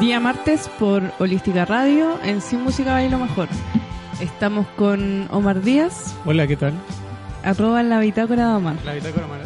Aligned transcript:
Día 0.00 0.18
martes 0.18 0.68
por 0.78 1.02
Holística 1.18 1.64
Radio 1.66 2.18
en 2.24 2.40
Sin 2.40 2.62
Música 2.62 2.92
Bailo 2.92 3.18
Mejor. 3.18 3.48
Estamos 4.20 4.66
con 4.76 5.28
Omar 5.30 5.60
Díaz, 5.62 6.14
Hola, 6.24 6.46
¿qué 6.46 6.56
tal? 6.56 6.72
arroba 7.42 7.82
la 7.82 8.00
bitácora 8.00 8.48
de 8.48 8.54
Omar. 8.54 8.76
La 8.84 8.94
bitácora 8.94 9.26
mala. 9.26 9.44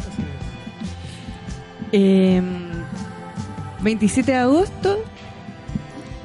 Eh, 1.91 2.41
27 3.81 4.31
de 4.31 4.37
agosto, 4.37 5.03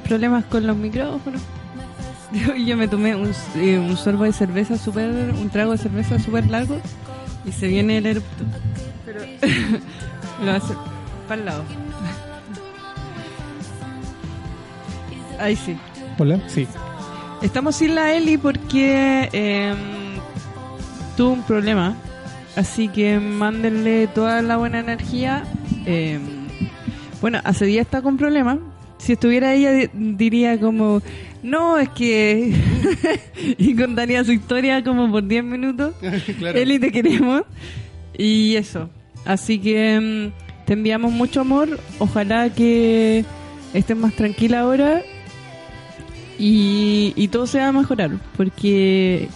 problemas 0.07 0.45
con 0.45 0.65
los 0.65 0.77
micrófonos. 0.77 1.41
Yo 2.65 2.77
me 2.77 2.87
tomé 2.87 3.15
un, 3.15 3.31
eh, 3.55 3.77
un 3.79 3.97
sorbo 3.97 4.23
de 4.23 4.33
cerveza 4.33 4.77
súper, 4.77 5.09
un 5.09 5.49
trago 5.49 5.73
de 5.73 5.77
cerveza 5.77 6.19
súper 6.19 6.49
largo 6.49 6.77
y 7.45 7.51
se 7.51 7.67
viene 7.67 7.97
el 7.97 8.05
erupto. 8.05 8.45
Pero 9.05 9.19
lo 10.43 10.51
hacer 10.51 10.77
para 11.27 11.39
el 11.39 11.45
lado. 11.45 11.63
Ahí 15.41 15.55
sí. 15.55 15.75
Hola, 16.17 16.39
sí. 16.47 16.67
Estamos 17.41 17.75
sin 17.75 17.95
la 17.95 18.13
Eli 18.13 18.37
porque 18.37 19.29
eh, 19.33 19.73
tuvo 21.17 21.31
un 21.33 21.43
problema. 21.43 21.95
Así 22.55 22.87
que 22.89 23.19
mándenle 23.19 24.07
toda 24.07 24.41
la 24.41 24.57
buena 24.57 24.79
energía. 24.79 25.43
Eh, 25.85 26.19
bueno, 27.21 27.39
hace 27.43 27.65
días 27.65 27.85
está 27.85 28.01
con 28.01 28.17
problemas. 28.17 28.59
Si 28.97 29.13
estuviera 29.13 29.53
ella 29.53 29.71
di- 29.71 29.89
diría 29.93 30.59
como, 30.59 31.01
no, 31.41 31.79
es 31.79 31.89
que... 31.89 32.53
y 33.57 33.75
contaría 33.75 34.23
su 34.23 34.31
historia 34.33 34.83
como 34.83 35.09
por 35.09 35.25
10 35.27 35.43
minutos. 35.43 35.95
claro. 36.37 36.57
Eli, 36.59 36.77
te 36.77 36.91
queremos. 36.91 37.43
Y 38.15 38.55
eso. 38.57 38.89
Así 39.25 39.57
que 39.57 40.31
mm, 40.31 40.65
te 40.67 40.73
enviamos 40.73 41.11
mucho 41.11 41.41
amor. 41.41 41.79
Ojalá 41.97 42.49
que 42.53 43.25
estés 43.73 43.97
más 43.97 44.13
tranquila 44.13 44.59
ahora. 44.59 45.01
Y, 46.39 47.13
y 47.15 47.27
todo 47.27 47.47
se 47.47 47.59
va 47.59 47.67
a 47.67 47.71
mejorar. 47.71 48.11
Porque 48.37 49.29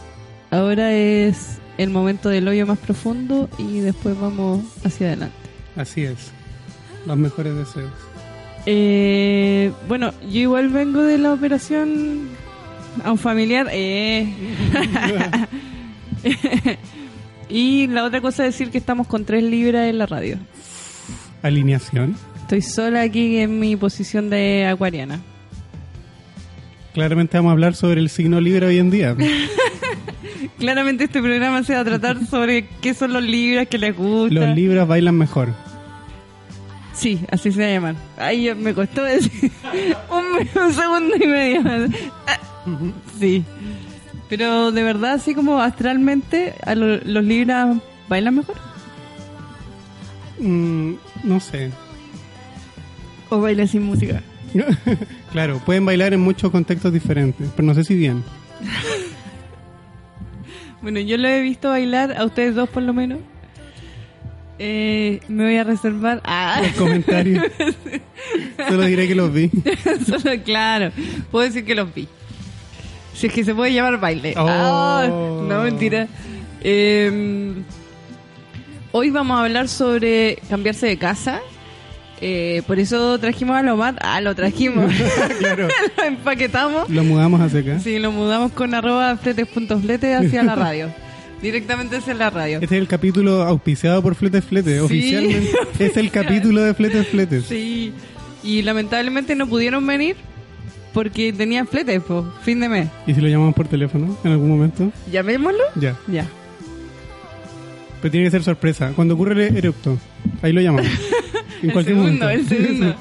ahora 0.52 0.94
es 0.94 1.58
el 1.78 1.90
momento 1.90 2.30
del 2.30 2.48
hoyo 2.48 2.66
más 2.66 2.80
profundo 2.80 3.50
y 3.58 3.80
después 3.80 4.20
vamos 4.20 4.64
hacia 4.84 5.08
adelante. 5.08 5.36
Así 5.76 6.04
es. 6.04 6.32
Los 7.06 7.18
mejores 7.18 7.56
deseos. 7.56 7.92
Eh, 8.66 9.72
bueno, 9.88 10.14
yo 10.24 10.40
igual 10.40 10.70
vengo 10.70 11.02
de 11.04 11.18
la 11.18 11.34
operación 11.34 12.30
a 13.04 13.12
un 13.12 13.18
familiar. 13.18 13.68
eh. 13.72 14.34
y 17.50 17.88
la 17.88 18.04
otra 18.06 18.22
cosa 18.22 18.46
es 18.46 18.54
decir 18.54 18.72
que 18.72 18.78
estamos 18.78 19.08
con 19.08 19.26
tres 19.26 19.44
libras 19.44 19.88
en 19.90 19.98
la 20.00 20.06
radio. 20.08 20.38
Alineación. 21.44 22.16
Estoy 22.42 22.62
sola 22.62 23.02
aquí 23.02 23.38
en 23.38 23.60
mi 23.60 23.76
posición 23.76 24.30
de 24.30 24.66
acuariana. 24.66 25.20
Claramente 26.96 27.38
vamos 27.38 27.50
a 27.50 27.54
hablar 27.54 27.76
sobre 27.76 28.00
el 28.02 28.10
signo 28.10 28.42
libre 28.42 28.66
hoy 28.66 28.80
en 28.80 28.90
día. 28.90 29.16
Claramente 30.58 31.04
este 31.04 31.22
programa 31.22 31.62
se 31.64 31.74
va 31.76 31.82
a 31.82 31.86
tratar 31.86 32.26
sobre 32.26 32.68
qué 32.82 32.94
son 32.94 33.12
los 33.14 33.22
libras 33.24 33.68
que 33.68 33.78
les 33.78 33.96
gustan. 33.96 34.34
Los 34.48 34.56
libras 34.56 34.88
bailan 34.88 35.16
mejor. 35.18 35.50
Sí, 36.94 37.20
así 37.30 37.52
se 37.52 37.60
va 37.62 37.68
a 37.68 37.72
llamar. 37.72 37.96
Ay, 38.18 38.56
me 38.56 38.74
costó 38.74 39.04
decir 39.04 39.52
un, 40.10 40.62
un 40.64 40.74
segundo 40.74 41.16
y 41.20 41.28
medio. 41.28 41.62
Ah, 42.28 42.40
Sí. 43.20 43.44
Pero 44.30 44.72
de 44.72 44.82
verdad, 44.82 45.14
así 45.14 45.36
como 45.36 45.60
astralmente, 45.62 46.56
a 46.66 46.74
lo- 46.74 46.98
los 46.98 47.24
libras 47.24 47.78
bailan 48.10 48.36
mejor. 48.38 48.56
Mm, 50.40 50.94
no 51.24 51.40
sé. 51.40 51.72
O 53.30 53.40
bailan 53.42 53.68
sin 53.68 53.84
música. 53.84 54.24
claro, 55.32 55.62
pueden 55.66 55.86
bailar 55.86 56.14
en 56.14 56.22
muchos 56.22 56.52
contextos 56.52 56.92
diferentes, 56.94 57.50
pero 57.56 57.66
no 57.68 57.74
sé 57.74 57.84
si 57.84 57.96
bien. 57.96 58.24
Bueno, 60.82 61.00
yo 61.00 61.18
lo 61.18 61.28
he 61.28 61.42
visto 61.42 61.70
bailar, 61.70 62.16
a 62.16 62.24
ustedes 62.26 62.54
dos 62.54 62.70
por 62.70 62.84
lo 62.84 62.94
menos. 62.94 63.18
Eh, 64.60 65.20
me 65.28 65.46
voy 65.46 65.58
a 65.58 65.64
reservar. 65.64 66.22
Ah, 66.24 66.62
Los 66.62 66.74
comentarios. 66.74 67.44
Solo 68.70 68.84
diré 68.86 69.08
que 69.08 69.16
los 69.16 69.34
vi. 69.34 69.50
solo 70.06 70.32
claro. 70.44 70.92
Puedo 71.32 71.46
decir 71.46 71.66
que 71.66 71.74
los 71.74 71.92
vi. 71.92 72.08
Si 73.16 73.26
es 73.26 73.34
que 73.34 73.44
se 73.44 73.56
puede 73.56 73.74
llamar 73.74 74.00
baile. 74.00 74.36
Oh. 74.38 74.46
Ah, 74.48 75.08
no, 75.10 75.64
mentira. 75.64 76.08
Eh, 76.62 77.54
hoy 78.92 79.10
vamos 79.10 79.38
a 79.40 79.44
hablar 79.44 79.68
sobre 79.68 80.38
cambiarse 80.50 80.86
de 80.86 80.98
casa. 80.98 81.42
Eh, 82.22 82.64
por 82.66 82.80
eso 82.80 83.20
trajimos 83.20 83.58
a 83.58 83.62
Lomar. 83.62 83.96
Ah, 84.02 84.22
lo 84.22 84.36
trajimos. 84.36 84.92
claro. 85.40 85.68
lo 85.98 86.04
empaquetamos. 86.04 86.90
Lo 86.90 87.04
mudamos 87.04 87.42
hacia 87.42 87.60
acá. 87.60 87.80
Sí, 87.80 88.00
lo 88.00 88.12
mudamos 88.12 88.52
con 88.52 88.74
arroba 88.74 89.18
fletes.flete 89.18 90.16
hacia 90.16 90.44
la 90.44 90.56
radio. 90.56 90.94
Directamente 91.42 91.98
hacia 91.98 92.14
la 92.14 92.30
radio. 92.30 92.60
Este 92.62 92.76
es 92.76 92.82
el 92.82 92.88
capítulo 92.88 93.44
auspiciado 93.44 94.02
por 94.02 94.16
Fletes 94.16 94.46
Fletes. 94.46 94.78
Sí. 94.78 94.80
Oficialmente 94.80 95.52
es 95.80 95.98
el 95.98 96.10
capítulo 96.10 96.62
de 96.62 96.74
Fletes 96.74 97.08
Fletes. 97.08 97.46
Sí. 97.46 97.94
Y 98.44 98.62
lamentablemente 98.62 99.36
no 99.36 99.48
pudieron 99.48 99.86
venir 99.86 100.16
porque 100.94 101.34
tenían 101.34 101.68
fletes, 101.68 102.02
po, 102.02 102.26
fin 102.42 102.62
de 102.62 102.70
mes. 102.70 102.88
¿Y 103.06 103.14
si 103.14 103.20
lo 103.20 103.28
llamamos 103.28 103.54
por 103.54 103.68
teléfono 103.68 104.18
en 104.24 104.32
algún 104.32 104.50
momento? 104.50 104.92
¿Llamémoslo? 105.12 105.64
Ya. 105.76 105.98
Ya. 106.08 106.26
Pero 108.02 108.12
tiene 108.12 108.28
que 108.28 108.32
ser 108.32 108.44
sorpresa. 108.44 108.94
Cuando 108.96 109.16
ocurre 109.16 109.48
el 109.48 109.58
erupto, 109.58 109.98
ahí 110.42 110.54
lo 110.54 110.62
llamamos. 110.62 110.88
En 111.62 111.70
el 111.70 111.74
cualquier 111.74 111.96
segundo, 111.98 112.26
momento. 112.26 112.30
el 112.30 112.48
segundo. 112.64 112.96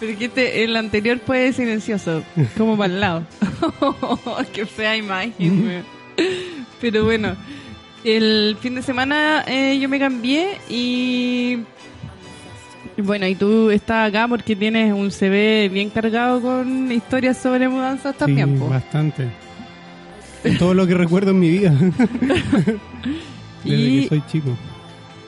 Pero 0.00 0.18
que 0.18 0.24
este, 0.26 0.64
el 0.64 0.76
anterior 0.76 1.20
fue 1.24 1.52
silencioso, 1.52 2.22
como 2.56 2.76
para 2.76 2.92
el 2.92 3.00
lado. 3.00 3.24
Qué 4.54 4.64
fea 4.66 4.96
imagen. 4.96 5.82
Pero 6.80 7.04
bueno, 7.04 7.36
el 8.04 8.56
fin 8.60 8.74
de 8.76 8.82
semana 8.82 9.44
eh, 9.46 9.78
yo 9.80 9.88
me 9.88 9.98
cambié 9.98 10.58
y... 10.68 11.58
Bueno, 12.96 13.26
y 13.26 13.34
tú 13.34 13.70
estás 13.70 14.08
acá 14.08 14.26
porque 14.28 14.54
tienes 14.56 14.92
un 14.92 15.10
CV 15.10 15.68
bien 15.70 15.88
cargado 15.90 16.40
con 16.40 16.90
historias 16.92 17.38
sobre 17.38 17.68
mudanzas 17.68 18.16
también, 18.16 18.58
Sí, 18.58 18.64
bastante. 18.68 19.28
Es 20.44 20.58
todo 20.58 20.74
lo 20.74 20.86
que 20.86 20.94
recuerdo 20.94 21.30
en 21.30 21.38
mi 21.40 21.50
vida. 21.50 21.72
Desde 23.64 23.78
Y- 23.78 24.02
que 24.02 24.08
soy 24.08 24.22
chico. 24.30 24.56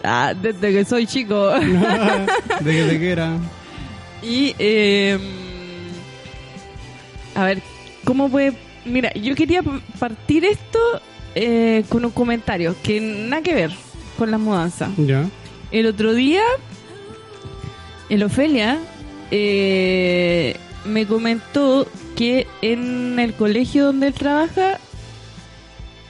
Ah, 0.02 0.34
desde 0.34 0.72
que 0.72 0.84
soy 0.84 1.06
chico. 1.06 1.50
Desde 2.60 2.98
que 2.98 3.10
era. 3.10 3.38
Y, 4.22 4.54
eh, 4.58 5.18
a 7.34 7.44
ver, 7.44 7.62
¿cómo 8.04 8.28
puede...? 8.28 8.52
Mira, 8.84 9.12
yo 9.14 9.34
quería 9.34 9.62
partir 9.98 10.44
esto 10.44 10.78
eh, 11.34 11.84
con 11.88 12.04
un 12.04 12.10
comentario 12.10 12.74
que 12.82 13.00
nada 13.00 13.42
que 13.42 13.54
ver 13.54 13.70
con 14.18 14.30
las 14.30 14.40
mudanzas. 14.40 14.90
Ya. 14.96 15.28
El 15.70 15.86
otro 15.86 16.14
día, 16.14 16.42
el 18.08 18.22
Ofelia 18.24 18.78
eh, 19.30 20.56
me 20.84 21.06
comentó 21.06 21.86
que 22.16 22.46
en 22.60 23.18
el 23.18 23.34
colegio 23.34 23.86
donde 23.86 24.08
él 24.08 24.14
trabaja, 24.14 24.78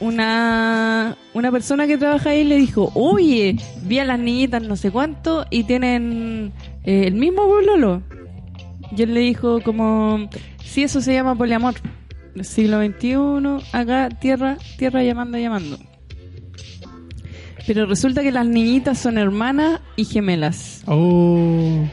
una, 0.02 1.16
una 1.34 1.50
persona 1.52 1.87
que 1.87 1.96
trabaja 1.96 2.31
ahí 2.31 2.44
le 2.44 2.56
dijo, 2.56 2.90
oye, 2.94 3.56
vi 3.84 3.99
a 3.99 4.04
las 4.04 4.19
niñitas 4.19 4.62
no 4.62 4.76
sé 4.76 4.90
cuánto 4.90 5.46
y 5.50 5.64
tienen 5.64 6.52
eh, 6.84 7.04
el 7.06 7.14
mismo 7.14 7.46
bololo. 7.46 8.02
Y 8.96 9.02
él 9.02 9.14
le 9.14 9.20
dijo 9.20 9.60
como, 9.62 10.28
sí, 10.64 10.82
eso 10.82 11.00
se 11.00 11.14
llama 11.14 11.34
poliamor. 11.37 11.75
Siglo 12.43 12.82
XXI, 12.84 13.64
acá 13.72 14.08
tierra, 14.08 14.56
tierra 14.78 15.02
llamando, 15.02 15.38
llamando. 15.38 15.78
Pero 17.66 17.87
resulta 17.87 18.22
que 18.22 18.32
las 18.32 18.46
niñitas 18.46 18.98
son 18.98 19.19
hermanas 19.19 19.81
y 19.96 20.05
gemelas. 20.05 20.82
Oh. 20.87 21.84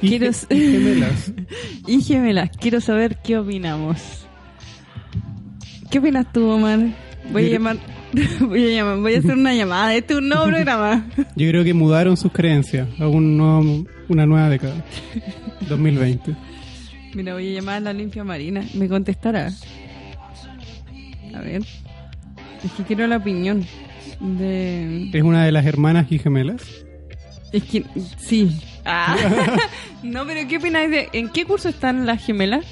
Y, 0.00 0.08
Quiero- 0.08 0.30
y 0.50 0.56
gemelas. 0.72 1.32
Y 1.86 2.00
gemelas, 2.00 2.50
quiero 2.58 2.80
saber 2.80 3.18
qué 3.22 3.36
opinamos. 3.38 4.23
¿Qué 5.94 6.00
opinas 6.00 6.26
tú, 6.32 6.48
Omar? 6.48 6.80
Voy 7.30 7.46
a 7.46 7.48
llamar, 7.50 7.76
voy 8.40 8.64
a 8.64 8.76
llamar, 8.78 8.98
voy 8.98 9.14
a 9.14 9.18
hacer 9.20 9.30
una 9.36 9.54
llamada. 9.54 9.94
Este 9.94 10.14
es 10.14 10.18
un 10.18 10.28
nuevo 10.28 10.46
programa. 10.46 11.06
Yo 11.36 11.48
creo 11.48 11.62
que 11.62 11.72
mudaron 11.72 12.16
sus 12.16 12.32
creencias 12.32 12.88
a 12.98 13.06
un 13.06 13.36
nuevo- 13.36 13.86
una 14.08 14.26
nueva 14.26 14.48
década. 14.48 14.74
2020. 15.68 16.34
Mira, 17.14 17.34
voy 17.34 17.48
a 17.52 17.60
llamar 17.60 17.76
a 17.76 17.80
la 17.80 17.92
limpia 17.92 18.24
marina. 18.24 18.64
¿Me 18.74 18.88
contestará? 18.88 19.52
A 21.32 21.38
ver. 21.42 21.62
Es 22.64 22.72
que 22.76 22.82
quiero 22.82 23.06
la 23.06 23.18
opinión 23.18 23.64
de... 24.18 25.10
¿Es 25.12 25.22
una 25.22 25.44
de 25.44 25.52
las 25.52 25.64
hermanas 25.64 26.06
y 26.10 26.18
gemelas? 26.18 26.60
Es 27.52 27.62
que... 27.62 27.84
Sí. 28.18 28.50
Ah. 28.84 29.16
no, 30.02 30.26
pero 30.26 30.40
¿qué 30.48 30.56
opináis 30.56 30.90
de... 30.90 31.08
¿En 31.12 31.28
qué 31.28 31.44
curso 31.44 31.68
están 31.68 32.04
las 32.04 32.20
gemelas? 32.26 32.66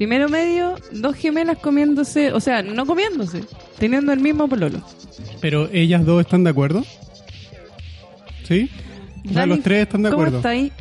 Primero 0.00 0.30
medio, 0.30 0.76
dos 0.92 1.14
gemelas 1.14 1.58
comiéndose... 1.58 2.32
O 2.32 2.40
sea, 2.40 2.62
no 2.62 2.86
comiéndose. 2.86 3.44
Teniendo 3.78 4.14
el 4.14 4.20
mismo 4.20 4.48
pololo. 4.48 4.80
Pero 5.42 5.68
ellas 5.74 6.06
dos 6.06 6.22
están 6.22 6.42
de 6.42 6.48
acuerdo. 6.48 6.82
¿Sí? 8.44 8.70
O 9.18 9.28
sea, 9.28 9.40
Dani, 9.40 9.50
los 9.56 9.62
tres 9.62 9.82
están 9.82 10.02
de 10.02 10.08
¿Cómo 10.08 10.22
acuerdo. 10.22 10.38
está 10.38 10.48
ahí? 10.48 10.72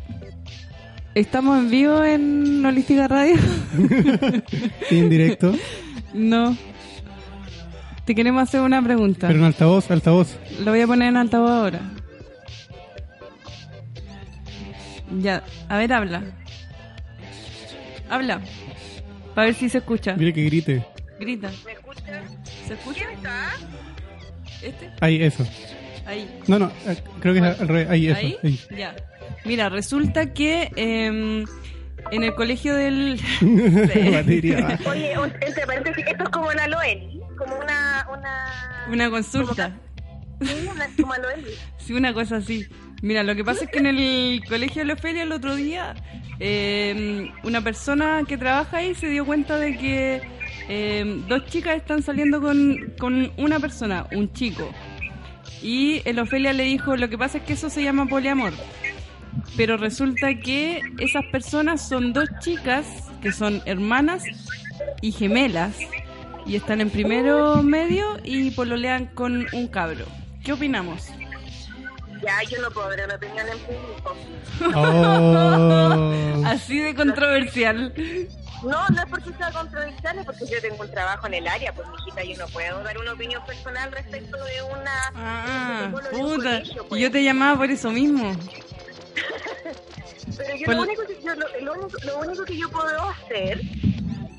¿Estamos 1.15 1.59
en 1.59 1.69
vivo 1.69 2.01
en 2.01 2.65
Holística 2.65 3.09
Radio? 3.09 3.35
En 4.89 5.09
directo. 5.09 5.53
no. 6.13 6.55
Te 8.05 8.15
queremos 8.15 8.43
hacer 8.43 8.61
una 8.61 8.81
pregunta. 8.81 9.27
Pero 9.27 9.39
en 9.39 9.45
altavoz, 9.47 9.91
altavoz. 9.91 10.37
Lo 10.63 10.71
voy 10.71 10.79
a 10.79 10.87
poner 10.87 11.09
en 11.09 11.17
altavoz 11.17 11.49
ahora. 11.51 11.81
Ya, 15.19 15.43
a 15.67 15.77
ver, 15.77 15.91
habla. 15.91 16.23
Habla. 18.09 18.39
Para 19.35 19.45
ver 19.47 19.55
si 19.55 19.69
se 19.69 19.79
escucha. 19.79 20.15
Mire 20.15 20.33
que 20.33 20.43
grite. 20.43 20.85
Grita. 21.19 21.51
¿Me 21.65 21.73
escuchan? 21.73 22.23
¿Se 22.67 22.73
escucha? 22.73 22.99
¿Quién 23.05 23.17
está? 23.17 23.51
¿Este? 24.61 24.89
Ahí, 25.01 25.23
eso. 25.23 25.45
Ahí. 26.05 26.39
No, 26.47 26.59
no, 26.59 26.71
eh, 26.87 27.01
creo 27.19 27.33
que 27.33 27.39
es 27.39 27.59
al 27.59 27.67
revés. 27.67 27.89
Ahí, 27.89 28.07
eso. 28.07 28.19
¿Ahí? 28.19 28.37
ahí. 28.43 28.59
Ya. 28.77 28.95
Mira, 29.45 29.69
resulta 29.69 30.33
que 30.33 30.71
em, 30.75 31.45
en 32.11 32.23
el 32.23 32.33
colegio 32.35 32.75
del... 32.75 33.19
Oye, 34.85 35.13
entre 35.13 35.65
paréntesis, 35.65 36.05
esto 36.07 36.23
es 36.23 36.29
como 36.29 36.47
una 36.49 36.67
Loeli, 36.67 37.21
como 37.37 37.55
una... 37.57 38.07
Una, 38.11 38.85
Una 38.89 39.09
consulta. 39.09 39.77
Sí, 40.41 40.67
una 40.71 40.87
como 40.99 41.15
Loeli. 41.15 41.51
Sí, 41.77 41.93
una 41.93 42.13
cosa 42.13 42.37
así. 42.37 42.67
Mira, 43.01 43.23
lo 43.23 43.35
que 43.35 43.43
pasa 43.43 43.65
es 43.65 43.71
que 43.71 43.79
en 43.79 43.87
el 43.87 44.43
colegio 44.47 44.81
de 44.81 44.85
la 44.85 44.95
feria 44.95 45.23
el 45.23 45.31
otro 45.31 45.55
día, 45.55 45.95
eh, 46.39 47.31
una 47.43 47.61
persona 47.61 48.23
que 48.27 48.37
trabaja 48.37 48.77
ahí 48.77 48.93
se 48.93 49.07
dio 49.07 49.25
cuenta 49.25 49.57
de 49.57 49.77
que 49.77 50.21
eh, 50.67 51.21
dos 51.27 51.45
chicas 51.45 51.77
están 51.77 52.03
saliendo 52.03 52.41
con, 52.41 52.93
con 52.99 53.31
una 53.37 53.59
persona, 53.59 54.05
un 54.11 54.31
chico. 54.33 54.69
Y 55.61 56.01
el 56.05 56.19
Ofelia 56.19 56.53
le 56.53 56.63
dijo, 56.63 56.95
lo 56.95 57.09
que 57.09 57.17
pasa 57.17 57.37
es 57.39 57.43
que 57.45 57.53
eso 57.53 57.69
se 57.69 57.83
llama 57.83 58.05
poliamor. 58.05 58.53
Pero 59.55 59.77
resulta 59.77 60.35
que 60.35 60.81
esas 60.99 61.25
personas 61.31 61.87
son 61.87 62.13
dos 62.13 62.29
chicas 62.39 62.85
que 63.21 63.31
son 63.31 63.61
hermanas 63.65 64.23
y 65.01 65.11
gemelas. 65.11 65.77
Y 66.45 66.55
están 66.55 66.81
en 66.81 66.89
primero 66.89 67.61
medio 67.61 68.17
y 68.23 68.51
pololean 68.51 69.07
con 69.07 69.45
un 69.53 69.67
cabro. 69.67 70.05
¿Qué 70.43 70.53
opinamos? 70.53 71.09
Ya, 72.21 72.43
yo 72.49 72.61
no 72.61 72.69
puedo 72.71 72.89
dar 72.89 73.05
una 73.05 73.15
opinión 73.15 73.47
en 73.47 73.59
público. 73.59 74.15
Oh. 74.75 76.43
Así 76.45 76.79
de 76.79 76.93
controversial. 76.95 77.93
No, 78.63 78.87
no 78.89 79.01
es 79.01 79.09
porque 79.09 79.31
sea 79.37 79.51
controversial, 79.51 80.19
es 80.19 80.25
porque 80.25 80.45
yo 80.47 80.61
tengo 80.61 80.83
un 80.83 80.91
trabajo 80.91 81.27
en 81.27 81.35
el 81.35 81.47
área, 81.47 81.71
pues 81.73 81.87
mijita, 81.87 82.23
yo 82.23 82.37
no 82.37 82.47
puedo 82.47 82.83
dar 82.83 82.97
una 82.97 83.13
opinión 83.13 83.45
personal 83.45 83.89
respecto 83.91 84.37
de 84.37 84.61
una... 84.63 84.91
Ah, 85.15 85.89
de 85.89 85.97
puta. 86.17 86.35
colegio, 86.35 86.85
pues. 86.87 87.01
Yo 87.01 87.09
te 87.09 87.23
llamaba 87.23 87.57
por 87.57 87.71
eso 87.71 87.89
mismo. 87.89 88.35
Pero 90.37 90.55
yo 90.55 90.65
Por- 90.65 90.75
lo, 90.75 90.81
único 90.83 91.05
que 91.05 91.21
yo, 91.23 91.35
lo, 91.35 91.45
lo 91.61 91.73
único, 91.73 91.97
lo 92.05 92.17
único 92.19 92.45
que 92.45 92.57
yo 92.57 92.69
puedo 92.69 93.09
hacer 93.09 93.61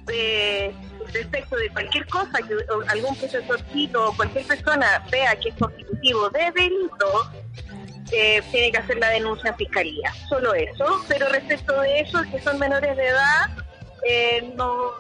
eh, 0.09 0.73
respecto 1.13 1.57
de 1.57 1.69
cualquier 1.71 2.07
cosa 2.07 2.39
que 2.47 2.55
algún 2.89 3.17
profesorcito 3.17 4.09
o 4.09 4.17
cualquier 4.17 4.47
persona 4.47 5.05
vea 5.11 5.37
que 5.37 5.51
es 5.51 5.55
constitutivo 5.57 6.31
de 6.31 6.51
delito, 6.53 7.31
eh, 8.13 8.43
tiene 8.51 8.73
que 8.73 8.79
hacer 8.79 8.99
la 8.99 9.09
denuncia 9.11 9.51
en 9.51 9.57
fiscalía. 9.57 10.13
Solo 10.29 10.55
eso. 10.55 11.05
Pero 11.09 11.29
respecto 11.29 11.81
de 11.81 12.01
eso, 12.01 12.23
que 12.31 12.41
son 12.41 12.59
menores 12.59 12.97
de 12.97 13.07
edad, 13.07 13.47
eh, 14.09 14.53
no 14.57 14.91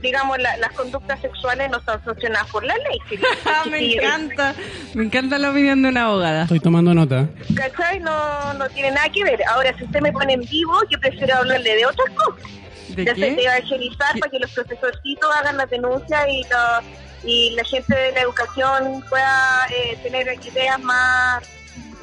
digamos, 0.00 0.36
la- 0.38 0.56
las 0.58 0.72
conductas 0.72 1.18
sexuales 1.20 1.70
no 1.70 1.78
están 1.78 2.02
sancionadas 2.04 2.50
por 2.50 2.62
la 2.64 2.74
ley. 2.76 2.98
Si- 3.08 3.16
Ah, 3.46 3.62
me 3.70 3.78
si- 3.78 3.94
encanta. 3.94 4.54
Me 4.92 5.04
encanta 5.04 5.38
la 5.38 5.50
opinión 5.50 5.80
de 5.82 5.88
una 5.88 6.06
abogada. 6.06 6.42
Estoy 6.42 6.60
tomando 6.60 6.92
nota. 6.92 7.26
¿Cachai? 7.54 8.00
No, 8.00 8.52
no 8.54 8.68
tiene 8.70 8.90
nada 8.90 9.08
que 9.08 9.24
ver. 9.24 9.40
Ahora, 9.48 9.74
si 9.78 9.84
usted 9.84 10.00
me 10.00 10.12
pone 10.12 10.34
en 10.34 10.40
vivo, 10.42 10.74
yo 10.90 10.98
prefiero 11.00 11.36
hablarle 11.36 11.76
de 11.76 11.86
otras 11.86 12.10
cosas. 12.10 12.50
¿De 12.88 13.04
Ya 13.04 13.14
se 13.14 13.20
qué? 13.36 13.42
evangelizar 13.44 14.12
¿Qué? 14.12 14.18
para 14.20 14.30
que 14.30 14.38
los 14.40 14.50
profesorcitos 14.50 15.30
hagan 15.36 15.56
la 15.56 15.66
denuncia 15.66 16.28
y, 16.28 16.42
la- 16.50 16.82
y 17.24 17.50
la 17.54 17.64
gente 17.64 17.94
de 17.96 18.12
la 18.12 18.20
educación 18.22 19.02
pueda 19.08 19.66
eh, 19.70 19.96
tener 20.02 20.26
ideas 20.44 20.78
más, 20.80 21.42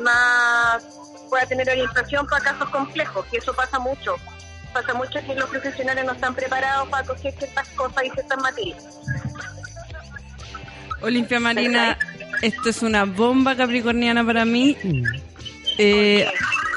más, 0.01 0.83
pueda 1.29 1.45
tener 1.45 1.69
orientación 1.69 2.25
para 2.27 2.43
casos 2.43 2.69
complejos, 2.69 3.25
que 3.27 3.37
eso 3.37 3.53
pasa 3.53 3.79
mucho. 3.79 4.15
Pasa 4.73 4.93
mucho 4.93 5.19
que 5.25 5.35
los 5.35 5.49
profesionales 5.49 6.05
no 6.05 6.13
están 6.13 6.33
preparados 6.33 6.87
para 6.89 7.05
coger 7.05 7.33
ciertas 7.37 7.67
cosas 7.69 8.03
y 8.05 8.09
ciertas 8.11 8.41
materias. 8.41 8.83
Olimpia 11.01 11.39
Marina, 11.39 11.97
esto 12.41 12.69
es 12.69 12.81
una 12.81 13.05
bomba 13.05 13.55
capricorniana 13.55 14.23
para 14.25 14.45
mí. 14.45 14.77
Eh, 15.77 16.27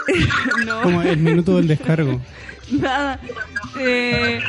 no, 0.65 0.83
Como 0.83 1.03
el 1.03 1.19
minuto 1.19 1.57
del 1.57 1.69
descargo. 1.69 2.21
nada. 2.71 3.21
Eh, 3.79 4.41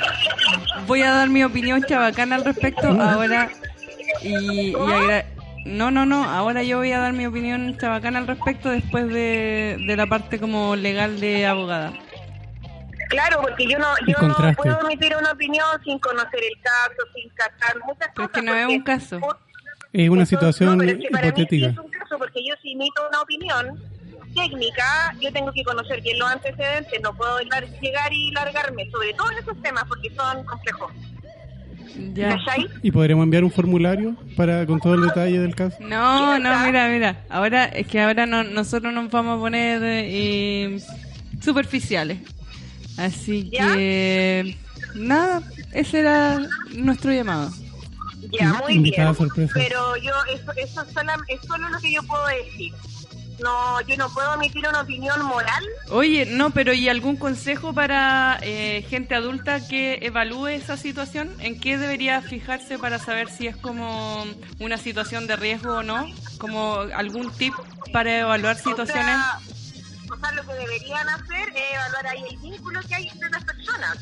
voy 0.88 1.02
a 1.02 1.12
dar 1.12 1.30
mi 1.30 1.44
opinión 1.44 1.84
chabacana 1.84 2.36
al 2.38 2.46
respecto 2.46 2.88
ahora. 2.88 3.50
Y, 4.22 4.70
y 4.72 4.76
agra- 4.76 5.26
no, 5.66 5.92
no, 5.92 6.06
no. 6.06 6.24
Ahora 6.24 6.64
yo 6.64 6.78
voy 6.78 6.92
a 6.92 7.00
dar 7.00 7.14
mi 7.14 7.26
opinión 7.26 7.78
chabacana 7.78 8.20
al 8.20 8.28
respecto 8.28 8.70
después 8.70 9.08
de, 9.08 9.78
de 9.86 9.96
la 9.98 10.08
parte 10.08 10.40
como 10.40 10.76
legal 10.76 11.20
de 11.20 11.46
abogada. 11.46 11.94
Claro, 13.10 13.42
porque 13.42 13.68
yo 13.68 13.78
no, 13.78 13.88
yo 14.08 14.28
no 14.28 14.36
puedo 14.56 14.80
emitir 14.82 15.16
una 15.16 15.32
opinión 15.32 15.66
sin 15.84 16.00
conocer 16.00 16.40
el 16.44 16.60
caso, 16.62 17.04
sin 17.14 17.30
captar 17.36 17.76
muchas 17.86 18.08
cosas. 18.16 18.32
que 18.32 18.42
no 18.42 18.54
es 18.56 18.64
porque- 18.66 18.76
un 18.78 18.84
caso. 18.84 19.20
Es 19.94 20.10
una 20.10 20.26
situación 20.26 20.72
no, 20.72 20.78
pero 20.78 20.92
es 20.92 20.98
que 20.98 21.10
para 21.10 21.32
mí 21.32 21.48
es 21.50 21.78
un 21.78 21.90
caso, 21.90 22.18
porque 22.18 22.44
yo 22.46 22.54
si 22.62 22.74
emito 22.74 23.08
una 23.08 23.22
opinión 23.22 23.82
técnica, 24.36 25.16
yo 25.22 25.32
tengo 25.32 25.54
que 25.54 25.64
conocer 25.64 26.02
bien 26.02 26.20
los 26.20 26.30
antecedentes, 26.30 27.00
no 27.02 27.14
puedo 27.16 27.40
llegar 27.40 28.12
y 28.12 28.32
largarme, 28.32 28.90
sobre 28.92 29.14
todo 29.14 29.32
en 29.32 29.38
esos 29.38 29.62
temas, 29.62 29.86
porque 29.88 30.10
son 30.14 30.44
complejos. 30.44 30.92
¿Y 32.84 32.92
podremos 32.92 33.24
enviar 33.24 33.44
un 33.44 33.52
formulario 33.52 34.16
para 34.36 34.66
con 34.66 34.80
todo 34.80 34.96
el 34.96 35.02
detalle 35.02 35.40
del 35.40 35.56
caso? 35.56 35.78
No, 35.82 36.38
no, 36.40 36.66
mira, 36.66 36.88
mira. 36.90 37.24
Ahora 37.30 37.66
es 37.66 37.88
que 37.88 38.02
ahora 38.02 38.26
no, 38.26 38.44
nosotros 38.44 38.94
nos 38.94 39.10
vamos 39.12 39.38
a 39.38 39.40
poner 39.40 39.82
eh, 39.84 40.80
superficiales. 41.42 42.20
Así 42.98 43.50
¿Ya? 43.52 43.74
que 43.76 44.58
nada, 44.96 45.42
ese 45.74 46.00
era 46.00 46.40
nuestro 46.76 47.12
llamado. 47.12 47.52
Ya, 48.40 48.54
muy 48.64 48.74
Invitada 48.76 49.12
bien. 49.12 49.18
sorpresa. 49.18 49.54
Pero 49.56 49.96
yo, 49.98 50.12
eso, 50.34 50.52
eso 50.58 50.82
es, 50.82 50.94
sola- 50.94 51.18
es 51.28 51.40
solo 51.48 51.70
lo 51.70 51.78
que 51.80 51.92
yo 51.94 52.02
puedo 52.04 52.26
decir. 52.28 52.74
No, 53.40 53.82
yo 53.82 53.98
no 53.98 54.10
puedo 54.14 54.34
emitir 54.34 54.68
una 54.68 54.82
opinión 54.82 55.24
moral. 55.26 55.64
Oye, 55.90 56.26
no, 56.26 56.52
pero 56.52 56.74
¿y 56.74 56.90
algún 56.90 57.18
consejo 57.18 57.74
para 57.74 58.40
eh, 58.42 58.86
gente 58.90 59.16
adulta 59.16 59.68
que 59.68 60.00
evalúe 60.02 60.48
esa 60.48 60.78
situación? 60.78 61.36
¿En 61.40 61.60
qué 61.60 61.78
debería 61.78 62.22
fijarse 62.22 62.80
para 62.80 63.00
saber 63.00 63.30
si 63.30 63.48
es 63.48 63.58
como 63.58 64.26
una 64.60 64.78
situación 64.78 65.28
de 65.28 65.36
riesgo 65.36 65.78
o 65.78 65.84
no? 65.84 66.08
¿Como 66.40 66.80
algún 66.96 67.32
tip 67.32 67.54
para 67.92 68.20
evaluar 68.20 68.58
situaciones? 68.58 69.16
O 69.16 69.40
sea, 69.40 69.40
o 70.12 70.20
sea, 70.20 70.32
lo 70.32 70.44
que 70.46 70.54
deberían 70.54 71.10
hacer 71.10 71.50
es 71.50 71.74
evaluar 71.74 72.08
ahí 72.08 72.24
el 72.30 72.38
vínculo 72.38 72.80
que 72.88 72.96
hay 72.96 73.08
entre 73.08 73.30
las 73.30 73.44
personas. 73.44 73.98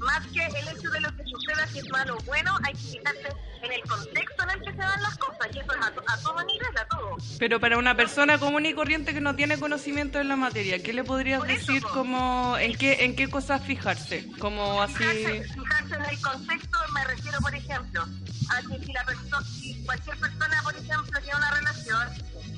Más 0.00 0.26
que 0.28 0.44
el 0.46 0.68
hecho 0.68 0.90
de 0.90 1.00
lo 1.00 1.14
que 1.16 1.22
suceda, 1.24 1.66
si 1.68 1.78
es 1.78 1.88
malo 1.90 2.16
o 2.16 2.22
bueno, 2.24 2.56
hay 2.64 2.72
que 2.72 2.78
fijarse 2.98 3.28
en 3.62 3.72
el 3.72 3.80
contexto 3.82 4.42
en 4.44 4.50
el 4.50 4.60
que 4.62 4.70
se 4.72 4.78
dan 4.78 5.02
las 5.02 5.18
cosas. 5.18 5.48
Y 5.54 5.58
eso 5.58 5.72
es 5.74 5.86
a, 5.86 5.90
to- 5.92 6.02
a 6.06 6.16
todo 6.18 6.42
nivel, 6.44 6.78
a 6.78 6.84
todo. 6.86 7.16
Pero 7.38 7.60
para 7.60 7.76
una 7.78 7.94
persona 7.94 8.38
común 8.38 8.64
y 8.66 8.72
corriente 8.74 9.12
que 9.12 9.20
no 9.20 9.36
tiene 9.36 9.58
conocimiento 9.58 10.18
en 10.18 10.28
la 10.28 10.36
materia, 10.36 10.82
¿qué 10.82 10.92
le 10.94 11.04
podrías 11.04 11.40
Por 11.40 11.50
eso, 11.50 11.72
decir 11.72 11.82
como 11.88 12.56
en 12.58 12.76
qué 12.76 13.04
en 13.04 13.14
qué 13.14 13.28
cosas 13.28 13.62
fijarse? 13.62 14.26
Como 14.38 14.80
así 14.82 14.94
Fijarse, 14.94 15.44
fijarse 15.54 15.94
en 15.96 16.04
el 16.06 16.20
contexto, 16.22 16.78
me 16.94 17.04
refiero, 17.04 17.38
por 17.40 17.54
ejemplo, 17.54 18.02
a 18.02 18.60
que 18.62 18.84
si, 18.84 18.92
la 18.92 19.04
perso- 19.04 19.44
si 19.44 19.84
cualquier 19.84 20.16
persona, 20.18 20.62
por 20.62 20.74
ejemplo, 20.76 21.20
tiene 21.20 21.36
una 21.36 21.50
relación 21.50 22.08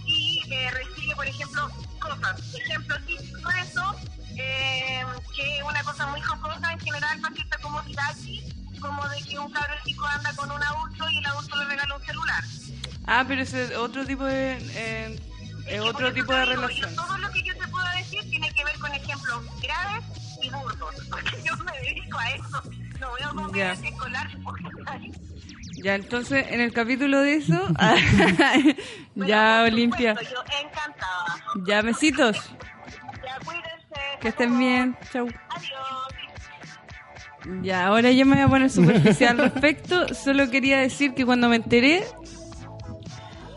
y 0.06 0.40
eh, 0.52 0.70
recibe, 0.70 1.16
por 1.16 1.26
ejemplo, 1.26 1.68
cosas. 2.00 2.54
Ejemplo 2.54 2.96
típico 3.06 3.50
de 3.50 3.60
eso, 3.60 3.94
eh, 4.36 5.02
que 5.34 5.56
es 5.58 5.62
una 5.62 5.82
cosa 5.82 6.06
muy 6.08 6.20
jocosa 6.20 6.72
en 6.72 6.80
general 6.80 7.20
para 7.20 7.34
cierta 7.34 7.58
comunidad 7.58 8.10
aquí, 8.10 8.42
como 8.80 9.08
de 9.08 9.22
que 9.22 9.38
un 9.38 9.50
cabrón 9.52 9.78
chico 9.84 10.06
anda 10.06 10.30
escolar. 10.30 12.44
Ah, 13.06 13.24
pero 13.26 13.42
ese 13.42 13.64
es 13.64 13.76
otro 13.76 14.04
tipo 14.06 14.24
de... 14.24 14.58
eh, 14.74 15.20
es 15.66 15.80
otro 15.80 16.12
tipo 16.12 16.32
de 16.32 16.40
digo, 16.40 16.52
yo 16.54 16.60
relación. 16.60 16.94
todo 16.94 17.18
lo 17.18 17.30
que 17.30 17.42
yo 17.42 17.52
te 17.56 17.66
puedo 17.68 17.84
decir 17.96 18.20
tiene 18.30 18.50
que 18.52 18.64
ver 18.64 18.78
con 18.78 18.92
ejemplos 18.92 19.42
graves 19.60 20.04
y 20.42 20.50
burdos, 20.50 20.94
porque 21.10 21.42
yo 21.44 21.56
me 21.64 21.72
dedico 21.80 22.18
a 22.18 22.30
eso. 22.30 22.62
No 23.00 23.12
veo 23.14 23.34
con 23.34 23.52
Ya. 23.54 23.72
escolar. 23.72 24.30
Ya, 25.82 25.96
entonces, 25.96 26.46
en 26.50 26.60
el 26.60 26.72
capítulo 26.72 27.18
de 27.20 27.34
eso... 27.36 27.54
ya, 29.16 29.62
por 29.64 29.72
Olimpia. 29.72 30.10
supuesto, 30.14 30.34
Yo 30.34 30.44
encantada. 30.62 31.44
Ya, 31.66 31.82
besitos. 31.82 32.36
Que 34.22 34.28
estén 34.28 34.58
bien. 34.58 34.96
Chau. 35.12 35.26
Adiós. 35.26 36.12
Ya, 37.62 37.86
ahora 37.86 38.12
yo 38.12 38.24
me 38.24 38.36
voy 38.36 38.44
a 38.44 38.48
poner 38.48 38.70
superficial 38.70 39.40
al 39.40 39.50
respecto. 39.50 40.14
Solo 40.14 40.48
quería 40.50 40.78
decir 40.78 41.14
que 41.14 41.26
cuando 41.26 41.48
me 41.48 41.56
enteré, 41.56 42.04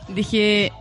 dije, 0.10 0.72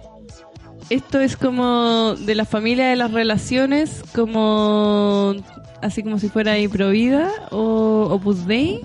esto 0.90 1.20
es 1.20 1.36
como 1.36 2.14
de 2.14 2.34
la 2.34 2.46
familia 2.46 2.88
de 2.88 2.96
las 2.96 3.12
relaciones, 3.12 4.02
como 4.14 5.34
así 5.82 6.02
como 6.02 6.18
si 6.18 6.30
fuera 6.30 6.52
ahí 6.52 6.66
Provida 6.66 7.30
o 7.50 8.08
Opus 8.10 8.46
Dei. 8.46 8.80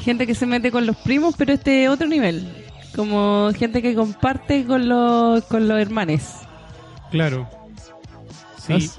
Gente 0.00 0.26
que 0.26 0.34
se 0.34 0.46
mete 0.46 0.72
con 0.72 0.86
los 0.86 0.96
primos, 0.96 1.34
pero 1.36 1.52
este 1.52 1.84
es 1.84 1.90
otro 1.90 2.08
nivel. 2.08 2.66
Como 2.96 3.50
gente 3.56 3.82
que 3.82 3.94
comparte 3.94 4.64
con 4.64 4.88
los, 4.88 5.44
con 5.44 5.68
los 5.68 5.80
hermanes. 5.80 6.34
Claro. 7.12 7.48
Sí. 8.66 8.90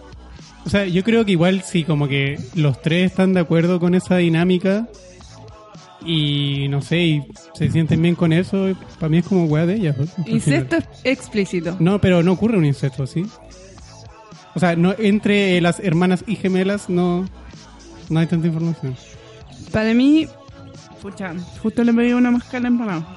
O 0.69 0.71
sea, 0.71 0.85
yo 0.85 1.03
creo 1.03 1.25
que 1.25 1.31
igual 1.31 1.63
sí, 1.63 1.83
como 1.83 2.07
que 2.07 2.39
los 2.53 2.79
tres 2.79 3.09
están 3.09 3.33
de 3.33 3.39
acuerdo 3.39 3.79
con 3.79 3.95
esa 3.95 4.17
dinámica 4.17 4.87
y 6.05 6.67
no 6.69 6.83
sé, 6.83 6.99
y 6.99 7.23
se 7.55 7.71
sienten 7.71 7.99
bien 8.03 8.13
con 8.13 8.31
eso, 8.31 8.67
para 8.99 9.09
mí 9.09 9.17
es 9.17 9.25
como 9.25 9.45
weá 9.45 9.65
de 9.65 9.73
ellas. 9.73 9.95
Al 9.97 10.29
Incesto 10.29 10.77
explícito. 11.03 11.75
No, 11.79 11.99
pero 11.99 12.21
no 12.21 12.33
ocurre 12.33 12.59
un 12.59 12.65
incesto, 12.65 13.07
¿sí? 13.07 13.25
O 14.53 14.59
sea, 14.59 14.75
no, 14.75 14.93
entre 14.99 15.59
las 15.59 15.79
hermanas 15.79 16.23
y 16.27 16.35
gemelas 16.35 16.87
no, 16.87 17.27
no 18.09 18.19
hay 18.19 18.27
tanta 18.27 18.45
información. 18.45 18.95
Para 19.71 19.95
mí, 19.95 20.27
pucha, 21.01 21.33
justo 21.63 21.83
le 21.83 21.91
pedí 21.95 22.13
una 22.13 22.29
máscara 22.29 22.67
empanada. 22.67 23.07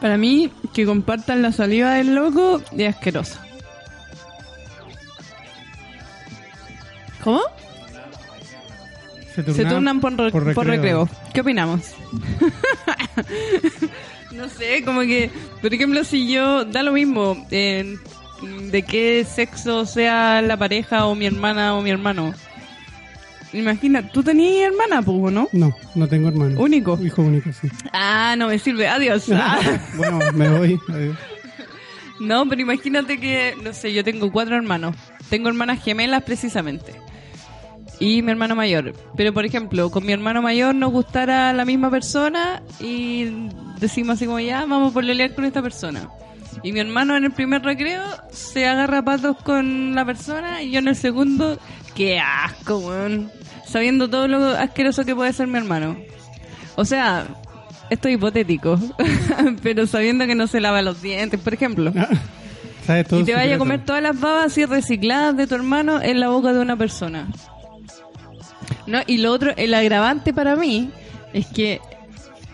Para 0.00 0.16
mí, 0.16 0.48
que 0.72 0.86
compartan 0.86 1.42
la 1.42 1.50
saliva 1.50 1.94
del 1.94 2.14
loco 2.14 2.62
es 2.70 2.94
asqueroso. 2.94 3.49
¿Cómo? 7.22 7.40
Se, 9.34 9.44
Se 9.52 9.64
turnan 9.64 10.00
por, 10.00 10.16
por 10.16 10.54
por 10.54 10.66
recreo. 10.66 11.08
¿Qué 11.32 11.40
opinamos? 11.40 11.94
no 14.32 14.48
sé, 14.48 14.82
como 14.84 15.00
que, 15.02 15.30
por 15.62 15.72
ejemplo, 15.72 16.02
si 16.04 16.30
yo, 16.32 16.64
da 16.64 16.82
lo 16.82 16.92
mismo, 16.92 17.46
eh, 17.50 17.96
de 18.70 18.82
qué 18.82 19.24
sexo 19.24 19.86
sea 19.86 20.42
la 20.42 20.56
pareja 20.56 21.06
o 21.06 21.14
mi 21.14 21.26
hermana 21.26 21.76
o 21.76 21.82
mi 21.82 21.90
hermano. 21.90 22.34
Imagina, 23.52 24.06
tú 24.06 24.22
tenías 24.22 24.72
hermana, 24.72 25.02
pues, 25.02 25.32
¿no? 25.32 25.48
No, 25.52 25.74
no 25.94 26.08
tengo 26.08 26.28
hermano. 26.28 26.58
Único. 26.60 26.98
Hijo 27.02 27.22
único, 27.22 27.50
sí. 27.52 27.68
Ah, 27.92 28.34
no 28.38 28.48
me 28.48 28.58
sirve, 28.58 28.88
adiós. 28.88 29.26
Bueno, 29.96 30.18
me 30.34 30.48
voy. 30.48 30.80
adiós. 30.88 31.16
No, 32.20 32.46
pero 32.48 32.60
imagínate 32.60 33.18
que, 33.18 33.54
no 33.62 33.72
sé, 33.72 33.92
yo 33.92 34.04
tengo 34.04 34.30
cuatro 34.30 34.56
hermanos. 34.56 34.94
Tengo 35.30 35.48
hermanas 35.48 35.82
gemelas 35.82 36.22
precisamente. 36.22 36.94
Y 38.00 38.22
mi 38.22 38.30
hermano 38.30 38.56
mayor. 38.56 38.94
Pero, 39.14 39.32
por 39.32 39.44
ejemplo, 39.44 39.90
con 39.90 40.04
mi 40.04 40.12
hermano 40.12 40.40
mayor 40.40 40.74
nos 40.74 40.90
gustara 40.90 41.52
la 41.52 41.66
misma 41.66 41.90
persona 41.90 42.62
y 42.80 43.26
decimos 43.78 44.14
así 44.14 44.24
como, 44.24 44.40
ya, 44.40 44.60
vamos 44.60 44.90
a 44.90 44.94
pololear 44.94 45.34
con 45.34 45.44
esta 45.44 45.62
persona. 45.62 46.08
Y 46.62 46.72
mi 46.72 46.80
hermano 46.80 47.14
en 47.16 47.24
el 47.24 47.30
primer 47.30 47.62
recreo 47.62 48.02
se 48.30 48.66
agarra 48.66 49.02
patos 49.02 49.36
con 49.42 49.94
la 49.94 50.04
persona 50.04 50.62
y 50.62 50.70
yo 50.72 50.78
en 50.78 50.88
el 50.88 50.96
segundo, 50.96 51.58
qué 51.94 52.18
asco, 52.18 52.78
weón. 52.78 53.30
Sabiendo 53.66 54.08
todo 54.08 54.26
lo 54.26 54.46
asqueroso 54.46 55.04
que 55.04 55.14
puede 55.14 55.32
ser 55.32 55.46
mi 55.46 55.58
hermano. 55.58 55.96
O 56.76 56.84
sea, 56.84 57.26
esto 57.90 58.08
es 58.08 58.14
hipotético, 58.14 58.78
pero 59.62 59.86
sabiendo 59.86 60.26
que 60.26 60.34
no 60.34 60.46
se 60.46 60.60
lava 60.60 60.80
los 60.80 61.02
dientes, 61.02 61.38
por 61.38 61.52
ejemplo. 61.54 61.92
¿Sabes 62.86 63.06
todo 63.06 63.20
Y 63.20 63.24
te 63.24 63.34
vaya 63.34 63.56
a 63.56 63.58
comer 63.58 63.84
todas 63.84 64.02
las 64.02 64.18
babas 64.18 64.46
así 64.46 64.64
recicladas 64.64 65.36
de 65.36 65.46
tu 65.46 65.54
hermano 65.54 66.00
en 66.00 66.18
la 66.18 66.28
boca 66.28 66.52
de 66.52 66.60
una 66.60 66.76
persona. 66.76 67.28
No, 68.90 69.00
y 69.06 69.18
lo 69.18 69.32
otro, 69.32 69.52
el 69.56 69.72
agravante 69.74 70.32
para 70.34 70.56
mí 70.56 70.90
es 71.32 71.46
que 71.46 71.80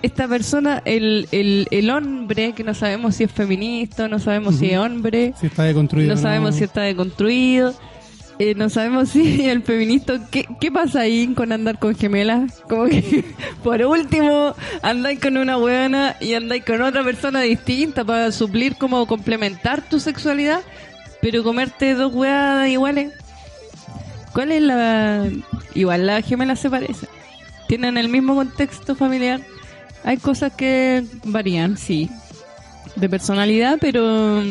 esta 0.02 0.28
persona, 0.28 0.82
el, 0.84 1.26
el, 1.32 1.66
el 1.70 1.90
hombre, 1.90 2.52
que 2.52 2.62
no 2.62 2.74
sabemos 2.74 3.16
si 3.16 3.24
es 3.24 3.32
feminista, 3.32 4.06
no 4.08 4.18
sabemos 4.18 4.56
si 4.56 4.70
es 4.70 4.78
hombre, 4.78 5.32
Si 5.40 5.46
está 5.46 5.64
deconstruido. 5.64 6.14
no 6.14 6.20
sabemos 6.20 6.54
si 6.56 6.64
está 6.64 6.82
deconstruido, 6.82 7.74
eh, 8.38 8.54
no 8.54 8.68
sabemos 8.68 9.08
si 9.12 9.48
el 9.48 9.62
feminista... 9.62 10.20
¿qué, 10.30 10.46
¿Qué 10.60 10.70
pasa 10.70 11.00
ahí 11.00 11.26
con 11.34 11.52
andar 11.52 11.78
con 11.78 11.94
gemelas? 11.96 12.52
Como 12.68 12.84
que, 12.84 13.24
por 13.64 13.82
último, 13.82 14.54
andáis 14.82 15.18
con 15.20 15.36
una 15.38 15.56
buena 15.56 16.16
y 16.20 16.34
andáis 16.34 16.64
con 16.64 16.82
otra 16.82 17.02
persona 17.02 17.40
distinta 17.40 18.04
para 18.04 18.30
suplir, 18.30 18.76
como 18.76 19.06
complementar 19.06 19.88
tu 19.88 19.98
sexualidad, 19.98 20.60
pero 21.22 21.42
comerte 21.42 21.94
dos 21.94 22.14
weas 22.14 22.68
iguales. 22.68 23.12
¿Cuál 24.36 24.52
es 24.52 24.60
la...? 24.60 25.30
Igual 25.72 26.06
las 26.06 26.22
gemelas 26.22 26.60
se 26.60 26.68
parecen. 26.68 27.08
Tienen 27.68 27.96
el 27.96 28.10
mismo 28.10 28.34
contexto 28.34 28.94
familiar. 28.94 29.40
Hay 30.04 30.18
cosas 30.18 30.52
que 30.52 31.06
varían, 31.24 31.78
sí, 31.78 32.10
de 32.96 33.08
personalidad, 33.08 33.78
pero 33.80 34.42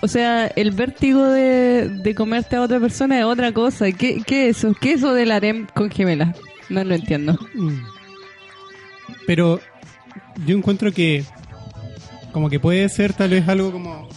o 0.00 0.08
sea, 0.08 0.46
el 0.46 0.70
vértigo 0.70 1.24
de, 1.24 1.90
de 1.90 2.14
comerte 2.14 2.56
a 2.56 2.62
otra 2.62 2.80
persona 2.80 3.18
es 3.18 3.24
otra 3.26 3.52
cosa. 3.52 3.92
¿Qué, 3.92 4.22
qué 4.26 4.48
es 4.48 4.56
eso? 4.56 4.74
¿Qué 4.80 4.92
es 4.92 5.00
eso 5.00 5.12
del 5.12 5.30
harem 5.30 5.66
con 5.74 5.90
gemelas? 5.90 6.38
No 6.70 6.82
lo 6.84 6.94
entiendo. 6.94 7.38
Mm. 7.52 7.82
Pero 9.26 9.60
yo 10.46 10.56
encuentro 10.56 10.90
que 10.90 11.22
como 12.32 12.48
que 12.48 12.58
puede 12.58 12.88
ser 12.88 13.12
tal 13.12 13.28
vez 13.28 13.46
algo 13.46 13.72
como 13.72 14.07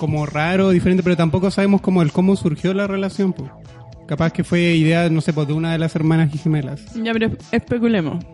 como 0.00 0.24
raro, 0.24 0.70
diferente, 0.70 1.02
pero 1.02 1.14
tampoco 1.14 1.50
sabemos 1.50 1.82
cómo 1.82 2.00
el 2.00 2.10
cómo 2.10 2.34
surgió 2.34 2.72
la 2.72 2.86
relación. 2.86 3.34
pues. 3.34 3.50
Capaz 4.08 4.32
que 4.32 4.42
fue 4.42 4.74
idea, 4.74 5.10
no 5.10 5.20
sé, 5.20 5.34
pues, 5.34 5.46
de 5.46 5.52
una 5.52 5.72
de 5.72 5.78
las 5.78 5.94
hermanas 5.94 6.32
gemelas. 6.38 6.80
Ya, 6.94 7.12
pero 7.12 7.30
especulemos. 7.52 8.24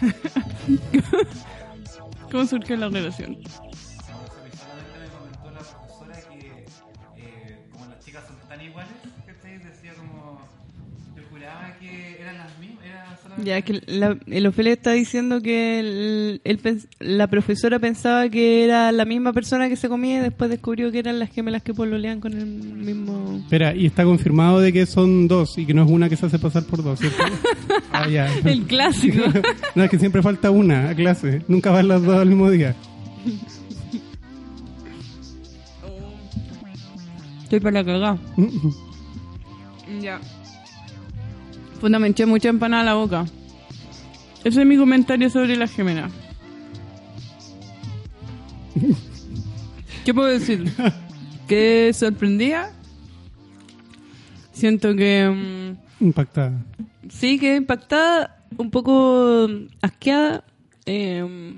¿Cómo 2.30 2.46
surgió 2.46 2.76
la 2.76 2.88
relación? 2.88 3.36
Ya, 13.44 13.62
que 13.62 13.80
la, 13.86 14.18
el 14.26 14.46
Ofelia 14.46 14.72
está 14.72 14.92
diciendo 14.92 15.40
que 15.40 15.78
el- 15.80 16.40
la 16.98 17.26
profesora 17.28 17.78
pensaba 17.78 18.28
que 18.28 18.64
era 18.64 18.92
la 18.92 19.04
misma 19.04 19.32
persona 19.32 19.68
que 19.68 19.76
se 19.76 19.88
comía 19.88 20.18
y 20.18 20.20
después 20.22 20.50
descubrió 20.50 20.90
que 20.92 20.98
eran 20.98 21.18
las 21.18 21.30
gemelas 21.30 21.62
que 21.62 21.72
pololean 21.72 22.20
con 22.20 22.32
el 22.34 22.44
mismo... 22.46 23.38
Espera, 23.44 23.74
y 23.74 23.86
está 23.86 24.04
confirmado 24.04 24.60
de 24.60 24.72
que 24.72 24.84
son 24.86 25.28
dos 25.28 25.56
y 25.58 25.64
que 25.64 25.72
no 25.74 25.84
es 25.84 25.90
una 25.90 26.08
que 26.08 26.16
se 26.16 26.26
hace 26.26 26.38
pasar 26.38 26.64
por 26.64 26.82
dos, 26.82 26.98
¿cierto? 26.98 27.22
ah, 27.92 28.08
ya. 28.08 28.28
El 28.44 28.62
clásico. 28.64 29.22
no, 29.74 29.84
es 29.84 29.90
que 29.90 29.98
siempre 29.98 30.22
falta 30.22 30.50
una 30.50 30.90
a 30.90 30.94
clase. 30.94 31.42
Nunca 31.48 31.70
van 31.70 31.88
las 31.88 32.02
dos 32.02 32.16
al 32.18 32.28
mismo 32.28 32.50
día. 32.50 32.74
Estoy 37.44 37.60
para 37.60 37.82
la 37.82 37.84
cagada. 37.84 38.18
Ya. 40.00 40.20
Me 41.88 42.08
eché 42.08 42.26
mucha 42.26 42.48
empanada 42.48 42.82
a 42.82 42.86
la 42.86 42.94
boca. 42.94 43.24
Ese 44.44 44.60
es 44.60 44.66
mi 44.66 44.76
comentario 44.76 45.28
sobre 45.30 45.56
la 45.56 45.66
gemela. 45.66 46.08
¿Qué 50.04 50.14
puedo 50.14 50.28
decir? 50.28 50.64
¿Que 51.48 51.92
sorprendía? 51.94 52.70
Siento 54.52 54.94
que... 54.94 55.28
mm, 56.00 56.04
Impactada. 56.04 56.52
sí, 57.08 57.38
que 57.38 57.56
impactada, 57.56 58.42
un 58.56 58.70
poco 58.70 59.48
asqueada. 59.82 60.44
Eh, 60.86 61.54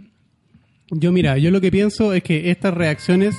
Yo 0.90 1.12
mira, 1.12 1.38
yo 1.38 1.50
lo 1.50 1.60
que 1.60 1.70
pienso 1.70 2.12
es 2.14 2.22
que 2.22 2.50
estas 2.50 2.74
reacciones 2.74 3.36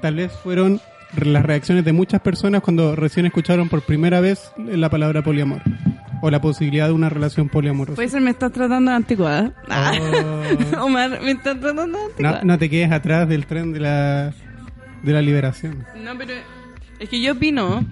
tal 0.00 0.16
vez 0.16 0.32
fueron 0.32 0.80
las 1.24 1.44
reacciones 1.44 1.84
de 1.84 1.92
muchas 1.92 2.20
personas 2.20 2.62
cuando 2.62 2.94
recién 2.96 3.26
escucharon 3.26 3.68
por 3.68 3.82
primera 3.82 4.20
vez 4.20 4.52
la 4.58 4.88
palabra 4.90 5.22
poliamor 5.22 5.60
o 6.20 6.30
la 6.30 6.40
posibilidad 6.40 6.86
de 6.86 6.92
una 6.92 7.08
relación 7.08 7.48
poliamorosa. 7.48 7.96
puede 7.96 8.08
ser 8.08 8.20
me 8.20 8.30
estás 8.30 8.52
tratando 8.52 8.90
de 8.90 8.96
anticuada. 8.96 9.52
Oh. 9.68 10.84
Omar, 10.84 11.20
me 11.22 11.32
estás 11.32 11.58
tratando 11.60 11.98
de 11.98 12.04
anticuada. 12.04 12.40
no, 12.40 12.52
no 12.52 12.58
te 12.58 12.68
quedes 12.68 12.92
atrás 12.92 13.28
del 13.28 13.46
tren 13.46 13.72
de 13.72 13.80
la 13.80 14.34
de 15.02 15.12
la 15.12 15.22
liberación. 15.22 15.86
No, 15.96 16.16
pero 16.16 16.34
es 16.98 17.08
que 17.08 17.20
yo 17.20 17.32
opino, 17.32 17.84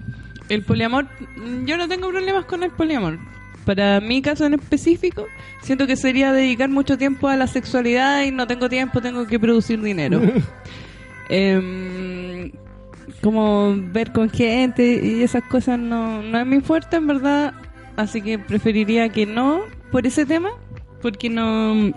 el 0.49 0.63
poliamor, 0.63 1.07
yo 1.65 1.77
no 1.77 1.87
tengo 1.87 2.09
problemas 2.09 2.45
con 2.45 2.63
el 2.63 2.71
poliamor. 2.71 3.19
para 3.65 3.99
mi 3.99 4.21
caso 4.21 4.45
en 4.45 4.55
específico, 4.55 5.27
siento 5.61 5.87
que 5.87 5.95
sería 5.95 6.31
dedicar 6.31 6.69
mucho 6.69 6.97
tiempo 6.97 7.27
a 7.27 7.35
la 7.35 7.47
sexualidad 7.47 8.23
y 8.23 8.31
no 8.31 8.47
tengo 8.47 8.69
tiempo, 8.69 9.01
tengo 9.01 9.27
que 9.27 9.39
producir 9.39 9.81
dinero. 9.81 10.21
Em, 11.31 12.51
como 13.21 13.75
ver 13.77 14.11
con 14.11 14.31
gente 14.31 14.99
y 15.05 15.21
esas 15.21 15.43
cosas 15.43 15.77
no, 15.77 16.23
no 16.23 16.39
es 16.39 16.47
muy 16.47 16.59
fuerte 16.61 16.95
en 16.95 17.05
verdad, 17.05 17.53
así 17.99 18.21
que 18.21 18.39
preferiría 18.39 19.09
que 19.09 19.25
no 19.25 19.61
por 19.91 20.07
ese 20.07 20.25
tema, 20.25 20.49
porque 21.01 21.29
no 21.29 21.91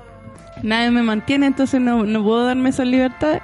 nadie 0.62 0.90
me 0.90 1.02
mantiene, 1.02 1.46
entonces 1.46 1.80
no, 1.80 2.04
no 2.04 2.22
puedo 2.22 2.44
darme 2.44 2.70
esa 2.70 2.84
libertad. 2.84 3.40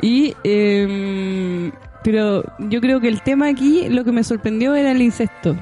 Y 0.00 0.34
em, 0.44 1.70
pero 2.02 2.44
yo 2.58 2.80
creo 2.80 3.00
que 3.00 3.08
el 3.08 3.22
tema 3.22 3.48
aquí 3.48 3.88
lo 3.88 4.04
que 4.04 4.12
me 4.12 4.24
sorprendió 4.24 4.74
era 4.74 4.92
el 4.92 5.02
incesto. 5.02 5.56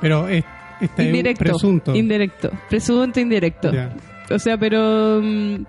Pero 0.00 0.28
es, 0.28 0.44
está 0.80 1.02
en 1.02 1.08
Indirecto. 1.08 1.44
presunto. 1.44 1.94
Indirecto. 1.94 2.50
Presunto 2.68 3.20
indirecto. 3.20 3.70
O 4.30 4.38
sea, 4.38 4.56
pero 4.58 5.20
mm, 5.22 5.64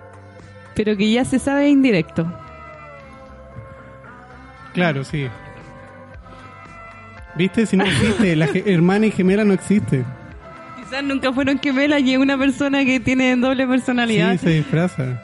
pero 0.74 0.96
que 0.96 1.10
ya 1.10 1.24
se 1.24 1.38
sabe 1.38 1.68
indirecto. 1.68 2.26
Claro, 4.74 5.04
sí. 5.04 5.26
¿Viste? 7.36 7.66
Si 7.66 7.76
no 7.76 7.84
existe, 7.84 8.34
la 8.34 8.48
hermana 8.64 9.06
y 9.06 9.10
gemela 9.10 9.44
no 9.44 9.52
existe. 9.52 10.04
Quizás 10.78 11.04
nunca 11.04 11.32
fueron 11.32 11.58
gemelas 11.58 12.00
y 12.00 12.14
es 12.14 12.18
una 12.18 12.38
persona 12.38 12.84
que 12.84 13.00
tiene 13.00 13.36
doble 13.36 13.66
personalidad. 13.66 14.32
Sí, 14.32 14.38
se 14.38 14.50
disfraza. 14.50 15.22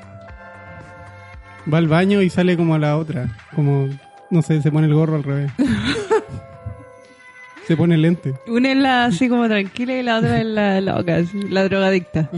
Va 1.73 1.79
al 1.79 1.89
baño 1.89 2.21
y 2.21 2.29
sale 2.29 2.57
como 2.57 2.77
la 2.77 2.99
otra. 2.99 3.29
Como, 3.55 3.89
no 4.31 4.43
sé, 4.43 4.61
se 4.61 4.71
pone 4.71 4.89
el 4.89 4.95
gorro 4.95 5.17
al 5.17 5.23
revés. 5.23 5.53
se 7.67 7.77
pone 7.77 7.95
el 7.95 8.03
lente. 8.03 8.35
Una 8.47 8.73
es 8.73 8.77
la 8.77 9.05
así 9.07 9.29
como 9.29 9.47
tranquila 9.47 9.95
y 9.95 10.03
la 10.03 10.19
otra 10.19 10.41
es 10.41 10.47
la 10.47 10.81
loca, 10.81 11.19
la 11.49 11.65
drogadicta. 11.65 12.29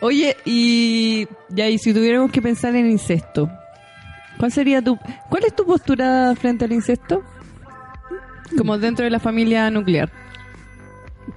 Oye, 0.00 0.36
y 0.46 1.28
ya, 1.50 1.68
y 1.68 1.78
si 1.78 1.92
tuviéramos 1.92 2.32
que 2.32 2.40
pensar 2.40 2.74
en 2.74 2.90
incesto, 2.90 3.50
¿cuál 4.38 4.50
sería 4.50 4.80
tu, 4.80 4.98
cuál 5.28 5.44
es 5.44 5.54
tu 5.54 5.66
postura 5.66 6.34
frente 6.36 6.64
al 6.64 6.72
incesto? 6.72 7.22
Como 8.56 8.78
dentro 8.78 9.04
de 9.04 9.10
la 9.10 9.20
familia 9.20 9.70
nuclear. 9.70 10.10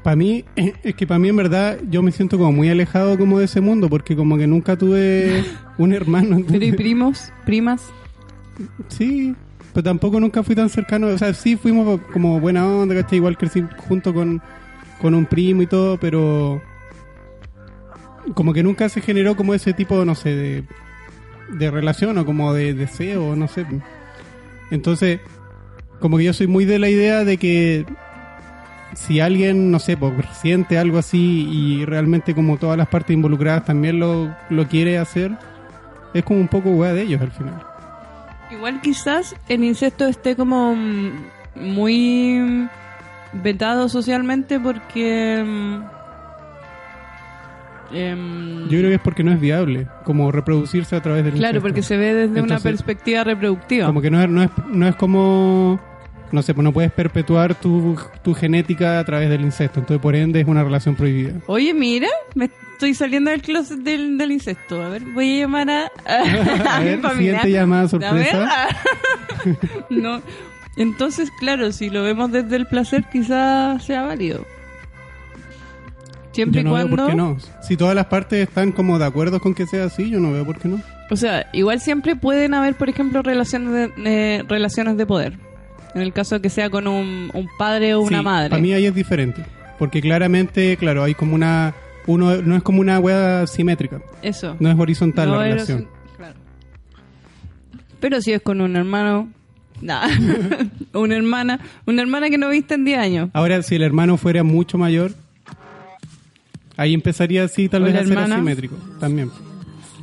Para 0.01 0.15
mí, 0.15 0.43
es 0.55 0.95
que 0.95 1.05
para 1.05 1.19
mí 1.19 1.29
en 1.29 1.35
verdad 1.35 1.77
yo 1.89 2.01
me 2.01 2.11
siento 2.11 2.37
como 2.37 2.51
muy 2.51 2.69
alejado 2.69 3.17
como 3.17 3.39
de 3.39 3.45
ese 3.45 3.61
mundo 3.61 3.89
porque 3.89 4.15
como 4.15 4.37
que 4.37 4.47
nunca 4.47 4.75
tuve 4.77 5.43
un 5.77 5.93
hermano. 5.93 6.37
Pero 6.47 6.63
y 6.65 6.69
entonces- 6.69 6.75
primos, 6.75 7.33
primas, 7.45 7.81
Sí, 8.87 9.35
pero 9.73 9.83
tampoco 9.83 10.19
nunca 10.19 10.43
fui 10.43 10.55
tan 10.55 10.69
cercano. 10.69 11.07
O 11.07 11.17
sea, 11.17 11.33
sí 11.33 11.55
fuimos 11.55 11.99
como 12.11 12.39
buena 12.39 12.67
onda, 12.67 12.93
¿cachai? 12.95 13.17
Igual 13.17 13.37
crecí 13.37 13.63
junto 13.87 14.13
con, 14.13 14.41
con 15.01 15.15
un 15.15 15.25
primo 15.25 15.63
y 15.63 15.67
todo, 15.67 15.97
pero 15.99 16.61
como 18.35 18.53
que 18.53 18.63
nunca 18.63 18.89
se 18.89 19.01
generó 19.01 19.35
como 19.35 19.53
ese 19.53 19.73
tipo, 19.73 20.05
no 20.05 20.15
sé, 20.15 20.29
de, 20.35 20.63
de 21.49 21.71
relación 21.71 22.17
o 22.17 22.25
como 22.25 22.53
de 22.53 22.73
deseo, 22.73 23.35
no 23.35 23.47
sé. 23.47 23.65
Entonces, 24.71 25.19
como 26.03 26.17
que 26.17 26.25
yo 26.25 26.33
soy 26.33 26.47
muy 26.47 26.65
de 26.65 26.79
la 26.79 26.89
idea 26.89 27.23
de 27.23 27.37
que 27.37 27.85
si 28.93 29.21
alguien, 29.21 29.71
no 29.71 29.79
sé, 29.79 29.95
pues, 29.95 30.13
siente 30.33 30.77
algo 30.77 30.97
así 30.97 31.47
y 31.49 31.85
realmente 31.85 32.35
como 32.35 32.57
todas 32.57 32.77
las 32.77 32.89
partes 32.89 33.13
involucradas 33.13 33.63
también 33.63 34.01
lo, 34.01 34.35
lo 34.49 34.67
quiere 34.67 34.97
hacer, 34.97 35.31
es 36.13 36.25
como 36.25 36.41
un 36.41 36.49
poco 36.49 36.71
weá 36.71 36.91
de 36.91 37.03
ellos 37.03 37.21
al 37.21 37.31
final. 37.31 37.53
Igual 38.51 38.81
quizás 38.81 39.33
el 39.47 39.63
incesto 39.63 40.05
esté 40.05 40.35
como 40.35 40.75
mm, 40.75 41.11
muy 41.55 42.33
mm, 42.37 42.69
vetado 43.41 43.87
socialmente 43.87 44.59
porque... 44.59 45.41
mm, 45.41 45.83
em, 47.95 48.63
Yo 48.67 48.77
creo 48.77 48.89
que 48.89 48.95
es 48.95 49.01
porque 49.01 49.23
no 49.23 49.31
es 49.31 49.39
viable, 49.39 49.87
como 50.03 50.33
reproducirse 50.33 50.97
a 50.97 51.01
través 51.01 51.23
del 51.23 51.35
Claro, 51.35 51.51
incesto. 51.59 51.61
porque 51.61 51.81
se 51.81 51.95
ve 51.95 52.13
desde 52.13 52.41
una 52.41 52.59
perspectiva 52.59 53.23
reproductiva. 53.23 53.87
Como 53.87 54.01
que 54.01 54.11
no 54.11 54.21
es, 54.21 54.29
no 54.29 54.43
es, 54.43 54.49
no 54.69 54.85
es 54.87 54.95
como, 54.97 55.79
no 56.33 56.41
sé, 56.41 56.53
pues 56.53 56.63
no 56.63 56.73
puedes 56.73 56.91
perpetuar 56.91 57.55
tu, 57.55 57.95
tu 58.23 58.33
genética 58.33 58.99
a 58.99 59.05
través 59.05 59.29
del 59.29 59.41
incesto, 59.41 59.79
entonces 59.79 60.01
por 60.01 60.15
ende 60.15 60.41
es 60.41 60.47
una 60.47 60.63
relación 60.63 60.95
prohibida. 60.95 61.33
Oye, 61.47 61.73
mira, 61.73 62.07
me 62.35 62.49
estoy 62.73 62.93
saliendo 62.95 63.29
del 63.31 63.41
closet 63.41 63.77
del, 63.79 64.17
del 64.17 64.31
incesto. 64.31 64.81
A 64.81 64.89
ver, 64.89 65.03
voy 65.03 65.37
a 65.37 65.39
llamar 65.41 65.69
a... 65.69 65.91
A 66.75 66.79
mi 66.79 66.85
ver, 66.85 66.99
familia. 67.01 67.11
siguiente 67.17 67.51
llamada 67.51 67.83
A 67.83 67.87
sorpresa. 67.87 68.67
ver. 69.45 69.57
no. 69.91 70.21
Entonces, 70.75 71.29
claro, 71.39 71.71
si 71.71 71.89
lo 71.91 72.01
vemos 72.01 72.31
desde 72.31 72.55
el 72.55 72.65
placer, 72.65 73.05
quizás 73.11 73.83
sea 73.85 74.01
válido. 74.01 74.45
Siempre 76.31 76.61
Yo 76.63 76.67
y 76.67 76.71
no 76.71 76.73
veo 76.73 76.87
cuando... 76.87 77.03
por 77.03 77.09
qué 77.11 77.15
no. 77.15 77.37
Si 77.61 77.77
todas 77.77 77.93
las 77.95 78.07
partes 78.07 78.47
están 78.47 78.71
como 78.71 78.97
de 78.97 79.05
acuerdo 79.05 79.39
con 79.39 79.53
que 79.53 79.67
sea 79.67 79.85
así, 79.85 80.09
yo 80.09 80.19
no 80.19 80.31
veo 80.31 80.43
por 80.45 80.57
qué 80.57 80.67
no. 80.67 80.81
O 81.11 81.15
sea, 81.15 81.47
igual 81.53 81.79
siempre 81.79 82.15
pueden 82.15 82.55
haber, 82.55 82.73
por 82.73 82.89
ejemplo, 82.89 83.21
relaciones 83.21 83.71
de, 83.71 83.91
eh, 84.05 84.43
relaciones 84.47 84.97
de 84.97 85.05
poder. 85.05 85.37
En 85.95 86.01
el 86.01 86.11
caso 86.13 86.35
de 86.35 86.41
que 86.41 86.49
sea 86.49 86.69
con 86.69 86.87
un, 86.87 87.29
un 87.33 87.49
padre 87.57 87.93
o 87.95 88.01
una 88.01 88.19
Sí, 88.19 88.23
madre. 88.23 88.49
Para 88.49 88.61
mí 88.61 88.73
ahí 88.73 88.85
es 88.85 88.95
diferente, 88.95 89.43
porque 89.77 90.01
claramente, 90.01 90.75
claro, 90.77 91.03
hay 91.03 91.13
como 91.13 91.35
una, 91.35 91.73
uno 92.07 92.41
no 92.41 92.55
es 92.55 92.63
como 92.63 92.81
una 92.81 92.99
wea 92.99 93.45
simétrica, 93.47 94.01
Eso. 94.21 94.55
no 94.59 94.69
es 94.71 94.79
horizontal 94.79 95.29
No 95.29 95.35
la 95.37 95.43
relación. 95.43 95.87
claro. 96.17 96.35
Pero 97.99 98.21
si 98.21 98.33
es 98.33 98.41
con 98.41 98.59
un 98.61 98.75
hermano... 98.75 99.29
Nada. 99.81 100.07
una 100.93 101.15
hermana. 101.15 101.59
Una 101.85 102.01
hermana 102.03 102.29
que 102.29 102.37
no 102.37 102.47
viste 102.49 102.75
en 102.75 102.85
10 102.85 102.97
años. 102.99 103.29
Ahora, 103.33 103.61
si 103.63 103.75
el 103.75 103.81
hermano 103.81 104.15
fuera 104.17 104.41
mucho 104.43 104.77
mayor, 104.77 105.11
ahí 106.77 106.93
empezaría 106.93 107.43
así 107.43 107.67
tal 107.67 107.83
vez 107.83 107.95
a 107.95 108.05
ser 108.05 108.17
asimétrico 108.17 108.75
también. 108.99 109.29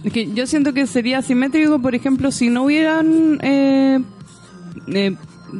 Es 0.04 0.12
que 0.12 0.32
yo 0.34 0.46
siento 0.46 0.74
que 0.74 0.86
sería 0.86 1.18
asimétrico, 1.18 1.80
por 1.80 1.94
ejemplo, 1.94 2.30
si 2.30 2.48
no 2.50 2.64
hubieran... 2.64 3.38
eh, 3.42 4.00
eh, 4.88 5.14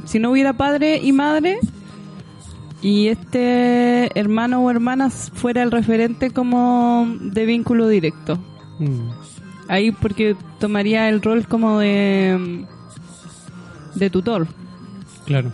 si 0.05 0.19
no 0.19 0.31
hubiera 0.31 0.53
padre 0.55 0.99
y 0.99 1.13
madre 1.13 1.59
y 2.83 3.09
este 3.09 4.19
hermano 4.19 4.63
o 4.63 4.71
hermana 4.71 5.11
fuera 5.11 5.63
el 5.63 5.71
referente 5.71 6.31
como 6.31 7.07
de 7.21 7.45
vínculo 7.47 7.89
directo. 7.89 8.39
Mm. 8.79 9.11
Ahí 9.69 9.93
porque 9.93 10.37
tomaría 10.59 11.09
el 11.09 11.21
rol 11.23 11.47
como 11.47 11.79
de 11.79 12.65
de 13.95 14.11
tutor. 14.11 14.47
Claro. 15.27 15.51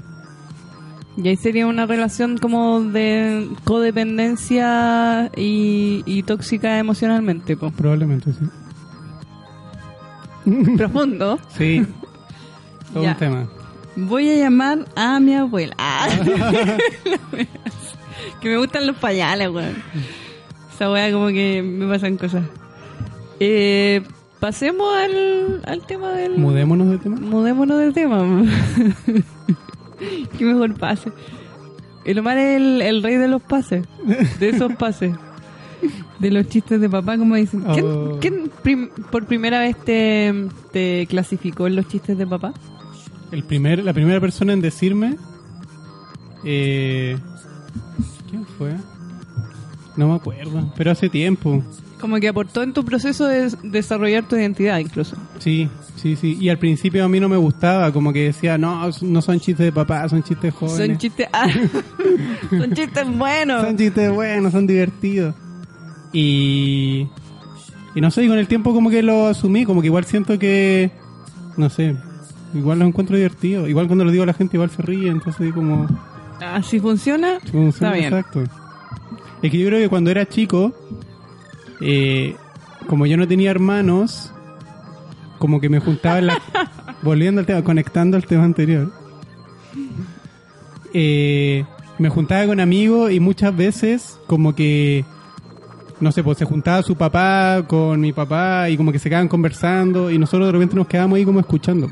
Y 1.16 1.29
ahí 1.29 1.37
sería 1.37 1.66
una 1.66 1.87
relación 1.87 2.37
como 2.38 2.83
de 2.83 3.49
codependencia 3.64 5.31
y, 5.35 6.03
y 6.05 6.22
tóxica 6.25 6.79
emocionalmente, 6.79 7.57
po. 7.57 7.70
Probablemente 7.70 8.33
sí. 8.33 8.44
profundo. 10.77 11.38
Sí. 11.57 11.87
Todo 12.92 13.03
Ya. 13.03 13.11
un 13.12 13.16
tema. 13.16 13.46
Voy 13.96 14.28
a 14.30 14.37
llamar 14.37 14.85
a 14.94 15.18
mi 15.20 15.35
abuela. 15.35 15.74
Ah. 15.78 16.09
que 18.40 18.48
me 18.48 18.56
gustan 18.59 18.87
los 18.87 18.96
pañales, 18.96 19.48
weón. 19.50 19.74
Esa 20.74 20.90
weá 20.90 21.11
como 21.12 21.28
que 21.28 21.62
me 21.62 21.87
pasan 21.88 22.16
cosas. 22.18 22.44
Eh, 23.40 24.02
pasemos 24.40 24.87
al, 24.96 25.62
al 25.64 25.87
tema 25.87 26.12
del... 26.12 26.37
Mudémonos 26.38 26.90
de 26.90 26.98
tema. 26.98 27.16
Mudémonos 27.18 27.78
del 27.78 27.92
tema. 27.94 28.18
Qué 30.38 30.44
mejor 30.44 30.74
pase. 30.74 31.11
El 32.04 32.18
Omar 32.18 32.38
es 32.38 32.56
el, 32.56 32.82
el 32.82 33.02
rey 33.02 33.16
de 33.16 33.28
los 33.28 33.42
pases. 33.42 33.85
De 34.38 34.50
esos 34.50 34.72
pases. 34.74 35.14
De 36.18 36.30
los 36.30 36.48
chistes 36.48 36.80
de 36.80 36.88
papá, 36.88 37.16
como 37.18 37.35
dicen. 37.35 37.62
¿Quién, 37.72 37.87
Oh. 37.87 38.18
quién 38.20 38.50
prim- 38.62 38.90
por 39.11 39.26
primera 39.26 39.61
vez 39.61 39.76
te, 39.85 40.48
te 40.72 41.06
clasificó 41.09 41.66
en 41.66 41.76
los 41.76 41.88
chistes 41.88 42.16
de 42.18 42.26
papá? 42.26 42.52
El 43.37 43.42
primer, 43.42 43.85
la 43.85 43.92
primera 43.92 44.18
persona 44.18 44.55
en 44.55 44.62
decirme. 44.62 45.18
Eh, 46.42 47.18
¿Quién 48.31 48.46
fue? 48.46 48.72
No 49.94 50.09
me 50.09 50.14
acuerdo, 50.14 50.72
pero 50.75 50.90
hace 50.90 51.11
tiempo. 51.11 51.62
Como 52.01 52.16
que 52.16 52.29
aportó 52.29 52.62
en 52.62 52.72
tu 52.72 52.83
proceso 52.83 53.27
de 53.27 53.53
desarrollar 53.62 54.27
tu 54.27 54.37
identidad, 54.37 54.79
incluso. 54.79 55.18
Sí, 55.38 55.68
sí, 55.96 56.16
sí. 56.16 56.38
Y 56.40 56.49
al 56.49 56.57
principio 56.59 57.05
a 57.05 57.11
mí 57.11 57.20
no 57.20 57.29
me 57.29 57.37
gustaba, 57.37 57.92
como 57.92 58.11
que 58.11 58.25
decía, 58.25 58.57
no, 58.57 58.88
no 59.03 59.20
son 59.20 59.38
chistes 59.38 59.66
de 59.66 59.72
papá, 59.72 60.09
son 60.09 60.22
chistes 60.22 60.55
jóvenes. 60.55 60.87
Son 60.87 60.96
chistes. 60.96 61.29
ah, 61.31 61.46
son 62.49 62.72
chistes 62.72 63.18
buenos. 63.18 63.61
Son 63.66 63.77
chistes 63.77 64.11
buenos, 64.12 64.53
son 64.53 64.66
divertidos. 64.66 65.35
Y. 66.11 67.07
Y 67.94 68.01
no 68.01 68.11
sé, 68.11 68.25
y 68.25 68.29
con 68.29 68.38
el 68.38 68.49
tiempo 68.49 68.72
como 68.72 68.88
que 68.88 69.03
lo 69.03 69.27
asumí, 69.27 69.66
como 69.66 69.83
que 69.83 69.88
igual 69.88 70.07
siento 70.07 70.38
que. 70.38 70.90
No 71.59 71.68
sé, 71.68 71.96
igual 72.57 72.79
lo 72.79 72.85
encuentro 72.87 73.16
divertido. 73.16 73.69
Igual 73.69 73.87
cuando 73.87 74.05
lo 74.05 74.11
digo 74.11 74.23
a 74.23 74.27
la 74.27 74.35
gente, 74.35 74.57
igual 74.57 74.71
se 74.71 74.83
ríe, 74.83 75.09
entonces 75.11 75.53
como. 75.53 75.87
Así 76.40 76.81
funciona. 76.81 77.38
funciona 77.40 77.69
Está 77.69 77.92
bien. 77.92 78.05
Exacto. 78.07 78.45
Es 79.42 79.51
que 79.51 79.59
yo 79.59 79.66
creo 79.69 79.81
que 79.81 79.88
cuando 79.88 80.11
era 80.11 80.27
chico, 80.27 80.73
eh, 81.81 82.37
como 82.87 83.07
yo 83.07 83.16
no 83.16 83.27
tenía 83.29 83.51
hermanos, 83.51 84.33
como 85.38 85.61
que 85.61 85.69
me 85.69 85.81
juntaba 85.81 86.19
en 86.19 86.27
la. 86.27 86.42
volviendo 87.03 87.40
al 87.40 87.47
tema, 87.47 87.62
conectando 87.62 88.16
al 88.16 88.27
tema 88.27 88.45
anterior. 88.45 88.92
Eh, 90.92 91.64
me 91.99 92.09
juntaba 92.09 92.47
con 92.47 92.61
amigos 92.61 93.12
y 93.12 93.21
muchas 93.21 93.55
veces 93.55 94.19
como 94.27 94.55
que 94.55 95.05
no 96.01 96.12
sé, 96.12 96.23
pues 96.23 96.38
se 96.38 96.45
juntaba 96.45 96.83
su 96.83 96.95
papá 96.97 97.64
con 97.66 98.01
mi 98.01 98.12
papá 98.12 98.69
y 98.69 98.77
como 98.77 98.92
que 98.92 98.99
se 98.99 99.09
quedaban 99.09 99.29
conversando 99.29 100.11
y 100.11 100.19
nosotros 100.19 100.49
de 100.49 100.53
repente 100.53 100.77
nos 100.77 100.87
quedábamos 100.87 101.16
ahí 101.16 101.25
como 101.25 101.40
escuchando. 101.40 101.88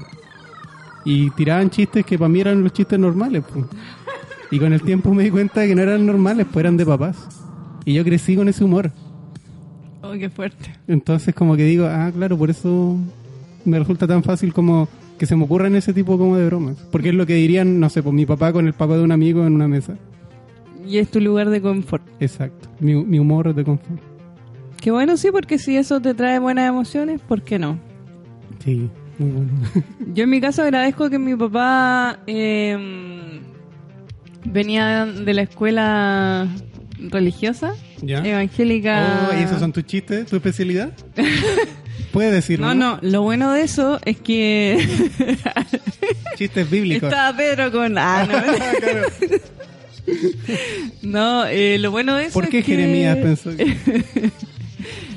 Y 1.05 1.31
tiraban 1.31 1.71
chistes 1.71 2.05
que 2.05 2.19
para 2.19 2.29
mí 2.29 2.41
eran 2.41 2.63
los 2.63 2.73
chistes 2.73 2.99
normales. 2.99 3.45
pues. 3.53 3.67
Y 4.51 4.59
con 4.59 4.73
el 4.73 4.83
tiempo 4.83 5.13
me 5.13 5.25
di 5.25 5.31
cuenta 5.31 5.61
de 5.61 5.69
que 5.69 5.75
no 5.75 5.83
eran 5.83 6.07
normales, 6.07 6.47
pues 6.51 6.63
eran 6.65 6.77
de 6.77 6.87
papás. 6.87 7.17
Y 7.85 7.95
yo 7.95 8.05
crecí 8.05 8.37
con 8.37 8.49
ese 8.49 8.65
humor. 8.65 8.91
Oh, 10.03 10.13
qué 10.13 10.31
fuerte. 10.31 10.75
Entonces 10.87 11.35
como 11.35 11.57
que 11.57 11.65
digo, 11.65 11.87
ah, 11.87 12.11
claro, 12.15 12.37
por 12.39 12.51
eso 12.51 12.97
me 13.65 13.79
resulta 13.79 14.07
tan 14.07 14.23
fácil 14.23 14.53
como 14.53 14.89
que 15.19 15.27
se 15.27 15.37
me 15.37 15.45
ocurran 15.45 15.75
ese 15.77 15.93
tipo 15.93 16.19
como 16.19 16.37
de 16.37 16.47
bromas. 16.47 16.77
Porque 16.91 17.11
es 17.11 17.15
lo 17.15 17.27
que 17.27 17.35
dirían, 17.35 17.81
no 17.81 17.89
sé, 17.91 18.03
pues 18.03 18.15
mi 18.15 18.27
papá 18.27 18.53
con 18.53 18.67
el 18.67 18.73
papá 18.75 18.97
de 18.97 19.03
un 19.03 19.13
amigo 19.13 19.47
en 19.47 19.55
una 19.55 19.69
mesa. 19.69 19.97
Y 20.87 20.99
es 20.99 21.11
tu 21.11 21.21
lugar 21.21 21.51
de 21.51 21.61
confort. 21.63 22.05
Exacto. 22.21 22.69
Mi, 22.81 22.95
mi 22.95 23.19
humor 23.19 23.49
es 23.49 23.57
de 23.57 23.65
confort. 23.65 24.01
Qué 24.81 24.91
bueno, 24.91 25.17
sí, 25.17 25.29
porque 25.33 25.59
si 25.59 25.77
eso 25.77 26.01
te 26.01 26.13
trae 26.13 26.39
buenas 26.39 26.69
emociones, 26.69 27.21
¿por 27.23 27.41
qué 27.43 27.59
no? 27.59 27.79
Sí, 28.63 28.91
muy 29.19 29.31
bueno. 29.31 29.51
Yo 30.15 30.25
en 30.25 30.31
mi 30.31 30.41
caso 30.41 30.63
agradezco 30.63 31.11
que 31.11 31.19
mi 31.19 31.35
papá 31.37 32.21
eh, 32.27 33.41
venía 34.45 35.07
de 35.07 35.35
la 35.35 35.43
escuela 35.43 36.49
religiosa, 36.99 37.75
¿Ya? 38.03 38.25
evangélica. 38.25 39.29
Oh, 39.31 39.39
¿Y 39.39 39.43
esos 39.43 39.59
son 39.61 39.73
tus 39.73 39.85
chistes, 39.85 40.27
tu 40.27 40.37
especialidad? 40.37 40.93
Puedes 42.13 42.33
decirlo. 42.33 42.67
No, 42.69 42.75
no, 42.75 42.99
lo 43.03 43.23
bueno 43.23 43.53
de 43.53 43.63
eso 43.63 44.01
es 44.05 44.21
que 44.21 44.79
Chistes 46.37 46.71
bíblicos. 46.71 47.09
estaba 47.11 47.37
Pedro 47.37 47.73
con... 47.73 47.99
Ah, 47.99 48.27
no. 48.27 48.35
Claro. 48.81 49.09
No, 51.01 51.47
eh, 51.47 51.79
lo 51.79 51.91
bueno 51.91 52.15
de 52.17 52.27
eso 52.27 52.35
¿Por 52.35 52.51
qué 52.51 52.59
es 52.59 52.65
que... 52.67 52.73
Jeremías 52.77 53.17
pensó 53.17 53.57
que... 53.57 53.75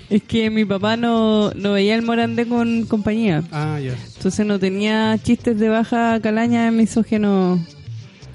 Es 0.09 0.23
que 0.23 0.49
mi 0.49 0.63
papá 0.63 0.95
no, 0.95 1.51
no 1.51 1.73
veía 1.73 1.93
el 1.95 2.01
morandé 2.01 2.47
con 2.47 2.85
compañía. 2.85 3.43
Ah, 3.51 3.79
ya. 3.83 3.93
Entonces 4.15 4.45
no 4.45 4.57
tenía 4.57 5.17
chistes 5.21 5.59
de 5.59 5.67
baja 5.69 6.19
calaña 6.21 6.71
misógenos 6.71 7.59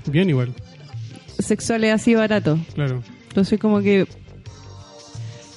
Bien 0.07 0.29
igual, 0.29 0.53
sexuales 1.39 1.93
así 1.95 2.15
baratos. 2.15 2.59
claro. 2.75 3.03
Entonces 3.29 3.59
como 3.59 3.81
que 3.81 4.07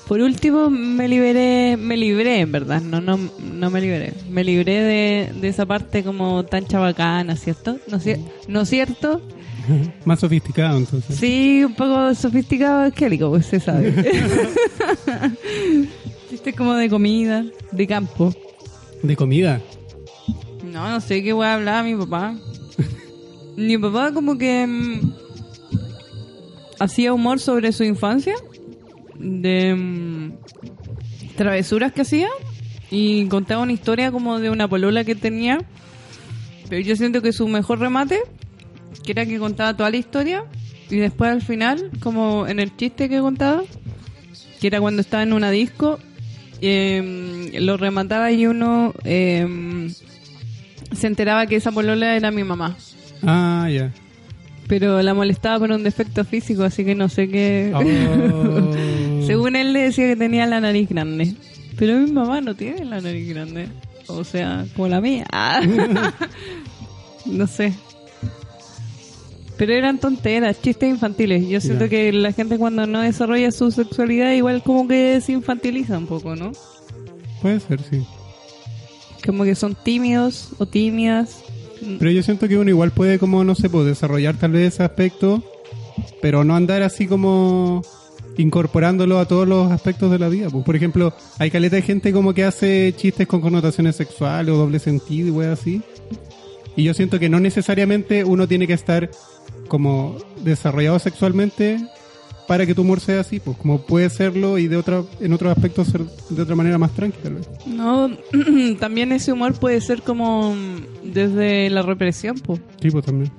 por 0.07 0.21
último 0.21 0.69
me 0.69 1.07
liberé, 1.07 1.75
me 1.77 1.97
libré 1.97 2.39
en 2.41 2.51
verdad, 2.51 2.79
no 2.79 3.01
no 3.01 3.17
no 3.51 3.69
me 3.71 3.81
liberé, 3.81 4.13
me 4.29 4.43
libré 4.43 4.81
de, 4.81 5.33
de 5.41 5.47
esa 5.47 5.65
parte 5.65 6.03
como 6.03 6.45
tan 6.45 6.65
chabacana, 6.67 7.35
¿cierto? 7.35 7.77
¿No, 7.89 7.99
cier- 7.99 8.21
¿no 8.47 8.65
cierto? 8.65 9.21
Más 10.05 10.19
sofisticado 10.19 10.77
entonces. 10.77 11.15
Sí, 11.17 11.63
un 11.65 11.73
poco 11.73 12.13
sofisticado 12.13 12.85
esquélico, 12.85 13.31
pues 13.31 13.47
se 13.47 13.59
sabe. 13.59 13.91
Chistes 16.45 16.59
como 16.59 16.75
de 16.75 16.89
comida, 16.91 17.43
de 17.71 17.87
campo. 17.87 18.31
De 19.01 19.15
comida. 19.15 19.63
No, 20.63 20.87
no 20.89 21.01
sé 21.01 21.23
qué 21.23 21.33
voy 21.33 21.47
a 21.47 21.55
hablar 21.55 21.83
mi 21.83 21.95
papá. 21.95 22.35
mi 23.57 23.79
papá 23.79 24.11
como 24.13 24.37
que 24.37 24.67
mm, 24.67 25.11
hacía 26.79 27.13
humor 27.13 27.39
sobre 27.39 27.71
su 27.71 27.83
infancia, 27.83 28.35
de 29.17 29.73
mm, 29.73 30.33
travesuras 31.35 31.93
que 31.93 32.01
hacía 32.01 32.29
y 32.91 33.25
contaba 33.25 33.63
una 33.63 33.73
historia 33.73 34.11
como 34.11 34.39
de 34.39 34.51
una 34.51 34.67
polola 34.67 35.03
que 35.03 35.15
tenía. 35.15 35.57
Pero 36.69 36.79
yo 36.79 36.95
siento 36.95 37.23
que 37.23 37.33
su 37.33 37.47
mejor 37.47 37.79
remate, 37.79 38.19
que 39.03 39.13
era 39.13 39.25
que 39.25 39.39
contaba 39.39 39.75
toda 39.75 39.89
la 39.89 39.97
historia 39.97 40.45
y 40.91 40.97
después 40.97 41.31
al 41.31 41.41
final, 41.41 41.89
como 42.01 42.45
en 42.45 42.59
el 42.59 42.77
chiste 42.77 43.09
que 43.09 43.19
contaba, 43.19 43.63
que 44.61 44.67
era 44.67 44.79
cuando 44.79 45.01
estaba 45.01 45.23
en 45.23 45.33
una 45.33 45.49
disco, 45.49 45.97
eh, 46.67 47.51
lo 47.59 47.77
remataba 47.77 48.31
y 48.31 48.47
uno 48.47 48.93
eh, 49.03 49.89
se 50.91 51.07
enteraba 51.07 51.47
que 51.47 51.55
esa 51.55 51.71
polola 51.71 52.15
era 52.15 52.31
mi 52.31 52.43
mamá. 52.43 52.75
Ah, 53.23 53.67
ya. 53.71 53.91
Pero 54.67 55.01
la 55.01 55.13
molestaba 55.13 55.59
con 55.59 55.71
un 55.71 55.83
defecto 55.83 56.25
físico, 56.25 56.63
así 56.63 56.83
que 56.83 56.95
no 56.95 57.09
sé 57.09 57.29
qué. 57.29 57.71
Oh. 57.73 59.21
Según 59.27 59.55
él 59.55 59.73
le 59.73 59.81
decía 59.83 60.07
que 60.07 60.15
tenía 60.15 60.45
la 60.45 60.59
nariz 60.59 60.89
grande. 60.89 61.35
Pero 61.77 61.99
mi 61.99 62.11
mamá 62.11 62.41
no 62.41 62.55
tiene 62.55 62.85
la 62.85 63.01
nariz 63.01 63.29
grande. 63.29 63.67
O 64.07 64.23
sea, 64.23 64.65
como 64.75 64.87
la 64.87 65.01
mía. 65.01 65.25
No 67.25 67.47
sé. 67.47 67.73
Pero 69.57 69.73
eran 69.73 69.99
tonteras, 69.99 70.61
chistes 70.61 70.89
infantiles. 70.89 71.47
Yo 71.47 71.61
siento 71.61 71.87
que 71.87 72.11
la 72.11 72.33
gente 72.33 72.57
cuando 72.57 72.85
no 72.85 73.01
desarrolla 73.01 73.51
su 73.51 73.71
sexualidad 73.71 74.31
igual 74.33 74.61
como 74.63 74.87
que 74.87 75.21
se 75.21 75.31
infantiliza 75.31 75.97
un 75.97 76.07
poco, 76.07 76.35
¿no? 76.35 76.51
Puede 77.41 77.59
ser, 77.61 77.81
sí. 77.81 78.05
Como 79.25 79.43
que 79.43 79.55
son 79.55 79.75
tímidos 79.75 80.49
o 80.57 80.65
tímidas. 80.65 81.41
Pero 81.99 82.11
yo 82.11 82.21
siento 82.23 82.47
que 82.47 82.57
uno 82.57 82.69
igual 82.69 82.91
puede 82.91 83.17
como, 83.17 83.43
no 83.43 83.55
sé, 83.55 83.69
pues 83.69 83.85
desarrollar 83.85 84.35
tal 84.35 84.51
vez 84.51 84.73
ese 84.73 84.83
aspecto, 84.83 85.43
pero 86.21 86.43
no 86.43 86.55
andar 86.55 86.81
así 86.81 87.07
como 87.07 87.81
incorporándolo 88.37 89.19
a 89.19 89.27
todos 89.27 89.47
los 89.47 89.71
aspectos 89.71 90.11
de 90.11 90.19
la 90.19 90.29
vida. 90.29 90.49
Pues, 90.49 90.65
por 90.65 90.75
ejemplo, 90.75 91.13
hay 91.39 91.49
caleta 91.51 91.77
de 91.77 91.81
gente 91.81 92.11
como 92.11 92.33
que 92.33 92.43
hace 92.43 92.93
chistes 92.97 93.27
con 93.27 93.41
connotaciones 93.41 93.95
sexuales 93.95 94.53
o 94.53 94.57
doble 94.57 94.79
sentido 94.79 95.29
y 95.29 95.31
weas 95.31 95.59
así. 95.59 95.81
Y 96.75 96.83
yo 96.83 96.93
siento 96.93 97.19
que 97.19 97.29
no 97.29 97.39
necesariamente 97.39 98.23
uno 98.23 98.47
tiene 98.47 98.67
que 98.67 98.73
estar 98.73 99.09
como 99.67 100.17
desarrollado 100.43 100.99
sexualmente 100.99 101.79
para 102.47 102.65
que 102.65 102.75
tu 102.75 102.81
humor 102.83 102.99
sea 102.99 103.21
así, 103.21 103.39
pues 103.39 103.57
como 103.57 103.81
puede 103.81 104.09
serlo 104.09 104.57
y 104.57 104.67
de 104.67 104.77
otra 104.77 105.03
en 105.19 105.33
otros 105.33 105.55
aspectos 105.55 105.87
ser 105.87 106.01
de 106.29 106.41
otra 106.41 106.55
manera 106.55 106.77
más 106.77 106.91
tranquila. 106.93 107.39
No, 107.65 108.09
también 108.79 109.11
ese 109.11 109.33
humor 109.33 109.53
puede 109.59 109.81
ser 109.81 110.01
como 110.01 110.55
desde 111.03 111.69
la 111.69 111.81
represión, 111.81 112.37
pues. 112.39 112.61
Sí, 112.81 112.89
pues 112.91 113.05
también. 113.05 113.31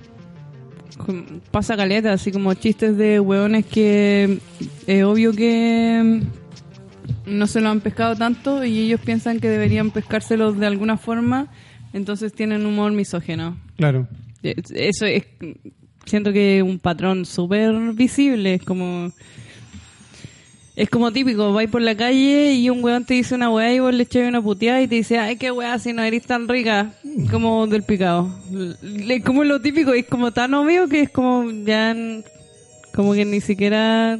Pasa 1.50 1.76
caleta, 1.76 2.12
así 2.12 2.32
como 2.32 2.54
chistes 2.54 2.96
de 2.96 3.20
hueones 3.20 3.66
que 3.66 4.38
es 4.86 5.04
obvio 5.04 5.32
que 5.32 6.20
mm, 7.26 7.36
no 7.36 7.46
se 7.46 7.60
lo 7.60 7.68
han 7.68 7.80
pescado 7.80 8.16
tanto 8.16 8.64
y 8.64 8.78
ellos 8.80 9.00
piensan 9.00 9.38
que 9.38 9.48
deberían 9.50 9.90
pescárselos 9.90 10.58
de 10.58 10.66
alguna 10.66 10.96
forma, 10.96 11.48
entonces 11.92 12.32
tienen 12.32 12.64
humor 12.64 12.92
misógeno. 12.92 13.56
Claro. 13.76 14.08
Eh, 14.42 14.54
Eso 14.74 15.04
es, 15.04 15.24
siento 16.06 16.32
que 16.32 16.58
es 16.58 16.62
un 16.62 16.78
patrón 16.78 17.26
súper 17.26 17.74
visible, 17.92 18.54
es 18.54 18.62
como... 18.62 19.12
Es 20.74 20.90
como 20.90 21.10
típico, 21.10 21.54
vais 21.54 21.70
por 21.70 21.80
la 21.80 21.96
calle 21.96 22.52
y 22.52 22.68
un 22.68 22.84
weón 22.84 23.06
te 23.06 23.14
dice 23.14 23.34
una 23.34 23.48
weá 23.48 23.72
y 23.72 23.80
vos 23.80 23.94
le 23.94 24.02
echas 24.02 24.28
una 24.28 24.42
puteada 24.42 24.82
y 24.82 24.86
te 24.86 24.96
dice, 24.96 25.18
ay, 25.18 25.36
qué 25.36 25.50
weá, 25.50 25.78
si 25.78 25.94
no 25.94 26.02
eres 26.02 26.24
tan 26.24 26.46
rica, 26.48 26.92
como 27.30 27.66
del 27.66 27.82
picado. 27.82 28.28
Es 29.08 29.24
como 29.24 29.42
lo 29.44 29.58
típico, 29.62 29.94
es 29.94 30.04
como 30.04 30.32
tan 30.32 30.52
obvio 30.52 30.86
que 30.86 31.00
es 31.00 31.08
como 31.08 31.50
ya, 31.50 31.96
como 32.94 33.14
que 33.14 33.24
ni 33.24 33.40
siquiera 33.40 34.18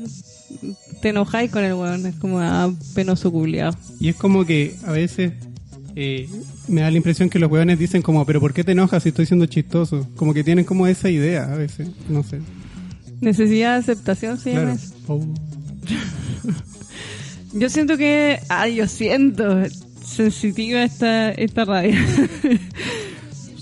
te 1.03 1.11
enojáis 1.11 1.51
con 1.51 1.63
el 1.63 1.75
weón, 1.75 2.07
es 2.07 2.17
como, 2.17 2.41
ah, 2.41 2.73
penoso 2.95 3.31
culiado. 3.31 3.77
Y 4.01 4.09
es 4.09 4.17
como 4.17 4.47
que 4.47 4.77
a 4.87 4.93
veces 4.93 5.33
eh, 5.97 6.29
me 6.69 6.83
da 6.83 6.91
la 6.91 6.99
impresión 6.99 7.31
que 7.31 7.39
los 7.39 7.51
hueones 7.51 7.79
dicen 7.79 8.03
como, 8.03 8.27
pero 8.27 8.39
¿por 8.39 8.53
qué 8.53 8.63
te 8.63 8.73
enojas 8.73 9.03
si 9.03 9.09
estoy 9.09 9.25
siendo 9.25 9.47
chistoso? 9.47 10.07
Como 10.17 10.35
que 10.35 10.45
tienen 10.45 10.67
como 10.67 10.87
esa 10.87 11.09
idea 11.09 11.51
a 11.51 11.57
veces, 11.57 11.89
no 12.11 12.23
sé. 12.23 12.41
Necesidad 13.23 13.73
de 13.73 13.79
aceptación 13.79 14.37
llama 14.39 14.77
Claro. 14.77 14.79
Oh. 15.09 15.25
Yo 17.55 17.71
siento 17.71 17.97
que, 17.97 18.39
ay, 18.51 18.77
yo 18.77 18.87
siento 18.87 19.63
sensitiva 20.05 20.83
esta, 20.83 21.31
esta 21.31 21.65
radio. 21.65 21.95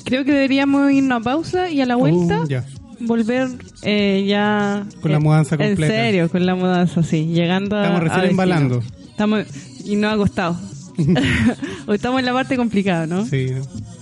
Creo 0.05 0.25
que 0.25 0.33
deberíamos 0.33 0.91
irnos 0.91 1.21
a 1.21 1.23
pausa 1.23 1.71
y 1.71 1.81
a 1.81 1.87
la 1.87 1.95
vuelta 1.95 2.41
Oh, 2.41 2.49
ya. 2.49 2.65
volver 3.01 3.49
eh, 3.83 4.25
ya... 4.27 4.85
Con 5.01 5.13
la 5.13 5.19
eh, 5.19 5.21
mudanza 5.21 5.55
En 5.55 5.69
completa. 5.69 5.95
serio, 5.95 6.29
con 6.29 6.45
la 6.45 6.57
mudanza, 6.57 7.03
sí. 7.05 7.27
Llegando 7.27 7.77
a... 7.77 7.83
Estamos 7.85 8.03
recién 8.03 8.21
a 8.21 8.27
embalando. 8.29 8.83
Estamos, 9.11 9.45
y 9.85 9.95
no 9.97 10.09
acostado. 10.11 10.59
o 11.87 11.95
estamos 11.95 12.21
en 12.21 12.27
la 12.27 12.33
parte 12.33 12.57
complicada, 12.57 13.07
¿no? 13.07 13.25
Sí, 13.27 13.53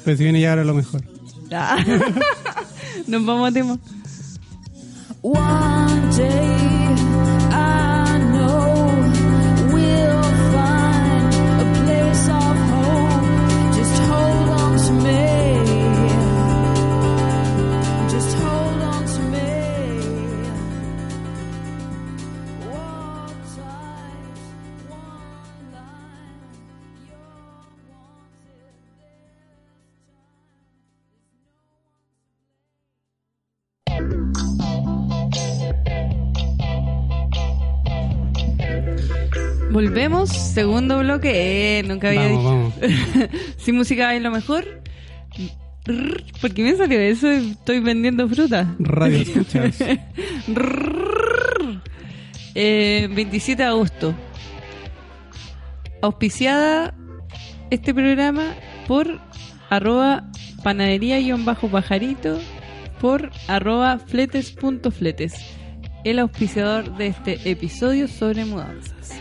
pues 0.05 0.19
si 0.19 0.25
viene 0.25 0.41
ya 0.41 0.51
ahora 0.51 0.65
lo 0.65 0.75
mejor. 0.75 1.03
Ah. 1.51 1.77
Nos 3.07 3.25
vamos 3.25 3.51
a 3.51 3.53
tema. 3.53 3.79
One 5.23 6.17
day 6.17 6.72
Volvemos, 39.83 40.31
segundo 40.31 41.01
bloque. 41.01 41.79
Eh, 41.79 41.83
nunca 41.83 42.09
había 42.09 42.29
Vamos, 42.29 42.75
dicho. 42.77 42.91
vamos. 42.91 43.31
Si 43.57 43.73
música 43.73 44.11
hay 44.11 44.21
lo 44.21 44.31
mejor. 44.31 44.65
¿Por 46.41 46.55
qué 46.55 46.63
me 46.63 46.77
salió 46.77 47.01
eso? 47.01 47.29
Estoy 47.29 47.81
vendiendo 47.81 48.29
fruta. 48.29 48.75
Radio 48.79 49.19
escuchas. 49.23 49.79
Eh, 52.55 53.09
27 53.13 53.63
de 53.63 53.69
agosto. 53.69 54.15
Auspiciada 56.01 56.95
este 57.71 57.93
programa 57.93 58.55
por 58.87 59.21
arroba 59.71 60.31
panadería-pajarito 60.63 62.39
por 63.01 63.31
arroba 63.49 63.99
fletes.fletes. 63.99 65.35
El 66.05 66.21
auspiciador 66.21 66.97
de 66.97 67.09
este 67.09 67.51
episodio 67.51 68.07
sobre 68.07 68.45
mudanzas. 68.45 69.13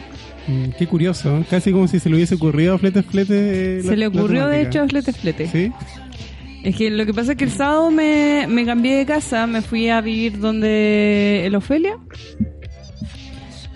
Mm, 0.47 0.69
Qué 0.77 0.87
curioso, 0.87 1.37
¿eh? 1.37 1.45
casi 1.49 1.71
como 1.71 1.87
si 1.87 1.99
se 1.99 2.09
le 2.09 2.15
hubiese 2.15 2.35
ocurrido 2.35 2.73
a 2.75 2.77
Flete 2.79 3.03
Flete. 3.03 3.77
eh, 3.77 3.81
Se 3.83 3.89
la- 3.91 3.95
le 3.95 4.07
ocurrió 4.07 4.47
de 4.47 4.61
hecho 4.63 4.81
a 4.81 4.87
Fletes 4.87 5.17
Fletes. 5.17 5.51
¿Sí? 5.51 5.71
Es 6.63 6.75
que 6.75 6.89
lo 6.91 7.05
que 7.05 7.13
pasa 7.13 7.31
es 7.31 7.37
que 7.37 7.43
el 7.45 7.51
sábado 7.51 7.89
me, 7.91 8.45
me 8.47 8.65
cambié 8.65 8.95
de 8.97 9.05
casa, 9.05 9.47
me 9.47 9.61
fui 9.61 9.89
a 9.89 9.99
vivir 10.01 10.39
donde 10.39 11.43
el 11.45 11.55
Ofelia. 11.55 11.97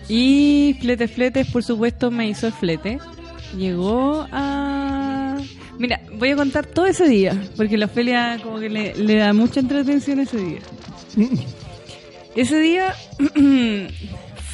Y 0.07 0.75
Fletes 0.81 1.11
Fletes, 1.11 1.47
por 1.51 1.63
supuesto, 1.63 2.11
me 2.11 2.29
hizo 2.29 2.47
el 2.47 2.53
flete. 2.53 2.99
Llegó 3.57 4.27
a... 4.31 5.37
Mira, 5.79 5.99
voy 6.17 6.29
a 6.29 6.35
contar 6.35 6.65
todo 6.67 6.85
ese 6.85 7.07
día, 7.09 7.35
porque 7.57 7.77
la 7.77 7.85
Ofelia 7.87 8.37
como 8.43 8.59
que 8.59 8.69
le, 8.69 8.95
le 8.95 9.15
da 9.15 9.33
mucha 9.33 9.59
entretención 9.59 10.19
ese 10.19 10.37
día. 10.37 10.59
Ese 12.35 12.59
día 12.59 12.93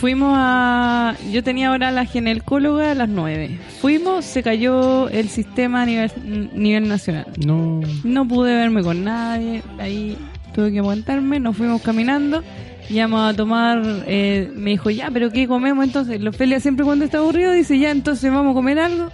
fuimos 0.01 0.33
a... 0.35 1.15
Yo 1.31 1.43
tenía 1.43 1.67
ahora 1.67 1.91
la 1.91 2.05
ginecóloga 2.05 2.89
a 2.89 2.95
las 2.95 3.07
9. 3.07 3.59
Fuimos, 3.81 4.25
se 4.25 4.41
cayó 4.41 5.07
el 5.09 5.29
sistema 5.29 5.83
a 5.83 5.85
nivel, 5.85 6.11
nivel 6.55 6.87
nacional. 6.87 7.27
No. 7.45 7.81
No 8.03 8.27
pude 8.27 8.55
verme 8.55 8.81
con 8.81 9.03
nadie, 9.03 9.61
ahí 9.77 10.17
tuve 10.55 10.71
que 10.71 10.79
aguantarme, 10.79 11.39
nos 11.39 11.55
fuimos 11.55 11.83
caminando, 11.83 12.43
íbamos 12.89 13.31
a 13.31 13.35
tomar, 13.35 13.79
eh, 14.07 14.51
me 14.55 14.71
dijo, 14.71 14.89
ya, 14.89 15.11
pero 15.11 15.29
¿qué 15.29 15.47
comemos 15.47 15.85
entonces? 15.85 16.19
Lo 16.19 16.33
Felia 16.33 16.59
siempre 16.59 16.83
cuando 16.83 17.05
está 17.05 17.19
aburrido 17.19 17.51
dice, 17.51 17.77
ya, 17.77 17.91
entonces 17.91 18.31
vamos 18.31 18.51
a 18.51 18.55
comer 18.55 18.79
algo. 18.79 19.09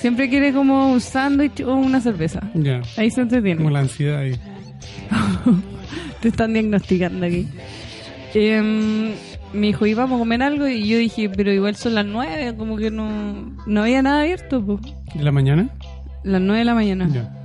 Siempre 0.00 0.30
quiere 0.30 0.54
como 0.54 0.90
un 0.90 1.02
sándwich 1.02 1.60
o 1.60 1.74
una 1.74 2.00
cerveza. 2.00 2.40
Ya. 2.54 2.80
Ahí 2.96 3.10
se 3.10 3.20
entretiene. 3.20 3.58
Como 3.58 3.68
la 3.68 3.80
ansiedad 3.80 4.20
ahí. 4.20 4.32
Te 6.22 6.28
están 6.28 6.54
diagnosticando 6.54 7.26
aquí. 7.26 7.46
Em, 8.32 9.12
me 9.52 9.68
dijo, 9.68 9.86
¿y 9.86 9.94
vamos 9.94 10.16
a 10.16 10.18
comer 10.20 10.42
algo? 10.42 10.68
Y 10.68 10.88
yo 10.88 10.98
dije, 10.98 11.28
pero 11.28 11.52
igual 11.52 11.76
son 11.76 11.94
las 11.94 12.06
nueve, 12.06 12.54
como 12.56 12.76
que 12.76 12.90
no, 12.90 13.56
no 13.66 13.82
había 13.82 14.02
nada 14.02 14.22
abierto, 14.22 14.64
pues. 14.64 14.80
¿De 15.14 15.22
la 15.22 15.32
mañana? 15.32 15.68
Las 16.22 16.40
nueve 16.40 16.60
de 16.60 16.64
la 16.64 16.74
mañana. 16.74 17.08
Ya. 17.12 17.36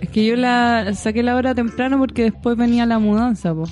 Es 0.00 0.08
que 0.10 0.24
yo 0.24 0.36
la 0.36 0.92
saqué 0.94 1.22
la 1.22 1.34
hora 1.34 1.54
temprano 1.54 1.98
porque 1.98 2.24
después 2.24 2.56
venía 2.56 2.86
la 2.86 2.98
mudanza, 2.98 3.54
po. 3.54 3.64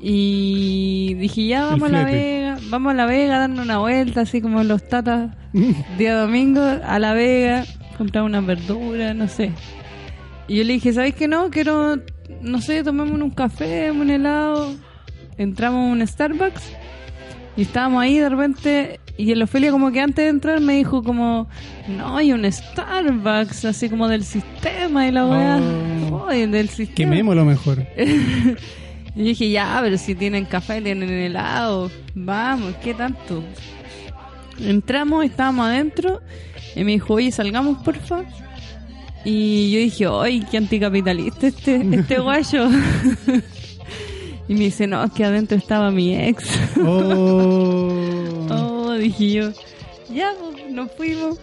Y 0.00 1.14
dije, 1.14 1.46
ya 1.46 1.64
vamos 1.64 1.88
a 1.88 1.92
la 1.92 2.02
flete. 2.02 2.18
Vega, 2.18 2.58
vamos 2.68 2.92
a 2.92 2.94
la 2.94 3.06
Vega 3.06 3.36
a 3.36 3.38
darnos 3.40 3.64
una 3.64 3.78
vuelta, 3.78 4.20
así 4.20 4.40
como 4.42 4.62
los 4.62 4.86
tatas, 4.86 5.30
día 5.98 6.14
domingo, 6.14 6.60
a 6.62 6.98
la 6.98 7.14
Vega, 7.14 7.64
comprar 7.96 8.24
unas 8.24 8.44
verduras, 8.44 9.16
no 9.16 9.28
sé. 9.28 9.50
Y 10.46 10.56
yo 10.58 10.64
le 10.64 10.74
dije, 10.74 10.92
¿sabes 10.92 11.14
qué 11.14 11.26
no? 11.26 11.50
Quiero, 11.50 11.96
no 12.42 12.60
sé, 12.60 12.84
tomemos 12.84 13.18
un 13.18 13.30
café, 13.30 13.90
un 13.90 14.10
helado. 14.10 14.74
Entramos 15.38 15.88
a 15.88 15.92
un 15.92 16.06
Starbucks 16.06 16.62
y 17.56 17.62
estábamos 17.62 18.02
ahí 18.02 18.18
de 18.18 18.28
repente 18.28 19.00
y 19.16 19.30
el 19.30 19.42
Ofelia 19.42 19.70
como 19.70 19.92
que 19.92 20.00
antes 20.00 20.24
de 20.24 20.28
entrar 20.28 20.60
me 20.60 20.74
dijo 20.74 21.02
como 21.02 21.48
no 21.88 22.16
hay 22.16 22.32
un 22.32 22.50
Starbucks 22.50 23.64
así 23.64 23.88
como 23.88 24.08
del 24.08 24.24
sistema 24.24 25.06
y 25.06 25.12
la 25.12 25.26
weá. 25.26 25.60
Oh. 26.10 26.28
Del 26.28 26.68
sistema. 26.68 27.10
Quememos 27.10 27.36
lo 27.36 27.44
mejor. 27.44 27.86
y 27.96 29.18
yo 29.18 29.24
dije 29.24 29.50
ya 29.50 29.78
pero 29.82 29.98
si 29.98 30.14
tienen 30.14 30.44
café 30.44 30.80
tienen 30.80 31.10
helado. 31.10 31.90
Vamos 32.14 32.74
qué 32.82 32.94
tanto 32.94 33.42
entramos 34.60 35.24
estábamos 35.24 35.66
adentro 35.66 36.20
y 36.74 36.84
me 36.84 36.92
dijo 36.92 37.14
oye 37.14 37.30
salgamos 37.30 37.78
porfa 37.78 38.24
y 39.24 39.72
yo 39.72 39.78
dije 39.78 40.06
ay 40.06 40.46
qué 40.50 40.58
anticapitalista 40.58 41.46
este 41.46 41.76
este 41.76 42.18
guayo 42.20 42.68
y 44.48 44.54
me 44.54 44.60
dice 44.60 44.86
no 44.86 45.02
es 45.02 45.12
que 45.12 45.24
adentro 45.24 45.56
estaba 45.56 45.90
mi 45.90 46.14
ex 46.14 46.44
Oh. 46.84 48.46
Oh, 48.50 48.92
dije 48.92 49.30
yo. 49.30 49.50
Ya, 50.12 50.32
pues, 50.38 50.70
nos 50.70 50.90
fuimos. 50.92 51.38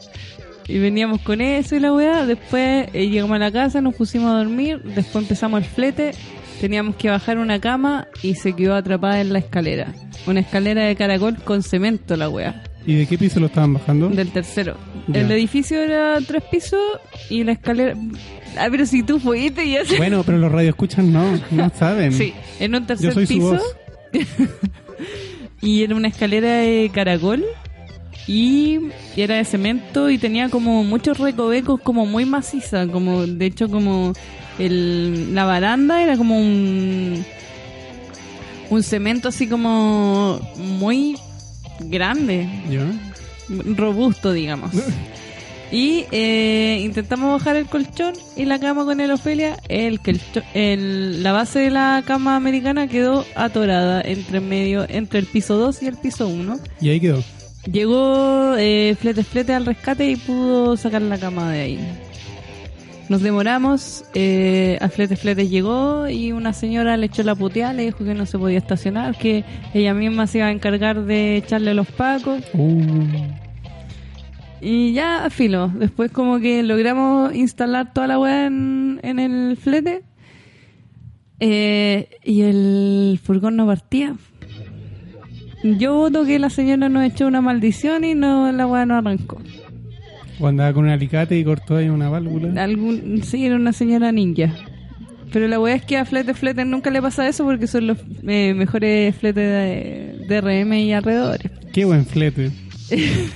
Y 0.68 0.80
veníamos 0.80 1.20
con 1.22 1.42
eso 1.42 1.76
y 1.76 1.80
la 1.80 1.92
weá. 1.92 2.26
Después 2.26 2.88
eh, 2.94 3.10
llegamos 3.10 3.36
a 3.36 3.40
la 3.40 3.52
casa, 3.52 3.82
nos 3.82 3.96
pusimos 3.96 4.32
a 4.32 4.38
dormir. 4.38 4.82
Después 4.84 5.24
empezamos 5.24 5.62
el 5.64 5.68
flete. 5.68 6.12
Teníamos 6.62 6.96
que 6.96 7.10
bajar 7.10 7.40
una 7.40 7.60
cama 7.60 8.08
y 8.22 8.36
se 8.36 8.54
quedó 8.54 8.76
atrapada 8.76 9.20
en 9.20 9.34
la 9.34 9.40
escalera. 9.40 9.94
Una 10.28 10.42
escalera 10.42 10.86
de 10.86 10.96
caracol 10.96 11.38
con 11.44 11.64
cemento, 11.64 12.16
la 12.16 12.30
weá. 12.30 12.64
¿Y 12.86 12.96
de 12.96 13.06
qué 13.06 13.18
piso 13.18 13.40
lo 13.40 13.46
estaban 13.46 13.74
bajando? 13.74 14.10
Del 14.10 14.32
tercero. 14.32 14.76
Ya. 15.08 15.22
El 15.22 15.32
edificio 15.32 15.80
era 15.80 16.18
tres 16.26 16.44
pisos 16.50 16.80
y 17.30 17.44
la 17.44 17.52
escalera. 17.54 17.96
Ah, 18.58 18.68
pero 18.72 18.86
si 18.86 19.04
tú 19.04 19.20
fuiste 19.20 19.64
y 19.64 19.76
se. 19.86 19.98
Bueno, 19.98 20.24
pero 20.24 20.38
los 20.38 20.52
radioescuchan 20.52 21.12
no, 21.12 21.40
no 21.52 21.72
saben. 21.78 22.12
Sí, 22.14 22.34
en 22.60 22.76
un 22.76 22.86
tercer 22.88 23.10
Yo 23.10 23.14
soy 23.14 23.28
su 23.28 23.34
piso. 23.34 23.52
voz. 23.52 23.76
y 25.62 25.84
era 25.84 25.96
una 25.96 26.08
escalera 26.08 26.58
de 26.58 26.90
caracol. 26.94 27.46
Y 28.28 28.80
era 29.18 29.36
de 29.36 29.46
cemento 29.46 30.10
y 30.10 30.18
tenía 30.18 30.50
como 30.50 30.84
muchos 30.84 31.18
recovecos 31.18 31.82
como 31.82 32.06
muy 32.06 32.26
maciza. 32.26 32.88
Como, 32.88 33.26
de 33.26 33.46
hecho, 33.46 33.68
como 33.68 34.14
el, 34.60 35.34
la 35.34 35.46
baranda 35.46 36.02
era 36.04 36.18
como 36.18 36.38
un, 36.38 37.26
un 38.70 38.84
cemento 38.84 39.30
así 39.30 39.48
como 39.48 40.40
muy 40.56 41.18
grande 41.90 42.48
robusto, 43.76 44.32
digamos. 44.32 44.72
Y 45.72 46.04
eh, 46.12 46.82
intentamos 46.84 47.40
bajar 47.40 47.56
el 47.56 47.66
colchón 47.66 48.14
y 48.36 48.44
la 48.44 48.60
cama 48.60 48.84
con 48.84 49.00
el 49.00 49.10
Ofelia. 49.10 49.58
El, 49.70 50.02
el, 50.54 51.24
la 51.24 51.32
base 51.32 51.60
de 51.60 51.72
la 51.72 52.04
cama 52.06 52.36
americana 52.36 52.88
quedó 52.88 53.26
atorada 53.36 54.02
entre 54.02 54.42
medio, 54.42 54.86
entre 54.90 55.20
el 55.20 55.28
piso 55.28 55.56
2 55.56 55.84
y 55.84 55.88
el 55.88 55.96
piso 55.96 56.28
1. 56.28 56.60
Y 56.82 56.90
ahí 56.90 57.00
quedó. 57.00 57.24
Llegó 57.72 58.56
eh, 58.58 58.98
Flete 59.00 59.24
Flete 59.24 59.54
al 59.54 59.66
rescate 59.66 60.10
y 60.10 60.18
pudo 60.18 60.76
sacar 60.76 61.04
la 61.04 61.18
cama 61.18 61.52
de 61.52 61.62
ahí. 61.62 61.80
Nos 63.12 63.22
demoramos, 63.22 64.06
eh, 64.14 64.78
a 64.80 64.88
Flete 64.88 65.18
Flete 65.18 65.50
llegó 65.50 66.08
y 66.08 66.32
una 66.32 66.54
señora 66.54 66.96
le 66.96 67.08
echó 67.08 67.24
la 67.24 67.36
puteada, 67.36 67.74
le 67.74 67.84
dijo 67.84 68.06
que 68.06 68.14
no 68.14 68.26
se 68.26 68.40
podía 68.40 68.58
estacionar, 68.58 69.18
que 69.18 69.44
ella 69.74 69.94
misma 69.94 70.28
se 70.28 70.38
iba 70.38 70.48
a 70.48 70.52
encargar 70.52 71.04
de 71.04 71.36
echarle 71.36 71.74
los 71.74 71.88
pacos. 71.88 72.42
Uh. 72.54 73.04
Y 74.62 74.94
ya, 74.94 75.30
filo. 75.30 75.68
Después 75.76 76.10
como 76.10 76.40
que 76.40 76.64
logramos 76.64 77.36
instalar 77.36 77.92
toda 77.92 78.08
la 78.08 78.18
weá 78.18 78.46
en, 78.46 79.02
en 79.04 79.20
el 79.20 79.58
flete. 79.58 80.04
Eh, 81.42 82.08
y 82.24 82.44
el 82.44 83.20
furgón 83.22 83.58
no 83.58 83.66
partía. 83.66 84.16
Yo 85.66 85.96
voto 85.96 86.24
que 86.24 86.40
la 86.40 86.50
señora 86.50 86.88
nos 86.88 87.04
echó 87.04 87.28
una 87.28 87.42
maldición 87.42 88.06
y 88.06 88.16
no 88.16 88.54
la 88.54 88.66
weá 88.68 88.86
no 88.86 88.96
arrancó. 88.96 89.42
O 90.42 90.48
andaba 90.48 90.74
con 90.74 90.84
un 90.86 90.90
alicate 90.90 91.38
y 91.38 91.44
cortó 91.44 91.78
ahí 91.78 91.88
una 91.90 92.10
válvula. 92.10 92.62
Algún, 92.64 93.22
sí, 93.24 93.46
era 93.46 93.56
una 93.56 93.72
señora 93.74 94.12
ninja. 94.12 94.54
Pero 95.32 95.48
la 95.48 95.60
weá 95.62 95.76
es 95.76 95.86
que 95.86 95.96
a 95.98 96.04
Flete 96.04 96.34
Flete 96.34 96.66
nunca 96.66 96.90
le 96.90 97.02
pasa 97.02 97.26
eso 97.28 97.46
porque 97.46 97.68
son 97.68 97.88
los 97.88 98.00
eh, 98.28 98.54
mejores 98.54 99.16
fletes 99.16 99.36
de, 99.36 100.26
de 100.28 100.42
RM 100.42 100.74
y 100.74 100.92
alrededores. 100.94 101.50
Qué 101.72 101.86
buen 101.86 102.06
flete. 102.06 102.52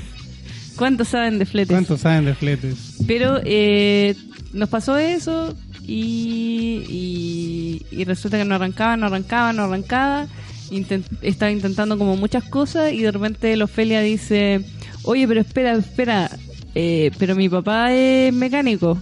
¿Cuántos 0.75 1.07
saben 1.09 1.39
de 1.39 1.45
fletes? 1.45 1.71
¿Cuántos 1.73 2.01
saben 2.01 2.25
de 2.25 2.33
fletes? 2.35 2.97
Pero 3.07 3.39
eh, 3.45 4.13
nos 4.51 4.67
pasó 4.67 4.97
eso 4.97 5.55
y, 5.87 6.83
y, 6.89 7.85
y 7.97 8.03
resulta 8.03 8.37
que 8.37 8.45
no 8.45 8.55
arrancaba, 8.55 8.97
no 8.97 9.05
arrancaba, 9.05 9.53
no 9.53 9.63
arrancaba. 9.63 10.27
Intent- 10.71 11.05
estaba 11.21 11.51
intentando 11.51 11.97
como 11.97 12.17
muchas 12.17 12.43
cosas 12.43 12.91
y 12.91 13.01
de 13.03 13.11
repente 13.11 13.53
el 13.53 13.61
Ofelia 13.61 14.01
dice, 14.01 14.61
oye, 15.03 15.27
pero 15.27 15.39
espera, 15.39 15.73
espera, 15.73 16.29
eh, 16.75 17.11
pero 17.17 17.35
mi 17.35 17.49
papá 17.49 17.93
es 17.93 18.33
mecánico. 18.33 18.97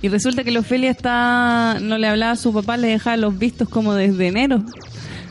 Y 0.00 0.08
resulta 0.08 0.44
que 0.44 0.50
el 0.50 0.58
Ofelia 0.58 0.90
está, 0.90 1.78
no 1.80 1.98
le 1.98 2.06
hablaba 2.06 2.32
a 2.32 2.36
su 2.36 2.52
papá, 2.52 2.76
le 2.76 2.88
dejaba 2.88 3.16
los 3.16 3.36
vistos 3.36 3.68
como 3.68 3.94
desde 3.94 4.28
enero. 4.28 4.62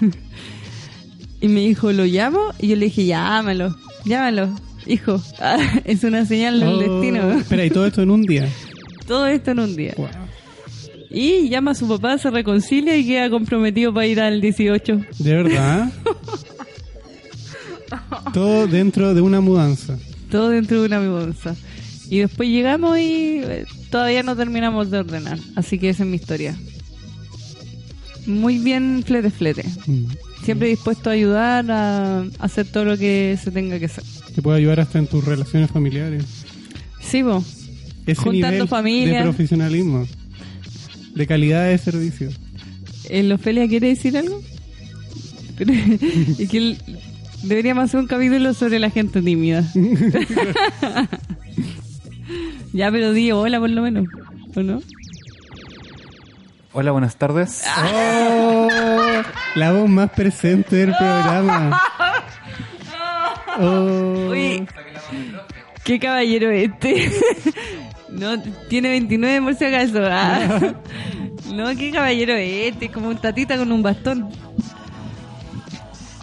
y 1.41 1.47
me 1.47 1.61
dijo, 1.61 1.93
¿lo 1.93 2.03
llamo? 2.05 2.39
Y 2.59 2.67
yo 2.67 2.75
le 2.75 2.85
dije, 2.85 3.05
llámalo, 3.05 3.75
llámalo, 4.03 4.49
hijo. 4.85 5.21
es 5.85 6.03
una 6.03 6.25
señal 6.25 6.59
del 6.59 6.69
Oh, 6.69 6.77
destino. 6.79 7.31
Espera, 7.31 7.65
y 7.65 7.69
todo 7.69 7.85
esto 7.85 8.01
en 8.01 8.11
un 8.11 8.23
día. 8.23 8.49
Todo 9.07 9.25
esto 9.25 9.51
en 9.51 9.59
un 9.59 9.73
día. 9.77 9.93
Wow. 9.95 10.09
Y 11.09 11.47
llama 11.47 11.71
a 11.71 11.75
su 11.75 11.87
papá, 11.87 12.17
se 12.17 12.29
reconcilia 12.29 12.97
y 12.97 13.07
queda 13.07 13.29
comprometido 13.29 13.93
para 13.93 14.05
ir 14.05 14.19
al 14.19 14.41
18. 14.41 14.99
¿De 15.19 15.33
verdad? 15.33 15.89
Todo 18.33 18.67
dentro 18.67 19.13
de 19.13 19.21
una 19.21 19.39
mudanza. 19.39 19.97
Todo 20.29 20.49
dentro 20.49 20.81
de 20.81 20.87
una 20.87 20.99
mudanza. 20.99 21.55
Y 22.09 22.19
después 22.19 22.49
llegamos 22.49 22.97
y 22.97 23.39
eh, 23.43 23.65
todavía 23.89 24.23
no 24.23 24.35
terminamos 24.35 24.89
de 24.91 24.99
ordenar. 24.99 25.39
Así 25.55 25.77
que 25.77 25.89
esa 25.89 26.03
es 26.03 26.09
mi 26.09 26.15
historia. 26.15 26.55
Muy 28.25 28.57
bien, 28.57 29.03
flete, 29.05 29.29
flete. 29.29 29.63
Mm. 29.85 30.05
Siempre 30.43 30.69
dispuesto 30.69 31.09
a 31.09 31.13
ayudar 31.13 31.69
a 31.71 32.25
hacer 32.39 32.67
todo 32.67 32.85
lo 32.85 32.97
que 32.97 33.37
se 33.41 33.51
tenga 33.51 33.79
que 33.79 33.85
hacer. 33.85 34.03
Te 34.35 34.41
puede 34.41 34.57
ayudar 34.57 34.79
hasta 34.81 34.99
en 34.99 35.07
tus 35.07 35.23
relaciones 35.23 35.71
familiares. 35.71 36.23
Sí, 37.01 37.21
vos. 37.21 37.43
Ese 38.05 38.21
Juntando 38.21 38.51
nivel 38.51 38.67
familia. 38.67 39.17
de 39.17 39.23
profesionalismo, 39.23 40.07
de 41.15 41.27
calidad 41.27 41.67
de 41.67 41.77
servicio. 41.77 42.29
¿El 43.09 43.31
Ofelia 43.31 43.67
quiere 43.67 43.87
decir 43.87 44.17
algo? 44.17 44.41
Y 46.37 46.47
que 46.47 46.77
deberíamos 47.43 47.85
hacer 47.85 47.99
un 47.99 48.07
capítulo 48.07 48.53
sobre 48.53 48.79
la 48.79 48.89
gente 48.89 49.21
tímida. 49.21 49.63
ya, 52.73 52.91
pero 52.91 53.13
di 53.13 53.31
hola 53.31 53.59
por 53.59 53.69
lo 53.69 53.81
menos, 53.81 54.05
¿o 54.55 54.61
no? 54.61 54.81
Hola, 56.73 56.91
buenas 56.91 57.15
tardes. 57.15 57.63
¡Oh! 57.91 58.67
La 59.55 59.71
voz 59.71 59.89
más 59.89 60.11
presente 60.11 60.75
del 60.77 60.93
programa. 60.95 61.81
Oh. 63.59 64.29
Uy, 64.29 64.67
qué 65.83 65.97
caballero 65.97 66.51
este. 66.51 67.11
no, 68.09 68.39
tiene 68.69 68.89
29 68.89 69.41
por 69.41 69.55
si 69.55 69.65
acaso. 69.65 69.99
Ah. 70.03 70.75
No, 71.53 71.75
qué 71.75 71.91
caballero 71.91 72.33
este, 72.33 72.89
como 72.89 73.09
un 73.09 73.17
tatita 73.17 73.57
con 73.57 73.71
un 73.71 73.81
bastón. 73.81 74.29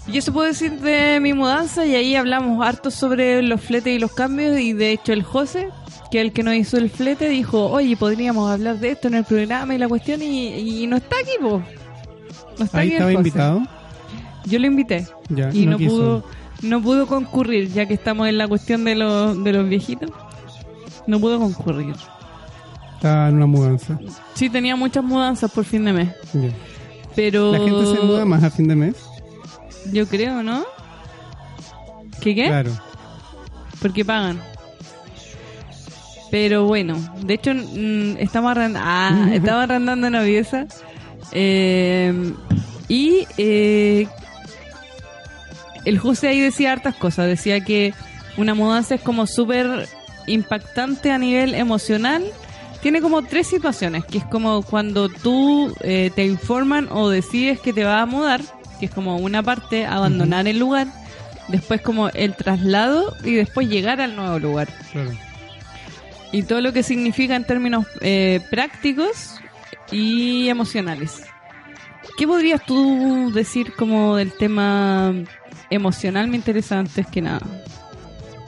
Yo 0.06 0.20
se 0.20 0.30
puedo 0.32 0.46
decir 0.46 0.80
de 0.80 1.18
mi 1.20 1.32
mudanza 1.32 1.86
y 1.86 1.94
ahí 1.94 2.14
hablamos 2.14 2.64
harto 2.66 2.90
sobre 2.90 3.42
los 3.42 3.60
fletes 3.60 3.96
y 3.96 3.98
los 3.98 4.12
cambios 4.12 4.58
y 4.60 4.72
de 4.74 4.92
hecho 4.92 5.12
el 5.14 5.22
José, 5.22 5.70
que 6.10 6.20
es 6.20 6.26
el 6.26 6.32
que 6.32 6.42
nos 6.42 6.54
hizo 6.54 6.76
el 6.76 6.90
flete, 6.90 7.28
dijo, 7.28 7.66
oye, 7.70 7.96
podríamos 7.96 8.50
hablar 8.50 8.78
de 8.78 8.90
esto 8.90 9.08
en 9.08 9.14
el 9.14 9.24
programa 9.24 9.74
y 9.74 9.78
la 9.78 9.88
cuestión 9.88 10.20
y, 10.22 10.82
y 10.82 10.86
no 10.86 10.96
está 10.96 11.16
aquí, 11.20 11.32
po. 11.40 11.62
No 12.58 12.64
está 12.66 12.78
Ahí 12.80 12.88
aquí 12.88 12.96
el 12.96 13.02
estaba 13.02 13.10
José. 13.10 13.16
invitado. 13.18 13.62
Yo 14.46 14.58
lo 14.58 14.66
invité 14.66 15.08
Ya, 15.30 15.50
y 15.52 15.64
no 15.64 15.78
pudo 15.78 16.24
no 16.60 16.82
pudo 16.82 17.06
concurrir 17.06 17.72
ya 17.72 17.86
que 17.86 17.94
estamos 17.94 18.28
en 18.28 18.36
la 18.38 18.46
cuestión 18.46 18.84
de 18.84 18.94
los 18.94 19.42
de 19.42 19.52
los 19.54 19.66
viejitos 19.68 20.10
no 21.06 21.18
pudo 21.18 21.38
concurrir 21.38 21.94
Estaba 22.96 23.28
en 23.30 23.36
una 23.36 23.46
mudanza. 23.46 23.98
sí 24.34 24.48
tenía 24.50 24.76
muchas 24.76 25.02
mudanzas 25.02 25.50
por 25.50 25.64
fin 25.64 25.84
de 25.86 25.92
mes 25.94 26.08
pero 27.16 27.52
La 27.52 27.58
gente 27.58 27.86
se 27.86 28.00
muda 28.04 28.24
más 28.26 28.42
a 28.44 28.50
fin 28.50 28.68
de 28.68 28.76
mes. 28.76 28.96
Yo 29.92 30.07
creo 30.07 30.42
no 30.42 30.64
¿qué 32.20 32.35
qué? 32.35 32.47
Claro. 32.47 32.73
porque 33.81 34.05
pagan 34.05 34.40
pero 36.31 36.64
bueno 36.64 36.97
de 37.20 37.35
hecho 37.35 37.55
mm, 37.55 38.16
estamos 38.18 38.51
arrendando 38.51 38.88
ah, 38.88 39.29
estamos 39.33 39.64
arrendando 39.64 40.07
una 40.07 40.23
pieza 40.23 40.66
eh, 41.33 42.35
y 42.88 43.27
eh, 43.38 44.07
el 45.85 45.99
José 45.99 46.29
ahí 46.29 46.40
decía 46.40 46.73
hartas 46.73 46.94
cosas. 46.94 47.27
Decía 47.27 47.61
que 47.61 47.94
una 48.37 48.55
mudanza 48.55 48.94
es 48.94 49.01
como 49.01 49.27
súper 49.27 49.88
impactante 50.27 51.11
a 51.11 51.18
nivel 51.18 51.55
emocional. 51.55 52.25
Tiene 52.83 53.01
como 53.01 53.23
tres 53.23 53.47
situaciones, 53.47 54.05
que 54.05 54.18
es 54.18 54.25
como 54.25 54.62
cuando 54.62 55.09
tú 55.09 55.75
eh, 55.81 56.11
te 56.14 56.27
informan 56.27 56.88
o 56.90 57.09
decides 57.09 57.59
que 57.59 57.73
te 57.73 57.85
vas 57.85 58.03
a 58.03 58.07
mudar, 58.07 58.42
que 58.78 58.87
es 58.87 58.92
como 58.92 59.16
una 59.18 59.42
parte, 59.42 59.87
abandonar 59.87 60.46
el 60.48 60.58
lugar, 60.58 60.87
después 61.48 61.80
como 61.82 62.08
el 62.08 62.34
traslado 62.34 63.14
y 63.24 63.34
después 63.34 63.68
llegar 63.68 64.00
al 64.00 64.16
nuevo 64.16 64.38
lugar. 64.38 64.68
claro. 64.92 65.10
Y 66.32 66.42
todo 66.42 66.60
lo 66.60 66.72
que 66.72 66.82
significa 66.82 67.37
en 67.37 67.44
términos 67.44 67.87
eh, 68.00 68.40
prácticos 68.50 69.37
y 69.92 70.48
emocionales. 70.48 71.22
¿Qué 72.18 72.26
podrías 72.26 72.64
tú 72.66 73.30
decir 73.32 73.72
como 73.76 74.16
del 74.16 74.32
tema 74.32 75.14
emocional? 75.70 76.26
Me 76.26 76.37
interesa 76.37 76.78
antes 76.80 77.06
que 77.06 77.22
nada. 77.22 77.46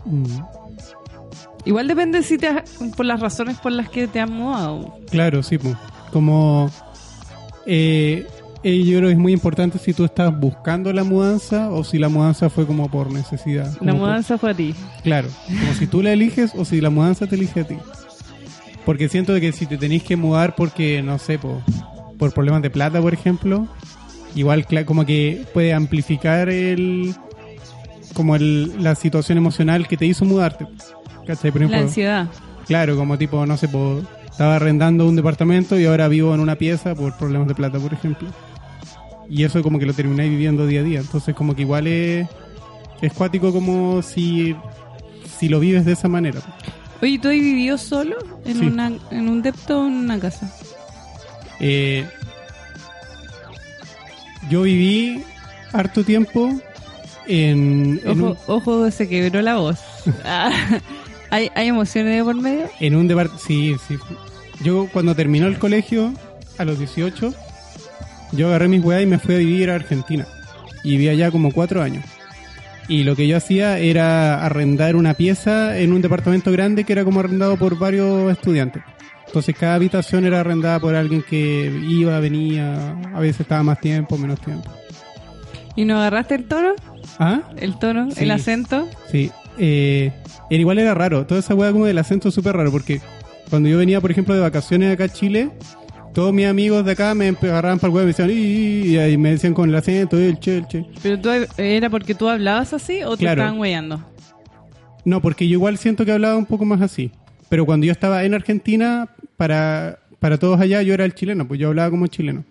Mm. 0.05 0.41
Igual 1.65 1.87
depende 1.89 2.23
si 2.25 2.39
te 2.39 2.49
has- 2.49 2.71
por 2.97 3.07
las 3.07 3.21
razones 3.21 3.57
por 3.59 3.71
las 3.73 3.89
que 3.89 4.07
te 4.09 4.21
has 4.21 4.31
mudado. 4.31 4.99
Claro, 5.11 5.43
sí, 5.45 5.59
pues. 5.59 5.77
Como 6.13 6.71
eh, 7.67 8.27
eh, 8.69 8.83
yo 8.85 8.99
creo 8.99 9.09
que 9.09 9.13
es 9.13 9.19
muy 9.19 9.33
importante 9.33 9.79
si 9.79 9.93
tú 9.95 10.05
estás 10.05 10.39
buscando 10.39 10.93
la 10.93 11.05
mudanza 11.05 11.71
o 11.71 11.85
si 11.85 11.99
la 11.99 12.09
mudanza 12.09 12.51
fue 12.51 12.67
como 12.67 12.91
por 12.91 13.13
necesidad. 13.13 13.73
La 13.81 13.93
por- 13.93 14.01
mudanza 14.03 14.39
fue 14.39 14.51
a 14.51 14.55
ti. 14.55 14.75
claro, 15.03 15.29
como 15.47 15.75
si 15.75 15.87
tú 15.87 16.03
la 16.03 16.13
eliges 16.13 16.53
o 16.57 16.65
si 16.65 16.81
la 16.81 16.91
mudanza 16.91 17.27
te 17.27 17.37
elige 17.37 17.61
a 17.61 17.65
ti. 17.65 17.77
Porque 18.85 19.09
siento 19.09 19.35
que 19.41 19.53
si 19.53 19.67
te 19.67 19.77
tenéis 19.79 20.03
que 20.05 20.17
mudar 20.17 20.55
porque, 20.55 21.03
no 21.03 21.19
sé, 21.19 21.39
po, 21.39 21.63
por 22.19 22.33
problemas 22.33 22.63
de 22.63 22.71
plata, 22.71 23.01
por 23.01 23.13
ejemplo, 23.15 23.67
igual 24.35 24.65
como 24.85 25.05
que 25.05 25.45
puede 25.53 25.73
amplificar 25.75 26.49
el 26.49 27.15
como 28.15 28.35
el, 28.37 28.83
la 28.83 28.95
situación 28.95 29.39
emocional 29.39 29.87
que 29.89 29.97
te 29.97 30.07
hizo 30.07 30.25
mudarte. 30.25 30.67
¿Cachai? 31.27 31.51
Por 31.51 31.63
La 31.71 31.79
ansiedad. 31.79 32.29
Claro, 32.67 32.97
como 32.97 33.19
tipo, 33.19 33.45
no 33.45 33.57
sé, 33.57 33.69
po, 33.69 34.01
estaba 34.31 34.57
arrendando 34.57 35.07
un 35.07 35.17
departamento 35.17 35.79
y 35.79 35.85
ahora 35.85 36.09
vivo 36.09 36.35
en 36.35 36.41
una 36.41 36.55
pieza 36.57 36.95
por 36.95 37.17
problemas 37.17 37.49
de 37.49 37.55
plata, 37.55 37.79
por 37.79 37.93
ejemplo. 37.93 38.29
Y 39.29 39.45
eso 39.45 39.63
como 39.63 39.79
que 39.79 39.87
lo 39.87 39.93
termináis 39.93 40.31
viviendo 40.31 40.67
día 40.67 40.81
a 40.81 40.85
día. 40.85 41.01
Entonces 41.01 41.35
como 41.35 41.55
que 41.55 41.63
igual 41.63 41.87
es, 41.87 42.27
es 43.03 43.13
cuático 43.13 43.53
como 43.53 44.03
si, 44.03 44.55
si 45.39 45.49
lo 45.49 45.61
vives 45.61 45.85
de 45.85 45.93
esa 45.93 46.09
manera. 46.09 46.41
Oye, 47.03 47.19
¿tú 47.19 47.29
has 47.29 47.35
vivido 47.35 47.77
solo 47.77 48.17
en, 48.45 48.59
Sí. 48.59 48.67
una, 48.67 48.93
en 49.11 49.29
un 49.29 49.43
depto 49.43 49.83
o 49.83 49.87
en 49.87 49.93
una 49.95 50.19
casa? 50.19 50.51
Eh, 51.61 52.07
yo 54.49 54.63
viví 54.63 55.23
harto 55.73 56.05
tiempo 56.05 56.51
en, 57.27 58.01
en, 58.05 58.21
Ojo, 58.23 58.31
un, 58.31 58.37
ojo, 58.47 58.91
se 58.91 59.09
quebró 59.09 59.43
la 59.43 59.57
voz. 59.57 59.79
Ah, 60.25 60.53
¿Hay, 61.31 61.51
¿Hay 61.57 61.67
emociones 61.67 62.17
de 62.17 62.23
por 62.23 62.37
medio? 62.37 62.67
en 62.79 62.95
un 62.95 63.09
departamento... 63.09 63.45
Sí, 63.45 63.75
sí. 63.89 63.97
Yo 64.63 64.89
cuando 64.93 65.15
terminó 65.17 65.49
el 65.49 65.59
colegio, 65.59 66.13
a 66.59 66.65
los 66.65 66.79
18, 66.79 67.35
yo 68.33 68.49
agarré 68.49 68.69
mis 68.69 68.85
weas 68.85 69.03
y 69.03 69.07
me 69.07 69.19
fui 69.19 69.35
a 69.35 69.39
vivir 69.39 69.71
a 69.71 69.75
Argentina. 69.75 70.27
Y 70.83 70.93
viví 70.93 71.09
allá 71.09 71.31
como 71.31 71.53
cuatro 71.53 71.83
años. 71.83 72.05
Y 72.89 73.03
lo 73.03 73.17
que 73.17 73.27
yo 73.27 73.37
hacía 73.37 73.79
era 73.79 74.45
arrendar 74.45 74.95
una 74.95 75.15
pieza 75.15 75.79
en 75.79 75.93
un 75.93 76.03
departamento 76.03 76.53
grande 76.53 76.85
que 76.85 76.93
era 76.93 77.05
como 77.05 77.21
arrendado 77.21 77.57
por 77.57 77.79
varios 77.79 78.31
estudiantes. 78.31 78.83
Entonces 79.27 79.57
cada 79.59 79.75
habitación 79.75 80.25
era 80.25 80.41
arrendada 80.41 80.79
por 80.79 80.95
alguien 80.95 81.23
que 81.29 81.83
iba, 81.89 82.19
venía, 82.21 82.97
a 83.13 83.21
veces 83.21 83.41
estaba 83.41 83.63
más 83.65 83.81
tiempo, 83.81 84.17
menos 84.17 84.41
tiempo. 84.41 84.71
¿Y 85.75 85.85
no 85.85 85.99
agarraste 85.99 86.37
el 86.37 86.45
tono? 86.45 86.75
¿Ah? 87.19 87.43
¿El 87.57 87.79
tono? 87.79 88.11
Sí. 88.13 88.23
¿El 88.23 88.31
acento? 88.31 88.89
Sí, 89.11 89.31
eh, 89.59 90.13
era 90.49 90.61
igual 90.61 90.79
era 90.79 90.95
raro. 90.95 91.27
Toda 91.27 91.41
esa 91.41 91.55
weá 91.55 91.73
como 91.73 91.87
del 91.87 91.99
acento 91.99 92.29
es 92.29 92.35
súper 92.35 92.57
raro 92.57 92.71
porque 92.71 93.01
cuando 93.51 93.69
yo 93.69 93.79
venía, 93.79 94.01
por 94.01 94.11
ejemplo, 94.11 94.35
de 94.35 94.41
vacaciones 94.41 94.93
acá 94.93 95.05
a 95.05 95.09
Chile, 95.09 95.51
todos 96.17 96.33
mis 96.33 96.47
amigos 96.47 96.83
de 96.83 96.93
acá 96.93 97.15
me 97.15 97.29
agarraban 97.29 97.79
para 97.79 97.91
el 97.91 97.95
weá 97.95 98.03
y 98.05 98.07
me 98.07 98.13
decían, 98.13 98.31
y 98.31 98.97
ahí 98.97 99.19
me 99.19 99.33
decían 99.33 99.53
con 99.53 99.69
el 99.69 99.75
acento, 99.75 100.17
el 100.19 100.41
che, 100.41 100.57
el 100.57 100.67
che. 100.67 100.83
¿Pero 101.03 101.21
tú, 101.21 101.29
era 101.59 101.91
porque 101.91 102.15
tú 102.15 102.27
hablabas 102.31 102.73
así 102.73 103.03
o 103.03 103.19
te 103.19 103.25
Claro. 103.25 103.43
estaban 103.43 103.61
weyando? 103.61 104.03
No, 105.05 105.21
porque 105.21 105.47
yo 105.47 105.53
igual 105.53 105.77
siento 105.77 106.07
que 106.07 106.13
hablaba 106.13 106.37
un 106.39 106.47
poco 106.47 106.65
más 106.65 106.81
así. 106.81 107.11
Pero 107.51 107.67
cuando 107.67 107.85
yo 107.85 107.93
estaba 107.93 108.25
en 108.25 108.33
Argentina, 108.33 109.11
para, 109.37 109.99
para 110.19 110.39
todos 110.39 110.59
allá 110.59 110.81
yo 110.81 110.95
era 110.95 111.05
el 111.05 111.15
chileno, 111.15 111.47
pues 111.47 111.61
yo 111.61 111.69
hablaba 111.69 111.91
como 111.91 112.07
chileno. 112.07 112.45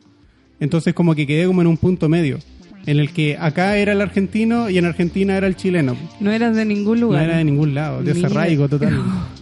Entonces 0.59 0.93
como 0.93 1.15
que 1.15 1.25
quedé 1.25 1.47
como 1.47 1.61
en 1.61 1.67
un 1.67 1.77
punto 1.77 2.07
medio, 2.07 2.37
en 2.85 2.99
el 2.99 3.11
que 3.13 3.35
acá 3.37 3.77
era 3.77 3.93
el 3.93 4.01
argentino 4.01 4.69
y 4.69 4.77
en 4.77 4.85
Argentina 4.85 5.35
era 5.37 5.47
el 5.47 5.55
chileno. 5.55 5.97
No 6.19 6.31
eras 6.31 6.55
de 6.55 6.65
ningún 6.65 6.99
No 6.99 7.07
lugar. 7.07 7.23
era 7.23 7.37
de 7.37 7.43
ningún 7.43 7.73
lado, 7.73 8.03
desarraigo 8.03 8.69
total. 8.69 9.01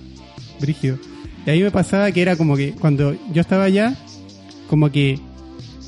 Brígido. 0.62 0.98
Y 1.46 1.50
ahí 1.50 1.62
me 1.62 1.72
pasaba 1.72 2.10
que 2.14 2.22
era 2.22 2.38
como 2.38 2.56
que 2.56 2.72
cuando 2.72 3.18
yo 3.34 3.42
estaba 3.42 3.66
allá, 3.66 3.94
como 4.74 4.92
que 4.92 5.20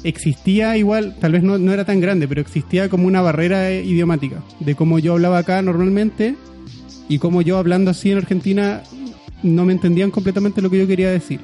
existía 0.04 0.78
igual, 0.78 1.16
tal 1.20 1.32
vez 1.32 1.42
no, 1.42 1.58
no 1.58 1.74
era 1.74 1.86
tan 1.86 2.00
grande, 2.00 2.28
pero 2.28 2.40
existía 2.40 2.88
como 2.88 3.08
una 3.08 3.20
barrera 3.20 3.72
eh, 3.72 3.84
idiomática 3.84 4.44
de 4.60 4.76
cómo 4.76 5.00
yo 5.00 5.14
hablaba 5.14 5.40
acá 5.40 5.60
normalmente 5.64 6.36
y 7.10 7.18
cómo 7.18 7.42
yo 7.42 7.58
hablando 7.58 7.90
así 7.90 8.12
en 8.12 8.20
Argentina 8.20 8.84
no 9.42 9.66
me 9.66 9.74
entendían 9.74 10.12
completamente 10.12 10.62
lo 10.62 10.70
que 10.70 10.78
yo 10.78 10.86
quería 10.86 11.10
decir. 11.10 11.40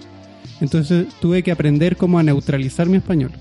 Entonces 0.59 1.07
tuve 1.19 1.41
que 1.41 1.51
aprender 1.51 1.97
cómo 1.97 2.19
a 2.19 2.23
neutralizar 2.23 2.87
mi 2.87 2.97
español 2.97 3.31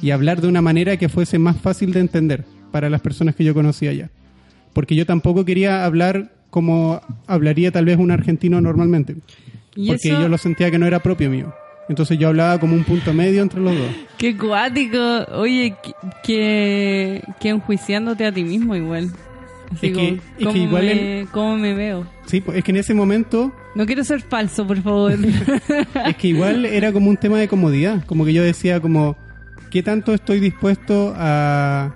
y 0.00 0.12
hablar 0.12 0.40
de 0.40 0.48
una 0.48 0.62
manera 0.62 0.96
que 0.96 1.10
fuese 1.10 1.38
más 1.38 1.58
fácil 1.58 1.92
de 1.92 2.00
entender 2.00 2.46
para 2.72 2.88
las 2.88 3.02
personas 3.02 3.34
que 3.34 3.44
yo 3.44 3.52
conocía 3.52 3.90
allá. 3.90 4.08
Porque 4.72 4.94
yo 4.94 5.04
tampoco 5.04 5.44
quería 5.44 5.84
hablar 5.84 6.32
como 6.48 7.02
hablaría 7.26 7.70
tal 7.70 7.84
vez 7.84 7.98
un 7.98 8.12
argentino 8.12 8.62
normalmente. 8.62 9.16
¿Y 9.76 9.88
Porque 9.88 10.08
eso? 10.08 10.22
yo 10.22 10.28
lo 10.30 10.38
sentía 10.38 10.70
que 10.70 10.78
no 10.78 10.86
era 10.86 11.00
propio 11.00 11.28
mío. 11.28 11.52
Entonces 11.90 12.18
yo 12.18 12.28
hablaba 12.28 12.60
como 12.60 12.74
un 12.76 12.84
punto 12.84 13.12
medio 13.12 13.42
entre 13.42 13.60
los 13.60 13.76
dos. 13.76 13.88
Qué 14.16 14.36
cuático. 14.36 15.24
Oye, 15.32 15.74
que, 16.22 17.20
enjuiciándote 17.42 18.24
a 18.24 18.30
ti 18.32 18.44
mismo 18.44 18.76
igual. 18.76 19.10
Así 19.72 19.88
Es 19.88 19.92
que- 19.92 19.94
como, 19.94 20.06
es 20.08 20.20
que 20.38 20.44
¿cómo, 20.44 20.56
igual 20.56 20.84
me, 20.84 21.26
cómo 21.32 21.56
me 21.58 21.74
veo? 21.74 22.06
Sí, 22.26 22.40
pues, 22.40 22.58
es 22.58 22.62
que 22.64 22.70
en 22.70 22.76
ese 22.76 22.94
momento 22.94 23.52
No 23.74 23.86
quiero 23.86 24.04
ser 24.04 24.20
falso, 24.20 24.64
por 24.68 24.80
favor. 24.82 25.14
es 26.06 26.16
que 26.16 26.28
igual 26.28 26.64
era 26.64 26.92
como 26.92 27.10
un 27.10 27.16
tema 27.16 27.38
de 27.38 27.48
comodidad, 27.48 28.04
como 28.06 28.24
que 28.24 28.32
yo 28.34 28.44
decía 28.44 28.78
como 28.80 29.16
qué 29.72 29.82
tanto 29.82 30.14
estoy 30.14 30.38
dispuesto 30.38 31.12
a 31.16 31.92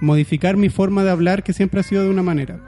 modificar 0.00 0.56
mi 0.56 0.68
forma 0.68 1.02
de 1.02 1.10
hablar 1.10 1.42
que 1.42 1.52
siempre 1.52 1.80
ha 1.80 1.82
sido 1.82 2.04
de 2.04 2.10
una 2.10 2.22
manera. 2.22 2.60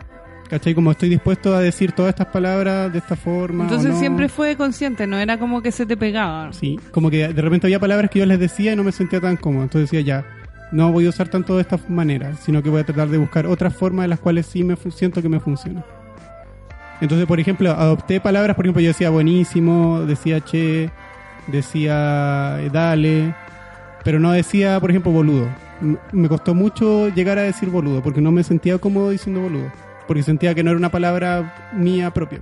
¿Cachai? 0.48 0.74
Como 0.74 0.90
estoy 0.90 1.10
dispuesto 1.10 1.54
a 1.54 1.60
decir 1.60 1.92
todas 1.92 2.10
estas 2.10 2.28
palabras 2.28 2.90
de 2.90 2.98
esta 2.98 3.16
forma. 3.16 3.64
Entonces 3.64 3.92
no. 3.92 3.98
siempre 3.98 4.28
fue 4.28 4.56
consciente, 4.56 5.06
no 5.06 5.18
era 5.18 5.38
como 5.38 5.60
que 5.60 5.72
se 5.72 5.84
te 5.84 5.96
pegaba. 5.96 6.52
Sí, 6.52 6.80
como 6.90 7.10
que 7.10 7.28
de 7.28 7.42
repente 7.42 7.66
había 7.66 7.78
palabras 7.78 8.10
que 8.10 8.20
yo 8.20 8.26
les 8.26 8.40
decía 8.40 8.72
y 8.72 8.76
no 8.76 8.82
me 8.82 8.92
sentía 8.92 9.20
tan 9.20 9.36
cómodo. 9.36 9.64
Entonces 9.64 9.90
decía 9.90 10.00
ya, 10.00 10.24
no 10.72 10.90
voy 10.90 11.06
a 11.06 11.10
usar 11.10 11.28
tanto 11.28 11.56
de 11.56 11.62
esta 11.62 11.78
manera, 11.88 12.34
sino 12.36 12.62
que 12.62 12.70
voy 12.70 12.80
a 12.80 12.84
tratar 12.84 13.08
de 13.08 13.18
buscar 13.18 13.46
otras 13.46 13.74
formas 13.74 14.04
de 14.04 14.08
las 14.08 14.20
cuales 14.20 14.46
sí 14.46 14.64
me 14.64 14.76
siento 14.76 15.20
que 15.20 15.28
me 15.28 15.40
funcionan. 15.40 15.84
Entonces, 17.00 17.26
por 17.26 17.38
ejemplo, 17.38 17.70
adopté 17.70 18.20
palabras, 18.20 18.56
por 18.56 18.64
ejemplo, 18.64 18.80
yo 18.80 18.88
decía 18.88 19.10
buenísimo, 19.10 20.00
decía 20.00 20.40
che, 20.40 20.90
decía 21.46 22.58
dale, 22.72 23.34
pero 24.02 24.18
no 24.18 24.32
decía, 24.32 24.80
por 24.80 24.90
ejemplo, 24.90 25.12
boludo. 25.12 25.46
Me 26.10 26.28
costó 26.28 26.54
mucho 26.54 27.08
llegar 27.08 27.38
a 27.38 27.42
decir 27.42 27.68
boludo, 27.68 28.02
porque 28.02 28.20
no 28.20 28.32
me 28.32 28.42
sentía 28.42 28.78
cómodo 28.78 29.10
diciendo 29.10 29.42
boludo, 29.42 29.70
porque 30.08 30.24
sentía 30.24 30.54
que 30.56 30.64
no 30.64 30.70
era 30.70 30.78
una 30.78 30.90
palabra 30.90 31.70
mía 31.72 32.10
propia. 32.12 32.40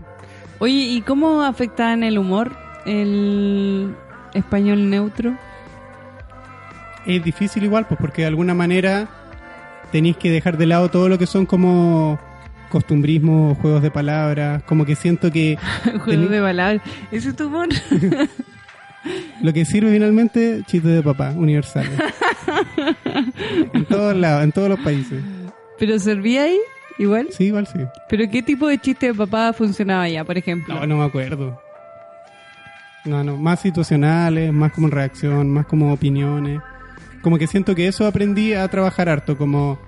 Oye, 0.59 0.73
¿y 0.75 1.03
cómo 1.03 1.43
afecta 1.43 1.93
en 1.93 2.03
el 2.03 2.17
humor 2.17 2.53
el 2.87 3.95
español 4.33 4.89
neutro? 4.89 5.35
es 7.05 7.23
difícil 7.23 7.62
igual, 7.62 7.87
pues 7.87 8.01
porque 8.01 8.23
de 8.23 8.29
alguna 8.29 8.53
manera 8.55 9.07
tenéis 9.93 10.17
que 10.17 10.29
dejar 10.31 10.57
de 10.59 10.67
lado 10.67 10.89
todo 10.91 11.09
lo 11.09 11.19
que 11.19 11.27
son 11.27 11.47
como 11.47 12.19
costumbrismo, 12.69 13.55
juegos 13.62 13.81
de 13.83 13.93
palabras, 13.93 14.62
como 14.64 14.85
que 14.85 14.97
siento 14.97 15.31
que 15.31 15.57
Juego 15.85 16.05
Tení- 16.07 16.29
de 16.29 16.41
palabras. 16.41 16.83
¿Ese 17.12 17.29
es 17.29 17.37
tu 17.37 17.47
humor? 17.47 17.69
lo 19.43 19.53
que 19.53 19.64
sirve 19.64 19.93
finalmente, 19.93 20.62
chistes 20.67 20.91
de 20.97 21.03
papá, 21.03 21.31
universales. 21.31 21.93
en 23.73 23.85
todos 23.85 24.17
lados, 24.17 24.43
en 24.43 24.51
todos 24.51 24.69
los 24.69 24.81
países. 24.81 25.23
¿Pero 25.79 25.99
servía 26.01 26.43
ahí? 26.45 26.59
Igual. 26.99 27.28
Sí, 27.30 27.44
igual 27.44 27.66
sí. 27.66 27.80
¿Pero 28.09 28.24
qué 28.30 28.42
tipo 28.42 28.68
de 28.68 28.78
chiste 28.78 29.07
de 29.07 29.14
papá 29.14 29.53
funcionaba 29.53 30.03
allá, 30.03 30.24
por 30.24 30.38
ejemplo? 30.38 30.74
No, 30.74 30.86
no 30.86 30.97
me 30.99 31.05
acuerdo. 31.05 31.61
No, 33.05 33.22
no, 33.22 33.36
más 33.36 33.61
situacionales, 33.61 34.53
más 34.53 34.72
como 34.72 34.88
reacción, 34.88 35.51
más 35.51 35.66
como 35.66 35.92
opiniones. 35.92 36.61
Como 37.22 37.38
que 37.38 37.47
siento 37.47 37.74
que 37.74 37.86
eso 37.86 38.07
aprendí 38.07 38.53
a 38.53 38.66
trabajar 38.68 39.09
harto, 39.09 39.36
como 39.36 39.78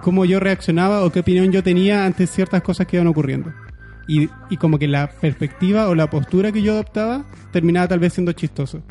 cómo 0.00 0.24
yo 0.24 0.40
reaccionaba 0.40 1.02
o 1.02 1.10
qué 1.10 1.20
opinión 1.20 1.50
yo 1.50 1.62
tenía 1.62 2.04
ante 2.04 2.26
ciertas 2.26 2.62
cosas 2.62 2.86
que 2.86 2.96
iban 2.96 3.06
ocurriendo. 3.06 3.52
Y, 4.06 4.28
y 4.50 4.56
como 4.58 4.78
que 4.78 4.86
la 4.86 5.08
perspectiva 5.08 5.88
o 5.88 5.94
la 5.94 6.10
postura 6.10 6.52
que 6.52 6.62
yo 6.62 6.72
adoptaba 6.72 7.24
terminaba 7.52 7.88
tal 7.88 8.00
vez 8.00 8.12
siendo 8.12 8.32
chistoso. 8.32 8.82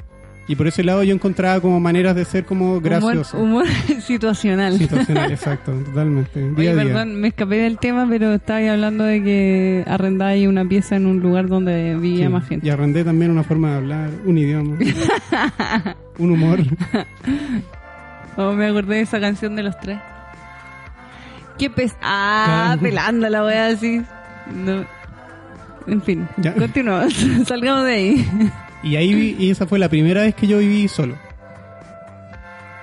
Y 0.45 0.57
por 0.57 0.67
ese 0.67 0.83
lado 0.83 1.03
yo 1.03 1.15
encontraba 1.15 1.61
como 1.61 1.79
maneras 1.79 2.15
de 2.17 2.25
ser 2.25 2.43
como 2.45 2.81
gracioso. 2.81 3.37
Humor, 3.37 3.63
humor 3.63 4.01
situacional. 4.01 4.77
Situacional, 4.77 5.31
exacto, 5.31 5.71
totalmente. 5.71 6.41
Día 6.41 6.53
Oye, 6.57 6.69
a 6.69 6.73
día. 6.75 6.83
perdón, 6.83 7.15
me 7.21 7.29
escapé 7.29 7.55
del 7.55 7.77
tema, 7.77 8.05
pero 8.09 8.33
estaba 8.33 8.59
hablando 8.59 9.05
de 9.05 9.23
que 9.23 9.83
arrendáis 9.87 10.47
una 10.47 10.65
pieza 10.65 10.97
en 10.97 11.05
un 11.05 11.21
lugar 11.21 11.47
donde 11.47 11.95
vivía 11.95 12.25
Sí, 12.27 12.31
más 12.33 12.47
gente. 12.47 12.67
Y 12.67 12.69
arrendé 12.69 13.05
también 13.05 13.31
una 13.31 13.43
forma 13.43 13.71
de 13.71 13.77
hablar, 13.77 14.09
un 14.25 14.37
idioma, 14.37 14.77
un 16.17 16.31
humor. 16.31 16.59
Oh, 18.35 18.51
me 18.53 18.65
acordé 18.65 18.95
de 18.95 19.01
esa 19.01 19.19
canción 19.19 19.55
de 19.55 19.61
los 19.61 19.79
tres. 19.79 19.99
Qué 21.59 21.69
pes... 21.69 21.95
Ah, 22.01 22.75
pelando 22.81 23.29
la 23.29 23.45
wea 23.45 23.67
así. 23.67 24.01
No. 24.65 24.83
En 25.85 26.01
fin, 26.01 26.27
Ya. 26.37 26.55
continuamos. 26.55 27.13
Salgamos 27.45 27.85
de 27.85 27.91
ahí. 27.93 28.27
Y 28.83 28.95
ahí 28.97 29.13
vi- 29.13 29.35
y 29.39 29.49
esa 29.49 29.65
fue 29.65 29.79
la 29.79 29.89
primera 29.89 30.21
vez 30.21 30.35
que 30.35 30.47
yo 30.47 30.59
viví 30.59 30.87
solo. 30.87 31.15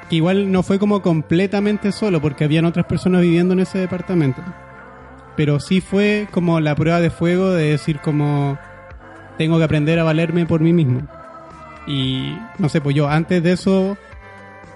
Que 0.09 0.16
igual 0.16 0.51
no 0.51 0.62
fue 0.62 0.78
como 0.78 1.03
completamente 1.03 1.92
solo, 1.92 2.20
porque 2.20 2.44
habían 2.44 2.64
otras 2.64 2.86
personas 2.86 3.22
viviendo 3.22 3.53
en 3.55 3.61
ese 3.61 3.78
departamento. 3.78 4.42
Pero 5.36 5.61
sí 5.61 5.80
fue 5.80 6.26
como 6.30 6.59
la 6.61 6.74
prueba 6.74 7.01
de 7.01 7.11
fuego 7.11 7.51
de 7.53 7.70
decir 7.70 8.01
como 8.01 8.59
tengo 9.38 9.59
que 9.59 9.64
aprender 9.64 9.98
a 9.98 10.05
valerme 10.05 10.46
por 10.46 10.61
mí 10.61 10.72
mismo. 10.72 11.03
Y 11.86 12.34
no 12.59 12.68
sé, 12.68 12.80
pues 12.80 12.96
yo 12.96 13.09
antes 13.09 13.42
de 13.42 13.53
eso 13.53 13.96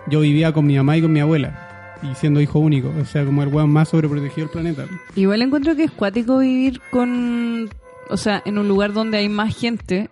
yo 0.07 0.21
vivía 0.21 0.53
con 0.53 0.67
mi 0.67 0.77
mamá 0.77 0.97
y 0.97 1.03
con 1.03 1.13
mi 1.13 1.21
abuela. 1.21 1.97
Y 2.03 2.15
siendo 2.15 2.41
hijo 2.41 2.59
único, 2.59 2.93
o 3.01 3.05
sea, 3.05 3.25
como 3.25 3.43
el 3.43 3.49
weón 3.49 3.71
más 3.71 3.89
sobreprotegido 3.89 4.47
del 4.47 4.53
planeta. 4.53 4.85
Igual 5.17 5.43
encuentro 5.43 5.75
que 5.75 5.85
es 5.85 5.91
cuático 5.91 6.39
vivir 6.39 6.81
con... 6.91 7.71
O 8.11 8.17
sea, 8.19 8.43
en 8.45 8.59
un 8.59 8.69
lugar 8.69 8.93
donde 8.93 9.17
hay 9.19 9.29
más 9.31 9.57
gente. 9.57 10.11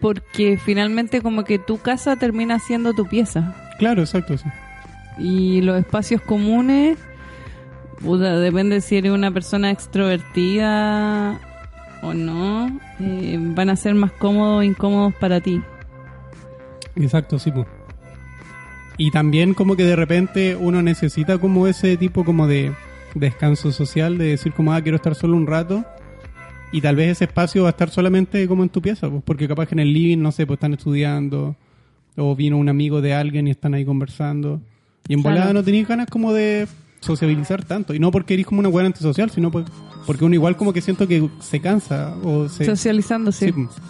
Porque 0.00 0.58
finalmente 0.58 1.22
como 1.22 1.44
que 1.44 1.58
tu 1.58 1.78
casa 1.78 2.16
termina 2.16 2.58
siendo 2.58 2.92
tu 2.92 3.06
pieza. 3.06 3.54
Claro, 3.78 4.02
exacto, 4.02 4.36
sí. 4.36 4.48
Y 5.18 5.62
los 5.62 5.78
espacios 5.78 6.20
comunes, 6.20 6.98
puta, 8.02 8.38
depende 8.38 8.80
si 8.80 8.96
eres 8.96 9.12
una 9.12 9.30
persona 9.30 9.70
extrovertida 9.70 11.40
o 12.02 12.12
no, 12.14 12.78
eh, 13.00 13.38
van 13.40 13.70
a 13.70 13.76
ser 13.76 13.94
más 13.94 14.12
cómodos 14.12 14.58
o 14.58 14.62
incómodos 14.62 15.14
para 15.14 15.40
ti. 15.40 15.62
Exacto, 16.96 17.38
sí, 17.38 17.50
pues. 17.50 17.66
Y 18.98 19.10
también 19.10 19.54
como 19.54 19.76
que 19.76 19.84
de 19.84 19.96
repente 19.96 20.56
uno 20.56 20.82
necesita 20.82 21.38
como 21.38 21.66
ese 21.66 21.96
tipo 21.96 22.24
como 22.24 22.46
de 22.46 22.72
descanso 23.14 23.72
social, 23.72 24.16
de 24.18 24.28
decir 24.28 24.52
como, 24.52 24.72
ah, 24.72 24.80
quiero 24.80 24.96
estar 24.96 25.14
solo 25.14 25.36
un 25.36 25.46
rato. 25.46 25.84
Y 26.72 26.80
tal 26.80 26.96
vez 26.96 27.12
ese 27.12 27.24
espacio 27.24 27.62
va 27.62 27.68
a 27.68 27.70
estar 27.70 27.90
solamente 27.90 28.46
como 28.48 28.62
en 28.62 28.68
tu 28.68 28.82
pieza, 28.82 29.08
pues, 29.08 29.22
porque 29.24 29.48
capaz 29.48 29.66
que 29.66 29.74
en 29.74 29.80
el 29.80 29.92
living, 29.92 30.18
no 30.18 30.32
sé, 30.32 30.46
pues 30.46 30.56
están 30.56 30.74
estudiando, 30.74 31.56
o 32.16 32.34
vino 32.34 32.58
un 32.58 32.68
amigo 32.68 33.00
de 33.00 33.14
alguien 33.14 33.46
y 33.46 33.50
están 33.50 33.74
ahí 33.74 33.84
conversando. 33.84 34.60
Y 35.08 35.14
en 35.14 35.22
volada 35.22 35.52
no 35.52 35.62
tenéis 35.62 35.86
ganas 35.86 36.08
como 36.08 36.32
de 36.32 36.66
sociabilizar 37.00 37.64
tanto. 37.64 37.94
Y 37.94 37.98
no 37.98 38.10
porque 38.10 38.34
eres 38.34 38.46
como 38.46 38.60
una 38.60 38.68
buena 38.68 38.88
antisocial, 38.88 39.30
sino 39.30 39.50
pues, 39.50 39.66
porque 40.06 40.24
uno 40.24 40.34
igual 40.34 40.56
como 40.56 40.72
que 40.72 40.80
siento 40.80 41.06
que 41.06 41.28
se 41.40 41.60
cansa 41.60 42.16
o 42.22 42.48
se... 42.48 42.64
Socializándose. 42.64 43.46
sí, 43.46 43.52
pues. 43.52 43.68
Sí. 43.70 43.80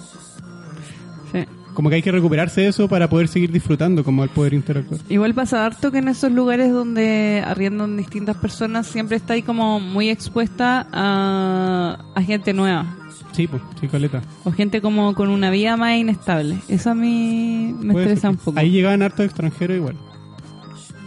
Como 1.77 1.91
que 1.91 1.97
hay 1.97 2.03
que 2.03 2.11
recuperarse 2.11 2.63
de 2.63 2.69
eso 2.69 2.89
para 2.89 3.11
poder 3.11 3.29
seguir 3.29 3.53
disfrutando, 3.53 4.03
como 4.03 4.25
el 4.25 4.31
poder 4.31 4.55
interactuar. 4.55 4.99
Igual 5.11 5.35
pasa 5.35 5.67
harto 5.67 5.93
que 5.93 5.99
en 5.99 6.09
esos 6.09 6.33
lugares 6.33 6.73
donde 6.73 7.45
arriendan 7.47 7.99
distintas 7.99 8.35
personas 8.39 8.87
siempre 8.87 9.19
está 9.19 9.35
ahí 9.35 9.43
como 9.43 9.79
muy 9.79 10.09
expuesta 10.09 10.87
a, 10.91 11.99
a 12.15 12.23
gente 12.23 12.55
nueva. 12.55 12.97
Sí, 13.33 13.47
pues, 13.47 13.61
sí, 13.79 13.89
caleta. 13.89 14.23
O 14.45 14.53
gente 14.53 14.81
como 14.81 15.15
con 15.15 15.29
una 15.29 15.51
vida 15.51 15.77
más 15.77 15.99
inestable. 15.99 16.57
Eso 16.67 16.93
a 16.93 16.95
mí 16.95 17.77
me 17.79 17.93
Puede 17.93 18.07
estresa 18.07 18.29
ser. 18.29 18.31
un 18.31 18.37
poco. 18.39 18.59
Ahí 18.59 18.71
llegaban 18.71 19.03
hartos 19.03 19.27
extranjeros 19.27 19.77
igual. 19.77 19.97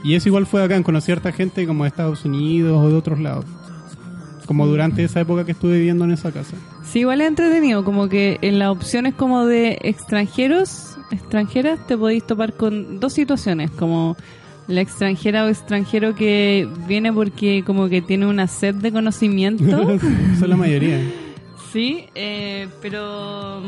Y 0.04 0.14
eso 0.14 0.30
igual 0.30 0.46
fue 0.46 0.64
acá, 0.64 0.80
conocí 0.84 1.12
a 1.12 1.16
harta 1.16 1.32
gente 1.32 1.66
como 1.66 1.84
de 1.84 1.88
Estados 1.88 2.24
Unidos 2.26 2.78
o 2.80 2.90
de 2.90 2.96
otros 2.96 3.18
lados. 3.20 3.46
Como 4.46 4.68
durante 4.68 5.04
esa 5.04 5.20
época 5.20 5.46
que 5.46 5.54
estuve 5.54 5.80
viviendo 5.80 6.06
en 6.06 6.12
esa 6.12 6.32
casa. 6.32 6.56
Sí, 6.92 7.00
igual 7.00 7.22
es 7.22 7.28
entretenido, 7.28 7.84
como 7.84 8.10
que 8.10 8.40
en 8.42 8.58
las 8.58 8.70
opciones 8.70 9.14
como 9.14 9.46
de 9.46 9.78
extranjeros, 9.84 10.98
extranjeras, 11.12 11.86
te 11.86 11.96
podéis 11.96 12.26
topar 12.26 12.54
con 12.54 13.00
dos 13.00 13.14
situaciones, 13.14 13.70
como 13.70 14.18
la 14.68 14.82
extranjera 14.82 15.46
o 15.46 15.50
extranjero 15.50 16.16
que 16.16 16.68
viene 16.88 17.14
porque 17.14 17.64
como 17.64 17.90
que 17.90 18.02
tiene 18.02 18.26
una 18.26 18.48
sed 18.48 18.74
de 18.76 18.92
conocimiento, 18.92 20.00
Son 20.40 20.50
la 20.50 20.56
mayoría. 20.58 21.00
sí, 21.72 22.08
eh, 22.16 22.68
pero 22.82 23.62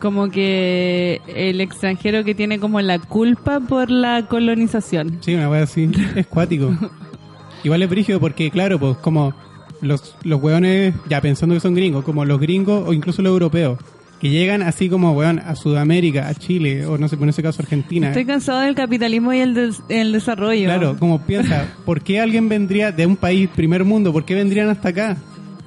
como 0.00 0.30
que 0.30 1.20
el 1.26 1.60
extranjero 1.60 2.24
que 2.24 2.34
tiene 2.34 2.58
como 2.58 2.80
la 2.80 2.98
culpa 2.98 3.60
por 3.60 3.90
la 3.90 4.26
colonización. 4.28 5.18
Sí, 5.20 5.34
una 5.34 5.50
wea 5.50 5.64
así. 5.64 5.90
Es 6.16 6.26
cuático. 6.26 6.74
Igual 7.64 7.82
es 7.82 7.90
brígido 7.90 8.18
porque, 8.18 8.50
claro, 8.50 8.78
pues 8.78 8.96
como 8.98 9.34
los, 9.80 10.16
los 10.24 10.42
weones, 10.42 10.94
ya 11.08 11.20
pensando 11.20 11.54
que 11.54 11.60
son 11.60 11.74
gringos, 11.74 12.04
como 12.04 12.24
los 12.24 12.40
gringos 12.40 12.88
o 12.88 12.92
incluso 12.92 13.22
los 13.22 13.30
europeos, 13.32 13.78
que 14.20 14.28
llegan 14.28 14.62
así 14.62 14.88
como, 14.90 15.12
weón, 15.12 15.38
a 15.38 15.54
Sudamérica, 15.56 16.28
a 16.28 16.34
Chile, 16.34 16.84
o 16.86 16.98
no 16.98 17.08
sé, 17.08 17.16
por 17.16 17.28
ese 17.28 17.42
caso 17.42 17.62
Argentina. 17.62 18.08
Estoy 18.08 18.26
cansado 18.26 18.60
del 18.60 18.74
capitalismo 18.74 19.32
y 19.32 19.38
el, 19.40 19.54
des- 19.54 19.82
el 19.88 20.12
desarrollo. 20.12 20.64
Claro, 20.66 20.96
como 20.98 21.22
piensa, 21.22 21.66
¿por 21.86 22.02
qué 22.02 22.20
alguien 22.20 22.48
vendría 22.48 22.92
de 22.92 23.06
un 23.06 23.16
país 23.16 23.48
primer 23.48 23.84
mundo? 23.84 24.12
¿Por 24.12 24.24
qué 24.26 24.34
vendrían 24.34 24.68
hasta 24.68 24.90
acá? 24.90 25.16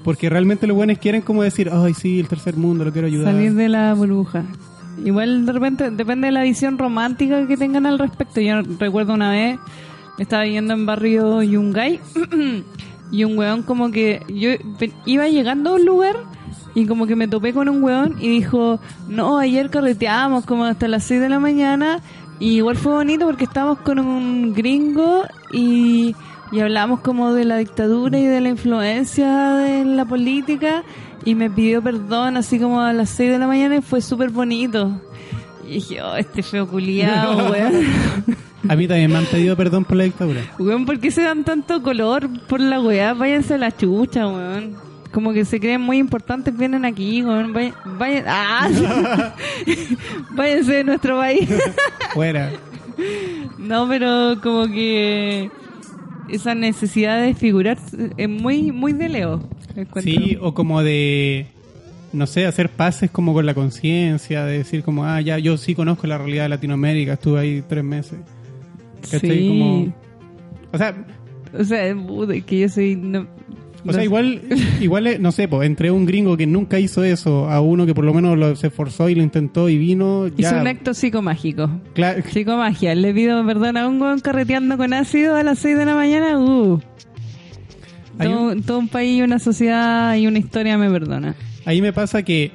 Porque 0.04 0.30
realmente 0.30 0.68
los 0.68 0.76
buenos 0.76 0.98
quieren 1.00 1.22
como 1.22 1.42
decir, 1.44 1.70
ay, 1.74 1.94
sí, 1.96 2.20
el 2.20 2.28
tercer 2.28 2.56
mundo, 2.58 2.84
lo 2.86 2.92
quiero 2.92 3.08
ayudar. 3.08 3.34
Salir 3.34 3.54
de 3.56 3.70
la 3.70 3.94
burbuja. 3.94 4.44
Igual 5.04 5.46
de 5.48 5.52
repente 5.52 5.90
depende 5.90 6.28
de 6.28 6.34
la 6.34 6.44
visión 6.44 6.78
romántica 6.78 7.48
que 7.48 7.58
tengan 7.58 7.88
al 7.88 7.98
respecto. 7.98 8.40
Yo 8.40 8.62
recuerdo 8.78 9.14
una 9.16 9.32
vez, 9.32 9.58
estaba 10.20 10.44
viviendo 10.44 10.74
en 10.76 10.86
barrio 10.86 11.42
Yungay 11.42 12.00
y 13.14 13.24
un 13.24 13.38
weón 13.38 13.62
como 13.62 13.92
que 13.92 14.26
yo 14.28 14.50
iba 15.06 15.28
llegando 15.30 15.70
a 15.70 15.74
un 15.76 15.86
lugar 15.86 16.18
y 16.76 16.88
como 16.88 17.06
que 17.06 17.16
me 17.16 17.28
topé 17.28 17.54
con 17.54 17.70
un 17.70 17.82
weón 17.84 18.18
y 18.20 18.28
dijo, 18.28 18.80
no, 19.08 19.38
ayer 19.38 19.70
carreteábamos 19.70 20.46
como 20.46 20.66
hasta 20.66 20.88
las 20.88 21.04
6 21.06 21.22
de 21.22 21.30
la 21.30 21.40
mañana 21.40 22.02
y 22.40 22.56
igual 22.56 22.76
fue 22.76 22.94
bonito 22.94 23.26
porque 23.28 23.46
estábamos 23.46 23.80
con 23.80 24.00
un 24.00 24.54
gringo 24.54 25.24
y 25.52 26.16
y 26.52 26.60
hablamos 26.60 27.00
como 27.00 27.34
de 27.34 27.46
la 27.46 27.58
dictadura 27.58 28.20
y 28.20 28.28
de 28.28 28.40
la 28.40 28.50
influencia 28.50 29.56
de 29.56 29.86
la 29.86 30.06
política 30.06 30.84
y 31.26 31.34
me 31.34 31.50
pidió 31.50 31.82
perdón 31.82 32.38
así 32.38 32.60
como 32.60 32.80
a 32.80 32.94
las 32.94 33.10
6 33.10 33.32
de 33.32 33.40
la 33.40 33.48
mañana 33.48 33.78
y 33.78 33.82
fue 33.82 34.02
súper 34.02 34.30
bonito. 34.30 35.02
Y 35.68 35.76
dije, 35.76 36.02
oh, 36.04 36.16
este 36.16 36.44
feo 36.44 36.68
culiado, 36.68 37.50
weón. 37.52 37.86
A 38.68 38.76
mí 38.76 38.88
también 38.88 39.12
me 39.12 39.18
han 39.18 39.26
pedido 39.26 39.58
perdón 39.58 39.84
por 39.86 39.98
la 39.98 40.06
dictadura. 40.06 40.42
Weón, 40.58 40.86
¿por 40.86 41.00
qué 41.00 41.12
se 41.12 41.22
dan 41.22 41.44
tanto 41.44 41.82
color 41.82 42.30
por 42.48 42.60
la 42.60 42.80
weá? 42.80 43.14
Váyanse 43.14 43.56
a 43.56 43.58
la 43.58 43.76
chucha, 43.76 44.28
weón. 44.28 44.76
Como 45.12 45.34
que 45.34 45.46
se 45.46 45.60
creen 45.60 45.82
muy 45.82 45.98
importantes, 45.98 46.58
vienen 46.58 46.86
aquí, 46.86 47.24
weón. 47.24 47.54
Vayan, 47.54 47.74
vayan, 47.98 48.24
¡ah! 48.28 49.36
Váyanse 50.32 50.74
de 50.76 50.84
nuestro 50.84 51.18
país. 51.18 51.50
Fuera. 52.14 52.52
No, 53.58 53.88
pero 53.88 54.40
como 54.42 54.68
que 54.68 55.50
esa 56.30 56.56
necesidad 56.56 57.22
de 57.22 57.34
figurar 57.34 57.78
es 58.18 58.30
muy, 58.30 58.72
muy 58.72 58.94
de 58.94 59.10
Leo. 59.10 59.50
Sí, 60.02 60.38
o 60.40 60.54
como 60.54 60.84
de, 60.84 61.48
no 62.12 62.28
sé, 62.28 62.46
hacer 62.46 62.70
pases 62.70 63.10
como 63.12 63.34
con 63.34 63.46
la 63.46 63.54
conciencia, 63.54 64.46
de 64.46 64.60
decir 64.60 64.84
como, 64.84 65.06
ah, 65.06 65.20
ya, 65.22 65.38
yo 65.40 65.58
sí 65.58 65.76
conozco 65.76 66.08
la 66.08 66.18
realidad 66.18 66.44
de 66.44 66.50
Latinoamérica, 66.50 67.14
estuve 67.14 67.40
ahí 67.40 67.64
tres 67.68 67.84
meses. 67.84 68.20
¿Cachai? 69.12 69.20
Sí. 69.40 69.48
Como, 69.48 69.94
o 70.72 70.78
sea, 70.78 71.06
O 71.60 71.64
sea, 71.64 71.96
que 72.46 72.60
yo 72.60 72.70
soy... 72.70 72.96
No, 72.96 73.28
o 73.86 73.92
sea, 73.92 74.04
igual, 74.04 74.42
igual, 74.80 75.22
no 75.22 75.32
sé, 75.34 75.48
pues, 75.50 75.68
entre 75.68 75.92
un 75.92 76.06
gringo 76.06 76.38
que 76.38 76.48
nunca 76.48 76.80
hizo 76.80 77.04
eso 77.04 77.50
a 77.50 77.60
uno 77.60 77.86
que 77.86 77.94
por 77.94 78.06
lo 78.06 78.14
menos 78.14 78.38
lo, 78.38 78.56
se 78.56 78.68
esforzó 78.68 79.10
y 79.10 79.16
lo 79.16 79.24
intentó 79.24 79.68
y 79.68 79.78
vino, 79.78 80.28
ya, 80.30 80.50
Hizo 80.52 80.62
un 80.62 80.68
acto 80.68 80.94
psicomágico. 80.94 81.70
Psicomagia. 82.32 82.96
Le 82.96 83.14
pido 83.14 83.46
perdón 83.46 83.76
a 83.78 83.88
un 83.88 84.02
weón 84.02 84.20
carreteando 84.22 84.78
con 84.78 84.94
ácido 84.94 85.36
a 85.36 85.44
las 85.44 85.60
6 85.60 85.78
de 85.78 85.86
la 85.86 85.96
mañana. 85.96 86.40
Uh. 86.40 86.80
Todo, 88.18 88.42
un- 88.52 88.64
todo 88.64 88.80
un 88.80 88.88
país, 88.88 89.22
una 89.24 89.40
sociedad 89.40 90.16
y 90.16 90.28
una 90.28 90.40
historia 90.40 90.78
me 90.78 90.90
perdona. 90.90 91.36
Ahí 91.66 91.82
me 91.82 91.92
pasa 91.92 92.24
que, 92.24 92.52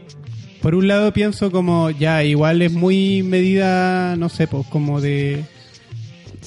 por 0.63 0.75
un 0.75 0.89
lado 0.89 1.13
pienso 1.13 1.51
como, 1.51 1.91
ya, 1.91 2.25
igual 2.25 2.63
es 2.63 2.73
muy 2.73 3.23
medida, 3.23 4.17
no 4.17 4.29
sé, 4.29 4.47
pues, 4.47 4.67
como 4.69 5.01
de... 5.01 5.45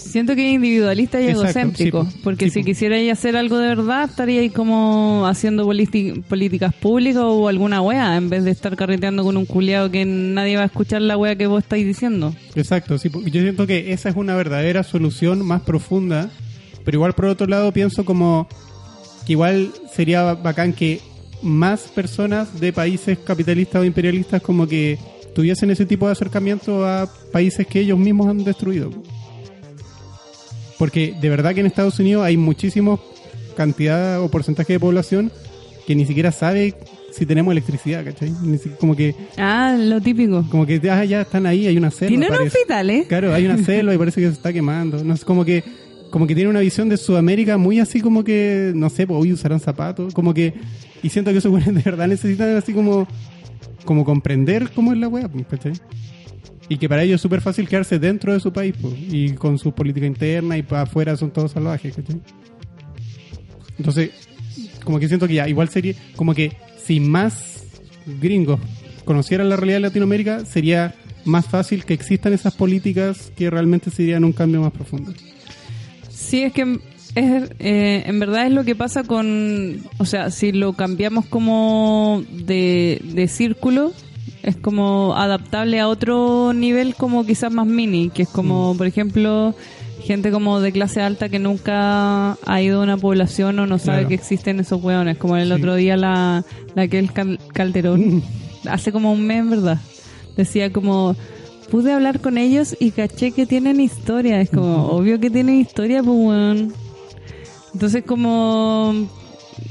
Siento 0.02 0.36
que 0.36 0.50
es 0.50 0.56
individualista 0.56 1.22
y 1.22 1.28
Exacto, 1.28 1.44
egocéntrico, 1.44 2.06
sí, 2.06 2.20
porque 2.24 2.46
sí, 2.46 2.52
si 2.52 2.60
po. 2.62 2.66
quisierais 2.66 3.12
hacer 3.12 3.38
algo 3.38 3.58
de 3.58 3.68
verdad, 3.68 4.10
estaría 4.10 4.42
ahí 4.42 4.50
como 4.50 5.26
haciendo 5.28 5.66
políticas 5.66 6.74
públicas 6.74 7.24
o 7.24 7.48
alguna 7.48 7.82
wea, 7.82 8.18
en 8.18 8.30
vez 8.30 8.44
de 8.44 8.52
estar 8.52 8.76
carreteando 8.76 9.24
con 9.24 9.38
un 9.38 9.46
culiado 9.46 9.92
que 9.92 10.04
nadie 10.06 10.58
va 10.58 10.64
a 10.64 10.66
escuchar 10.66 11.02
la 11.02 11.18
wea 11.18 11.36
que 11.36 11.48
vos 11.48 11.64
estáis 11.64 11.86
diciendo. 11.86 12.34
Exacto, 12.56 12.98
sí, 12.98 13.10
yo 13.10 13.42
siento 13.42 13.68
que 13.68 13.94
esa 13.94 14.10
es 14.10 14.16
una 14.16 14.36
verdadera 14.36 14.84
solución 14.84 15.46
más 15.46 15.62
profunda, 15.62 16.30
pero 16.84 16.98
igual 16.98 17.14
por 17.14 17.26
otro 17.26 17.48
lado 17.48 17.72
pienso 17.72 18.04
como 18.04 18.48
que 19.26 19.34
igual 19.34 19.72
sería 19.94 20.34
bacán 20.34 20.74
que 20.74 21.00
más 21.42 21.82
personas 21.82 22.60
de 22.60 22.74
países 22.74 23.18
capitalistas 23.20 23.82
o 23.82 23.86
imperialistas 23.86 24.42
como 24.42 24.68
que 24.68 24.98
tuviesen 25.34 25.72
ese 25.72 25.86
tipo 25.86 26.06
de 26.06 26.14
acercamiento 26.14 26.86
a 26.86 27.10
países 27.32 27.66
que 27.68 27.80
ellos 27.80 27.98
mismos 27.98 28.28
han 28.28 28.44
destruido. 28.44 28.92
Porque 30.82 31.14
de 31.22 31.30
verdad 31.30 31.54
que 31.54 31.60
en 31.60 31.68
Estados 31.68 32.00
Unidos 32.00 32.26
hay 32.26 32.38
muchísima 32.38 32.98
cantidad 33.56 34.20
o 34.20 34.32
porcentaje 34.32 34.74
de 34.74 34.80
población 34.80 35.32
que 35.86 35.94
ni 35.94 36.08
siquiera 36.08 36.32
sabe 36.32 36.74
si 37.12 37.28
tenemos 37.28 37.52
electricidad, 37.52 38.04
¿cachai? 38.04 38.34
Como 38.80 38.96
que 38.96 39.14
Ah, 39.38 39.78
lo 39.80 40.02
típico. 40.02 40.44
como 40.50 40.66
que 40.66 40.82
ah, 40.90 41.06
ya 41.06 41.22
están 41.22 41.46
ahí, 41.46 41.68
hay 41.68 41.78
una 41.78 41.92
selva. 41.92 42.08
Tienen 42.10 42.30
parece. 42.30 42.58
hospitales. 42.58 43.06
Claro, 43.06 43.32
hay 43.32 43.46
una 43.46 43.64
selva 43.64 43.94
y 43.94 43.98
parece 44.00 44.22
que 44.22 44.28
se 44.28 44.34
está 44.34 44.52
quemando. 44.52 45.04
No 45.04 45.16
sé, 45.16 45.24
como 45.24 45.46
que 45.46 45.64
como 46.10 46.26
que 46.26 46.34
tiene 46.34 46.50
una 46.50 46.62
visión 46.62 46.90
de 46.90 46.98
Sudamérica 46.98 47.60
muy 47.60 47.80
así 47.80 48.02
como 48.02 48.24
que, 48.24 48.72
no 48.74 48.90
sé, 48.90 49.06
pues 49.06 49.22
hoy 49.22 49.34
usarán 49.34 49.60
zapatos, 49.60 50.16
como 50.16 50.34
que 50.34 50.56
y 51.04 51.10
siento 51.10 51.32
que 51.32 51.38
esos 51.38 51.52
güeyes 51.52 51.76
de 51.76 51.82
verdad 51.84 52.08
necesitan 52.08 52.58
así 52.58 52.74
como 52.74 53.08
como 53.86 54.04
comprender 54.04 54.72
cómo 54.74 54.94
es 54.94 54.98
la 54.98 55.08
wea, 55.10 55.28
pues, 55.28 55.46
¿cachai? 55.46 55.74
Y 56.72 56.78
que 56.78 56.88
para 56.88 57.04
ellos 57.04 57.16
es 57.16 57.22
súper 57.22 57.42
fácil 57.42 57.68
quedarse 57.68 58.00
dentro 58.00 58.32
de 58.32 58.40
su 58.40 58.54
país, 58.54 58.74
pues, 58.82 58.94
y 58.98 59.32
con 59.32 59.60
su 59.60 59.74
política 59.74 60.06
interna 60.06 60.58
y 60.58 60.62
para 60.62 60.84
afuera 60.84 61.18
son 61.18 61.30
todos 61.30 61.52
salvajes. 61.52 61.96
Entonces, 63.78 64.12
como 64.86 64.98
que 64.98 65.10
siento 65.10 65.28
que 65.28 65.34
ya, 65.34 65.50
igual 65.50 65.68
sería, 65.68 65.96
como 66.16 66.34
que 66.34 66.54
si 66.82 67.02
más 67.02 67.66
gringos 68.22 68.62
conocieran 69.04 69.50
la 69.50 69.58
realidad 69.58 69.80
de 69.80 69.82
Latinoamérica, 69.82 70.46
sería 70.46 70.96
más 71.26 71.46
fácil 71.46 71.84
que 71.84 71.94
existan 71.94 72.32
esas 72.32 72.56
políticas 72.56 73.34
que 73.36 73.50
realmente 73.50 73.92
serían 73.92 74.24
un 74.24 74.32
cambio 74.32 74.62
más 74.62 74.72
profundo. 74.72 75.14
Sí, 76.10 76.44
es 76.44 76.54
que 76.54 76.80
es, 77.16 77.52
eh, 77.60 78.04
en 78.06 78.18
verdad 78.18 78.48
es 78.48 78.54
lo 78.54 78.64
que 78.64 78.76
pasa 78.76 79.04
con, 79.04 79.82
o 79.98 80.06
sea, 80.06 80.32
si 80.32 80.54
lo 80.54 80.72
cambiamos 80.72 81.26
como 81.26 82.24
de, 82.32 83.02
de 83.14 83.28
círculo, 83.28 83.92
es 84.44 84.56
como 84.56 85.14
adaptable 85.16 85.80
a 85.80 85.88
otro 85.88 86.54
nivel 86.54 86.96
como 86.96 87.26
quizás 87.26 87.52
más 87.52 87.68
mini, 87.68 88.10
que 88.10 88.24
es 88.24 88.30
como, 88.30 88.76
por 88.78 88.88
ejemplo, 88.88 89.54
gente 90.04 90.32
como 90.32 90.60
de 90.60 90.72
clase 90.72 91.02
alta 91.02 91.30
que 91.30 91.40
nunca 91.40 92.34
ha 92.46 92.62
ido 92.62 92.80
a 92.82 92.84
una 92.84 92.98
población 92.98 93.60
o 93.60 93.68
no 93.68 93.78
sabe 93.78 93.98
Claro. 94.00 94.08
que 94.10 94.16
existen 94.16 94.60
esos 94.60 94.82
hueones, 94.84 95.18
como 95.18 95.38
el 95.38 95.48
Sí. 95.50 95.54
otro 95.54 95.76
día 95.76 95.96
la, 95.98 96.44
la 96.76 96.88
que 96.88 97.00
es 97.00 97.12
Cal- 97.12 97.40
Calderón, 97.54 98.24
hace 98.70 98.92
como 98.92 99.12
un 99.14 99.26
mes 99.28 99.50
verdad, 99.50 99.80
decía 100.38 100.72
como... 100.72 101.16
Pude 101.70 101.94
hablar 101.94 102.20
con 102.20 102.38
ellos 102.38 102.76
y 102.82 102.92
caché 102.92 103.32
que 103.32 103.46
tienen 103.46 103.80
historia. 103.80 104.42
Es 104.42 104.50
como, 104.50 104.88
obvio 104.88 105.22
que 105.22 105.30
tienen 105.30 105.56
historia, 105.62 106.04
pues, 106.04 106.18
weón. 106.18 106.74
Entonces, 107.74 108.04
como, 108.04 109.08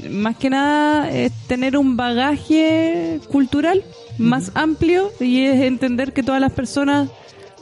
más 0.09 0.37
que 0.37 0.49
nada, 0.49 1.09
es 1.11 1.31
tener 1.47 1.77
un 1.77 1.97
bagaje 1.97 3.19
cultural 3.29 3.83
más 4.17 4.51
amplio 4.55 5.11
y 5.19 5.41
es 5.41 5.61
entender 5.61 6.13
que 6.13 6.23
todas 6.23 6.41
las 6.41 6.51
personas 6.51 7.09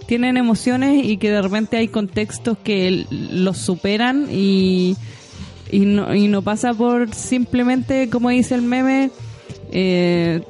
tienen 0.06 0.38
emociones 0.38 1.06
y 1.06 1.18
que 1.18 1.32
de 1.32 1.42
repente 1.42 1.78
hay 1.78 1.88
contextos 1.88 2.58
que 2.58 3.06
los 3.10 3.58
superan 3.58 4.28
y, 4.32 4.96
y, 5.72 5.80
no, 5.82 6.16
y 6.16 6.28
no 6.28 6.42
pasa 6.42 6.74
por 6.74 7.14
simplemente, 7.14 8.10
como 8.10 8.30
dice 8.30 8.56
el 8.56 8.64
meme, 8.64 9.12
eh, 9.72 10.42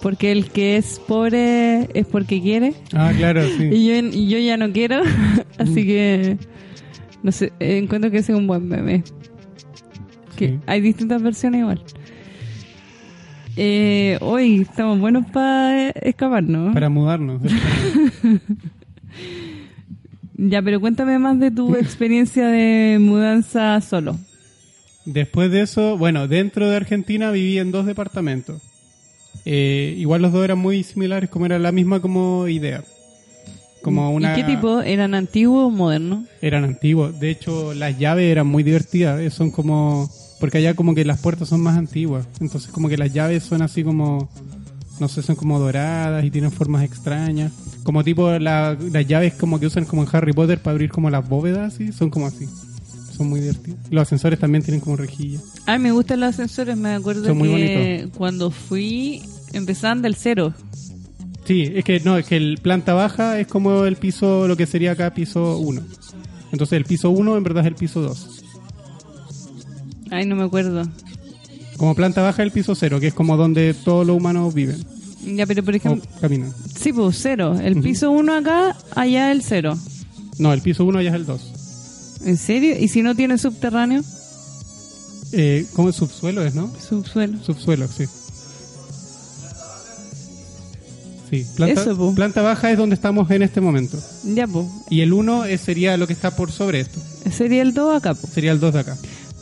porque 0.00 0.32
el 0.32 0.50
que 0.50 0.76
es 0.76 1.00
pobre 1.06 1.88
es 1.94 2.06
porque 2.06 2.42
quiere. 2.42 2.74
Ah, 2.92 3.12
claro, 3.16 3.42
sí. 3.56 3.64
Y 3.72 3.86
yo, 3.86 3.94
y 3.94 4.28
yo 4.28 4.38
ya 4.38 4.58
no 4.58 4.70
quiero, 4.70 5.02
así 5.58 5.86
que 5.86 6.36
no 7.22 7.32
sé, 7.32 7.52
encuentro 7.58 8.10
que 8.10 8.18
ese 8.18 8.32
es 8.32 8.38
un 8.38 8.46
buen 8.46 8.68
meme. 8.68 9.02
Que 10.36 10.48
Sí. 10.48 10.58
hay 10.66 10.80
distintas 10.80 11.22
versiones 11.22 11.60
igual. 11.60 11.82
Eh, 13.56 14.18
hoy 14.20 14.62
estamos 14.62 14.98
buenos 14.98 15.26
para 15.26 15.90
escapar, 15.90 16.42
¿no? 16.42 16.72
Para 16.72 16.88
mudarnos. 16.88 17.40
Ya, 20.36 20.60
pero 20.62 20.80
cuéntame 20.80 21.16
más 21.20 21.38
de 21.38 21.52
tu 21.52 21.76
experiencia 21.76 22.48
de 22.48 22.98
mudanza 23.00 23.80
solo. 23.80 24.18
Después 25.04 25.50
de 25.52 25.60
eso, 25.62 25.96
bueno, 25.96 26.26
dentro 26.26 26.68
de 26.68 26.74
Argentina 26.76 27.30
viví 27.30 27.58
en 27.58 27.70
dos 27.70 27.86
departamentos. 27.86 28.60
Eh, 29.44 29.94
igual 29.96 30.22
los 30.22 30.32
dos 30.32 30.44
eran 30.44 30.58
muy 30.58 30.82
similares, 30.82 31.30
como 31.30 31.46
era 31.46 31.58
la 31.60 31.70
misma 31.70 32.00
como 32.00 32.48
idea. 32.48 32.82
Como 33.80 34.10
una... 34.10 34.32
¿Y 34.36 34.42
qué 34.42 34.44
tipo? 34.56 34.80
¿Eran 34.80 35.14
antiguos 35.14 35.66
o 35.66 35.70
modernos? 35.70 36.24
Eran 36.42 36.64
antiguos. 36.64 37.18
De 37.20 37.30
hecho, 37.30 37.72
las 37.72 37.96
llaves 37.98 38.24
eran 38.30 38.48
muy 38.48 38.64
divertidas. 38.64 39.20
eh, 39.20 39.30
Son 39.30 39.50
como... 39.52 40.10
Porque 40.44 40.58
allá 40.58 40.74
como 40.74 40.94
que 40.94 41.06
las 41.06 41.20
puertas 41.20 41.48
son 41.48 41.62
más 41.62 41.78
antiguas. 41.78 42.26
Entonces 42.38 42.70
como 42.70 42.90
que 42.90 42.98
las 42.98 43.14
llaves 43.14 43.44
son 43.44 43.62
así 43.62 43.82
como... 43.82 44.28
No 45.00 45.08
sé, 45.08 45.22
son 45.22 45.36
como 45.36 45.58
doradas 45.58 46.22
y 46.22 46.30
tienen 46.30 46.52
formas 46.52 46.84
extrañas. 46.84 47.50
Como 47.82 48.04
tipo 48.04 48.30
la- 48.38 48.76
las 48.92 49.06
llaves 49.08 49.32
como 49.32 49.58
que 49.58 49.64
usan 49.66 49.86
como 49.86 50.02
en 50.02 50.08
Harry 50.12 50.34
Potter 50.34 50.60
para 50.60 50.72
abrir 50.72 50.90
como 50.90 51.08
las 51.08 51.26
bóvedas, 51.26 51.72
así. 51.72 51.92
Son 51.92 52.10
como 52.10 52.26
así. 52.26 52.46
Son 53.16 53.26
muy 53.30 53.40
divertidas. 53.40 53.78
Los 53.90 54.02
ascensores 54.02 54.38
también 54.38 54.62
tienen 54.62 54.80
como 54.80 54.96
rejillas. 54.96 55.42
Ay, 55.64 55.78
me 55.78 55.92
gustan 55.92 56.20
los 56.20 56.28
ascensores. 56.34 56.76
Me 56.76 56.92
acuerdo 56.92 57.24
Son 57.24 57.38
muy 57.38 57.48
que 57.48 58.08
cuando 58.18 58.50
fui 58.50 59.22
empezaban 59.54 60.02
del 60.02 60.14
cero. 60.14 60.52
Sí, 61.46 61.72
es 61.74 61.84
que 61.84 62.00
no, 62.00 62.18
es 62.18 62.26
que 62.26 62.36
el 62.36 62.58
planta 62.58 62.92
baja 62.92 63.40
es 63.40 63.46
como 63.46 63.86
el 63.86 63.96
piso, 63.96 64.46
lo 64.46 64.58
que 64.58 64.66
sería 64.66 64.92
acá 64.92 65.14
piso 65.14 65.56
1. 65.58 65.80
Entonces 66.52 66.76
el 66.76 66.84
piso 66.84 67.08
1 67.10 67.36
en 67.36 67.42
verdad 67.42 67.62
es 67.64 67.68
el 67.68 67.74
piso 67.74 68.00
2. 68.02 68.33
Ay, 70.10 70.26
no 70.26 70.36
me 70.36 70.44
acuerdo. 70.44 70.82
Como 71.76 71.94
planta 71.94 72.22
baja 72.22 72.42
el 72.42 72.52
piso 72.52 72.74
0, 72.74 73.00
que 73.00 73.08
es 73.08 73.14
como 73.14 73.36
donde 73.36 73.74
todos 73.74 74.06
los 74.06 74.16
humanos 74.16 74.54
viven 74.54 74.84
Ya, 75.24 75.44
pero 75.46 75.62
por 75.64 75.74
o 75.74 75.76
ejemplo... 75.76 76.08
caminan. 76.20 76.52
Sí, 76.78 76.92
pues 76.92 77.18
cero. 77.20 77.58
El 77.60 77.80
piso 77.80 78.10
uno 78.10 78.34
acá, 78.34 78.76
allá 78.94 79.32
el 79.32 79.42
cero. 79.42 79.76
No, 80.38 80.52
el 80.52 80.60
piso 80.62 80.84
1 80.84 81.00
ya 81.02 81.10
es 81.10 81.14
el 81.14 81.26
2. 81.26 82.20
¿En 82.26 82.36
serio? 82.36 82.76
¿Y 82.78 82.88
si 82.88 83.02
no 83.02 83.14
tiene 83.14 83.38
subterráneo? 83.38 84.02
Eh, 85.32 85.66
¿Cómo 85.74 85.90
es 85.90 85.96
subsuelo 85.96 86.44
es, 86.44 86.54
no? 86.54 86.70
Subsuelo. 86.80 87.38
Subsuelo, 87.42 87.86
sí. 87.88 88.04
Sí, 91.30 91.46
planta, 91.56 91.80
Eso, 91.80 91.96
po. 91.96 92.14
planta 92.14 92.42
baja 92.42 92.70
es 92.70 92.78
donde 92.78 92.94
estamos 92.94 93.30
en 93.30 93.42
este 93.42 93.60
momento. 93.60 93.98
Ya, 94.24 94.46
pues. 94.46 94.66
Y 94.90 95.00
el 95.00 95.12
1 95.12 95.44
sería 95.58 95.96
lo 95.96 96.06
que 96.06 96.12
está 96.12 96.36
por 96.36 96.52
sobre 96.52 96.80
esto. 96.80 97.00
Sería 97.30 97.62
el 97.62 97.72
2 97.74 97.96
acá, 97.96 98.14
pues. 98.14 98.32
Sería 98.32 98.52
el 98.52 98.60
2 98.60 98.74
de 98.74 98.80
acá. 98.80 98.96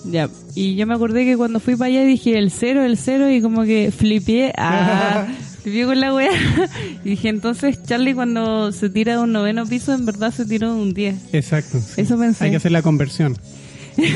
Ya. 0.05 0.29
Y 0.55 0.75
yo 0.75 0.87
me 0.87 0.95
acordé 0.95 1.25
que 1.25 1.37
cuando 1.37 1.61
fui 1.61 1.77
para 1.77 1.89
allá 1.89 2.05
dije 2.05 2.39
el 2.39 2.51
0, 2.51 2.85
el 2.85 2.97
0 2.97 3.31
y 3.31 3.41
como 3.41 3.63
que 3.63 3.93
flipié. 3.97 4.53
Ah, 4.57 5.27
flipié 5.63 5.87
con 5.87 6.01
la 6.01 6.15
wea. 6.15 6.31
Y 7.05 7.11
dije, 7.11 7.29
entonces 7.29 7.83
Charlie 7.85 8.15
cuando 8.15 8.73
se 8.73 8.91
tira 8.91 9.17
de 9.17 9.23
un 9.23 9.33
noveno 9.33 9.67
piso 9.67 9.93
en 9.93 10.07
verdad 10.07 10.33
se 10.33 10.45
tiró 10.45 10.75
de 10.75 10.81
un 10.81 10.95
10. 10.95 11.35
Exacto. 11.35 11.81
sí. 11.81 12.01
Eso 12.01 12.19
pensé. 12.19 12.45
Hay 12.45 12.51
que 12.51 12.57
hacer 12.57 12.73
la 12.73 12.83
conversión. 12.83 13.37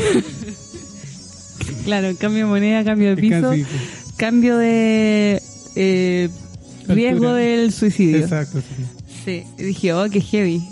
Claro, 1.85 2.17
cambio 2.19 2.45
de 2.47 2.51
moneda, 2.51 2.85
cambio 2.85 3.11
de 3.11 3.17
piso, 3.17 3.51
Casi, 3.51 3.65
cambio 4.17 4.59
de 4.59 5.41
eh, 5.77 6.29
riesgo 6.89 7.33
del 7.33 7.73
suicidio. 7.73 8.19
Exacto. 8.19 8.61
sí. 8.61 8.85
Sí, 9.25 9.43
y 9.59 9.63
dije, 9.65 9.93
oh, 9.93 10.09
qué 10.09 10.21
heavy. 10.21 10.63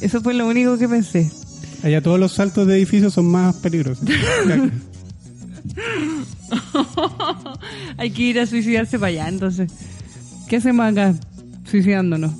Eso 0.00 0.20
fue 0.20 0.34
lo 0.34 0.48
único 0.48 0.76
que 0.76 0.88
pensé. 0.88 1.30
Allá 1.82 2.00
todos 2.00 2.18
los 2.20 2.32
saltos 2.32 2.66
de 2.66 2.76
edificios 2.76 3.12
son 3.14 3.26
más 3.26 3.56
peligrosos. 3.56 4.08
Hay 7.96 8.10
que 8.10 8.22
ir 8.22 8.40
a 8.40 8.46
suicidarse 8.46 8.98
para 8.98 9.08
allá, 9.08 9.28
entonces. 9.28 9.70
¿Qué 10.48 10.56
hacemos 10.56 10.90
acá? 10.90 11.14
Suicidándonos. 11.68 12.32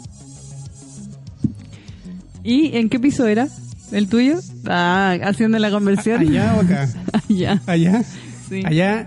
¿Y 2.45 2.76
en 2.76 2.88
qué 2.88 2.99
piso 3.01 3.26
era? 3.26 3.49
¿El 3.90 4.09
tuyo? 4.09 4.38
Ah, 4.66 5.16
haciendo 5.22 5.59
la 5.59 5.70
conversión. 5.70 6.20
Allá 6.20 6.55
o 6.57 6.61
acá. 6.61 6.88
Allá. 7.28 7.62
Allá. 7.66 8.03
Sí. 8.49 8.62
Allá 8.64 9.07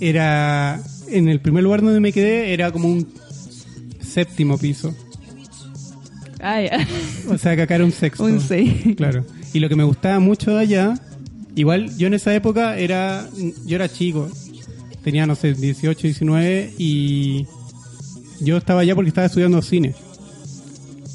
era. 0.00 0.80
En 1.08 1.28
el 1.28 1.40
primer 1.40 1.62
lugar 1.62 1.82
donde 1.82 2.00
me 2.00 2.12
quedé 2.12 2.54
era 2.54 2.72
como 2.72 2.88
un 2.88 3.06
séptimo 4.00 4.56
piso. 4.58 4.94
Ah, 6.40 6.60
ya. 6.60 6.86
O 7.28 7.38
sea 7.38 7.54
que 7.54 7.62
acá 7.62 7.74
era 7.76 7.84
un 7.84 7.92
sexto. 7.92 8.24
Un 8.32 8.40
6. 8.40 8.96
Claro. 8.96 9.24
Y 9.52 9.60
lo 9.60 9.68
que 9.68 9.76
me 9.76 9.84
gustaba 9.84 10.18
mucho 10.18 10.52
de 10.52 10.60
allá, 10.60 10.94
igual 11.54 11.96
yo 11.96 12.06
en 12.06 12.14
esa 12.14 12.34
época 12.34 12.78
era, 12.78 13.28
yo 13.66 13.76
era 13.76 13.88
chico, 13.88 14.30
tenía 15.02 15.26
no 15.26 15.34
sé, 15.34 15.52
18, 15.54 16.00
19 16.00 16.74
y 16.78 17.46
yo 18.40 18.56
estaba 18.56 18.80
allá 18.80 18.94
porque 18.94 19.08
estaba 19.08 19.26
estudiando 19.26 19.60
cine. 19.62 19.94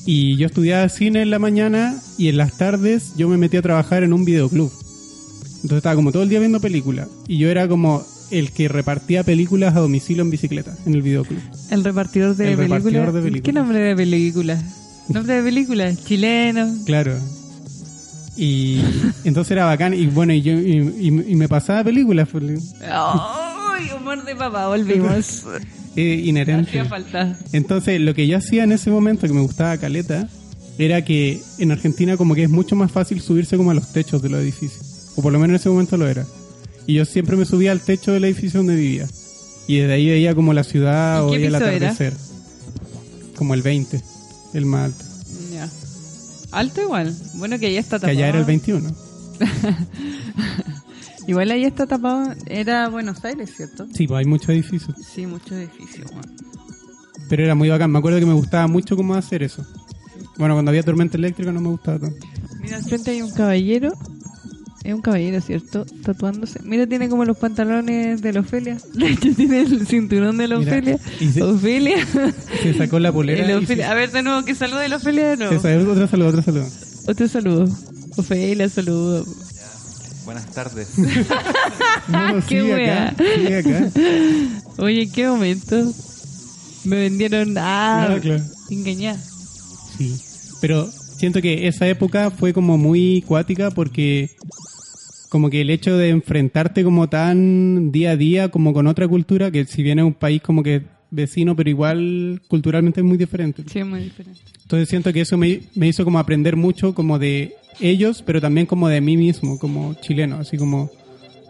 Y 0.05 0.37
yo 0.37 0.47
estudiaba 0.47 0.87
cine 0.87 1.21
en 1.21 1.31
la 1.31 1.39
mañana 1.39 1.99
y 2.17 2.29
en 2.29 2.37
las 2.37 2.57
tardes 2.57 3.13
yo 3.17 3.27
me 3.27 3.37
metí 3.37 3.57
a 3.57 3.61
trabajar 3.61 4.03
en 4.03 4.13
un 4.13 4.23
videoclub. 4.23 4.71
Entonces 5.55 5.77
estaba 5.77 5.95
como 5.95 6.11
todo 6.11 6.23
el 6.23 6.29
día 6.29 6.39
viendo 6.39 6.61
películas. 6.61 7.09
Y 7.27 7.39
yo 7.39 7.49
era 7.49 7.67
como 7.67 8.05
el 8.31 8.51
que 8.51 8.67
repartía 8.67 9.23
películas 9.23 9.75
a 9.75 9.79
domicilio 9.79 10.21
en 10.23 10.29
bicicleta 10.29 10.77
en 10.85 10.93
el 10.93 11.01
videoclub. 11.01 11.39
El 11.71 11.83
repartidor 11.83 12.35
de 12.35 12.51
El 12.51 12.57
películas. 12.57 12.83
repartidor 12.83 13.11
de 13.13 13.21
películas. 13.21 13.43
¿Qué 13.43 13.53
nombre 13.53 13.79
de 13.79 13.95
película? 13.95 14.63
¿Nombre 15.09 15.33
de 15.35 15.43
película? 15.43 15.95
Chileno. 15.95 16.73
Claro. 16.85 17.17
Y 18.37 18.79
entonces 19.23 19.51
era 19.51 19.65
bacán. 19.65 19.93
Y 19.93 20.05
bueno, 20.07 20.31
y, 20.33 20.41
yo, 20.41 20.53
y, 20.53 20.93
y- 20.99 21.31
y 21.31 21.35
me 21.35 21.47
pasaba 21.49 21.83
películas. 21.83 22.27
pues, 22.31 22.43
¡Ay! 22.89 23.87
humor 23.99 24.23
de 24.23 24.35
papá, 24.35 24.67
volvimos. 24.67 25.43
eh, 25.95 26.21
inherente. 26.25 26.83
Falta. 26.85 27.37
Entonces, 27.51 27.99
lo 27.99 28.13
que 28.13 28.27
yo 28.27 28.37
hacía 28.37 28.63
en 28.63 28.71
ese 28.71 28.89
momento 28.91 29.27
que 29.27 29.33
me 29.33 29.41
gustaba 29.41 29.77
caleta 29.77 30.29
era 30.77 31.03
que 31.03 31.41
en 31.57 31.71
Argentina 31.71 32.17
como 32.17 32.35
que 32.35 32.43
es 32.43 32.49
mucho 32.49 32.75
más 32.75 32.91
fácil 32.91 33.19
subirse 33.21 33.57
como 33.57 33.71
a 33.71 33.73
los 33.73 33.91
techos 33.91 34.21
de 34.21 34.29
los 34.29 34.41
edificios. 34.41 35.11
O 35.15 35.21
por 35.23 35.33
lo 35.33 35.39
menos 35.39 35.49
en 35.51 35.55
ese 35.61 35.69
momento 35.69 35.97
lo 35.97 36.07
era. 36.07 36.25
Y 36.85 36.93
yo 36.93 37.05
siempre 37.05 37.35
me 37.35 37.45
subía 37.45 37.71
al 37.71 37.81
techo 37.81 38.11
del 38.11 38.23
edificio 38.25 38.59
donde 38.59 38.75
vivía. 38.75 39.07
Y 39.67 39.77
desde 39.77 39.93
ahí 39.93 40.07
veía 40.07 40.35
como 40.35 40.53
la 40.53 40.63
ciudad 40.63 41.17
¿Y 41.19 41.21
o 41.23 41.29
veía 41.31 41.47
el 41.47 41.55
era? 41.55 41.65
atardecer. 41.67 42.13
Como 43.35 43.53
el 43.55 43.61
20, 43.63 43.99
el 44.53 44.65
más 44.67 44.85
alto. 44.85 45.05
Ya. 46.51 46.57
Alto 46.57 46.81
igual. 46.81 47.15
Bueno, 47.35 47.59
que 47.59 47.67
allá 47.67 47.79
está 47.79 47.97
Que 47.97 48.01
tapado. 48.01 48.17
allá 48.17 48.27
era 48.29 48.39
el 48.39 48.45
21. 48.45 48.89
Igual 51.27 51.51
ahí 51.51 51.65
está 51.65 51.85
tapado. 51.85 52.33
Era 52.45 52.87
Buenos 52.89 53.23
Aires, 53.25 53.51
¿cierto? 53.55 53.85
Sí, 53.93 54.07
pues 54.07 54.19
hay 54.19 54.25
muchos 54.25 54.49
edificios. 54.49 54.95
Sí, 55.05 55.25
muchos 55.25 55.51
edificios. 55.51 56.09
Pero 57.29 57.43
era 57.43 57.53
muy 57.53 57.67
bacán. 57.67 57.91
Me 57.91 57.99
acuerdo 57.99 58.19
que 58.19 58.25
me 58.25 58.33
gustaba 58.33 58.67
mucho 58.67 58.95
cómo 58.95 59.13
hacer 59.13 59.43
eso. 59.43 59.65
Bueno, 60.37 60.53
cuando 60.55 60.69
había 60.71 60.83
tormenta 60.83 61.17
eléctrica 61.17 61.51
no 61.51 61.59
me 61.59 61.67
gustaba 61.69 61.99
tanto. 61.99 62.25
Mira, 62.61 62.77
al 62.77 62.83
frente 62.83 63.11
hay 63.11 63.21
un 63.21 63.31
caballero. 63.31 63.93
Es 64.87 64.93
un 64.93 65.01
caballero, 65.01 65.41
¿cierto? 65.41 65.85
Tatuándose. 66.03 66.59
Mira, 66.63 66.87
tiene 66.87 67.09
como 67.09 67.25
los 67.25 67.37
pantalones 67.37 68.21
de 68.21 68.31
la 68.31 68.39
Ofelia. 68.39 68.77
De 68.93 69.07
hecho, 69.11 69.33
tiene 69.35 69.59
el 69.61 69.85
cinturón 69.85 70.37
de 70.37 70.47
la 70.47 70.57
Mira, 70.57 70.71
Ofelia. 70.71 70.99
y 71.19 71.27
se- 71.27 71.43
Ofelia. 71.43 71.97
Se 72.63 72.73
sacó 72.73 72.97
la 72.99 73.11
polera. 73.11 73.45
Se- 73.65 73.83
A 73.83 73.93
ver, 73.93 74.11
de 74.11 74.23
nuevo, 74.23 74.45
que 74.45 74.55
salude 74.55 74.87
la 74.87 74.95
Ofelia 74.95 75.27
de 75.31 75.35
nuevo. 75.37 75.53
Es 75.53 75.59
otro 75.59 76.07
saludo, 76.07 76.29
otro 76.29 76.41
saludo. 76.41 76.67
Otro 77.07 77.27
saludo. 77.27 77.69
Ofelia, 78.15 78.69
saludo. 78.69 79.25
Buenas 80.23 80.45
tardes. 80.53 80.87
No, 82.07 82.35
Qué 82.47 82.61
sigue 82.61 82.73
wea. 82.73 83.09
acá, 83.09 83.23
sigue 83.35 83.57
acá. 83.57 83.89
Oye, 84.77 85.01
¿en 85.03 85.11
qué 85.11 85.27
momento? 85.27 85.93
Me 86.85 86.95
vendieron. 86.95 87.57
Ah, 87.57 88.07
Ah, 88.15 88.19
claro. 88.21 88.41
engañar. 88.69 89.17
Sí. 89.97 90.15
Pero 90.61 90.89
siento 91.17 91.41
que 91.41 91.67
esa 91.67 91.85
época 91.87 92.31
fue 92.31 92.53
como 92.53 92.77
muy 92.77 93.23
cuática 93.27 93.71
porque 93.71 94.29
como 95.29 95.49
que 95.49 95.61
el 95.61 95.69
hecho 95.69 95.97
de 95.97 96.09
enfrentarte 96.09 96.83
como 96.83 97.09
tan 97.09 97.91
día 97.91 98.11
a 98.11 98.17
día 98.17 98.49
como 98.49 98.73
con 98.73 98.87
otra 98.87 99.07
cultura, 99.07 99.51
que 99.51 99.65
si 99.65 99.83
bien 99.83 99.99
es 99.99 100.05
un 100.05 100.13
país 100.13 100.41
como 100.41 100.63
que 100.63 100.83
vecino, 101.09 101.55
pero 101.55 101.69
igual 101.69 102.41
culturalmente 102.47 103.01
es 103.01 103.05
muy 103.05 103.17
diferente. 103.17 103.63
Sí, 103.67 103.79
es 103.79 103.85
muy 103.85 104.01
diferente. 104.01 104.41
Entonces 104.61 104.89
siento 104.89 105.13
que 105.13 105.21
eso 105.21 105.37
me, 105.37 105.61
me 105.75 105.87
hizo 105.87 106.03
como 106.03 106.19
aprender 106.19 106.55
mucho 106.55 106.93
como 106.93 107.19
de 107.19 107.55
ellos, 107.79 108.23
pero 108.25 108.41
también 108.41 108.65
como 108.65 108.89
de 108.89 109.01
mí 109.01 109.17
mismo, 109.17 109.59
como 109.59 109.93
chileno, 109.95 110.37
así 110.37 110.57
como 110.57 110.89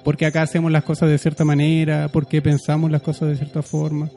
por 0.03 0.17
qué 0.17 0.25
acá 0.25 0.41
hacemos 0.41 0.71
las 0.71 0.83
cosas 0.83 1.09
de 1.09 1.17
cierta 1.17 1.43
manera, 1.43 2.09
por 2.09 2.27
qué 2.27 2.41
pensamos 2.41 2.91
las 2.91 3.01
cosas 3.01 3.29
de 3.29 3.37
cierta 3.37 3.61
forma. 3.61 4.09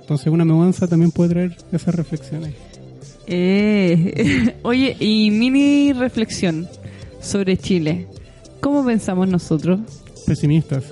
Entonces 0.00 0.28
una 0.28 0.44
mudanza 0.44 0.86
también 0.86 1.10
puede 1.10 1.30
traer 1.30 1.56
esas 1.72 1.94
reflexiones. 1.94 2.54
Eh, 3.26 4.54
oye, 4.62 4.96
y 5.00 5.30
mini 5.30 5.92
reflexión 5.92 6.68
sobre 7.20 7.56
Chile. 7.56 8.06
¿Cómo 8.60 8.84
pensamos 8.84 9.28
nosotros? 9.28 9.80
Pesimistas. 10.26 10.84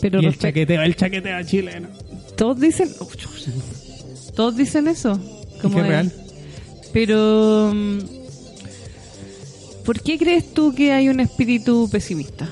Pero 0.00 0.20
y 0.22 0.26
el 0.26 0.38
chaqueteo, 0.38 0.82
el 0.82 0.94
chaqueteo 0.96 1.42
chileno. 1.42 1.88
todos 2.36 2.60
dicen, 2.60 2.88
todos 4.34 4.56
dicen 4.56 4.86
eso. 4.88 5.18
¿Y 5.56 5.60
qué 5.60 5.68
de- 5.68 5.82
real? 5.82 6.12
Pero, 6.92 7.72
mm, 7.74 7.98
¿por 9.84 10.00
qué 10.00 10.16
crees 10.18 10.52
tú 10.54 10.72
que 10.74 10.92
hay 10.92 11.08
un 11.08 11.18
espíritu 11.20 11.88
pesimista? 11.90 12.48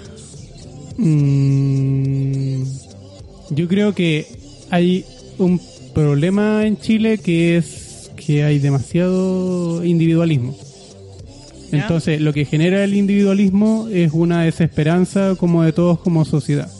Mm, 0.99 2.63
yo 3.51 3.69
creo 3.69 3.95
que 3.95 4.27
hay 4.71 5.05
un 5.39 5.61
problema 5.95 6.67
en 6.67 6.79
Chile 6.79 7.19
que 7.19 7.57
es 7.59 8.11
que 8.17 8.43
hay 8.43 8.59
demasiado 8.59 9.85
individualismo. 9.85 10.57
Entonces, 11.73 12.21
lo 12.21 12.33
que 12.33 12.45
genera 12.45 12.83
el 12.85 12.95
individualismo 12.95 13.89
es 13.93 14.13
una 14.13 14.43
desesperanza 14.43 15.35
como 15.37 15.63
de 15.63 15.73
todos 15.73 15.99
como 16.01 16.25
sociedad. 16.25 16.71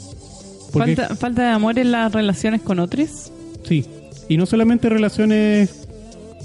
Porque, 0.73 0.95
Falta, 0.95 1.15
falta 1.15 1.41
de 1.43 1.49
amor 1.49 1.79
en 1.79 1.91
las 1.91 2.11
relaciones 2.11 2.61
con 2.61 2.79
otros. 2.79 3.31
sí, 3.63 3.85
y 4.29 4.35
no 4.37 4.45
solamente 4.45 4.89
relaciones, 4.89 5.87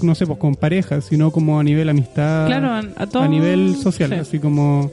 no 0.01 0.15
sé, 0.15 0.25
pues 0.25 0.39
con 0.39 0.55
parejas, 0.55 1.03
sino 1.09 1.31
como 1.31 1.59
a 1.59 1.63
nivel 1.63 1.89
amistad, 1.89 2.47
Claro, 2.47 2.69
a- 2.69 2.83
a 2.95 3.07
todo- 3.07 3.27
nivel 3.27 3.75
social, 3.75 4.09
sí. 4.09 4.15
así 4.15 4.39
como... 4.39 4.89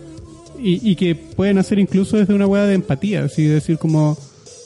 Y, 0.63 0.91
y 0.91 0.97
que 0.97 1.15
pueden 1.15 1.57
hacer 1.59 1.79
incluso 1.79 2.17
desde 2.19 2.35
una 2.35 2.47
hueá 2.47 2.67
de 2.67 2.75
empatía, 2.75 3.25
así 3.25 3.45
decir 3.45 3.79
como, 3.79 4.19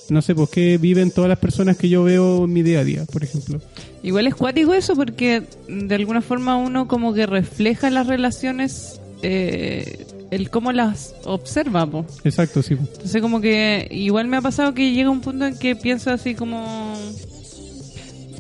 no 0.09 0.23
sé, 0.23 0.35
pues 0.35 0.51
qué 0.51 0.79
viven 0.79 1.11
todas 1.11 1.29
las 1.29 1.39
personas 1.39 1.77
que 1.77 1.89
yo 1.89 2.05
veo 2.05 2.45
en 2.45 2.53
mi 2.53 2.63
día 2.63 2.81
a 2.81 2.85
día, 2.85 3.05
por 3.07 3.25
ejemplo. 3.25 3.61
Igual 4.03 4.27
es 4.27 4.35
cuático 4.35 4.75
eso 4.75 4.95
porque 4.95 5.43
mm, 5.69 5.87
de 5.87 5.95
alguna 5.95 6.21
forma 6.21 6.57
uno 6.57 6.89
como 6.89 7.15
que 7.15 7.27
refleja 7.27 7.91
las 7.91 8.07
relaciones, 8.07 9.01
eh, 9.23 10.07
el 10.31 10.51
cómo 10.51 10.73
las 10.73 11.15
observa, 11.25 11.87
po. 11.87 12.05
Exacto, 12.25 12.63
sí. 12.63 12.75
Entonces 12.75 13.23
como 13.23 13.41
que 13.41 13.89
igual 13.91 14.29
me 14.29 14.37
ha 14.37 14.43
pasado 14.43 14.75
que 14.75 14.93
llega 14.93 15.11
un 15.11 15.21
punto 15.21 15.47
en 15.47 15.57
que 15.57 15.77
pienso 15.77 16.11
así 16.11 16.35
como 16.35 16.95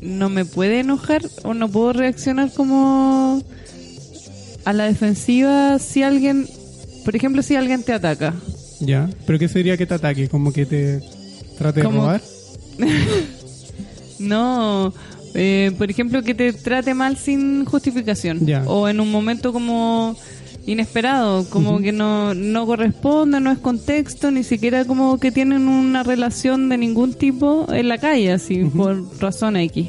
no 0.02 0.28
me 0.28 0.44
puede 0.44 0.80
enojar 0.80 1.22
o 1.44 1.54
no 1.54 1.68
puedo 1.68 1.94
reaccionar 1.94 2.52
como 2.52 3.42
a 4.66 4.72
la 4.72 4.84
defensiva 4.84 5.78
si 5.78 6.02
alguien, 6.02 6.46
por 7.04 7.16
ejemplo, 7.16 7.42
si 7.42 7.56
alguien 7.56 7.82
te 7.82 7.94
ataca. 7.94 8.34
Ya, 8.80 9.08
pero 9.26 9.38
¿qué 9.38 9.48
sería 9.48 9.78
que 9.78 9.86
te 9.86 9.94
ataque? 9.94 10.28
¿Como 10.28 10.52
que 10.52 10.66
te 10.66 11.00
trate 11.59 11.80
de 11.80 11.88
robar? 11.88 12.20
No, 14.18 14.94
eh, 15.34 15.72
por 15.76 15.90
ejemplo, 15.90 16.22
que 16.22 16.34
te 16.34 16.52
trate 16.52 16.94
mal 16.94 17.16
sin 17.16 17.64
justificación. 17.64 18.40
O 18.66 18.88
en 18.88 19.00
un 19.00 19.11
momento 19.11 19.52
como 19.52 20.16
inesperado, 20.66 21.44
como 21.50 21.80
que 21.80 21.92
no, 21.92 22.32
no 22.32 22.66
corresponde, 22.66 23.40
no 23.40 23.50
es 23.50 23.59
contexto, 23.59 24.30
ni 24.30 24.44
siquiera 24.44 24.84
como 24.84 25.18
que 25.18 25.30
tienen 25.30 25.68
una 25.68 26.02
relación 26.02 26.68
de 26.68 26.78
ningún 26.78 27.14
tipo 27.14 27.66
en 27.70 27.88
la 27.88 27.98
calle, 27.98 28.32
así, 28.32 28.64
por 28.64 29.20
razón 29.20 29.57
X. 29.57 29.88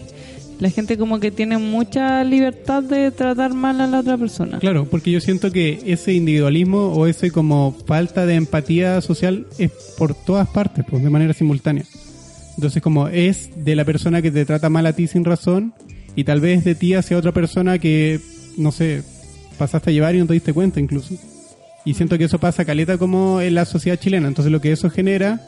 La 0.59 0.69
gente 0.69 0.97
como 0.97 1.19
que 1.19 1.31
tiene 1.31 1.57
mucha 1.57 2.23
libertad 2.23 2.81
de 2.81 3.11
tratar 3.11 3.53
mal 3.53 3.81
a 3.81 3.87
la 3.87 3.99
otra 3.99 4.17
persona. 4.17 4.59
Claro, 4.59 4.85
porque 4.85 5.11
yo 5.11 5.19
siento 5.19 5.51
que 5.51 5.81
ese 5.85 6.13
individualismo 6.13 6.93
o 6.93 7.07
ese 7.07 7.31
como 7.31 7.75
falta 7.85 8.25
de 8.25 8.35
empatía 8.35 9.01
social 9.01 9.47
es 9.57 9.71
por 9.97 10.15
todas 10.15 10.47
partes, 10.47 10.85
pues 10.89 11.03
de 11.03 11.09
manera 11.09 11.33
simultánea. 11.33 11.83
Entonces 12.55 12.81
como 12.81 13.09
es 13.09 13.49
de 13.65 13.75
la 13.75 13.83
persona 13.83 14.21
que 14.21 14.31
te 14.31 14.45
trata 14.45 14.69
mal 14.69 14.85
a 14.85 14.93
ti 14.93 15.07
sin 15.07 15.25
razón 15.25 15.73
y 16.15 16.23
tal 16.23 16.39
vez 16.39 16.63
de 16.63 16.75
ti 16.75 16.93
hacia 16.93 17.17
otra 17.17 17.33
persona 17.33 17.77
que, 17.79 18.21
no 18.57 18.71
sé, 18.71 19.03
pasaste 19.57 19.89
a 19.89 19.93
llevar 19.93 20.15
y 20.15 20.19
no 20.19 20.27
te 20.27 20.33
diste 20.33 20.53
cuenta 20.53 20.79
incluso. 20.79 21.15
Y 21.83 21.93
siento 21.93 22.17
que 22.17 22.23
eso 22.23 22.39
pasa 22.39 22.65
caleta 22.65 22.97
como 22.97 23.41
en 23.41 23.55
la 23.55 23.65
sociedad 23.65 23.99
chilena. 23.99 24.27
Entonces 24.27 24.51
lo 24.51 24.61
que 24.61 24.71
eso 24.71 24.89
genera 24.89 25.47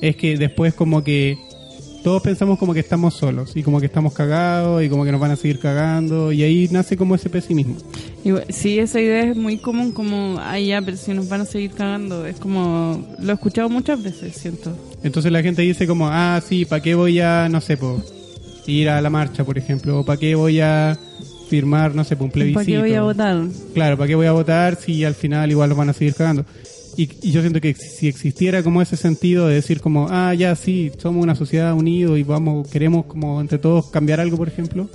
es 0.00 0.16
que 0.16 0.36
después 0.36 0.74
como 0.74 1.02
que 1.02 1.36
todos 2.04 2.20
pensamos 2.20 2.58
como 2.58 2.74
que 2.74 2.80
estamos 2.80 3.14
solos 3.14 3.56
y 3.56 3.62
como 3.62 3.80
que 3.80 3.86
estamos 3.86 4.12
cagados 4.12 4.84
y 4.84 4.90
como 4.90 5.06
que 5.06 5.10
nos 5.10 5.18
van 5.18 5.30
a 5.30 5.36
seguir 5.36 5.58
cagando 5.58 6.32
y 6.32 6.42
ahí 6.42 6.68
nace 6.70 6.98
como 6.98 7.14
ese 7.14 7.30
pesimismo. 7.30 7.76
Y 8.22 8.30
sí, 8.52 8.78
esa 8.78 9.00
idea 9.00 9.30
es 9.30 9.36
muy 9.36 9.56
común, 9.56 9.90
como, 9.90 10.38
ay, 10.38 10.66
ya, 10.66 10.82
pero 10.82 10.98
si 10.98 11.14
nos 11.14 11.30
van 11.30 11.40
a 11.40 11.44
seguir 11.46 11.70
cagando. 11.70 12.26
Es 12.26 12.38
como, 12.38 13.02
lo 13.18 13.30
he 13.30 13.34
escuchado 13.34 13.70
muchas 13.70 14.02
veces, 14.02 14.36
siento. 14.36 14.76
Entonces 15.02 15.32
la 15.32 15.42
gente 15.42 15.62
dice 15.62 15.86
como, 15.86 16.06
ah, 16.08 16.42
sí, 16.46 16.66
¿para 16.66 16.82
qué 16.82 16.94
voy 16.94 17.20
a, 17.20 17.48
no 17.48 17.62
sé, 17.62 17.78
po, 17.78 18.02
ir 18.66 18.90
a 18.90 19.00
la 19.00 19.08
marcha, 19.08 19.42
por 19.42 19.56
ejemplo? 19.56 20.00
¿O 20.00 20.04
para 20.04 20.20
qué 20.20 20.34
voy 20.34 20.60
a 20.60 20.98
firmar, 21.48 21.94
no 21.94 22.04
sé, 22.04 22.16
po, 22.16 22.24
un 22.24 22.30
plebiscito? 22.30 22.60
¿Para 22.60 22.66
qué 22.66 22.78
voy 22.80 22.94
a 22.94 23.02
votar? 23.02 23.44
Claro, 23.72 23.96
¿para 23.96 24.08
qué 24.08 24.14
voy 24.14 24.26
a 24.26 24.32
votar 24.32 24.76
si 24.76 25.06
al 25.06 25.14
final 25.14 25.50
igual 25.50 25.70
los 25.70 25.78
van 25.78 25.88
a 25.88 25.94
seguir 25.94 26.14
cagando? 26.14 26.44
Y, 26.96 27.08
y 27.22 27.32
yo 27.32 27.40
siento 27.40 27.60
que 27.60 27.74
si 27.74 28.08
existiera 28.08 28.62
como 28.62 28.80
ese 28.80 28.96
sentido 28.96 29.48
de 29.48 29.54
decir 29.56 29.80
como, 29.80 30.06
ah, 30.10 30.32
ya 30.34 30.54
sí, 30.54 30.92
somos 30.98 31.22
una 31.22 31.34
sociedad 31.34 31.74
unida 31.74 32.16
y 32.18 32.22
vamos, 32.22 32.68
queremos 32.68 33.06
como 33.06 33.40
entre 33.40 33.58
todos 33.58 33.90
cambiar 33.90 34.20
algo, 34.20 34.36
por 34.36 34.48
ejemplo. 34.48 34.88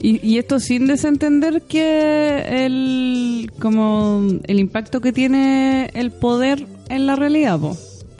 Y, 0.00 0.20
y 0.26 0.38
esto 0.38 0.60
sin 0.60 0.86
desentender 0.86 1.62
que 1.62 2.66
el 2.66 3.50
como 3.58 4.26
el 4.46 4.60
impacto 4.60 5.00
que 5.00 5.12
tiene 5.12 5.90
el 5.94 6.10
poder 6.10 6.66
en 6.90 7.06
la 7.06 7.16
realidad, 7.16 7.58
po. 7.58 7.76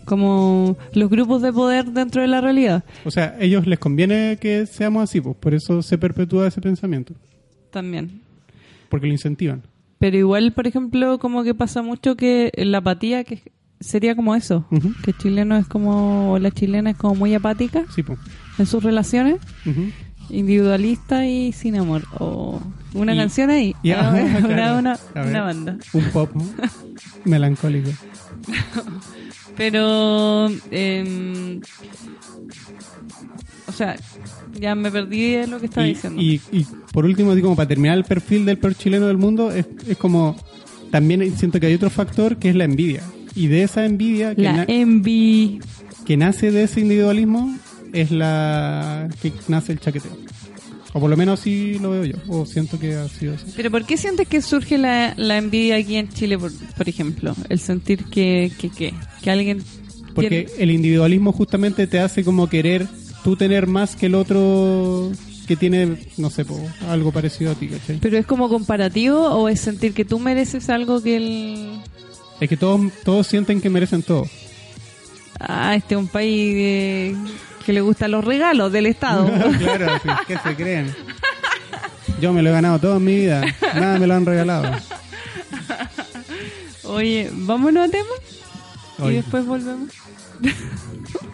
como 0.06 0.76
los 0.94 1.10
grupos 1.10 1.42
de 1.42 1.52
poder 1.52 1.86
dentro 1.92 2.22
de 2.22 2.28
la 2.28 2.40
realidad 2.40 2.84
O 3.04 3.10
sea, 3.10 3.36
a 3.38 3.42
ellos 3.42 3.66
les 3.66 3.78
conviene 3.78 4.38
que 4.40 4.64
seamos 4.66 5.02
así, 5.02 5.20
pues 5.20 5.36
por 5.36 5.52
eso 5.52 5.82
se 5.82 5.98
perpetúa 5.98 6.46
ese 6.48 6.62
pensamiento, 6.62 7.12
también. 7.70 8.22
porque 8.88 9.06
lo 9.06 9.12
incentivan. 9.12 9.62
Pero 10.04 10.18
igual, 10.18 10.52
por 10.52 10.66
ejemplo, 10.66 11.18
como 11.18 11.44
que 11.44 11.54
pasa 11.54 11.80
mucho 11.80 12.14
que 12.14 12.52
la 12.58 12.76
apatía 12.78 13.24
que 13.24 13.40
sería 13.80 14.14
como 14.14 14.34
eso, 14.34 14.66
que 15.02 15.12
el 15.12 15.16
chileno 15.16 15.56
es 15.56 15.66
como 15.66 16.32
o 16.32 16.38
la 16.38 16.50
chilena 16.50 16.90
es 16.90 16.96
como 16.98 17.14
muy 17.14 17.32
apática 17.34 17.86
Sí, 17.94 18.04
en 18.58 18.66
sus 18.66 18.82
relaciones, 18.84 19.38
individualista 20.28 21.26
y 21.26 21.52
sin 21.52 21.76
amor 21.76 22.02
o 22.18 22.60
una 22.92 23.14
Y- 23.14 23.16
canción 23.16 23.48
ahí, 23.48 23.74
y- 23.82 23.92
Ah, 23.92 24.10
una, 24.42 24.46
claro. 24.46 24.78
una, 24.78 24.92
A 25.14 25.20
ver. 25.22 25.26
una 25.30 25.40
banda. 25.42 25.78
Un 25.94 26.04
pop 26.10 26.30
melancólico. 27.24 27.88
Pero, 29.56 30.48
eh, 30.70 31.60
o 33.66 33.72
sea, 33.72 33.96
ya 34.58 34.74
me 34.74 34.90
perdí 34.90 35.32
de 35.32 35.46
lo 35.46 35.58
que 35.60 35.66
estaba 35.66 35.86
Y, 35.86 35.94
diciendo. 35.94 36.20
y, 36.22 36.40
y 36.52 36.66
por 36.92 37.04
último, 37.04 37.32
así 37.32 37.40
como 37.40 37.56
para 37.56 37.68
terminar 37.68 37.96
el 37.98 38.04
perfil 38.04 38.44
del 38.44 38.58
peor 38.58 38.74
chileno 38.74 39.06
del 39.06 39.16
mundo, 39.16 39.50
es, 39.52 39.66
es 39.88 39.96
como 39.96 40.36
también 40.90 41.36
siento 41.36 41.58
que 41.60 41.66
hay 41.66 41.74
otro 41.74 41.90
factor 41.90 42.36
que 42.36 42.50
es 42.50 42.54
la 42.56 42.64
envidia. 42.64 43.02
Y 43.34 43.48
de 43.48 43.62
esa 43.64 43.84
envidia 43.84 44.34
que, 44.34 44.42
la 44.42 44.64
envy. 44.68 45.58
que 46.06 46.16
nace 46.16 46.50
de 46.52 46.64
ese 46.64 46.80
individualismo 46.80 47.56
es 47.92 48.10
la 48.12 49.08
que 49.22 49.32
nace 49.48 49.72
el 49.72 49.80
chaqueteo. 49.80 50.12
O 50.92 51.00
por 51.00 51.10
lo 51.10 51.16
menos 51.16 51.40
así 51.40 51.76
lo 51.80 51.90
veo 51.90 52.04
yo, 52.04 52.16
o 52.28 52.46
siento 52.46 52.78
que 52.78 52.94
ha 52.94 53.08
sido 53.08 53.34
así. 53.34 53.46
Pero 53.56 53.72
¿por 53.72 53.84
qué 53.84 53.96
sientes 53.96 54.28
que 54.28 54.40
surge 54.40 54.78
la, 54.78 55.14
la 55.16 55.38
envidia 55.38 55.74
aquí 55.74 55.96
en 55.96 56.08
Chile, 56.10 56.38
por, 56.38 56.52
por 56.76 56.88
ejemplo? 56.88 57.34
El 57.48 57.58
sentir 57.58 58.04
que, 58.04 58.52
que, 58.56 58.68
que, 58.70 58.94
que 59.20 59.30
alguien... 59.32 59.60
Porque 60.14 60.44
tiene- 60.44 60.62
el 60.62 60.70
individualismo 60.70 61.32
justamente 61.32 61.88
te 61.88 61.98
hace 61.98 62.22
como 62.22 62.48
querer 62.48 62.86
tú 63.24 63.34
tener 63.36 63.66
más 63.66 63.96
que 63.96 64.06
el 64.06 64.14
otro 64.14 65.10
que 65.48 65.56
tiene, 65.56 65.98
no 66.16 66.30
sé, 66.30 66.44
po, 66.44 66.58
algo 66.88 67.10
parecido 67.10 67.50
a 67.52 67.54
ti, 67.54 67.66
¿cachai? 67.68 67.98
¿Pero 68.00 68.16
es 68.18 68.26
como 68.26 68.48
comparativo 68.48 69.20
o 69.30 69.48
es 69.48 69.60
sentir 69.60 69.92
que 69.94 70.04
tú 70.04 70.18
mereces 70.20 70.70
algo 70.70 71.02
que 71.02 71.16
el... 71.16 71.80
Es 72.40 72.48
que 72.48 72.56
todos, 72.56 72.80
todos 73.04 73.26
sienten 73.26 73.60
que 73.60 73.68
merecen 73.70 74.02
todo. 74.02 74.26
Ah, 75.40 75.74
este 75.74 75.94
es 75.94 75.98
un 75.98 76.08
país 76.08 76.54
de- 76.54 77.16
que 77.66 77.72
le 77.72 77.80
gustan 77.80 78.10
los 78.12 78.24
regalos 78.24 78.70
del 78.72 78.86
Estado. 78.86 79.26
claro, 79.58 79.98
sí, 80.02 80.08
¿qué 80.28 80.38
se 80.38 80.54
creen? 80.54 80.94
Yo 82.20 82.32
me 82.32 82.42
lo 82.42 82.50
he 82.50 82.52
ganado 82.52 82.78
toda 82.78 82.98
mi 82.98 83.16
vida, 83.16 83.42
nada 83.74 83.98
me 83.98 84.06
lo 84.06 84.14
han 84.14 84.24
regalado. 84.26 84.70
Oye, 86.84 87.30
vámonos 87.32 87.88
a 87.88 87.90
tema 87.90 89.08
y 89.10 89.14
después 89.14 89.44
volvemos. 89.46 89.90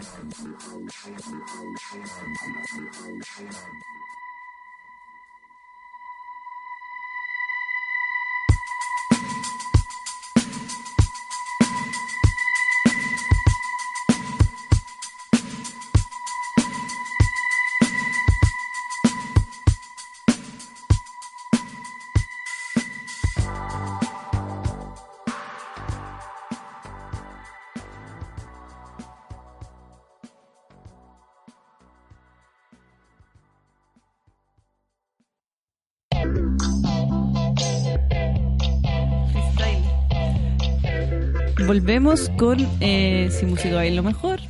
Volvemos 41.71 42.29
con 42.37 42.57
eh, 42.81 43.29
Si 43.31 43.45
Música 43.45 43.75
Baila 43.75 43.95
lo 43.95 44.03
Mejor. 44.03 44.41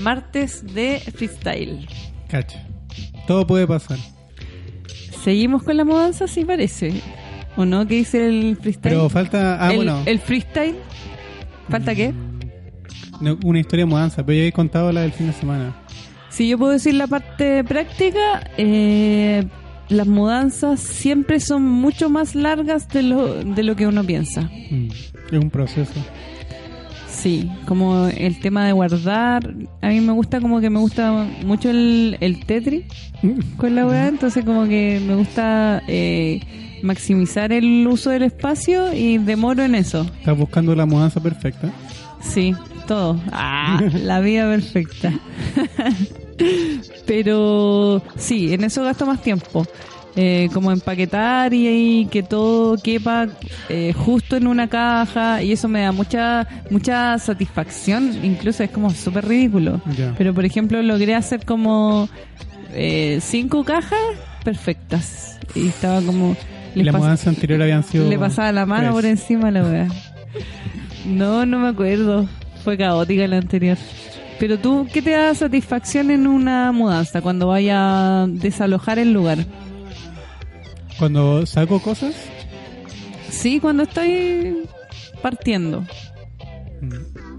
Martes 0.00 0.74
de 0.74 0.98
freestyle. 0.98 1.86
cacha. 2.28 2.66
Todo 3.28 3.46
puede 3.46 3.68
pasar. 3.68 3.98
Seguimos 5.22 5.62
con 5.62 5.76
la 5.76 5.84
mudanza, 5.84 6.26
sí 6.26 6.44
parece. 6.44 6.92
¿O 7.56 7.64
no? 7.64 7.86
¿Qué 7.86 7.94
dice 7.98 8.26
el 8.26 8.56
freestyle? 8.56 8.94
Pero 8.94 9.08
falta, 9.10 9.64
ah, 9.64 9.70
el, 9.70 9.76
bueno, 9.76 10.02
el 10.04 10.18
freestyle. 10.18 10.74
¿Falta 11.70 11.94
qué? 11.94 12.12
no, 13.20 13.38
una 13.44 13.60
historia 13.60 13.84
de 13.84 13.90
mudanza, 13.90 14.26
pero 14.26 14.38
ya 14.38 14.44
he 14.46 14.52
contado 14.52 14.90
la 14.90 15.02
del 15.02 15.12
fin 15.12 15.28
de 15.28 15.34
semana. 15.34 15.72
Si 16.30 16.48
yo 16.48 16.58
puedo 16.58 16.72
decir 16.72 16.94
la 16.94 17.06
parte 17.06 17.62
práctica, 17.62 18.50
eh, 18.56 19.44
las 19.92 20.06
mudanzas 20.06 20.80
siempre 20.80 21.38
son 21.40 21.62
mucho 21.64 22.10
más 22.10 22.34
largas 22.34 22.88
de 22.88 23.02
lo, 23.02 23.34
de 23.44 23.62
lo 23.62 23.76
que 23.76 23.86
uno 23.86 24.02
piensa. 24.04 24.42
Mm, 24.70 24.88
Es 25.32 25.38
un 25.42 25.50
proceso. 25.50 25.92
Sí, 27.08 27.48
como 27.66 28.06
el 28.08 28.40
tema 28.40 28.66
de 28.66 28.72
guardar. 28.72 29.54
A 29.80 29.88
mí 29.88 30.00
me 30.00 30.12
gusta 30.12 30.40
como 30.40 30.60
que 30.60 30.70
me 30.70 30.78
gusta 30.80 31.26
mucho 31.44 31.70
el, 31.70 32.16
el 32.20 32.44
Tetris 32.44 32.84
con 33.56 33.74
la 33.76 33.86
weá, 33.86 34.08
entonces 34.08 34.44
como 34.44 34.66
que 34.66 35.00
me 35.06 35.14
gusta 35.14 35.82
eh, 35.86 36.40
maximizar 36.82 37.52
el 37.52 37.86
uso 37.86 38.10
del 38.10 38.22
espacio 38.22 38.92
y 38.92 39.18
demoro 39.18 39.62
en 39.62 39.74
eso. 39.76 40.04
Estás 40.18 40.36
buscando 40.36 40.74
la 40.74 40.84
mudanza 40.86 41.20
perfecta. 41.22 41.70
Sí, 42.20 42.54
todo. 42.88 43.20
Ah, 43.30 43.80
la 44.02 44.18
vida 44.20 44.44
perfecta. 44.48 45.12
Pero 47.06 48.02
sí, 48.16 48.52
en 48.52 48.64
eso 48.64 48.82
gasto 48.82 49.06
más 49.06 49.22
tiempo. 49.22 49.64
Eh, 50.14 50.50
como 50.52 50.70
empaquetar 50.70 51.54
y, 51.54 51.68
y 52.02 52.04
que 52.04 52.22
todo 52.22 52.76
quepa 52.76 53.28
eh, 53.70 53.94
justo 53.94 54.36
en 54.36 54.46
una 54.46 54.68
caja 54.68 55.42
y 55.42 55.52
eso 55.52 55.68
me 55.68 55.80
da 55.80 55.90
mucha 55.90 56.46
mucha 56.68 57.18
satisfacción 57.18 58.22
incluso 58.22 58.62
es 58.62 58.68
como 58.68 58.90
súper 58.90 59.26
ridículo 59.26 59.80
pero 60.18 60.34
por 60.34 60.44
ejemplo 60.44 60.82
logré 60.82 61.14
hacer 61.14 61.46
como 61.46 62.10
eh, 62.74 63.20
cinco 63.22 63.64
cajas 63.64 63.98
perfectas 64.44 65.38
y 65.54 65.68
estaba 65.68 66.02
como 66.02 66.36
la 66.74 66.92
mudanza 66.92 67.30
anterior 67.30 67.62
habían 67.62 67.82
sido. 67.82 68.08
le 68.08 68.18
pasaba 68.18 68.52
la 68.52 68.66
mano 68.66 68.82
tres. 68.82 68.92
por 68.92 69.06
encima 69.06 69.50
la 69.50 69.62
weá. 69.62 69.88
No, 71.06 71.44
no 71.46 71.58
me 71.58 71.68
acuerdo. 71.68 72.28
Fue 72.62 72.78
caótica 72.78 73.26
la 73.26 73.38
anterior. 73.38 73.76
Pero 74.42 74.58
tú, 74.58 74.88
¿qué 74.92 75.00
te 75.00 75.10
da 75.10 75.32
satisfacción 75.36 76.10
en 76.10 76.26
una 76.26 76.72
mudanza 76.72 77.20
cuando 77.22 77.46
vaya 77.46 78.22
a 78.22 78.26
desalojar 78.26 78.98
el 78.98 79.12
lugar? 79.12 79.46
Cuando 80.98 81.46
saco 81.46 81.78
cosas, 81.78 82.16
Sí, 83.30 83.60
cuando 83.60 83.84
estoy 83.84 84.64
partiendo. 85.22 85.84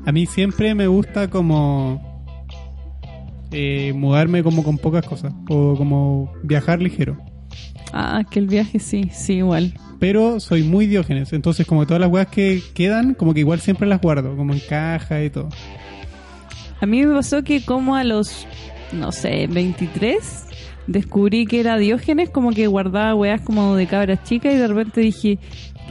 a 0.06 0.12
mí 0.14 0.26
siempre 0.28 0.74
me 0.76 0.88
gusta 0.88 1.30
como 1.30 2.24
eh, 3.52 3.92
mudarme 3.94 4.42
como 4.42 4.64
con 4.64 4.78
pocas 4.78 5.06
cosas 5.06 5.34
o 5.50 5.76
como 5.76 6.32
viajar 6.42 6.82
ligero. 6.82 7.18
Ah, 7.92 8.24
que 8.32 8.40
el 8.40 8.48
viaje 8.48 8.80
sí, 8.80 9.10
sí, 9.12 9.34
igual. 9.34 9.74
Pero 10.00 10.40
soy 10.40 10.64
muy 10.64 10.88
diógenes, 10.88 11.34
entonces 11.34 11.68
como 11.68 11.86
todas 11.86 12.00
las 12.00 12.10
weas 12.10 12.28
que 12.28 12.64
quedan, 12.74 13.14
como 13.14 13.34
que 13.34 13.42
igual 13.42 13.60
siempre 13.60 13.90
las 13.90 14.00
guardo, 14.00 14.38
como 14.38 14.54
en 14.54 14.62
caja 14.62 15.22
y 15.22 15.30
todo. 15.30 15.50
A 16.84 16.86
mí 16.86 17.06
me 17.06 17.16
pasó 17.16 17.46
que 17.46 17.64
como 17.64 17.96
a 17.96 18.04
los, 18.04 18.46
no 18.92 19.14
sé, 19.14 19.48
23, 19.48 20.18
descubrí 20.86 21.46
que 21.46 21.62
era 21.62 21.78
Diógenes, 21.78 22.30
como 22.30 22.52
que 22.52 22.68
guardaba 22.68 23.16
weas 23.16 23.40
como 23.40 23.78
de 23.78 23.88
cabras 23.88 24.22
chicas 24.26 24.54
y 24.54 24.58
de 24.58 24.68
repente 24.68 25.00
dije, 25.00 25.40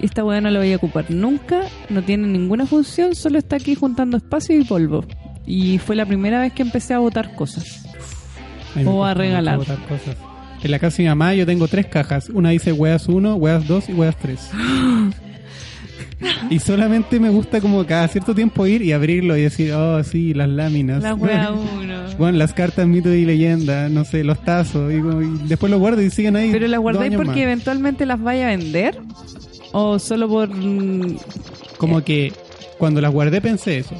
esta 0.02 0.22
wea 0.22 0.42
no 0.42 0.50
la 0.50 0.58
voy 0.58 0.70
a 0.70 0.76
ocupar 0.76 1.10
nunca, 1.10 1.62
no 1.88 2.02
tiene 2.02 2.28
ninguna 2.28 2.66
función, 2.66 3.14
solo 3.14 3.38
está 3.38 3.56
aquí 3.56 3.74
juntando 3.74 4.18
espacio 4.18 4.54
y 4.60 4.64
polvo. 4.64 5.02
Y 5.46 5.78
fue 5.78 5.96
la 5.96 6.04
primera 6.04 6.42
vez 6.42 6.52
que 6.52 6.60
empecé 6.60 6.92
a 6.92 6.98
botar 6.98 7.34
cosas. 7.36 7.86
O 8.84 9.02
a 9.02 9.14
regalar. 9.14 9.56
botar 9.56 9.78
cosas. 9.86 10.14
En 10.62 10.70
la 10.70 10.78
casa 10.78 10.98
de 10.98 11.04
mi 11.04 11.08
mamá 11.08 11.34
yo 11.34 11.46
tengo 11.46 11.68
tres 11.68 11.86
cajas. 11.86 12.28
Una 12.28 12.50
dice 12.50 12.70
weas 12.70 13.08
1, 13.08 13.34
weas 13.36 13.66
2 13.66 13.88
y 13.88 13.92
weas 13.94 14.16
3. 14.18 14.50
y 16.50 16.58
solamente 16.58 17.18
me 17.20 17.30
gusta 17.30 17.60
como 17.60 17.84
cada 17.86 18.08
cierto 18.08 18.34
tiempo 18.34 18.66
ir 18.66 18.82
y 18.82 18.92
abrirlo 18.92 19.36
y 19.36 19.42
decir, 19.42 19.72
oh 19.72 20.02
sí, 20.04 20.34
las 20.34 20.48
láminas. 20.48 21.02
La 21.02 21.14
wea 21.14 21.50
uno. 21.52 22.02
Bueno, 22.18 22.38
las 22.38 22.52
cartas 22.52 22.86
mito 22.86 23.12
y 23.12 23.24
leyenda, 23.24 23.88
no 23.88 24.04
sé, 24.04 24.22
los 24.24 24.42
tazos. 24.44 24.92
Y, 24.92 24.96
y 24.96 25.48
después 25.48 25.70
los 25.70 25.80
guardo 25.80 26.02
y 26.02 26.10
siguen 26.10 26.36
ahí. 26.36 26.50
¿Pero 26.52 26.66
las 26.68 26.80
guardáis 26.80 27.14
porque 27.16 27.28
más. 27.30 27.36
eventualmente 27.38 28.06
las 28.06 28.20
vaya 28.20 28.46
a 28.48 28.56
vender? 28.56 28.98
¿O 29.72 29.98
solo 29.98 30.28
por...? 30.28 30.48
mm, 30.54 31.16
Como 31.78 32.02
que 32.04 32.32
cuando 32.78 33.00
las 33.00 33.12
guardé 33.12 33.40
pensé 33.40 33.78
eso. 33.78 33.94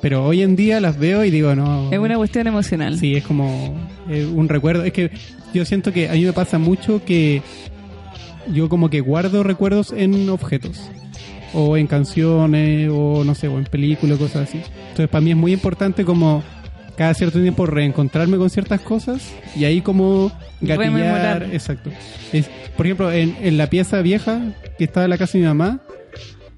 Pero 0.00 0.24
hoy 0.24 0.42
en 0.42 0.56
día 0.56 0.78
las 0.80 0.98
veo 0.98 1.24
y 1.24 1.30
digo, 1.30 1.54
no. 1.56 1.90
Es 1.90 1.98
una 1.98 2.16
cuestión 2.16 2.46
emocional. 2.46 2.98
Sí, 2.98 3.14
es 3.16 3.24
como 3.24 3.74
eh, 4.08 4.24
un 4.32 4.48
recuerdo. 4.48 4.84
Es 4.84 4.92
que 4.92 5.10
yo 5.54 5.64
siento 5.64 5.92
que 5.92 6.08
a 6.08 6.12
mí 6.12 6.24
me 6.24 6.32
pasa 6.32 6.58
mucho 6.58 7.02
que 7.04 7.42
yo 8.52 8.68
como 8.68 8.90
que 8.90 9.00
guardo 9.00 9.42
recuerdos 9.42 9.92
en 9.96 10.28
objetos. 10.28 10.80
O 11.58 11.76
en 11.76 11.86
canciones, 11.86 12.90
o 12.92 13.24
no 13.24 13.34
sé, 13.34 13.48
o 13.48 13.56
en 13.58 13.64
películas, 13.64 14.18
cosas 14.18 14.48
así. 14.48 14.58
Entonces 14.90 15.08
para 15.08 15.22
mí 15.22 15.30
es 15.30 15.36
muy 15.36 15.52
importante 15.54 16.04
como 16.04 16.42
cada 16.96 17.14
cierto 17.14 17.40
tiempo 17.40 17.66
reencontrarme 17.66 18.36
con 18.36 18.48
ciertas 18.50 18.80
cosas 18.80 19.32
y 19.56 19.64
ahí 19.64 19.80
como 19.80 20.30
gatillar. 20.60 20.78
Rememorar. 20.92 21.48
Exacto. 21.52 21.90
Es, 22.32 22.46
por 22.76 22.86
ejemplo, 22.86 23.10
en, 23.12 23.36
en 23.42 23.56
la 23.58 23.68
pieza 23.68 24.00
vieja 24.02 24.40
que 24.78 24.84
estaba 24.84 25.04
en 25.04 25.10
la 25.10 25.18
casa 25.18 25.32
de 25.34 25.40
mi 25.40 25.46
mamá, 25.46 25.80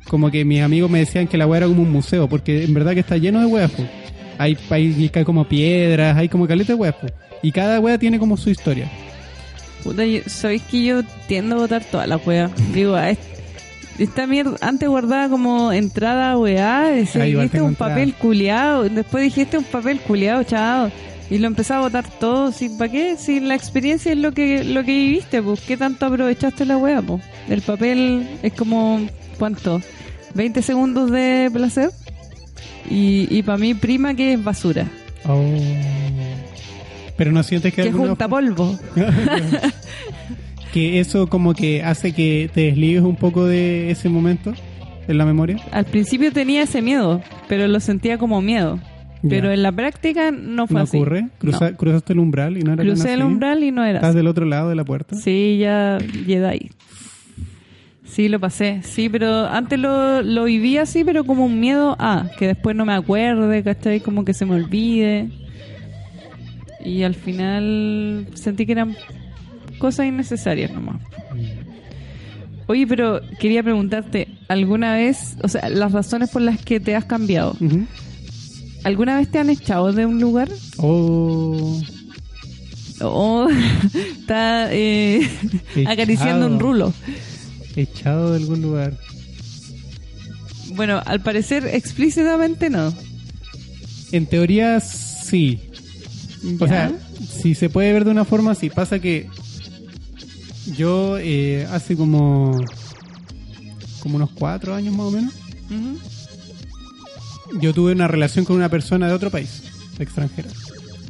como 0.09 0.31
que 0.31 0.45
mis 0.45 0.63
amigos 0.63 0.91
me 0.91 1.01
decían 1.01 1.27
que 1.29 1.37
la 1.39 1.47
weá 1.47 1.59
era 1.59 1.67
como 1.69 1.83
un 1.83 1.93
museo, 1.93 2.29
porque 2.29 2.65
en 2.65 2.75
verdad 2.75 2.95
que 2.95 3.01
está 3.01 3.17
lleno 3.17 3.41
de 3.41 3.47
weas. 3.47 3.71
Hay, 4.39 4.57
hay, 4.71 5.11
hay 5.15 5.25
como 5.25 5.47
piedras, 5.49 6.17
hay 6.17 6.29
como 6.29 6.47
caleta 6.49 6.73
de 6.73 6.79
weas. 6.79 6.95
Y 7.43 7.53
cada 7.53 7.79
wea 7.81 7.99
tiene 7.99 8.19
como 8.19 8.37
su 8.37 8.51
historia. 8.51 8.89
Puta, 9.85 10.05
yo- 10.05 10.21
¿sabéis 10.27 10.63
que 10.63 10.83
yo 10.83 11.03
tiendo 11.29 11.57
a 11.57 11.59
botar 11.61 11.85
todas 11.85 12.09
las 12.09 12.25
weas? 12.27 12.51
Digo, 12.73 12.95
a 12.97 13.11
est- 13.11 13.21
esta 13.99 14.27
mierda, 14.27 14.57
antes 14.61 14.89
guardaba 14.89 15.29
como 15.29 15.73
entrada 15.73 16.37
weá, 16.39 16.83
decía, 16.89 17.25
este 17.27 17.57
es 17.59 17.63
un 17.63 17.71
entrada. 17.71 17.93
papel 17.95 18.15
culiado, 18.15 18.89
después 18.89 19.25
dije, 19.25 19.43
este 19.43 19.57
es 19.57 19.63
un 19.65 19.69
papel 19.71 20.01
culiado, 20.01 20.43
chao. 20.45 20.91
Y 21.31 21.39
lo 21.39 21.47
empezaba 21.47 21.81
a 21.81 21.83
botar 21.85 22.09
todo, 22.19 22.53
¿sí? 22.53 22.71
¿para 22.71 22.91
qué? 22.91 23.17
Si 23.19 23.39
la 23.41 23.55
experiencia 23.55 24.13
es 24.13 24.19
lo 24.19 24.33
que 24.33 24.65
lo 24.65 24.83
que 24.83 24.93
viviste, 24.93 25.43
pues, 25.43 25.61
¿qué 25.61 25.77
tanto 25.77 26.07
aprovechaste 26.07 26.65
la 26.65 26.79
wea, 26.79 27.03
pues? 27.03 27.23
El 27.51 27.61
papel 27.61 28.27
es 28.43 28.53
como, 28.55 29.01
¿cuánto? 29.39 29.83
¿20 30.35 30.63
segundos 30.63 31.11
de 31.11 31.51
placer? 31.53 31.91
Y, 32.91 33.29
y 33.31 33.43
para 33.43 33.59
mí, 33.59 33.75
prima, 33.75 34.15
que 34.15 34.33
es 34.35 34.43
basura, 34.43 34.87
Oh. 35.27 35.45
Pero 37.19 37.33
no 37.33 37.43
sientes 37.43 37.75
que 37.75 37.83
que 37.83 37.89
alguna- 37.89 38.09
junta 38.11 38.29
polvo. 38.29 38.79
que 40.73 41.01
eso 41.01 41.27
como 41.29 41.55
que 41.55 41.83
hace 41.83 42.13
que 42.13 42.51
te 42.53 42.63
desligues 42.63 43.03
un 43.03 43.17
poco 43.17 43.47
de 43.47 43.91
ese 43.91 44.09
momento 44.09 44.53
en 45.07 45.19
la 45.19 45.25
memoria. 45.25 45.57
Al 45.73 45.85
principio 45.87 46.33
tenía 46.33 46.63
ese 46.63 46.83
miedo, 46.83 47.23
pero 47.49 47.67
lo 47.69 47.81
sentía 47.81 48.19
como 48.19 48.41
miedo. 48.43 48.79
Ya. 49.23 49.31
Pero 49.31 49.51
en 49.51 49.63
la 49.65 49.73
práctica 49.73 50.31
no 50.31 50.67
fue 50.69 50.77
¿No 50.77 50.83
así. 50.85 50.97
ocurre? 50.97 51.29
Cruza- 51.41 51.71
No. 51.73 51.77
Cruzaste 51.77 52.13
el 52.13 52.21
umbral 52.21 52.57
y 52.57 52.63
no 52.63 52.73
era 52.75 52.85
Crucé 52.85 53.15
el 53.15 53.23
umbral 53.25 53.65
y 53.65 53.73
no 53.73 53.83
era 53.85 53.99
¿Estás 53.99 54.11
así. 54.11 54.17
del 54.19 54.27
otro 54.29 54.45
lado 54.45 54.69
de 54.69 54.77
la 54.77 54.85
puerta? 54.85 55.17
Sí, 55.17 55.59
ya 55.61 55.99
Jedi. 56.27 56.71
Sí, 58.05 58.29
lo 58.29 58.39
pasé. 58.41 58.81
Sí, 58.85 59.09
pero 59.09 59.47
antes 59.47 59.79
lo, 59.79 60.23
lo 60.23 60.45
viví 60.45 60.79
así, 60.79 61.05
pero 61.05 61.25
como 61.25 61.45
un 61.47 61.59
miedo 61.61 61.95
a 61.99 62.31
que 62.39 62.47
después 62.47 62.75
no 62.77 62.85
me 62.87 62.93
acuerde, 62.95 63.63
¿cachai? 63.63 64.01
Como 64.01 64.25
que 64.25 64.35
se 64.35 64.47
me 64.47 64.55
olvide. 64.55 65.29
Y 66.85 67.03
al 67.03 67.15
final 67.15 68.29
sentí 68.35 68.67
que 68.67 68.73
eran 68.73 68.97
cosas 69.79 70.07
innecesarias 70.07 70.73
nomás. 70.73 71.01
Oye, 72.67 72.87
pero 72.87 73.21
quería 73.41 73.63
preguntarte, 73.63 74.29
¿alguna 74.49 74.95
vez, 74.95 75.37
o 75.43 75.49
sea, 75.49 75.71
las 75.71 75.93
razones 75.93 76.29
por 76.29 76.43
las 76.43 76.61
que 76.61 76.81
te 76.81 76.95
has 76.95 77.05
cambiado. 77.07 77.57
¿alguna 78.85 79.17
vez 79.19 79.31
te 79.31 79.39
han 79.39 79.51
echado 79.51 79.93
de 79.93 80.07
un 80.07 80.21
lugar? 80.21 80.49
Oh, 80.77 81.81
¿O 83.01 83.49
está 84.21 84.69
eh, 84.73 85.29
acariciando 85.87 86.47
un 86.47 86.61
rulo? 86.61 86.93
echado 87.77 88.33
de 88.33 88.39
algún 88.39 88.61
lugar. 88.61 88.97
Bueno, 90.75 91.01
al 91.07 91.21
parecer 91.21 91.67
explícitamente 91.73 92.71
no. 92.71 92.93
En 94.13 94.27
teoría 94.27 94.81
sí. 94.81 95.61
O 96.61 96.67
sea, 96.67 96.93
si 97.41 97.55
se 97.55 97.69
puede 97.71 97.93
ver 97.93 98.05
de 98.05 98.11
una 98.11 98.25
forma, 98.25 98.55
sí. 98.55 98.69
Pasa 98.69 98.99
que 98.99 99.29
yo 100.77 101.19
eh, 101.19 101.67
hace 101.71 101.97
como 101.97 102.59
como 104.01 104.17
unos 104.17 104.31
cuatro 104.31 104.75
años 104.75 104.95
más 104.95 105.07
o 105.07 105.11
menos, 105.11 105.35
yo 107.61 107.75
tuve 107.75 107.93
una 107.93 108.09
relación 108.09 108.45
con 108.45 108.57
una 108.57 108.69
persona 108.69 109.09
de 109.09 109.15
otro 109.15 109.31
país, 109.31 109.63
extranjera. 109.99 110.49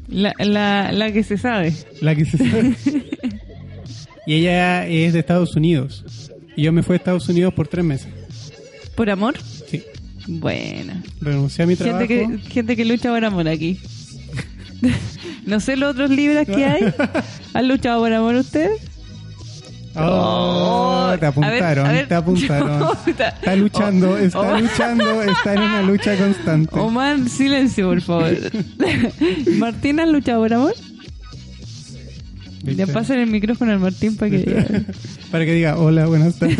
la, 0.09 0.33
la, 0.39 0.93
la 0.93 1.13
que 1.13 1.23
se 1.23 1.37
sabe. 1.37 1.75
La 2.01 2.15
que 2.15 2.25
se 2.25 2.39
sabe. 2.39 2.77
y 4.27 4.35
ella 4.35 4.87
es 4.87 5.13
de 5.13 5.19
Estados 5.19 5.55
Unidos. 5.57 6.05
Y 6.57 6.63
yo 6.63 6.73
me 6.73 6.83
fui 6.83 6.95
a 6.95 6.97
Estados 6.97 7.29
Unidos 7.29 7.55
por 7.55 7.69
tres 7.69 7.85
meses. 7.85 8.09
¿Por 8.97 9.11
amor? 9.11 9.37
Sí. 9.71 9.83
Buena. 10.27 11.03
Renuncié 11.21 11.65
a 11.65 11.67
mi 11.67 11.77
trabajo. 11.77 11.99
Gente 12.07 12.39
que, 12.43 12.51
gente 12.51 12.77
que 12.77 12.85
lucha 12.85 13.11
por 13.11 13.25
amor 13.25 13.49
aquí. 13.49 13.79
no 15.47 15.61
sé 15.61 15.77
los 15.77 15.93
otros 15.93 16.11
libros 16.11 16.47
que 16.47 16.65
hay. 16.65 16.93
¿Han 17.55 17.69
luchado 17.69 18.01
por 18.01 18.13
amor 18.13 18.35
ustedes? 18.35 18.81
Oh, 20.01 21.15
te 21.19 21.27
a 21.27 21.29
apuntaron, 21.29 21.61
ver, 21.61 21.79
a 21.79 21.93
ver. 21.93 22.09
te 22.09 22.15
apuntaron. 22.15 22.89
Está 23.07 23.57
luchando, 23.57 24.17
está 24.19 24.41
Omar. 24.41 24.61
luchando, 24.63 25.23
está 25.23 25.53
en 25.55 25.61
una 25.61 25.83
lucha 25.83 26.17
constante. 26.17 26.79
Omar, 26.79 27.29
silencio, 27.29 27.89
por 27.89 28.01
favor. 28.01 28.37
¿Martín 29.59 30.01
has 30.01 30.09
luchado 30.09 30.43
por 30.43 30.53
amor? 30.55 30.75
Le 32.65 32.87
pasan 32.87 33.19
el 33.21 33.31
micrófono 33.31 33.73
al 33.73 33.79
Martín 33.81 34.17
para 34.17 34.31
que 34.31 34.39
diga. 34.39 34.67
Para 35.31 35.45
que 35.45 35.53
diga, 35.55 35.77
hola, 35.79 36.07
buenas 36.07 36.39
tardes. 36.39 36.59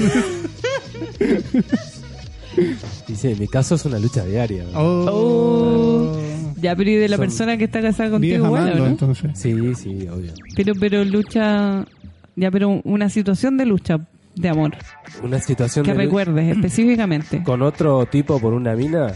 Dice, 3.07 3.33
en 3.33 3.39
mi 3.39 3.49
caso 3.49 3.75
es 3.77 3.85
una 3.85 3.99
lucha 3.99 4.25
diaria. 4.25 4.65
¿no? 4.73 4.79
Oh. 4.81 6.21
Ya, 6.61 6.75
pero 6.75 6.91
y 6.91 6.95
de 6.97 7.09
la 7.09 7.17
Son- 7.17 7.25
persona 7.27 7.57
que 7.57 7.65
está 7.65 7.81
casada 7.81 8.11
contigo, 8.11 8.49
bueno, 8.49 8.65
amando, 8.67 8.85
¿no? 8.85 8.91
entonces. 8.91 9.31
Sí, 9.35 9.55
sí, 9.77 10.07
obvio. 10.09 10.33
Pero, 10.57 10.75
pero 10.79 11.05
lucha. 11.05 11.85
Ya, 12.39 12.51
pero 12.51 12.81
una 12.85 13.09
situación 13.11 13.57
de 13.57 13.67
lucha 13.67 13.99
de 14.37 14.49
amor. 14.49 14.77
Una 15.23 15.41
situación 15.41 15.85
Que 15.85 15.93
de 15.93 15.99
recuerdes 15.99 16.49
específicamente. 16.57 17.43
con 17.43 17.63
otro 17.63 18.07
tipo 18.07 18.39
por 18.39 18.53
una 18.55 18.75
mina 18.75 19.13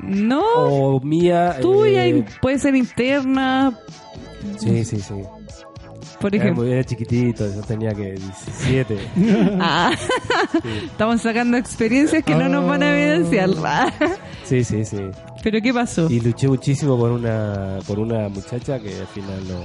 No, 0.00 0.42
o 0.56 1.00
mía. 1.00 1.56
tuya, 1.60 2.06
eh, 2.06 2.24
puede 2.40 2.58
ser 2.60 2.74
interna, 2.76 3.76
Sí, 4.58 4.84
sí, 4.84 5.00
sí. 5.00 5.14
por 6.20 6.34
Era, 6.34 6.44
ejemplo. 6.44 6.64
muy- 6.64 6.72
era 6.72 6.84
chiquitito, 6.84 7.44
yo 7.52 7.60
tenía 7.62 7.90
que 7.92 8.12
17. 8.12 8.98
Ah, 9.60 9.90
estamos 10.84 11.20
sacando 11.22 11.56
experiencias 11.56 12.22
que 12.24 12.34
no 12.34 12.48
nos 12.48 12.66
van 12.68 12.82
a 12.84 12.92
evidenciar. 12.96 13.50
Sí, 14.44 14.62
sí, 14.62 14.84
sí. 14.84 14.98
pero 15.42 15.60
¿qué 15.60 15.72
pasó? 15.74 16.08
Y 16.10 16.20
luché 16.20 16.46
muchísimo 16.48 16.96
por 16.98 17.10
una 17.10 17.78
por 17.86 17.98
una 17.98 18.28
muchacha 18.28 18.78
que 18.78 19.00
al 19.00 19.06
final 19.08 19.40
no 19.48 19.60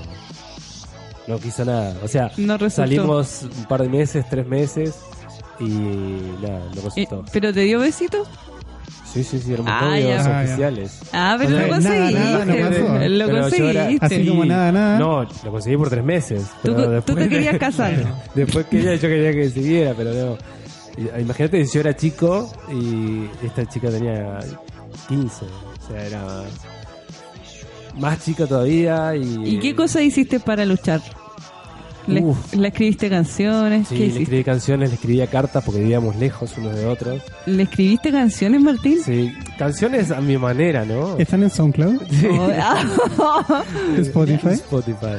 no 1.28 1.38
quiso 1.40 1.66
nada. 1.66 1.96
O 2.04 2.08
sea, 2.08 2.32
No 2.38 2.58
salimos 2.70 3.44
un 3.44 3.66
par 3.66 3.82
de 3.84 3.90
meses, 3.90 4.26
tres 4.30 4.48
meses 4.48 4.96
y 5.60 5.66
nada, 5.68 6.60
no 6.74 6.82
Eh, 6.82 6.84
resultó. 6.84 7.26
¿Pero 7.32 7.54
te 7.54 7.62
dio 7.62 7.80
besitos? 7.80 8.28
Sí, 9.12 9.24
sí, 9.24 9.40
sí, 9.40 9.54
éramos 9.54 9.72
Ah, 9.74 9.82
novios 9.86 10.04
ya. 10.04 10.20
Ah, 10.20 10.44
ya. 10.44 10.48
oficiales. 10.50 11.00
Ah, 11.14 11.36
pero 11.40 11.50
lo 11.52 11.68
conseguiste. 11.70 12.20
nada, 12.20 12.46
lo 13.10 13.26
Pero 13.26 13.42
conseguiste. 13.42 14.06
Así 14.06 14.28
como 14.28 14.46
nada, 14.46 14.72
nada. 14.72 15.00
No, 15.00 15.24
lo 15.24 15.52
conseguí 15.52 15.78
por 15.78 15.90
tres 15.90 16.04
meses. 16.04 16.44
Tú- 16.64 16.76
pero 16.76 16.84
tú 16.84 16.90
después- 16.92 17.18
te 17.18 17.30
querías 17.30 17.58
casar. 17.58 17.94
después 18.36 18.66
quería, 18.68 18.96
yo 18.96 19.02
quería 19.08 19.32
que 19.32 19.50
siguiera, 19.50 19.94
pero 19.98 20.12
no. 20.14 20.38
Y- 20.98 21.22
Imagínate 21.22 21.66
si 21.66 21.74
yo 21.76 21.80
era 21.82 21.96
chico 21.96 22.52
y 22.72 23.26
esta 23.46 23.66
chica 23.66 23.90
tenía 23.90 24.40
15. 25.08 25.46
O 25.46 25.88
sea, 25.92 26.06
era. 26.06 26.22
Más 28.00 28.24
chica 28.24 28.46
todavía. 28.48 29.16
¿Y, 29.16 29.56
¿Y 29.56 29.60
qué 29.60 29.76
cosa 29.76 30.02
hiciste 30.02 30.40
para 30.40 30.66
luchar? 30.66 31.02
¿Le, 32.08 32.24
escribiste 32.68 33.10
canciones? 33.10 33.90
Sí, 33.90 33.96
¿Qué 33.96 34.00
le 34.00 34.06
hiciste? 34.06 34.24
escribí 34.24 34.44
canciones, 34.46 34.90
le 34.90 34.96
escribía 34.96 35.28
cartas 35.28 35.62
porque 35.66 35.82
vivíamos 35.82 36.16
lejos 36.16 36.58
unos 36.58 36.74
de 36.74 36.86
otros. 36.86 37.22
¿Le 37.46 37.64
escribiste 37.64 38.12
canciones, 38.14 38.62
Martín? 38.62 39.00
Sí, 39.04 39.34
canciones 39.58 40.12
a 40.12 40.22
mi 40.22 40.38
manera, 40.38 40.86
¿no? 40.86 41.18
¿Están 41.18 41.44
en 41.44 41.50
SoundCloud? 41.50 42.02
Oh, 42.32 42.50
ah. 42.58 43.64
¿Spotify? 43.98 44.52
Spotify. 44.54 45.18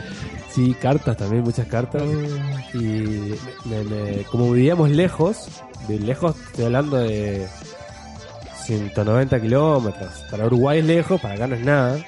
Sí, 0.51 0.75
cartas 0.81 1.19
también, 1.19 1.43
muchas 1.45 1.67
cartas. 1.67 2.03
Y 2.73 2.79
me- 2.79 3.85
me- 3.85 4.23
como 4.31 4.51
vivíamos 4.53 4.89
lejos, 4.91 5.47
de 5.89 5.99
lejos 6.01 6.37
estoy 6.47 6.65
hablando 6.65 6.97
de 6.97 7.47
190 8.65 9.41
kilómetros. 9.41 10.11
Para 10.31 10.47
Uruguay 10.47 10.79
es 10.79 10.85
lejos, 10.87 11.21
para 11.21 11.35
acá 11.35 11.47
no 11.47 11.55
es 11.55 11.65
nada. 11.65 11.99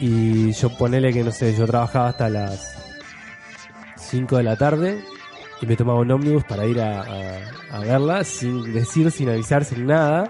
Y 0.00 0.52
yo 0.52 0.70
ponele 0.76 1.12
que, 1.12 1.22
no 1.24 1.30
sé, 1.30 1.54
yo 1.56 1.66
trabajaba 1.66 2.08
hasta 2.08 2.28
las 2.28 2.74
5 3.96 4.36
de 4.36 4.42
la 4.42 4.56
tarde 4.56 4.98
y 5.62 5.66
me 5.66 5.76
tomaba 5.76 6.00
un 6.00 6.10
ómnibus 6.10 6.44
para 6.44 6.66
ir 6.66 6.80
a, 6.80 7.00
a- 7.02 7.76
a 7.76 7.78
verla 7.80 8.24
sin 8.24 8.72
decir, 8.72 9.10
sin 9.10 9.28
avisar, 9.28 9.64
sin 9.64 9.86
nada. 9.86 10.28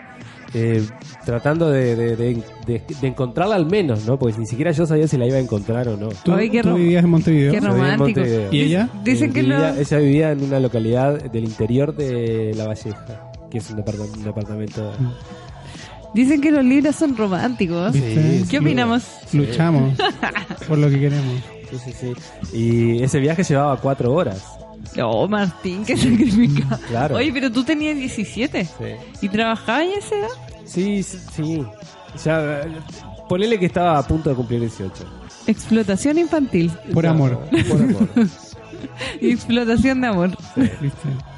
eh, 0.56 0.86
tratando 1.24 1.68
de, 1.68 1.96
de- 1.96 2.14
de- 2.16 2.42
de- 2.64 2.82
de 3.00 3.08
encontrarla 3.08 3.56
al 3.56 3.66
menos, 3.66 4.06
¿no? 4.06 4.16
Porque 4.16 4.38
ni 4.38 4.46
siquiera 4.46 4.70
yo 4.70 4.86
sabía 4.86 5.08
si 5.08 5.16
la 5.16 5.26
iba 5.26 5.36
a 5.36 5.40
encontrar 5.40 5.88
o 5.88 5.96
no. 5.96 6.10
¿Tú, 6.24 6.32
Ay, 6.32 6.48
qué 6.48 6.62
tú 6.62 6.74
vivías 6.76 7.02
en 7.02 7.10
Montevideo? 7.10 7.50
qué 7.52 7.58
romántico. 7.60 8.04
Montevideo. 8.20 8.52
¿Y 8.52 8.60
ella? 8.60 8.88
Dicen 9.02 9.32
que 9.32 9.40
Vivía- 9.42 9.72
no. 9.72 9.80
Ella 9.80 9.98
vivía 9.98 10.30
en 10.30 10.44
una 10.44 10.60
localidad 10.60 11.20
del 11.24 11.42
interior 11.44 11.96
de 11.96 12.52
La 12.56 12.68
Valleja, 12.68 13.32
que 13.50 13.58
es 13.58 13.68
un, 13.70 13.76
departa- 13.78 14.04
un 14.04 14.22
departamento. 14.22 14.92
Dicen 16.14 16.40
que 16.40 16.50
los 16.52 16.64
libros 16.64 16.94
son 16.96 17.16
románticos. 17.16 17.92
¿Qué 18.50 18.58
opinamos? 18.60 19.02
Luchamos 19.32 19.94
por 20.68 20.78
lo 20.78 20.88
que 20.88 21.00
queremos. 21.00 21.42
Sí, 21.70 21.78
sí, 21.92 21.92
sí. 22.00 22.56
Y 22.56 23.02
ese 23.02 23.18
viaje 23.18 23.42
llevaba 23.42 23.76
cuatro 23.80 24.12
horas. 24.12 24.42
Oh, 25.02 25.26
Martín, 25.26 25.84
qué 25.84 25.96
sacrificado. 25.96 26.80
Claro. 26.88 27.16
Oye, 27.16 27.32
pero 27.32 27.50
tú 27.50 27.64
tenías 27.64 27.96
17 27.96 28.64
Sí, 28.64 28.70
y 29.22 29.28
trabajabas 29.28 29.80
a 29.88 29.98
esa 29.98 30.14
edad. 30.16 30.28
sí, 30.64 31.02
sí. 31.02 31.18
sí. 31.34 31.64
Ya, 32.24 32.62
ponele 33.28 33.58
que 33.58 33.66
estaba 33.66 33.98
a 33.98 34.06
punto 34.06 34.30
de 34.30 34.36
cumplir 34.36 34.60
18. 34.60 34.92
Explotación 35.48 36.16
infantil 36.18 36.70
Por 36.92 37.04
No, 37.04 37.10
amor. 37.10 37.40
Por 37.68 37.80
amor. 37.82 38.08
explotación 39.20 40.00
de 40.00 40.06
amor. 40.06 40.30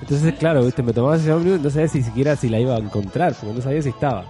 Entonces, 0.02 0.34
claro, 0.34 0.64
viste, 0.64 0.82
me 0.82 0.92
tomaba 0.92 1.16
ese 1.16 1.32
ómnibus, 1.32 1.60
no 1.60 1.70
sabía 1.70 1.88
si 1.88 2.02
siquiera 2.02 2.36
si 2.36 2.48
la 2.50 2.60
iba 2.60 2.74
a 2.74 2.78
encontrar, 2.78 3.34
porque 3.34 3.54
no 3.56 3.62
sabía 3.62 3.80
si 3.80 3.88
estaba. 3.88 4.24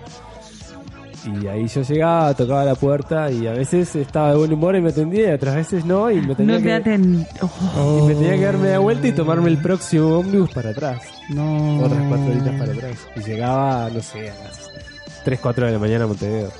Y 1.26 1.46
ahí 1.48 1.66
yo 1.66 1.82
llegaba, 1.82 2.32
tocaba 2.34 2.64
la 2.64 2.74
puerta 2.76 3.30
y 3.32 3.46
a 3.46 3.52
veces 3.52 3.96
estaba 3.96 4.30
de 4.30 4.36
buen 4.36 4.52
humor 4.52 4.76
y 4.76 4.80
me 4.80 4.90
atendía 4.90 5.30
y 5.30 5.32
otras 5.34 5.56
veces 5.56 5.84
no 5.84 6.10
y 6.10 6.20
me 6.20 6.34
tenía, 6.34 6.58
No 6.58 6.64
te 6.64 6.82
que. 6.82 7.26
Oh, 7.42 7.50
Oh, 7.76 7.98
y 8.04 8.06
me 8.08 8.14
tenía 8.14 8.36
que 8.36 8.44
darme 8.44 8.70
la 8.70 8.78
vuelta 8.78 9.08
y 9.08 9.12
tomarme 9.12 9.50
el 9.50 9.58
próximo 9.58 10.18
ómnibus 10.18 10.50
para 10.52 10.70
atrás. 10.70 11.02
No. 11.30 11.80
Otras 11.80 12.02
cuatro 12.08 12.26
horitas 12.30 12.54
para 12.60 12.72
atrás. 12.72 12.96
Y 13.16 13.20
llegaba, 13.20 13.90
no 13.90 14.00
sé, 14.00 14.30
a 14.30 14.34
las 14.34 14.70
3, 15.24 15.40
4 15.40 15.66
de 15.66 15.72
la 15.72 15.78
mañana 15.80 16.04
a 16.04 16.06
Montevideo. 16.06 16.52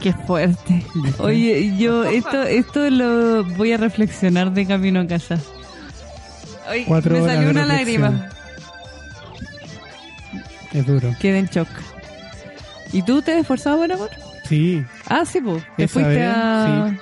qué 0.00 0.12
fuerte. 0.12 0.84
Oye, 1.18 1.76
yo 1.76 2.04
esto 2.04 2.42
esto 2.42 2.90
lo 2.90 3.44
voy 3.44 3.72
a 3.72 3.76
reflexionar 3.76 4.52
de 4.52 4.66
camino 4.66 5.00
a 5.00 5.06
casa. 5.06 5.38
Oye, 6.70 6.84
Cuatro 6.88 7.14
me 7.14 7.20
horas 7.22 7.34
salió 7.36 7.48
de 7.48 7.52
una 7.52 7.64
reflexión. 7.64 8.02
lágrima. 8.02 8.30
Es 10.72 10.86
duro. 10.86 11.14
Quedé 11.20 11.38
en 11.38 11.46
shock. 11.46 11.68
¿Y 12.92 13.02
tú 13.02 13.22
te 13.22 13.32
has 13.32 13.38
esforzado 13.40 13.78
por 13.78 13.92
amor? 13.92 14.10
Sí. 14.48 14.82
Ah, 15.06 15.24
sí, 15.24 15.40
pues. 15.40 15.62
Te 15.76 15.84
Esa 15.84 15.92
fuiste 15.92 16.10
vez, 16.16 16.28
a... 16.34 16.90
sí. 16.90 16.98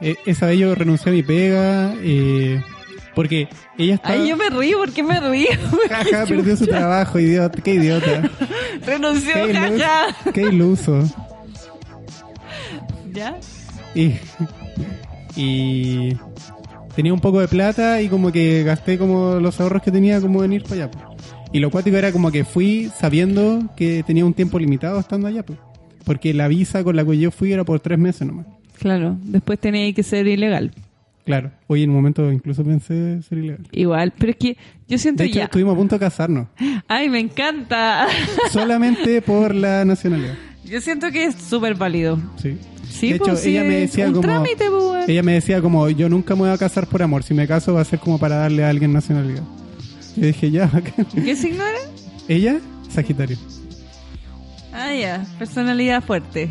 E- 0.00 0.16
esa 0.26 0.46
vez 0.46 0.58
yo 0.58 0.74
renuncié 0.74 1.10
a 1.10 1.14
mi 1.14 1.22
pega 1.22 1.94
eh, 2.02 2.60
porque 3.14 3.48
ella 3.78 3.94
estaba... 3.94 4.14
Ay, 4.14 4.28
yo 4.28 4.36
me 4.36 4.48
río, 4.50 4.78
¿por 4.78 4.92
qué 4.92 5.02
me 5.02 5.18
río? 5.20 5.48
Jaja, 5.88 6.26
perdió 6.26 6.56
su 6.56 6.66
trabajo, 6.66 7.18
idiota. 7.18 7.62
Qué 7.62 7.74
idiota. 7.74 8.30
Renunció, 8.84 9.32
Qué, 9.34 10.32
qué 10.34 10.42
iluso. 10.42 11.02
¿Ya? 13.12 13.36
Y, 13.94 14.14
y 15.34 16.16
tenía 16.94 17.12
un 17.14 17.20
poco 17.20 17.40
de 17.40 17.48
plata 17.48 18.00
y 18.02 18.08
como 18.08 18.30
que 18.32 18.62
gasté 18.64 18.98
como 18.98 19.34
los 19.40 19.58
ahorros 19.60 19.82
que 19.82 19.90
tenía 19.90 20.20
como 20.20 20.44
en 20.44 20.52
ir 20.52 20.62
para 20.64 20.84
allá. 20.84 20.90
Y 21.56 21.58
lo 21.58 21.70
cuático 21.70 21.96
era 21.96 22.12
como 22.12 22.30
que 22.30 22.44
fui 22.44 22.90
sabiendo 23.00 23.72
que 23.78 24.02
tenía 24.06 24.26
un 24.26 24.34
tiempo 24.34 24.58
limitado 24.58 25.00
estando 25.00 25.26
allá. 25.26 25.42
po. 25.42 25.54
Porque 26.04 26.34
la 26.34 26.48
visa 26.48 26.84
con 26.84 26.96
la 26.96 27.02
que 27.02 27.16
yo 27.16 27.30
fui 27.30 27.50
era 27.50 27.64
por 27.64 27.80
tres 27.80 27.98
meses 27.98 28.28
nomás. 28.28 28.44
Claro, 28.78 29.16
después 29.22 29.58
tenía 29.58 29.90
que 29.94 30.02
ser 30.02 30.26
ilegal. 30.26 30.72
Claro. 31.24 31.52
Hoy 31.66 31.84
en 31.84 31.88
un 31.88 31.96
momento 31.96 32.30
incluso 32.30 32.62
pensé 32.62 33.22
ser 33.22 33.38
ilegal. 33.38 33.66
Igual, 33.72 34.12
pero 34.18 34.32
es 34.32 34.36
que 34.36 34.58
yo 34.86 34.98
siento 34.98 35.22
De 35.22 35.30
hecho, 35.30 35.38
ya... 35.38 35.44
estuvimos 35.44 35.72
a 35.72 35.78
punto 35.78 35.94
de 35.94 36.00
casarnos. 36.00 36.48
Ay, 36.88 37.08
me 37.08 37.20
encanta. 37.20 38.06
solamente 38.52 39.22
por 39.22 39.54
la 39.54 39.82
nacionalidad. 39.86 40.34
Yo 40.62 40.78
siento 40.82 41.10
que 41.10 41.24
es 41.24 41.36
súper 41.36 41.74
válido. 41.74 42.20
Sí. 42.36 42.58
Sí, 42.86 43.12
de 43.14 43.18
pues, 43.18 43.30
hecho, 43.30 43.38
sí, 43.38 43.50
ella 43.52 43.64
me 43.64 43.82
es 43.82 43.90
decía 43.92 44.08
un 44.08 44.12
como... 44.12 44.28
trámite, 44.28 44.66
pues. 44.68 45.08
Ella 45.08 45.22
me 45.22 45.32
decía 45.32 45.62
como, 45.62 45.88
yo 45.88 46.10
nunca 46.10 46.34
me 46.34 46.42
voy 46.42 46.50
a 46.50 46.58
casar 46.58 46.86
por 46.86 47.02
amor. 47.02 47.22
Si 47.22 47.32
me 47.32 47.48
caso 47.48 47.72
va 47.72 47.80
a 47.80 47.84
ser 47.86 47.98
como 47.98 48.18
para 48.18 48.36
darle 48.36 48.62
a 48.62 48.68
alguien 48.68 48.92
nacionalidad. 48.92 49.42
Yo 50.16 50.26
dije, 50.26 50.50
ya. 50.50 50.70
¿Qué 51.14 51.36
signo 51.36 51.62
era? 51.64 51.78
Ella, 52.28 52.58
Sagitario. 52.88 53.36
Ah, 54.72 54.94
ya, 54.94 55.24
personalidad 55.38 56.02
fuerte. 56.02 56.50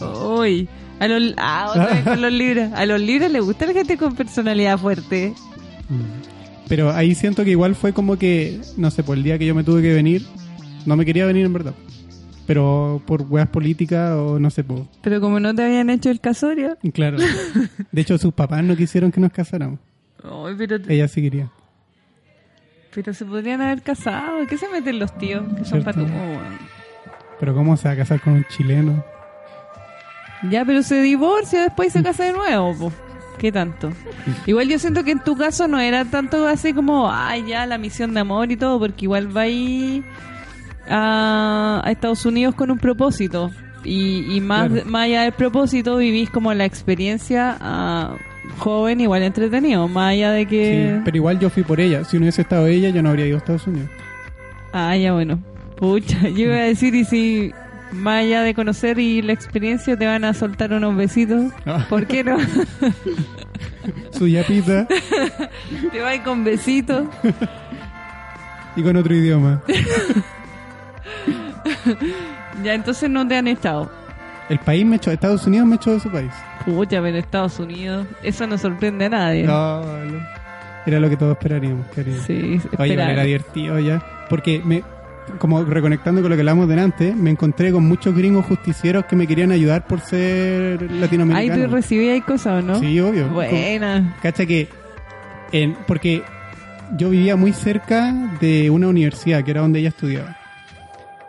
Uy, 0.00 0.68
a 1.00 1.08
los, 1.08 1.34
ah, 1.36 1.68
otra 1.70 1.86
vez 1.86 2.04
con 2.04 2.20
los 2.20 2.32
libros. 2.32 2.72
A 2.72 2.86
los 2.86 3.00
libros 3.00 3.30
les 3.30 3.42
gusta 3.42 3.66
la 3.66 3.72
gente 3.72 3.96
con 3.96 4.14
personalidad 4.14 4.78
fuerte. 4.78 5.34
Pero 6.68 6.92
ahí 6.92 7.14
siento 7.14 7.44
que 7.44 7.50
igual 7.50 7.74
fue 7.74 7.92
como 7.92 8.18
que, 8.18 8.60
no 8.76 8.90
sé, 8.90 9.02
por 9.02 9.16
el 9.16 9.24
día 9.24 9.38
que 9.38 9.46
yo 9.46 9.54
me 9.54 9.64
tuve 9.64 9.82
que 9.82 9.92
venir, 9.92 10.24
no 10.86 10.96
me 10.96 11.04
quería 11.04 11.26
venir 11.26 11.46
en 11.46 11.52
verdad. 11.52 11.74
Pero 12.46 13.02
por 13.06 13.22
weas 13.22 13.48
políticas 13.48 14.12
o 14.14 14.38
no 14.38 14.50
sé, 14.50 14.64
por... 14.64 14.86
Pero 15.02 15.20
como 15.20 15.38
no 15.38 15.54
te 15.54 15.64
habían 15.64 15.90
hecho 15.90 16.10
el 16.10 16.20
casorio. 16.20 16.78
Claro. 16.92 17.18
De 17.92 18.00
hecho, 18.00 18.16
sus 18.18 18.32
papás 18.32 18.64
no 18.64 18.76
quisieron 18.76 19.12
que 19.12 19.20
nos 19.20 19.32
casáramos. 19.32 19.80
Pero, 20.20 20.48
Ella 20.88 21.08
sí 21.08 21.22
quería. 21.22 21.48
pero 22.94 23.12
se 23.14 23.24
podrían 23.24 23.60
haber 23.62 23.82
casado. 23.82 24.46
¿Qué 24.48 24.56
se 24.58 24.68
meten 24.68 24.98
los 24.98 25.16
tíos? 25.18 25.44
Que 25.56 25.64
son 25.64 25.82
patos. 25.84 26.04
Oh. 26.10 26.38
Pero 27.40 27.54
¿cómo 27.54 27.76
se 27.76 27.88
va 27.88 27.94
a 27.94 27.96
casar 27.96 28.20
con 28.20 28.32
un 28.34 28.44
chileno? 28.46 29.04
Ya, 30.50 30.64
pero 30.64 30.82
se 30.82 31.00
divorcia 31.02 31.62
después 31.62 31.88
y 31.88 31.90
se 31.92 32.02
casa 32.02 32.24
de 32.24 32.32
nuevo, 32.32 32.76
po. 32.76 32.92
¿Qué 33.38 33.52
tanto? 33.52 33.92
Igual 34.46 34.68
yo 34.68 34.78
siento 34.80 35.04
que 35.04 35.12
en 35.12 35.20
tu 35.22 35.36
caso 35.36 35.68
no 35.68 35.78
era 35.78 36.04
tanto 36.04 36.46
así 36.48 36.72
como, 36.72 37.08
ay, 37.10 37.44
ya, 37.46 37.66
la 37.66 37.78
misión 37.78 38.12
de 38.14 38.20
amor 38.20 38.50
y 38.50 38.56
todo, 38.56 38.80
porque 38.80 39.04
igual 39.04 39.36
va 39.36 39.42
ahí 39.42 40.02
a, 40.88 41.80
a 41.84 41.90
Estados 41.92 42.26
Unidos 42.26 42.54
con 42.56 42.70
un 42.72 42.78
propósito. 42.78 43.50
Y, 43.84 44.34
y 44.36 44.40
más, 44.40 44.68
Claro. 44.70 44.90
más 44.90 45.04
allá 45.04 45.22
del 45.22 45.32
propósito, 45.32 45.96
vivís 45.98 46.30
como 46.30 46.52
la 46.52 46.64
experiencia 46.64 47.56
ah, 47.60 48.16
joven, 48.58 49.00
igual 49.00 49.22
entretenido. 49.22 49.86
Más 49.88 50.12
allá 50.12 50.32
de 50.32 50.42
Sí, 50.42 50.46
que. 50.48 51.00
pero 51.04 51.16
igual 51.16 51.38
yo 51.38 51.50
fui 51.50 51.62
por 51.62 51.80
ella. 51.80 52.04
Si 52.04 52.16
no 52.16 52.22
hubiese 52.22 52.42
estado 52.42 52.66
ella, 52.66 52.88
yo 52.90 53.02
no 53.02 53.10
habría 53.10 53.26
ido 53.26 53.36
a 53.36 53.38
Estados 53.38 53.66
Unidos. 53.66 53.90
Ah, 54.72 54.96
ya, 54.96 55.12
bueno. 55.12 55.38
Pucha, 55.76 56.28
yo 56.28 56.44
iba 56.46 56.54
a 56.56 56.60
decir, 56.64 56.94
y 56.94 57.04
si 57.04 57.52
más 57.92 58.20
allá 58.24 58.42
de 58.42 58.52
conocer 58.54 58.98
y 58.98 59.22
la 59.22 59.32
experiencia 59.32 59.96
te 59.96 60.06
van 60.06 60.24
a 60.24 60.34
soltar 60.34 60.72
unos 60.72 60.94
besitos, 60.96 61.52
Ah. 61.66 61.86
¿por 61.88 62.06
qué 62.06 62.22
no? 62.24 62.36
Su 64.10 64.26
yapita 64.28 64.86
Te 65.92 66.00
vas 66.00 66.18
con 66.20 66.44
besitos. 66.44 67.04
y 68.76 68.82
con 68.82 68.96
otro 68.96 69.14
idioma. 69.14 69.62
Ya, 72.64 72.74
entonces 72.74 73.08
no 73.08 73.26
te 73.26 73.36
han 73.36 73.46
echado. 73.48 73.90
El 74.48 74.58
país 74.60 74.84
me 74.86 74.96
echó, 74.96 75.10
Estados 75.10 75.46
Unidos 75.46 75.66
me 75.66 75.76
echó 75.76 75.92
de 75.92 76.00
su 76.00 76.10
país. 76.10 76.30
Pucha, 76.64 77.02
pero 77.02 77.18
Estados 77.18 77.58
Unidos, 77.58 78.06
eso 78.22 78.46
no 78.46 78.56
sorprende 78.56 79.06
a 79.06 79.08
nadie. 79.10 79.44
No, 79.44 79.82
no. 79.82 80.18
Era 80.86 81.00
lo 81.00 81.10
que 81.10 81.16
todos 81.18 81.32
esperaríamos, 81.32 81.86
cariño. 81.94 82.18
Sí, 82.26 82.60
Oye, 82.78 82.94
era 82.94 83.22
divertido 83.22 83.78
ya. 83.78 84.02
Porque 84.30 84.62
me, 84.64 84.82
como 85.38 85.62
reconectando 85.64 86.22
con 86.22 86.30
lo 86.30 86.36
que 86.36 86.40
hablamos 86.40 86.66
delante, 86.66 87.14
me 87.14 87.30
encontré 87.30 87.72
con 87.72 87.86
muchos 87.86 88.14
gringos 88.14 88.46
justicieros 88.46 89.04
que 89.04 89.14
me 89.14 89.26
querían 89.26 89.52
ayudar 89.52 89.86
por 89.86 90.00
ser 90.00 90.80
Ahí 90.82 90.98
latinoamericano. 90.98 91.66
tú 91.66 91.74
recibías 91.74 92.24
cosas, 92.24 92.64
¿o 92.64 92.66
no? 92.66 92.78
Sí, 92.80 92.98
obvio. 93.00 93.28
Buena. 93.28 94.16
Cacha 94.22 94.46
que, 94.46 94.68
en, 95.52 95.76
porque 95.86 96.22
yo 96.96 97.10
vivía 97.10 97.36
muy 97.36 97.52
cerca 97.52 98.14
de 98.40 98.70
una 98.70 98.88
universidad, 98.88 99.44
que 99.44 99.50
era 99.50 99.60
donde 99.60 99.80
ella 99.80 99.90
estudiaba. 99.90 100.37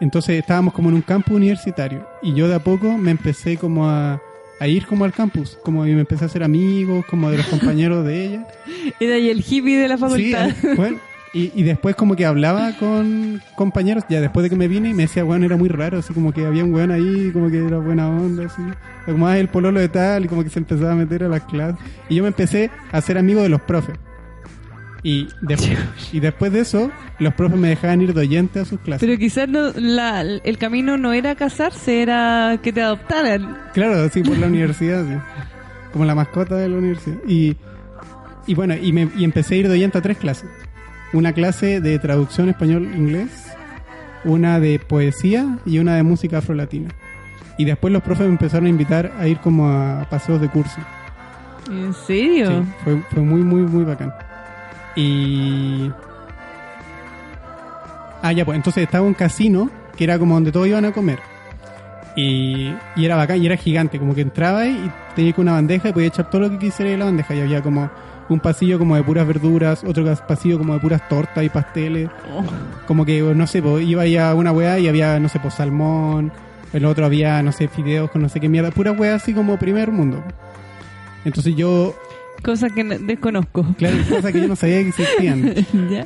Entonces 0.01 0.39
estábamos 0.39 0.73
como 0.73 0.89
en 0.89 0.95
un 0.95 1.01
campus 1.01 1.35
universitario. 1.35 2.07
Y 2.21 2.33
yo 2.33 2.47
de 2.47 2.55
a 2.55 2.59
poco 2.59 2.97
me 2.97 3.11
empecé 3.11 3.57
como 3.57 3.89
a, 3.89 4.21
a 4.59 4.67
ir 4.67 4.85
como 4.85 5.05
al 5.05 5.13
campus. 5.13 5.57
Como 5.63 5.85
y 5.85 5.93
me 5.93 6.01
empecé 6.01 6.23
a 6.25 6.27
hacer 6.27 6.43
amigos, 6.43 7.05
como 7.09 7.29
de 7.31 7.37
los 7.37 7.45
compañeros 7.49 8.05
de 8.05 8.25
ella. 8.25 8.47
Era 8.99 9.15
ahí 9.15 9.29
el 9.29 9.43
hippie 9.47 9.77
de 9.77 9.87
la 9.87 9.97
Sí, 9.97 10.01
facultad. 10.01 10.49
eh, 10.49 10.75
bueno, 10.75 10.97
Y, 11.33 11.51
y 11.53 11.63
después 11.63 11.95
como 11.95 12.15
que 12.15 12.25
hablaba 12.25 12.71
con 12.79 13.39
compañeros, 13.55 14.03
ya 14.09 14.19
después 14.19 14.43
de 14.43 14.49
que 14.49 14.55
me 14.55 14.67
vine, 14.67 14.89
y 14.89 14.93
me 14.95 15.03
decía, 15.03 15.23
weón, 15.23 15.43
era 15.43 15.57
muy 15.57 15.69
raro, 15.69 15.99
así 15.99 16.11
como 16.13 16.31
que 16.33 16.43
había 16.45 16.63
un 16.63 16.73
weón 16.73 16.89
ahí, 16.91 17.29
como 17.31 17.49
que 17.51 17.57
era 17.63 17.77
buena 17.77 18.09
onda, 18.09 18.45
así. 18.47 18.61
Como, 19.05 19.27
ah, 19.27 19.37
el 19.37 19.47
pololo 19.47 19.79
de 19.79 19.89
tal, 19.89 20.25
y 20.25 20.27
como 20.27 20.43
que 20.43 20.49
se 20.49 20.57
empezaba 20.57 20.93
a 20.93 20.95
meter 20.95 21.23
a 21.23 21.27
las 21.27 21.43
clases. 21.43 21.79
Y 22.09 22.15
yo 22.15 22.23
me 22.23 22.29
empecé 22.29 22.71
a 22.91 22.99
ser 23.01 23.17
amigo 23.19 23.43
de 23.43 23.49
los 23.49 23.61
profes. 23.61 23.95
Y, 25.01 25.27
de- 25.41 25.77
y 26.11 26.19
después 26.19 26.51
de 26.51 26.59
eso, 26.59 26.91
los 27.19 27.33
profes 27.33 27.57
me 27.57 27.69
dejaban 27.69 28.01
ir 28.01 28.13
de 28.13 28.21
oyente 28.21 28.59
a 28.59 28.65
sus 28.65 28.79
clases. 28.81 29.07
Pero 29.07 29.17
quizás 29.17 29.47
no, 29.47 29.71
la, 29.75 30.21
el 30.21 30.57
camino 30.57 30.97
no 30.97 31.13
era 31.13 31.35
casarse, 31.35 32.01
era 32.01 32.59
que 32.61 32.73
te 32.73 32.81
adoptaran. 32.81 33.57
Claro, 33.73 34.09
sí, 34.09 34.21
por 34.23 34.37
la 34.37 34.47
universidad, 34.53 35.05
sí. 35.05 35.13
Como 35.93 36.03
la 36.05 36.15
mascota 36.15 36.55
de 36.55 36.67
la 36.69 36.77
universidad. 36.77 37.17
Y, 37.27 37.55
y 38.45 38.53
bueno, 38.55 38.75
y, 38.75 38.91
me, 38.91 39.09
y 39.17 39.23
empecé 39.23 39.55
a 39.55 39.57
ir 39.59 39.67
de 39.69 39.73
oyente 39.75 39.97
a 39.97 40.01
tres 40.01 40.17
clases. 40.17 40.49
Una 41.13 41.31
clase 41.33 41.79
de 41.79 41.97
traducción 41.97 42.49
español-inglés, 42.49 43.29
una 44.25 44.59
de 44.59 44.79
poesía 44.79 45.57
y 45.65 45.79
una 45.79 45.95
de 45.95 46.03
música 46.03 46.39
afrolatina. 46.39 46.89
Y 47.57 47.65
después 47.65 47.91
los 47.93 48.03
profes 48.03 48.25
me 48.27 48.33
empezaron 48.33 48.65
a 48.65 48.69
invitar 48.69 49.13
a 49.17 49.27
ir 49.27 49.37
como 49.39 49.69
a 49.69 50.05
paseos 50.09 50.39
de 50.41 50.49
curso. 50.49 50.77
¿En 51.71 51.93
serio? 51.93 52.49
Sí, 52.63 52.69
fue, 52.83 53.01
fue 53.11 53.23
muy, 53.23 53.41
muy, 53.41 53.61
muy 53.61 53.83
bacán. 53.85 54.13
Y... 54.99 55.91
Ah, 58.21 58.33
ya, 58.33 58.43
pues 58.43 58.57
entonces 58.57 58.83
estaba 58.83 59.05
un 59.05 59.13
casino 59.13 59.69
que 59.95 60.03
era 60.03 60.19
como 60.19 60.33
donde 60.33 60.51
todos 60.51 60.67
iban 60.67 60.83
a 60.83 60.91
comer. 60.91 61.19
Y, 62.17 62.73
y 62.97 63.05
era 63.05 63.15
bacán 63.15 63.41
y 63.41 63.45
era 63.45 63.55
gigante, 63.55 63.97
como 63.97 64.13
que 64.13 64.21
entraba 64.21 64.65
y 64.65 64.91
tenía 65.15 65.33
una 65.37 65.53
bandeja 65.53 65.89
y 65.89 65.93
podía 65.93 66.07
echar 66.07 66.29
todo 66.29 66.41
lo 66.41 66.49
que 66.49 66.59
quisiera 66.59 66.91
en 66.91 66.99
la 66.99 67.05
bandeja. 67.05 67.33
Y 67.33 67.39
había 67.39 67.61
como 67.61 67.89
un 68.27 68.41
pasillo 68.41 68.77
como 68.77 68.97
de 68.97 69.03
puras 69.03 69.25
verduras, 69.25 69.85
otro 69.85 70.03
pasillo 70.27 70.57
como 70.57 70.73
de 70.73 70.81
puras 70.81 71.07
tortas 71.07 71.45
y 71.45 71.49
pasteles. 71.49 72.09
Oh. 72.35 72.43
Como 72.85 73.05
que, 73.05 73.21
no 73.21 73.47
sé, 73.47 73.61
pues, 73.61 73.87
iba 73.87 74.01
ahí 74.01 74.17
a 74.17 74.35
una 74.35 74.51
weá 74.51 74.79
y 74.79 74.89
había, 74.89 75.17
no 75.21 75.29
sé, 75.29 75.39
pues 75.39 75.53
salmón. 75.53 76.33
El 76.73 76.83
otro 76.83 77.05
había, 77.05 77.41
no 77.41 77.53
sé, 77.53 77.69
fideos 77.69 78.11
con 78.11 78.21
no 78.21 78.27
sé 78.27 78.41
qué 78.41 78.49
mierda. 78.49 78.71
Pura 78.71 78.91
weá 78.91 79.15
así 79.15 79.33
como 79.33 79.57
primer 79.57 79.91
mundo. 79.91 80.21
Entonces 81.23 81.55
yo 81.55 81.95
Cosa 82.43 82.69
que 82.69 82.83
no- 82.83 82.97
desconozco. 82.97 83.65
Claro, 83.77 83.97
cosas 84.09 84.31
que 84.31 84.41
yo 84.41 84.47
no 84.47 84.55
sabía 84.55 84.81
que 84.81 84.89
existían. 84.89 85.53
¿Ya? 85.91 86.05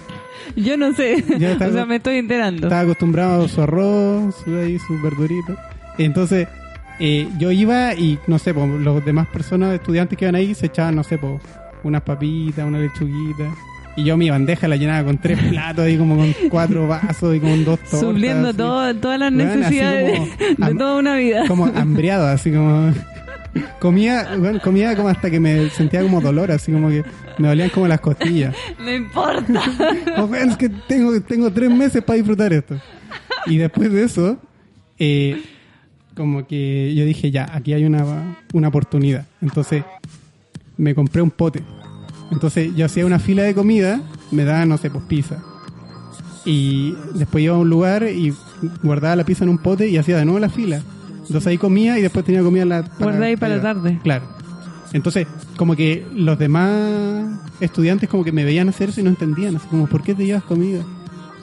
Yo 0.56 0.78
no 0.78 0.94
sé. 0.94 1.14
Está- 1.16 1.68
o 1.70 1.72
sea, 1.74 1.86
me 1.86 1.98
estoy 1.98 2.18
enterando. 2.18 2.68
Estaba 2.68 2.82
acostumbrado 2.82 3.46
a 3.46 3.48
su 3.50 3.62
arroz, 3.62 4.36
su, 4.44 4.56
ahí, 4.58 4.78
sus 4.80 5.02
verduritas. 5.02 5.58
Entonces, 5.98 6.48
eh, 7.00 7.28
yo 7.38 7.52
iba 7.52 7.94
y, 7.94 8.20
no 8.28 8.40
sé, 8.40 8.54
pues, 8.54 8.68
los 8.70 9.04
demás 9.06 9.28
personas, 9.28 9.74
estudiantes 9.74 10.18
que 10.18 10.26
iban 10.26 10.36
ahí, 10.36 10.54
se 10.56 10.66
echaban, 10.68 10.96
no 10.96 11.04
sé, 11.04 11.18
pues, 11.18 11.42
unas 11.84 12.02
papitas, 12.02 12.66
una 12.66 12.80
lechuguita. 12.80 13.46
Y 13.96 14.06
yo 14.06 14.18
mi 14.18 14.28
bandeja 14.30 14.68
la 14.68 14.76
llenaba 14.76 15.04
con 15.04 15.20
tres 15.20 15.38
platos, 15.40 15.86
ahí 15.86 15.98
como 15.98 16.18
con 16.18 16.34
cuatro 16.50 16.88
vasos 16.88 17.36
y 17.36 17.40
con 17.40 17.64
dos 17.64 17.80
tortas. 17.80 18.00
Supliendo 18.00 18.52
todo, 18.54 18.96
todas 18.96 19.20
las 19.20 19.32
necesidades 19.32 20.18
como 20.20 20.30
de 20.58 20.66
am- 20.66 20.78
toda 20.80 20.98
una 20.98 21.16
vida. 21.16 21.48
Como 21.48 21.66
hambriado, 21.68 22.28
así 22.28 22.52
como... 22.52 22.92
Comía, 23.80 24.36
bueno, 24.38 24.60
comía 24.62 24.96
como 24.96 25.10
hasta 25.10 25.30
que 25.30 25.40
me 25.40 25.70
sentía 25.70 26.02
como 26.02 26.22
dolor, 26.22 26.52
así 26.52 26.72
como 26.72 26.90
que 26.90 27.04
me 27.38 27.48
dolían 27.48 27.70
como 27.70 27.88
las 27.88 28.00
costillas. 28.00 28.56
No 28.80 28.92
importa. 28.92 29.62
Como, 30.16 30.28
"Weón, 30.28 30.50
es 30.52 30.58
que 30.58 30.70
tengo, 30.70 31.22
tengo 31.22 31.52
tres 31.52 31.70
meses 31.70 32.04
para 32.04 32.18
disfrutar 32.18 32.52
esto. 32.54 32.76
Y 33.46 33.58
después 33.58 33.92
de 33.92 34.04
eso, 34.04 34.38
eh, 34.98 35.42
como 36.16 36.48
que 36.48 36.94
yo 36.96 37.06
dije, 37.06 37.30
ya, 37.32 37.50
aquí 37.54 37.74
hay 37.74 37.86
una, 37.86 38.38
una 38.54 38.68
oportunidad. 38.70 39.26
Entonces, 39.42 39.84
me 40.78 40.96
compré 40.96 41.22
un 41.22 41.32
pote. 41.32 41.62
Entonces, 42.32 42.74
yo 42.76 42.86
hacía 42.86 43.06
una 43.06 43.20
fila 43.20 43.44
de 43.44 43.54
comida, 43.54 44.02
me 44.32 44.46
daban, 44.46 44.70
no 44.70 44.78
sé, 44.78 44.90
pues 44.90 45.04
pizza. 45.06 45.44
Y 46.46 46.96
después 47.16 47.44
iba 47.44 47.56
a 47.56 47.60
un 47.60 47.70
lugar 47.70 48.04
y 48.04 48.34
guardaba 48.82 49.16
la 49.16 49.24
pizza 49.26 49.44
en 49.44 49.50
un 49.50 49.58
pote 49.60 49.88
y 49.90 49.98
hacía 49.98 50.18
de 50.18 50.26
nuevo 50.26 50.40
la 50.40 50.50
fila. 50.50 50.82
Entonces 51.26 51.48
ahí 51.48 51.58
comía 51.58 51.98
y 51.98 52.02
después 52.02 52.26
tenía 52.26 52.42
comida 52.42 52.64
en 52.64 52.70
la, 52.70 52.82
Guardá 53.00 53.26
ahí 53.26 53.36
para 53.36 53.56
la 53.58 53.62
tarde. 53.62 54.00
Claro. 54.04 54.26
Entonces, 54.94 55.28
como 55.58 55.76
que 55.76 56.06
los 56.14 56.38
demás 56.38 57.40
estudiantes 57.60 58.10
como 58.10 58.24
que 58.24 58.32
me 58.32 58.44
veían 58.44 58.70
hacer 58.70 58.90
eso 58.90 59.02
y 59.02 59.04
no 59.04 59.10
entendían. 59.10 59.56
Así 59.56 59.68
como, 59.68 59.88
¿por 59.88 60.04
qué 60.04 60.14
te 60.14 60.26
llevas 60.26 60.44
comida? 60.44 60.84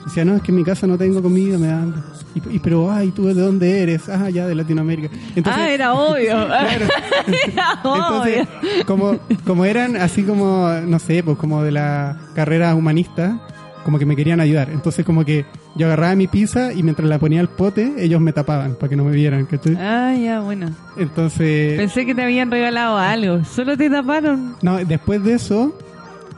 Decía, 0.05 0.25
no, 0.25 0.35
es 0.35 0.41
que 0.41 0.51
en 0.51 0.57
mi 0.57 0.63
casa 0.63 0.87
no 0.87 0.97
tengo 0.97 1.21
comida, 1.21 1.57
me 1.57 1.67
da 1.67 1.81
hambre. 1.81 2.01
Y, 2.33 2.55
y, 2.55 2.59
pero, 2.59 2.91
ay, 2.91 3.11
¿tú 3.11 3.25
de 3.25 3.33
dónde 3.33 3.83
eres? 3.83 4.09
Ah, 4.09 4.29
ya, 4.29 4.47
de 4.47 4.55
Latinoamérica. 4.55 5.09
Entonces, 5.35 5.63
ah, 5.63 5.69
era 5.69 5.93
obvio. 5.95 6.47
era 6.47 6.87
entonces, 7.27 8.47
obvio. 8.47 8.85
como, 8.85 9.19
como 9.45 9.65
eran 9.65 9.97
así 9.97 10.23
como, 10.23 10.69
no 10.87 10.97
sé, 10.97 11.21
pues 11.23 11.37
como 11.37 11.61
de 11.61 11.71
la 11.71 12.17
carrera 12.33 12.73
humanista, 12.73 13.41
como 13.83 13.99
que 13.99 14.05
me 14.05 14.15
querían 14.15 14.39
ayudar. 14.39 14.69
Entonces 14.69 15.05
como 15.05 15.25
que 15.25 15.45
yo 15.75 15.87
agarraba 15.87 16.15
mi 16.15 16.27
pizza 16.27 16.73
y 16.73 16.83
mientras 16.83 17.07
la 17.07 17.19
ponía 17.19 17.39
al 17.41 17.49
pote, 17.49 17.93
ellos 17.97 18.21
me 18.21 18.33
tapaban 18.33 18.75
para 18.75 18.89
que 18.89 18.95
no 18.95 19.03
me 19.03 19.11
vieran. 19.11 19.45
¿cachai? 19.45 19.75
Ah, 19.79 20.13
ya, 20.15 20.39
bueno. 20.41 20.69
Entonces, 20.97 21.77
Pensé 21.77 22.05
que 22.05 22.15
te 22.15 22.23
habían 22.23 22.51
regalado 22.51 22.97
algo. 22.97 23.43
Solo 23.45 23.77
te 23.77 23.89
taparon. 23.89 24.55
no, 24.61 24.77
después 24.77 25.23
de 25.23 25.33
eso, 25.33 25.77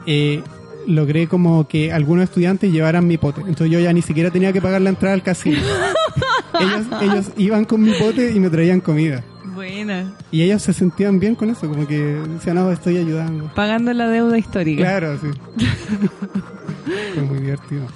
eh, 0.06 0.42
logré 0.86 1.26
como 1.26 1.66
que 1.68 1.92
algunos 1.92 2.24
estudiantes 2.24 2.72
llevaran 2.72 3.06
mi 3.06 3.18
pote. 3.18 3.40
Entonces 3.40 3.70
yo 3.70 3.80
ya 3.80 3.92
ni 3.92 4.02
siquiera 4.02 4.30
tenía 4.30 4.52
que 4.52 4.60
pagar 4.60 4.80
la 4.82 4.90
entrada 4.90 5.14
al 5.14 5.22
casino. 5.22 5.58
ellos, 6.60 6.86
ellos 7.02 7.30
iban 7.36 7.64
con 7.64 7.82
mi 7.82 7.92
pote 7.94 8.32
y 8.32 8.40
me 8.40 8.50
traían 8.50 8.80
comida. 8.80 9.24
Buena. 9.54 10.12
Y 10.32 10.42
ellos 10.42 10.62
se 10.62 10.72
sentían 10.72 11.20
bien 11.20 11.36
con 11.36 11.48
eso, 11.48 11.68
como 11.68 11.86
que 11.86 11.96
decían, 11.98 12.56
no, 12.56 12.72
estoy 12.72 12.96
ayudando. 12.96 13.50
Pagando 13.54 13.92
la 13.92 14.08
deuda 14.08 14.36
histórica. 14.36 14.82
Claro, 14.82 15.16
sí. 15.18 15.28
Fue 17.14 17.22
muy 17.22 17.38
divertido. 17.38 17.86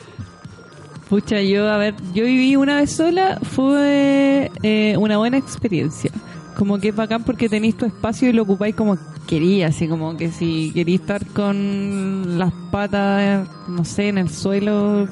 Pucha, 1.08 1.40
yo, 1.40 1.68
a 1.68 1.78
ver, 1.78 1.94
yo 2.12 2.24
viví 2.24 2.56
una 2.56 2.76
vez 2.76 2.92
sola, 2.92 3.38
fue 3.42 4.50
eh, 4.62 4.94
una 4.98 5.16
buena 5.16 5.38
experiencia. 5.38 6.10
Como 6.56 6.78
que 6.78 6.88
es 6.88 6.96
bacán 6.96 7.24
porque 7.24 7.48
tenéis 7.48 7.76
tu 7.76 7.86
espacio 7.86 8.28
y 8.28 8.32
lo 8.32 8.42
ocupáis 8.42 8.74
como 8.74 8.98
quería, 9.26 9.68
así 9.68 9.88
como 9.88 10.16
que 10.16 10.30
si 10.30 10.72
queréis 10.72 11.00
estar 11.00 11.24
con 11.28 12.38
las 12.38 12.52
patas, 12.70 13.48
no 13.68 13.84
sé, 13.84 14.08
en 14.08 14.18
el 14.18 14.28
suelo, 14.28 15.08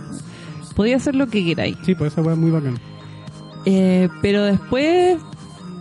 podía 0.74 0.96
hacer 0.96 1.14
lo 1.14 1.28
que 1.28 1.44
queráis. 1.44 1.76
Sí, 1.82 1.94
pues 1.94 2.12
esa 2.12 2.22
fue 2.22 2.34
muy 2.34 2.50
bacán. 2.50 2.78
Eh, 3.64 4.08
pero 4.22 4.44
después 4.44 5.18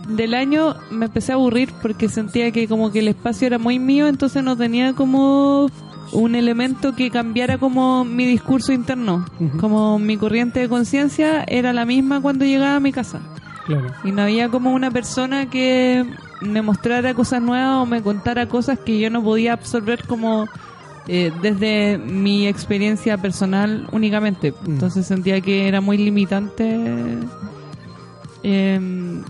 del 0.08 0.34
año 0.34 0.76
me 0.90 1.06
empecé 1.06 1.32
a 1.32 1.34
aburrir 1.34 1.72
porque 1.82 2.08
sentía 2.08 2.50
que 2.52 2.68
como 2.68 2.90
que 2.90 3.00
el 3.00 3.08
espacio 3.08 3.46
era 3.46 3.58
muy 3.58 3.78
mío, 3.78 4.06
entonces 4.06 4.42
no 4.42 4.56
tenía 4.56 4.92
como 4.92 5.68
un 6.12 6.34
elemento 6.34 6.94
que 6.94 7.10
cambiara 7.10 7.58
como 7.58 8.04
mi 8.04 8.26
discurso 8.26 8.72
interno. 8.72 9.24
Como 9.58 9.98
mi 9.98 10.16
corriente 10.16 10.60
de 10.60 10.68
conciencia 10.68 11.44
era 11.46 11.72
la 11.72 11.84
misma 11.84 12.20
cuando 12.20 12.44
llegaba 12.44 12.76
a 12.76 12.80
mi 12.80 12.92
casa. 12.92 13.20
Claro. 13.66 13.88
Y 14.04 14.12
no 14.12 14.22
había 14.22 14.48
como 14.48 14.72
una 14.72 14.90
persona 14.90 15.50
que 15.50 16.04
me 16.40 16.62
mostrara 16.62 17.14
cosas 17.14 17.42
nuevas 17.42 17.82
o 17.82 17.86
me 17.86 18.02
contara 18.02 18.46
cosas 18.46 18.78
que 18.78 19.00
yo 19.00 19.10
no 19.10 19.22
podía 19.22 19.52
absorber 19.52 20.06
como 20.06 20.48
eh, 21.08 21.32
desde 21.42 21.98
mi 21.98 22.46
experiencia 22.46 23.18
personal 23.18 23.88
únicamente. 23.92 24.52
Mm. 24.52 24.70
Entonces 24.70 25.06
sentía 25.06 25.40
que 25.40 25.66
era 25.66 25.80
muy 25.80 25.98
limitante 25.98 26.78
eh, 28.42 28.74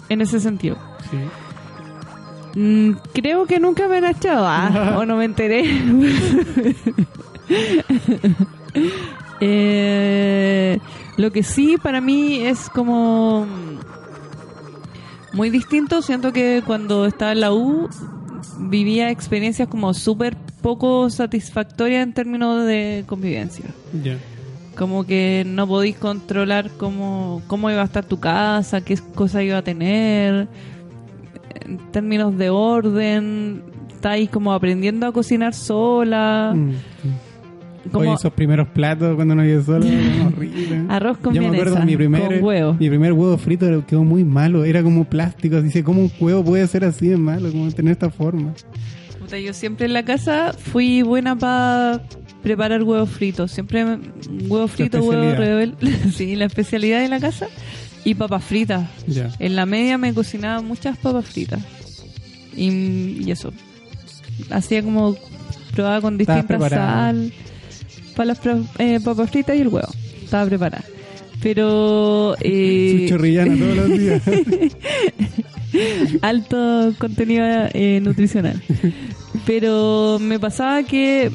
en 0.09 0.21
ese 0.21 0.41
sentido. 0.41 0.77
Sí. 1.11 1.19
Mm, 2.57 2.93
creo 3.13 3.45
que 3.45 3.61
nunca 3.61 3.87
me 3.87 3.99
han 3.99 4.07
echado, 4.07 4.47
ah, 4.49 4.97
o 4.99 5.05
no 5.05 5.17
me 5.17 5.27
enteré. 5.27 5.65
Eh, 9.39 10.79
lo 11.19 11.31
que 11.31 11.43
sí 11.43 11.77
para 11.77 12.01
mí 12.01 12.41
es 12.41 12.71
como 12.71 13.47
muy 15.35 15.51
distinto. 15.51 16.01
Siento 16.01 16.33
que 16.33 16.63
cuando 16.67 17.05
estaba 17.05 17.33
en 17.33 17.41
la 17.41 17.53
U 17.53 17.89
vivía 18.59 19.11
experiencias 19.11 19.69
como 19.69 19.93
súper 19.93 20.37
poco 20.63 21.11
satisfactorias 21.11 22.03
en 22.03 22.15
términos 22.15 22.67
de 22.67 23.05
convivencia. 23.07 23.67
Como 24.75 25.05
que 25.05 25.45
no 25.47 25.67
podéis 25.67 25.97
controlar 25.97 26.71
cómo, 26.79 27.43
cómo 27.47 27.71
iba 27.71 27.83
a 27.83 27.85
estar 27.85 28.07
tu 28.07 28.19
casa, 28.19 28.81
qué 28.81 28.99
cosa 29.15 29.43
iba 29.43 29.59
a 29.59 29.63
tener, 29.63 30.49
en 31.65 31.79
términos 31.93 32.37
de 32.37 32.51
orden, 32.51 33.63
estáis 33.91 34.29
como 34.31 34.53
aprendiendo 34.53 35.07
a 35.07 35.13
cocinar 35.13 35.55
sola, 35.55 36.53
Mm, 36.55 36.73
como 37.93 38.01
Oye, 38.01 38.15
esos 38.15 38.33
primeros 38.33 38.67
platos 38.69 39.15
cuando 39.15 39.35
no 39.37 39.43
había 39.43 39.63
solo 39.63 39.85
eran 39.87 40.27
horribles. 40.27 40.83
arroz 40.89 41.19
con 41.19 41.35
Yo 41.35 41.41
me 41.43 41.49
acuerdo 41.49 41.79
mi 41.85 41.97
primer, 41.97 42.43
huevo. 42.43 42.75
mi 42.75 42.89
primer 42.89 43.13
huevo 43.13 43.39
frito 43.39 43.87
quedó 43.87 44.03
muy 44.03 44.25
malo, 44.25 44.65
era 44.65 44.83
como 44.83 45.05
plástico, 45.05 45.63
dice, 45.63 45.85
¿cómo 45.85 46.03
un 46.03 46.11
huevo 46.19 46.45
puede 46.45 46.67
ser 46.67 46.85
así 46.85 47.07
de 47.09 47.17
malo, 47.17 47.51
como 47.53 47.71
tener 47.71 47.93
esta 47.93 48.11
forma? 48.11 48.53
Puta, 49.21 49.39
yo 49.39 49.53
siempre 49.55 49.87
en 49.87 49.93
la 49.93 50.05
casa 50.05 50.53
fui 50.53 51.03
buena 51.03 51.37
para 51.37 52.03
preparar 52.43 52.83
huevos 52.85 53.11
fritos. 53.11 53.51
Siempre 53.51 53.85
huevo 54.49 54.69
frito, 54.69 55.01
huevo 55.03 55.35
rebelde. 55.37 55.77
sí, 56.13 56.37
la 56.37 56.45
especialidad 56.45 57.01
de 57.01 57.09
la 57.09 57.19
casa. 57.19 57.47
Y 58.07 58.15
papas 58.15 58.45
fritas. 58.45 58.89
En 59.41 59.57
la 59.57 59.67
media 59.67 59.99
me 59.99 60.15
cocinaba 60.15 60.63
muchas 60.63 60.97
papas 60.97 61.27
fritas. 61.27 61.61
Y, 62.57 63.21
y 63.27 63.31
eso. 63.33 63.53
Hacía 64.51 64.83
como 64.83 65.17
probaba 65.75 66.01
con 66.01 66.17
distintas 66.17 66.71
sal. 66.71 67.33
para 68.15 68.27
las 68.29 68.41
eh, 68.79 69.01
papas 69.05 69.31
fritas 69.31 69.57
y 69.57 69.61
el 69.61 69.69
huevo. 69.69 69.89
Estaba 70.23 70.47
preparada. 70.47 70.85
Pero... 71.43 72.37
eh, 72.41 73.09
Su 73.11 73.17
todos 73.17 73.77
los 73.77 73.99
días. 73.99 74.23
alto 76.23 76.95
contenido 76.99 77.45
eh, 77.73 78.01
nutricional. 78.03 78.63
Pero 79.45 80.19
me 80.21 80.39
pasaba 80.39 80.83
que, 80.85 81.31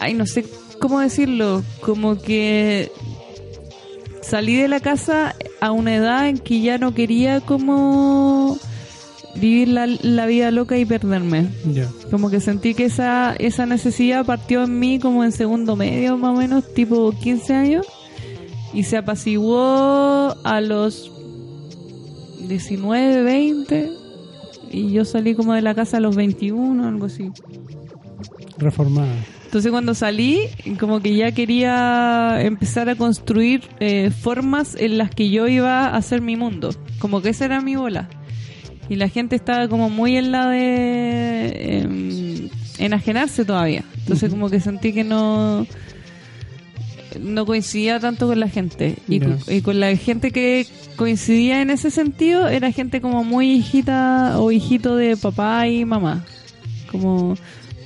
ay, 0.00 0.14
no 0.14 0.26
sé 0.26 0.44
cómo 0.80 1.00
decirlo, 1.00 1.62
como 1.80 2.20
que 2.20 2.90
salí 4.22 4.56
de 4.56 4.68
la 4.68 4.80
casa 4.80 5.34
a 5.60 5.72
una 5.72 5.94
edad 5.94 6.28
en 6.28 6.38
que 6.38 6.60
ya 6.60 6.78
no 6.78 6.94
quería 6.94 7.40
como 7.40 8.58
vivir 9.34 9.68
la, 9.68 9.86
la 9.86 10.26
vida 10.26 10.50
loca 10.50 10.76
y 10.78 10.84
perderme. 10.84 11.48
Como 12.10 12.30
que 12.30 12.40
sentí 12.40 12.74
que 12.74 12.86
esa, 12.86 13.34
esa 13.38 13.66
necesidad 13.66 14.24
partió 14.24 14.64
en 14.64 14.78
mí 14.78 14.98
como 14.98 15.24
en 15.24 15.32
segundo 15.32 15.76
medio, 15.76 16.16
más 16.18 16.36
o 16.36 16.38
menos, 16.38 16.72
tipo 16.74 17.12
15 17.12 17.54
años, 17.54 17.86
y 18.72 18.84
se 18.84 18.96
apaciguó 18.96 20.34
a 20.44 20.60
los 20.60 21.10
19, 22.48 23.22
20, 23.22 23.90
y 24.70 24.92
yo 24.92 25.04
salí 25.04 25.34
como 25.34 25.54
de 25.54 25.62
la 25.62 25.74
casa 25.74 25.98
a 25.98 26.00
los 26.00 26.16
21, 26.16 26.86
algo 26.86 27.06
así. 27.06 27.30
Reformada. 28.58 29.14
Entonces 29.50 29.72
cuando 29.72 29.94
salí, 29.94 30.42
como 30.78 31.00
que 31.00 31.16
ya 31.16 31.32
quería 31.32 32.40
empezar 32.40 32.88
a 32.88 32.94
construir 32.94 33.62
eh, 33.80 34.10
formas 34.12 34.76
en 34.78 34.96
las 34.96 35.10
que 35.10 35.28
yo 35.28 35.48
iba 35.48 35.86
a 35.88 35.96
hacer 35.96 36.20
mi 36.20 36.36
mundo. 36.36 36.70
Como 37.00 37.20
que 37.20 37.30
esa 37.30 37.46
era 37.46 37.60
mi 37.60 37.74
bola. 37.74 38.08
Y 38.88 38.94
la 38.94 39.08
gente 39.08 39.34
estaba 39.34 39.66
como 39.66 39.90
muy 39.90 40.16
en 40.16 40.30
la 40.30 40.48
de 40.50 41.80
em, 41.80 42.48
enajenarse 42.78 43.44
todavía. 43.44 43.82
Entonces 43.98 44.30
como 44.30 44.48
que 44.50 44.60
sentí 44.60 44.92
que 44.92 45.02
no 45.02 45.66
no 47.20 47.44
coincidía 47.44 47.98
tanto 47.98 48.28
con 48.28 48.38
la 48.38 48.48
gente. 48.48 48.98
Y, 49.08 49.18
Ya. 49.18 49.26
con- 49.26 49.38
y 49.52 49.60
con 49.62 49.80
la 49.80 49.96
gente 49.96 50.30
que 50.30 50.64
coincidía 50.94 51.60
en 51.60 51.70
ese 51.70 51.90
sentido 51.90 52.46
era 52.48 52.70
gente 52.70 53.00
como 53.00 53.24
muy 53.24 53.50
hijita 53.50 54.38
o 54.38 54.52
hijito 54.52 54.94
de 54.94 55.16
papá 55.16 55.66
y 55.66 55.84
mamá. 55.84 56.24
Como 56.92 57.36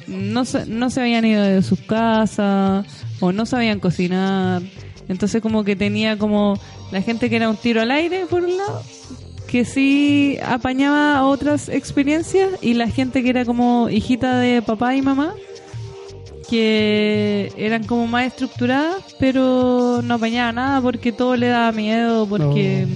no 0.06 0.44
se, 0.44 0.66
no 0.66 0.90
se 0.90 1.00
habían 1.00 1.24
ido 1.24 1.42
de 1.42 1.62
sus 1.62 1.80
casas 1.80 2.86
o 3.20 3.32
no 3.32 3.46
sabían 3.46 3.80
cocinar. 3.80 4.62
Entonces 5.08 5.42
como 5.42 5.64
que 5.64 5.76
tenía 5.76 6.18
como 6.18 6.58
la 6.90 7.02
gente 7.02 7.28
que 7.28 7.36
era 7.36 7.48
un 7.48 7.56
tiro 7.56 7.80
al 7.82 7.90
aire 7.90 8.26
por 8.26 8.42
un 8.42 8.56
lado, 8.56 8.82
que 9.46 9.64
sí 9.64 10.38
apañaba 10.44 11.26
otras 11.26 11.68
experiencias 11.68 12.50
y 12.62 12.74
la 12.74 12.88
gente 12.88 13.22
que 13.22 13.30
era 13.30 13.44
como 13.44 13.88
hijita 13.90 14.38
de 14.38 14.62
papá 14.62 14.96
y 14.96 15.02
mamá, 15.02 15.34
que 16.48 17.52
eran 17.56 17.84
como 17.84 18.06
más 18.06 18.26
estructuradas, 18.26 19.16
pero 19.18 20.00
no 20.02 20.14
apañaba 20.14 20.52
nada 20.52 20.80
porque 20.80 21.12
todo 21.12 21.36
le 21.36 21.48
daba 21.48 21.72
miedo, 21.72 22.26
porque 22.26 22.86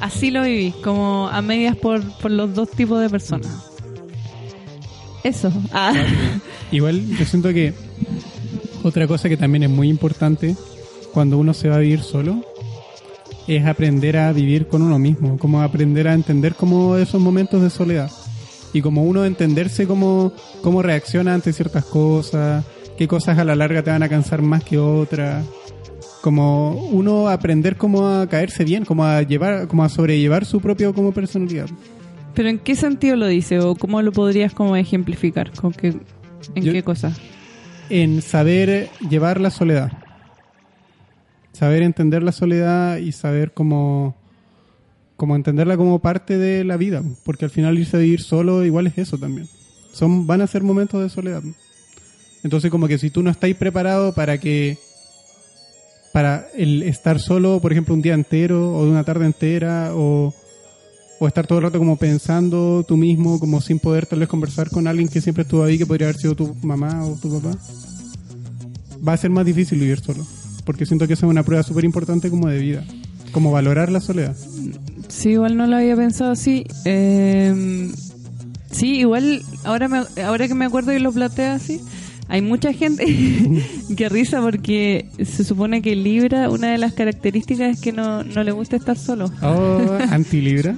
así 0.00 0.30
lo 0.30 0.42
viví, 0.42 0.72
como 0.82 1.28
a 1.28 1.40
medias 1.42 1.76
por, 1.76 2.02
por 2.18 2.30
los 2.30 2.54
dos 2.54 2.70
tipos 2.70 3.00
de 3.00 3.08
personas. 3.08 3.73
Eso. 5.24 5.50
Ah. 5.72 5.94
Igual 6.70 7.04
yo 7.16 7.24
siento 7.24 7.52
que 7.52 7.72
otra 8.82 9.06
cosa 9.06 9.28
que 9.28 9.36
también 9.36 9.64
es 9.64 9.70
muy 9.70 9.88
importante 9.88 10.54
cuando 11.12 11.38
uno 11.38 11.54
se 11.54 11.68
va 11.68 11.76
a 11.76 11.78
vivir 11.78 12.02
solo 12.02 12.44
es 13.46 13.64
aprender 13.66 14.16
a 14.16 14.32
vivir 14.32 14.68
con 14.68 14.82
uno 14.82 14.98
mismo, 14.98 15.38
como 15.38 15.62
aprender 15.62 16.08
a 16.08 16.14
entender 16.14 16.54
como 16.54 16.96
esos 16.96 17.20
momentos 17.20 17.62
de 17.62 17.70
soledad 17.70 18.10
y 18.72 18.82
como 18.82 19.04
uno 19.04 19.24
entenderse 19.24 19.86
cómo, 19.86 20.32
cómo 20.62 20.82
reacciona 20.82 21.34
ante 21.34 21.52
ciertas 21.52 21.84
cosas, 21.84 22.64
qué 22.98 23.08
cosas 23.08 23.38
a 23.38 23.44
la 23.44 23.54
larga 23.54 23.82
te 23.82 23.90
van 23.90 24.02
a 24.02 24.08
cansar 24.08 24.42
más 24.42 24.64
que 24.64 24.78
otras, 24.78 25.44
como 26.20 26.72
uno 26.86 27.28
aprender 27.28 27.76
cómo 27.76 28.08
a 28.08 28.26
caerse 28.28 28.64
bien, 28.64 28.84
como 28.84 29.04
a 29.04 29.22
llevar, 29.22 29.68
como 29.68 29.84
a 29.84 29.88
sobrellevar 29.88 30.44
su 30.44 30.60
propio 30.60 30.94
como 30.94 31.12
personalidad. 31.12 31.68
Pero 32.34 32.48
¿en 32.48 32.58
qué 32.58 32.74
sentido 32.74 33.16
lo 33.16 33.26
dice 33.26 33.60
o 33.60 33.74
cómo 33.76 34.02
lo 34.02 34.12
podrías 34.12 34.52
como 34.52 34.76
ejemplificar? 34.76 35.52
¿Con 35.52 35.72
qué, 35.72 35.94
¿En 36.54 36.64
Yo- 36.64 36.72
qué 36.72 36.82
cosa? 36.82 37.14
en 37.90 38.22
saber 38.22 38.88
llevar 39.10 39.40
la 39.40 39.50
soledad. 39.50 39.92
Saber 41.52 41.82
entender 41.82 42.22
la 42.22 42.32
soledad 42.32 42.96
y 42.96 43.12
saber 43.12 43.52
cómo, 43.52 44.16
cómo 45.16 45.36
entenderla 45.36 45.76
como 45.76 45.98
parte 46.00 46.38
de 46.38 46.64
la 46.64 46.76
vida. 46.76 47.02
Porque 47.24 47.44
al 47.44 47.50
final 47.50 47.78
irse 47.78 47.96
a 47.96 48.00
vivir 48.00 48.20
solo 48.22 48.64
igual 48.64 48.86
es 48.88 48.98
eso 48.98 49.18
también. 49.18 49.48
Son, 49.92 50.26
van 50.26 50.40
a 50.40 50.46
ser 50.46 50.62
momentos 50.62 51.00
de 51.02 51.08
soledad. 51.10 51.42
Entonces 52.42 52.70
como 52.70 52.88
que 52.88 52.98
si 52.98 53.10
tú 53.10 53.22
no 53.22 53.30
estáis 53.30 53.54
preparado 53.54 54.12
para 54.14 54.38
que 54.38 54.76
para 56.12 56.46
el 56.56 56.82
estar 56.84 57.18
solo, 57.20 57.60
por 57.60 57.72
ejemplo, 57.72 57.92
un 57.94 58.02
día 58.02 58.14
entero 58.14 58.72
o 58.76 58.84
de 58.84 58.90
una 58.90 59.04
tarde 59.04 59.26
entera 59.26 59.90
o, 59.94 60.32
o 61.24 61.28
estar 61.28 61.46
todo 61.46 61.58
el 61.58 61.64
rato 61.64 61.78
como 61.78 61.96
pensando 61.96 62.84
tú 62.86 62.98
mismo, 62.98 63.40
como 63.40 63.60
sin 63.62 63.78
poder 63.78 64.04
tal 64.04 64.18
vez 64.18 64.28
conversar 64.28 64.68
con 64.68 64.86
alguien 64.86 65.08
que 65.08 65.22
siempre 65.22 65.42
estuvo 65.42 65.64
ahí, 65.64 65.78
que 65.78 65.86
podría 65.86 66.08
haber 66.08 66.20
sido 66.20 66.34
tu 66.34 66.54
mamá 66.62 67.02
o 67.06 67.16
tu 67.16 67.40
papá, 67.40 67.56
va 69.06 69.14
a 69.14 69.16
ser 69.16 69.30
más 69.30 69.46
difícil 69.46 69.80
vivir 69.80 70.00
solo. 70.00 70.26
Porque 70.66 70.84
siento 70.84 71.06
que 71.06 71.14
esa 71.14 71.24
es 71.24 71.30
una 71.30 71.42
prueba 71.42 71.62
súper 71.62 71.84
importante 71.84 72.28
como 72.28 72.48
de 72.48 72.58
vida. 72.58 72.84
Como 73.32 73.50
valorar 73.50 73.90
la 73.90 74.00
soledad. 74.00 74.36
Sí, 75.08 75.30
igual 75.30 75.56
no 75.56 75.66
lo 75.66 75.76
había 75.76 75.96
pensado 75.96 76.30
así. 76.30 76.66
Eh, 76.84 77.90
sí, 78.70 78.98
igual 78.98 79.42
ahora, 79.64 79.88
me, 79.88 80.22
ahora 80.22 80.46
que 80.46 80.54
me 80.54 80.66
acuerdo 80.66 80.92
y 80.92 80.98
lo 80.98 81.10
planteo 81.10 81.52
así, 81.52 81.80
hay 82.28 82.40
mucha 82.40 82.72
gente 82.72 83.04
que 83.96 84.08
risa 84.08 84.40
porque 84.40 85.08
se 85.22 85.44
supone 85.44 85.82
que 85.82 85.94
Libra, 85.94 86.50
una 86.50 86.70
de 86.70 86.78
las 86.78 86.92
características 86.92 87.76
es 87.76 87.80
que 87.80 87.92
no, 87.92 88.24
no 88.24 88.44
le 88.44 88.52
gusta 88.52 88.76
estar 88.76 88.98
solo. 88.98 89.30
Oh, 89.42 89.98
anti-libra. 90.10 90.76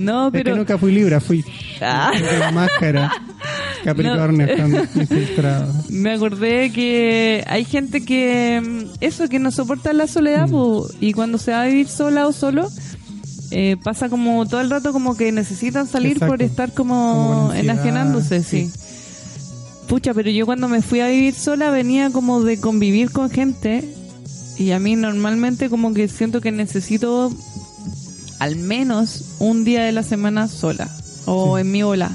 No, 0.00 0.26
Es 0.28 0.32
que 0.32 0.38
pero... 0.44 0.56
nunca 0.56 0.78
fui 0.78 0.92
libra, 0.92 1.20
fui 1.20 1.44
Ah. 1.80 2.10
de 2.14 2.52
máscara. 2.52 3.12
Capricornio, 3.84 4.46
infiltrados. 4.94 5.88
Me 5.90 6.12
acordé 6.12 6.70
que 6.72 7.42
hay 7.46 7.64
gente 7.64 8.04
que 8.04 8.60
mm, 8.62 8.96
eso 9.00 9.28
que 9.28 9.38
no 9.38 9.50
soporta 9.50 9.92
la 9.92 10.06
soledad 10.06 10.48
Mm. 10.48 10.50
po, 10.50 10.86
y 11.00 11.12
cuando 11.12 11.38
se 11.38 11.52
va 11.52 11.62
a 11.62 11.66
vivir 11.66 11.88
sola 11.88 12.26
o 12.26 12.32
solo 12.32 12.68
eh, 13.52 13.76
pasa 13.82 14.08
como 14.08 14.46
todo 14.46 14.60
el 14.60 14.70
rato 14.70 14.92
como 14.92 15.16
que 15.16 15.32
necesitan 15.32 15.86
salir 15.88 16.12
Exacto. 16.12 16.32
por 16.32 16.42
estar 16.42 16.72
Como 16.72 17.52
enajenándose, 17.54 18.42
sí. 18.42 18.70
sí. 18.70 18.78
Pucha, 19.88 20.14
pero 20.14 20.30
yo 20.30 20.46
cuando 20.46 20.68
me 20.68 20.82
fui 20.82 21.00
a 21.00 21.08
vivir 21.08 21.34
sola 21.34 21.70
venía 21.70 22.10
como 22.10 22.42
de 22.42 22.60
convivir 22.60 23.10
con 23.10 23.28
gente 23.30 23.84
y 24.58 24.70
a 24.72 24.78
mí 24.78 24.94
normalmente 24.94 25.68
como 25.70 25.92
que 25.94 26.06
siento 26.06 26.40
que 26.40 26.52
necesito 26.52 27.32
al 28.40 28.56
menos 28.56 29.36
un 29.38 29.62
día 29.64 29.84
de 29.84 29.92
la 29.92 30.02
semana 30.02 30.48
sola 30.48 30.90
o 31.26 31.54
Sí. 31.56 31.60
en 31.60 31.70
mi 31.70 31.82
ola. 31.84 32.10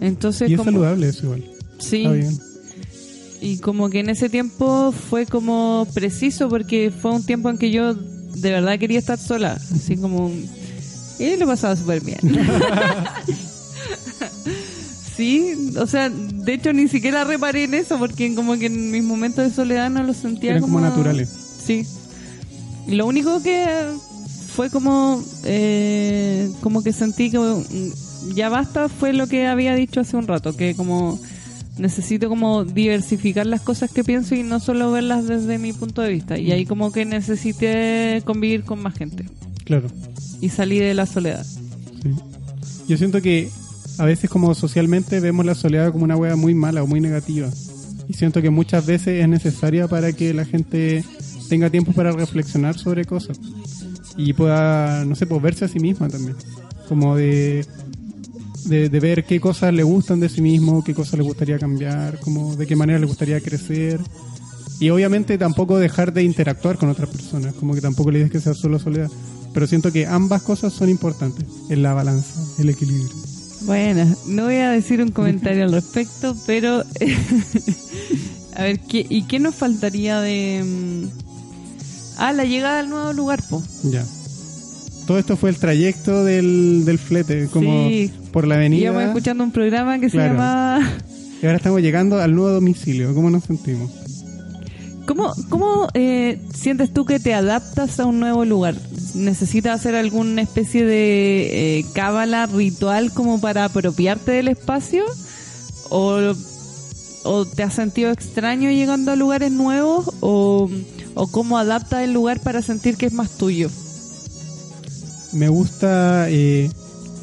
Entonces 0.00 0.48
Y 0.48 0.54
es 0.54 0.58
como 0.58 0.70
saludable 0.72 1.08
eso 1.10 1.24
igual. 1.26 1.44
sí, 1.78 1.98
Está 2.04 2.12
bien. 2.12 2.38
y 3.42 3.58
como 3.58 3.90
que 3.90 4.00
en 4.00 4.08
ese 4.10 4.28
tiempo 4.30 4.92
fue 5.10 5.26
como 5.26 5.86
preciso 5.92 6.48
porque 6.48 6.90
fue 6.90 7.10
un 7.12 7.24
tiempo 7.24 7.50
en 7.50 7.58
que 7.58 7.70
yo 7.70 7.94
de 7.94 8.50
verdad 8.50 8.78
quería 8.78 8.98
estar 8.98 9.18
sola, 9.18 9.58
así 9.74 9.96
como... 9.96 10.30
Y 11.18 11.36
lo 11.36 11.46
pasaba 11.46 11.76
súper 11.76 12.00
bien. 12.00 12.18
sí, 15.16 15.72
o 15.78 15.86
sea, 15.86 16.10
de 16.10 16.54
hecho 16.54 16.72
ni 16.72 16.88
siquiera 16.88 17.24
reparé 17.24 17.64
en 17.64 17.74
eso 17.74 17.98
porque 17.98 18.34
como 18.34 18.56
que 18.58 18.66
en 18.66 18.90
mis 18.90 19.02
momentos 19.04 19.44
de 19.48 19.54
soledad 19.54 19.90
no 19.90 20.02
los 20.02 20.16
sentía 20.16 20.50
Eran 20.52 20.62
como 20.62 20.80
naturales. 20.80 21.28
Sí. 21.64 21.86
Y 22.86 22.96
lo 22.96 23.06
único 23.06 23.42
que 23.42 23.64
fue 24.54 24.70
como 24.70 25.22
eh, 25.44 26.48
como 26.60 26.82
que 26.82 26.92
sentí 26.92 27.30
que 27.30 27.38
mm, 27.38 28.34
ya 28.34 28.48
basta 28.48 28.88
fue 28.88 29.12
lo 29.12 29.26
que 29.26 29.46
había 29.46 29.74
dicho 29.74 30.00
hace 30.00 30.16
un 30.16 30.26
rato, 30.26 30.56
que 30.56 30.74
como 30.74 31.18
necesito 31.76 32.28
como 32.28 32.64
diversificar 32.64 33.46
las 33.46 33.60
cosas 33.60 33.90
que 33.90 34.04
pienso 34.04 34.34
y 34.36 34.42
no 34.44 34.60
solo 34.60 34.92
verlas 34.92 35.26
desde 35.26 35.58
mi 35.58 35.72
punto 35.72 36.02
de 36.02 36.10
vista. 36.10 36.38
Y 36.38 36.52
ahí 36.52 36.66
como 36.66 36.92
que 36.92 37.04
necesité 37.04 38.22
convivir 38.24 38.62
con 38.64 38.80
más 38.80 38.94
gente 38.94 39.24
Claro. 39.64 39.88
y 40.40 40.50
salí 40.50 40.78
de 40.78 40.94
la 40.94 41.06
soledad. 41.06 41.44
Sí. 41.44 42.10
Yo 42.86 42.96
siento 42.96 43.20
que 43.20 43.50
a 43.98 44.04
veces 44.04 44.30
como 44.30 44.54
socialmente 44.54 45.18
vemos 45.20 45.44
la 45.44 45.54
soledad 45.54 45.90
como 45.90 46.04
una 46.04 46.16
wea 46.16 46.36
muy 46.36 46.54
mala 46.54 46.82
o 46.82 46.86
muy 46.86 47.00
negativa. 47.00 47.48
Y 48.08 48.12
siento 48.14 48.40
que 48.42 48.50
muchas 48.50 48.84
veces 48.86 49.22
es 49.22 49.28
necesaria 49.28 49.88
para 49.88 50.12
que 50.12 50.32
la 50.34 50.44
gente 50.44 51.02
tenga 51.48 51.70
tiempo 51.70 51.92
para 51.92 52.12
reflexionar 52.12 52.78
sobre 52.78 53.04
cosas. 53.04 53.38
Y 54.16 54.32
pueda, 54.32 55.04
no 55.04 55.14
sé, 55.14 55.26
pues 55.26 55.42
verse 55.42 55.64
a 55.64 55.68
sí 55.68 55.80
misma 55.80 56.08
también. 56.08 56.36
Como 56.88 57.16
de, 57.16 57.66
de, 58.66 58.88
ver 59.00 59.24
qué 59.24 59.40
cosas 59.40 59.72
le 59.72 59.82
gustan 59.82 60.20
de 60.20 60.28
sí 60.28 60.40
mismo, 60.40 60.84
qué 60.84 60.94
cosas 60.94 61.18
le 61.18 61.24
gustaría 61.24 61.58
cambiar, 61.58 62.20
como 62.20 62.54
de 62.56 62.66
qué 62.66 62.76
manera 62.76 62.98
le 62.98 63.06
gustaría 63.06 63.40
crecer. 63.40 64.00
Y 64.80 64.90
obviamente 64.90 65.38
tampoco 65.38 65.78
dejar 65.78 66.12
de 66.12 66.22
interactuar 66.22 66.76
con 66.76 66.88
otras 66.88 67.08
personas, 67.08 67.54
como 67.54 67.74
que 67.74 67.80
tampoco 67.80 68.10
le 68.10 68.18
dices 68.18 68.32
que 68.32 68.40
sea 68.40 68.54
solo 68.54 68.78
soledad. 68.78 69.10
Pero 69.52 69.66
siento 69.66 69.92
que 69.92 70.06
ambas 70.06 70.42
cosas 70.42 70.72
son 70.72 70.90
importantes 70.90 71.46
en 71.70 71.82
la 71.82 71.94
balanza, 71.94 72.40
el 72.58 72.68
equilibrio. 72.68 73.08
Bueno, 73.62 74.14
no 74.26 74.44
voy 74.44 74.56
a 74.56 74.70
decir 74.70 75.00
un 75.00 75.10
comentario 75.10 75.64
al 75.64 75.72
respecto, 75.72 76.36
pero 76.46 76.82
A 78.56 78.62
ver, 78.62 78.80
¿qué, 78.80 79.04
¿y 79.08 79.22
qué 79.24 79.40
nos 79.40 79.54
faltaría 79.54 80.20
de...? 80.20 80.64
Ah, 82.16 82.32
la 82.32 82.44
llegada 82.44 82.80
al 82.80 82.88
nuevo 82.90 83.12
lugar, 83.12 83.42
po. 83.48 83.62
Ya. 83.84 84.04
Todo 85.06 85.18
esto 85.18 85.36
fue 85.36 85.50
el 85.50 85.56
trayecto 85.56 86.24
del, 86.24 86.84
del 86.84 86.98
flete, 86.98 87.48
como 87.48 87.88
Sí. 87.88 88.10
por 88.32 88.46
la 88.46 88.54
avenida. 88.54 88.84
Íbamos 88.84 89.02
escuchando 89.04 89.44
un 89.44 89.50
programa 89.52 89.98
que 89.98 90.08
se 90.10 90.16
llamaba... 90.18 90.80
Y 91.42 91.46
ahora 91.46 91.58
estamos 91.58 91.82
llegando 91.82 92.18
al 92.20 92.34
nuevo 92.34 92.50
domicilio. 92.50 93.14
¿Cómo 93.14 93.28
nos 93.28 93.44
sentimos? 93.44 93.90
¿Cómo, 95.06 95.34
cómo 95.50 95.88
eh, 95.92 96.38
sientes 96.54 96.90
tú 96.94 97.04
que 97.04 97.20
te 97.20 97.34
adaptas 97.34 98.00
a 98.00 98.06
un 98.06 98.18
nuevo 98.20 98.46
lugar? 98.46 98.74
¿Necesitas 99.14 99.78
hacer 99.78 99.94
alguna 99.94 100.40
especie 100.40 100.86
de 100.86 101.80
eh, 101.80 101.86
cábala 101.92 102.46
ritual 102.46 103.12
como 103.12 103.38
para 103.42 103.66
apropiarte 103.66 104.30
del 104.32 104.48
espacio? 104.48 105.04
¿O, 105.90 106.32
o 107.24 107.44
te 107.44 107.62
has 107.62 107.74
sentido 107.74 108.10
extraño 108.10 108.70
llegando 108.70 109.12
a 109.12 109.16
lugares 109.16 109.52
nuevos? 109.52 110.10
¿O, 110.20 110.70
o 111.14 111.26
cómo 111.26 111.58
adaptas 111.58 112.02
el 112.02 112.12
lugar 112.12 112.40
para 112.40 112.62
sentir 112.62 112.96
que 112.96 113.06
es 113.06 113.12
más 113.12 113.30
tuyo? 113.32 113.70
Me 115.32 115.48
gusta. 115.48 116.30
eh, 116.30 116.70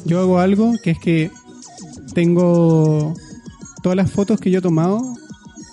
yo 0.04 0.20
hago 0.20 0.38
algo 0.38 0.74
que 0.82 0.90
es 0.90 0.98
que 0.98 1.30
tengo 2.14 3.14
todas 3.82 3.96
las 3.96 4.10
fotos 4.10 4.40
que 4.40 4.50
yo 4.50 4.58
he 4.58 4.62
tomado, 4.62 5.14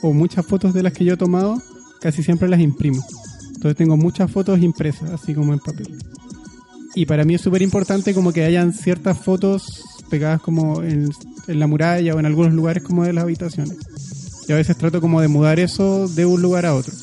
o 0.02 0.14
muchas 0.14 0.46
fotos 0.46 0.74
de 0.74 0.84
las 0.84 0.94
que 0.94 1.06
yo 1.06 1.14
he 1.14 1.18
tomado, 1.18 1.62
casi 2.00 2.24
siempre 2.24 2.48
las 2.48 2.60
imprimo. 2.60 3.04
Entonces 3.56 3.76
tengo 3.76 3.98
muchas 3.98 4.32
fotos 4.32 4.62
impresas, 4.62 5.10
así 5.12 5.34
como 5.34 5.54
en 5.54 5.60
papel. 5.60 5.98
Y 6.96 7.06
para 7.06 7.26
mí 7.26 7.36
es 7.36 7.42
súper 7.42 7.62
importante 7.62 8.14
como 8.14 8.32
que 8.32 8.44
hayan 8.44 8.74
ciertas 8.74 9.18
fotos 9.18 9.84
pegadas 10.10 10.42
como 10.42 10.82
en, 10.82 11.10
en 11.48 11.60
la 11.60 11.68
muralla 11.68 12.16
o 12.16 12.20
en 12.20 12.26
algunos 12.26 12.54
lugares 12.54 12.84
como 12.84 13.04
de 13.04 13.14
las 13.14 13.24
habitaciones. 13.26 13.78
Y 14.48 14.52
a 14.52 14.56
veces 14.56 14.78
trato 14.78 15.02
como 15.02 15.22
de 15.22 15.28
mudar 15.28 15.60
eso 15.60 16.08
de 16.08 16.26
un 16.26 16.42
lugar 16.42 16.66
a 16.66 16.74
otro. 16.74 16.94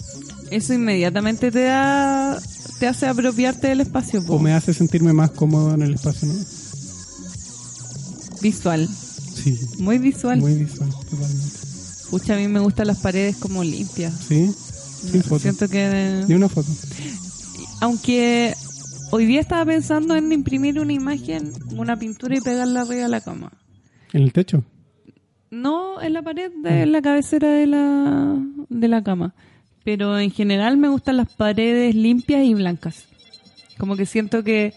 Eso 0.50 0.74
inmediatamente 0.74 1.50
te 1.50 1.62
da 1.64 2.38
te 2.78 2.86
hace 2.86 3.06
apropiarte 3.06 3.68
del 3.68 3.80
espacio. 3.80 4.22
O 4.28 4.38
me 4.38 4.52
hace 4.52 4.74
sentirme 4.74 5.12
más 5.12 5.30
cómodo 5.30 5.74
en 5.74 5.82
el 5.82 5.94
espacio, 5.94 6.28
¿no? 6.28 6.34
visual, 8.42 8.88
Sí, 9.34 9.58
muy 9.78 9.98
visual. 9.98 10.38
muy 10.40 10.54
visual, 10.54 10.90
totalmente. 11.10 11.46
Pucha, 12.10 12.34
a 12.34 12.36
mí 12.36 12.48
me 12.48 12.60
gustan 12.60 12.86
las 12.86 12.98
paredes 12.98 13.36
como 13.36 13.64
limpias. 13.64 14.14
Sí, 14.28 14.50
sin 15.10 15.22
foto. 15.22 15.40
Siento 15.40 15.68
que 15.68 16.24
Ni 16.28 16.34
una 16.34 16.48
foto. 16.48 16.70
aunque 17.80 18.54
hoy 19.10 19.26
día 19.26 19.40
estaba 19.40 19.64
pensando 19.64 20.14
en 20.16 20.30
imprimir 20.32 20.78
una 20.78 20.92
imagen, 20.92 21.52
una 21.76 21.98
pintura 21.98 22.36
y 22.36 22.40
pegarla 22.40 22.82
arriba 22.82 23.02
de 23.02 23.08
la 23.08 23.20
cama. 23.20 23.52
¿En 24.12 24.22
el 24.22 24.32
techo? 24.32 24.62
No 25.50 26.00
en 26.00 26.12
la 26.12 26.22
pared 26.22 26.50
de 26.62 26.86
la 26.86 27.02
cabecera 27.02 27.48
de 27.50 27.66
la 27.66 28.36
de 28.68 28.88
la 28.88 29.02
cama, 29.02 29.34
pero 29.86 30.18
en 30.18 30.32
general 30.32 30.76
me 30.76 30.88
gustan 30.88 31.16
las 31.16 31.28
paredes 31.32 31.94
limpias 31.94 32.44
y 32.44 32.54
blancas. 32.54 33.04
Como 33.78 33.94
que 33.96 34.04
siento 34.04 34.42
que 34.42 34.74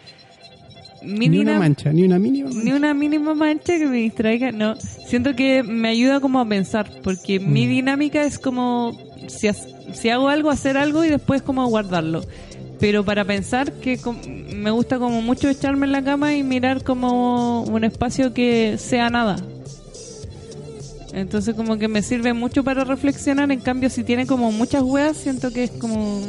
mi 1.01 1.29
Ni 1.29 1.39
una 1.39 1.57
mancha, 1.57 1.91
ni 1.91 2.03
una 2.03 2.19
mínima. 2.19 2.49
ni 2.53 2.71
una 2.73 2.93
mínima 2.93 3.33
mancha 3.33 3.77
que 3.79 3.87
me 3.87 3.97
distraiga, 3.97 4.51
no. 4.51 4.75
Siento 4.75 5.35
que 5.35 5.63
me 5.63 5.87
ayuda 5.89 6.19
como 6.19 6.39
a 6.39 6.47
pensar, 6.47 6.91
porque 7.03 7.39
mi 7.39 7.65
Mm. 7.65 7.69
dinámica 7.69 8.21
es 8.21 8.37
como 8.37 8.95
si, 9.27 9.49
si 9.93 10.09
hago 10.09 10.29
algo, 10.29 10.51
hacer 10.51 10.77
algo 10.77 11.03
y 11.03 11.09
después 11.09 11.41
como 11.41 11.65
guardarlo. 11.67 12.21
Pero 12.79 13.03
para 13.03 13.25
pensar 13.25 13.71
que 13.73 13.97
me 14.55 14.69
gusta 14.69 14.99
como 14.99 15.21
mucho 15.23 15.49
echarme 15.49 15.87
en 15.87 15.91
la 15.93 16.03
cama 16.03 16.35
y 16.35 16.43
mirar 16.43 16.83
como 16.83 17.63
un 17.63 17.83
espacio 17.83 18.31
que 18.33 18.77
sea 18.77 19.09
nada. 19.09 19.37
Entonces 21.13 21.55
como 21.55 21.77
que 21.77 21.87
me 21.87 22.01
sirve 22.01 22.33
mucho 22.33 22.63
para 22.63 22.83
reflexionar, 22.83 23.51
en 23.51 23.59
cambio 23.59 23.89
si 23.89 24.03
tiene 24.03 24.27
como 24.27 24.51
muchas 24.51 24.83
weas, 24.83 25.17
siento 25.17 25.51
que 25.51 25.63
es 25.65 25.71
como 25.71 26.21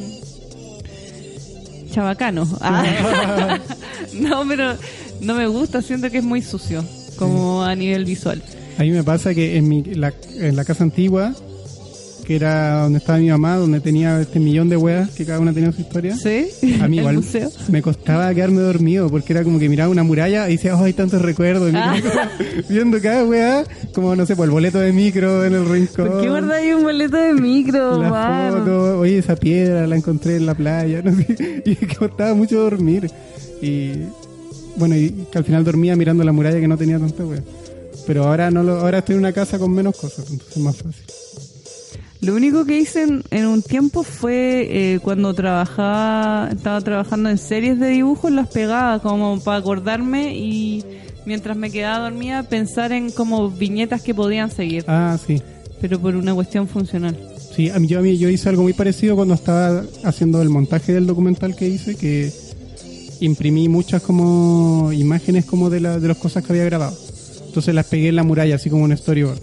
chabacano. 1.91 2.47
Ah. 2.61 3.59
no, 4.15 4.47
pero 4.49 4.77
no 5.21 5.35
me 5.35 5.47
gusta, 5.47 5.83
siento 5.83 6.11
que 6.11 6.19
es 6.19 6.25
muy 6.25 6.43
sucio, 6.43 6.85
como 7.17 7.63
a 7.63 7.75
nivel 7.75 8.05
visual. 8.05 8.43
A 8.79 8.83
mí 8.83 8.91
me 8.91 9.05
pasa 9.05 9.35
que 9.35 9.57
en, 9.57 9.69
mi, 9.69 9.83
la, 9.83 10.15
en 10.37 10.57
la 10.57 10.65
casa 10.65 10.85
antigua, 10.85 11.35
que 12.31 12.37
era 12.37 12.83
donde 12.83 12.99
estaba 12.99 13.19
mi 13.19 13.29
mamá, 13.29 13.57
donde 13.57 13.81
tenía 13.81 14.21
este 14.21 14.39
millón 14.39 14.69
de 14.69 14.77
weas, 14.77 15.11
que 15.11 15.27
cada 15.27 15.41
una 15.41 15.53
tenía 15.53 15.73
su 15.73 15.81
historia, 15.81 16.15
¿Sí? 16.15 16.47
a 16.81 16.87
mí 16.87 16.99
igual 16.99 17.17
museo. 17.17 17.51
me 17.69 17.83
costaba 17.83 18.33
quedarme 18.33 18.61
dormido, 18.61 19.11
porque 19.11 19.33
era 19.33 19.43
como 19.43 19.59
que 19.59 19.69
miraba 19.69 19.91
una 19.91 20.05
muralla 20.05 20.49
y 20.49 20.53
decía, 20.53 20.77
oh, 20.77 20.85
hay 20.85 20.93
tantos 20.93 21.23
recuerdos. 21.23 21.73
Ah. 21.75 21.97
viendo 22.69 23.03
cada 23.03 23.25
wea, 23.25 23.65
como 23.93 24.15
no 24.15 24.27
sé, 24.27 24.37
por 24.37 24.45
el 24.45 24.53
boleto 24.53 24.79
de 24.79 24.93
micro 24.93 25.45
en 25.45 25.55
el 25.55 25.69
rincón. 25.69 26.07
¿Por 26.07 26.21
qué 26.21 26.29
guardáis 26.29 26.73
un 26.73 26.85
boleto 26.85 27.17
de 27.17 27.33
micro, 27.35 28.01
La 28.01 28.53
foto, 28.53 29.01
oye, 29.01 29.19
esa 29.19 29.35
piedra 29.35 29.89
la 29.89 29.97
encontré 29.97 30.37
en 30.37 30.47
la 30.47 30.55
playa, 30.55 31.03
no 31.05 31.11
sé, 31.13 31.65
y 31.67 31.79
me 31.81 31.97
costaba 31.97 32.33
mucho 32.35 32.61
dormir. 32.61 33.11
Y 33.61 33.91
bueno, 34.77 34.95
y 34.95 35.27
que 35.33 35.39
al 35.39 35.45
final 35.45 35.65
dormía 35.65 35.97
mirando 35.97 36.23
la 36.23 36.31
muralla 36.31 36.61
que 36.61 36.69
no 36.69 36.79
tenía 36.79 37.01
tanta 37.01 37.25
wea. 37.25 37.43
Pero 38.07 38.29
ahora 38.29 38.53
no 38.53 38.63
lo, 38.63 38.79
ahora 38.79 38.99
estoy 38.99 39.15
en 39.15 39.19
una 39.19 39.33
casa 39.33 39.59
con 39.59 39.73
menos 39.73 39.97
cosas, 39.97 40.31
entonces 40.31 40.57
es 40.57 40.63
más 40.63 40.77
fácil. 40.77 41.20
Lo 42.21 42.35
único 42.35 42.67
que 42.67 42.79
hice 42.79 43.03
en, 43.05 43.25
en 43.31 43.47
un 43.47 43.63
tiempo 43.63 44.03
fue 44.03 44.69
eh, 44.71 45.01
cuando 45.03 45.33
trabajaba, 45.33 46.51
estaba 46.53 46.81
trabajando 46.83 47.31
en 47.31 47.39
series 47.39 47.81
de 47.81 47.89
dibujos, 47.89 48.31
las 48.31 48.49
pegaba 48.49 49.01
como 49.01 49.41
para 49.41 49.57
acordarme 49.59 50.37
y 50.37 50.85
mientras 51.25 51.57
me 51.57 51.71
quedaba 51.71 52.11
dormida 52.11 52.43
pensar 52.43 52.93
en 52.93 53.11
como 53.11 53.51
viñetas 53.51 54.03
que 54.03 54.15
podían 54.15 54.51
seguir, 54.51 54.85
Ah, 54.87 55.17
sí. 55.27 55.41
pero 55.81 55.99
por 55.99 56.15
una 56.15 56.35
cuestión 56.35 56.69
funcional. 56.69 57.17
Sí, 57.57 57.71
a 57.71 57.79
mí, 57.79 57.87
yo, 57.89 57.99
a 58.01 58.03
mí- 58.03 58.19
yo 58.19 58.29
hice 58.29 58.51
algo 58.51 58.63
muy 58.65 58.75
parecido 58.75 59.17
cuando 59.17 59.33
estaba 59.35 59.83
haciendo 60.05 60.43
el 60.43 60.51
montaje 60.51 60.93
del 60.93 61.07
documental 61.07 61.57
que 61.57 61.69
hice, 61.69 61.95
que 61.97 62.31
imprimí 63.21 63.69
muchas 63.71 64.03
como 64.03 64.93
imágenes 64.93 65.47
como 65.47 65.71
de, 65.71 65.81
la, 65.81 65.99
de 65.99 66.09
las 66.09 66.19
cosas 66.19 66.45
que 66.45 66.53
había 66.53 66.65
grabado. 66.65 66.97
Entonces 67.47 67.75
las 67.75 67.87
pegué 67.87 68.09
en 68.09 68.17
la 68.17 68.23
muralla, 68.25 68.57
así 68.57 68.69
como 68.71 68.85
un 68.85 68.97
storyboard. 68.97 69.41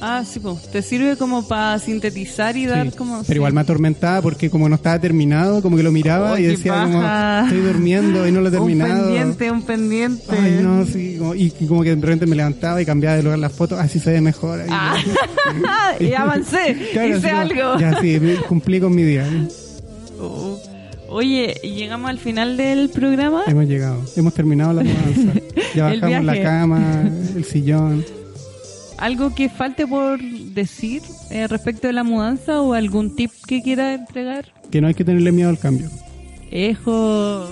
Ah, 0.00 0.22
sí, 0.30 0.38
pues, 0.40 0.62
te 0.70 0.82
sirve 0.82 1.16
como 1.16 1.46
para 1.48 1.78
sintetizar 1.78 2.56
y 2.56 2.66
dar 2.66 2.90
Sí, 2.90 2.96
como... 2.96 3.14
Pero 3.18 3.24
sí. 3.26 3.34
igual 3.34 3.52
me 3.54 3.60
atormentaba 3.62 4.20
porque 4.20 4.50
como 4.50 4.68
no 4.68 4.74
estaba 4.74 4.98
terminado, 4.98 5.62
como 5.62 5.76
que 5.76 5.82
lo 5.82 5.92
miraba 5.92 6.32
Oh, 6.32 6.38
y 6.38 6.42
decía 6.42 6.84
como 6.84 7.02
estoy 7.02 7.60
durmiendo 7.72 8.26
y 8.28 8.32
no 8.32 8.40
lo 8.40 8.48
he 8.48 8.50
Un 8.58 8.66
terminado. 8.66 9.04
pendiente, 9.04 9.50
un 9.50 9.62
pendiente. 9.62 10.24
Ay, 10.38 10.58
no, 10.62 10.84
sí, 10.84 11.16
como- 11.18 11.34
y, 11.34 11.52
y 11.58 11.66
como 11.66 11.82
que 11.82 11.94
de 11.94 12.00
repente 12.02 12.26
me 12.26 12.36
levantaba 12.36 12.82
y 12.82 12.84
cambiaba 12.84 13.16
de 13.16 13.22
lugar 13.22 13.38
las 13.38 13.52
fotos, 13.52 13.78
así 13.78 13.98
se 13.98 14.12
ve 14.12 14.20
mejor. 14.20 14.60
ahí. 14.60 14.68
Ah, 14.70 14.96
y 16.00 16.12
avancé, 16.12 16.76
Claro, 16.92 17.16
hice 17.16 17.30
algo. 17.30 17.78
Ya 17.78 17.98
sí, 18.00 18.20
cumplí 18.48 18.80
con 18.80 18.94
mi 18.94 19.02
día. 19.04 19.26
Oh. 20.20 20.60
Oye, 21.08 21.54
¿y 21.62 21.70
llegamos 21.76 22.10
al 22.10 22.18
final 22.18 22.56
del 22.56 22.88
programa. 22.90 23.42
Hemos 23.46 23.66
llegado, 23.66 24.02
hemos 24.16 24.34
terminado 24.34 24.72
la 24.72 24.82
mudanza. 24.82 25.40
Ya 25.74 25.84
bajamos 25.84 26.24
la 26.24 26.42
cama, 26.42 27.02
el 27.36 27.44
sillón. 27.44 28.04
¿Algo 28.98 29.34
que 29.34 29.48
falte 29.48 29.86
por 29.86 30.20
decir 30.20 31.02
eh, 31.30 31.46
respecto 31.48 31.86
de 31.86 31.92
la 31.92 32.04
mudanza 32.04 32.60
o 32.60 32.74
algún 32.74 33.16
tip 33.16 33.30
que 33.46 33.62
quiera 33.62 33.94
entregar? 33.94 34.52
Que 34.70 34.80
no 34.80 34.88
hay 34.88 34.94
que 34.94 35.04
tenerle 35.04 35.32
miedo 35.32 35.50
al 35.50 35.58
cambio. 35.58 35.90
Ejo. 36.50 37.48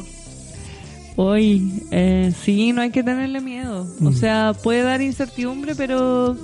Hoy, 1.17 1.83
eh, 1.91 2.33
sí, 2.43 2.73
no 2.73 2.81
hay 2.81 2.91
que 2.91 3.03
tenerle 3.03 3.41
miedo. 3.41 3.87
O 4.03 4.13
sea, 4.13 4.55
puede 4.63 4.83
dar 4.83 5.03
incertidumbre, 5.03 5.75
pero 5.75 6.37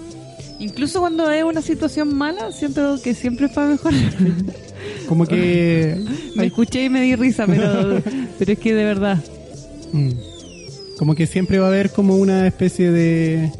incluso 0.58 1.00
cuando 1.00 1.30
es 1.30 1.42
una 1.44 1.62
situación 1.62 2.14
mala, 2.14 2.52
siento 2.52 3.00
que 3.00 3.14
siempre 3.14 3.46
es 3.46 3.52
para 3.52 3.68
mejorar. 3.68 3.98
Como 5.08 5.26
que... 5.26 6.04
me 6.36 6.46
escuché 6.46 6.84
y 6.84 6.88
me 6.90 7.00
di 7.00 7.16
risa, 7.16 7.46
pero, 7.46 8.02
pero 8.38 8.52
es 8.52 8.58
que 8.58 8.74
de 8.74 8.84
verdad. 8.84 9.18
Mm. 9.92 10.10
Como 10.98 11.14
que 11.14 11.26
siempre 11.26 11.58
va 11.58 11.66
a 11.66 11.68
haber 11.68 11.90
como 11.90 12.16
una 12.16 12.46
especie 12.46 12.90
de... 12.90 13.52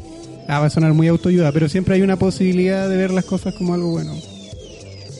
Ah, 0.49 0.59
va 0.59 0.65
a 0.65 0.69
sonar 0.71 0.93
muy 0.93 1.07
autoayuda, 1.07 1.51
pero 1.51 1.69
siempre 1.69 1.93
hay 1.93 2.01
una 2.01 2.17
posibilidad 2.17 2.89
de 2.89 2.97
ver 2.97 3.11
las 3.11 3.23
cosas 3.23 3.53
como 3.53 3.75
algo 3.75 3.91
bueno. 3.91 4.15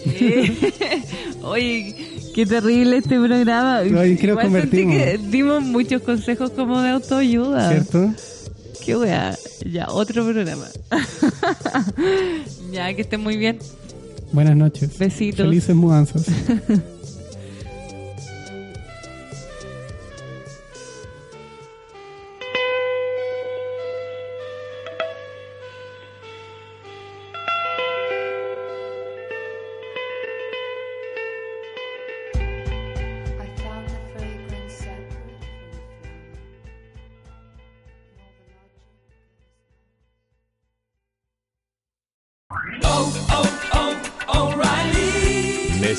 Oye, 1.43 1.95
qué 2.34 2.47
terrible 2.47 2.97
este 2.97 3.19
programa. 3.19 3.77
Ay, 3.77 3.89
¿en 4.11 4.18
qué 4.18 4.26
nos 4.26 4.43
Igual 4.43 4.51
sentí 4.51 4.81
convertimos? 4.81 4.95
que 4.95 5.18
dimos 5.30 5.61
muchos 5.64 6.01
consejos 6.01 6.49
como 6.49 6.81
de 6.81 6.89
autoayuda. 6.89 7.69
¿Cierto? 7.69 8.11
Qué 8.84 8.97
wea. 8.97 9.38
Ya, 9.72 9.88
otro 9.89 10.26
programa. 10.26 10.65
ya, 12.72 12.91
que 12.95 13.01
estén 13.03 13.22
muy 13.22 13.38
bien. 13.38 13.60
Buenas 14.31 14.56
noches. 14.56 14.97
Besitos. 14.97 15.45
Felices 15.45 15.76
mudanzas. 15.76 16.26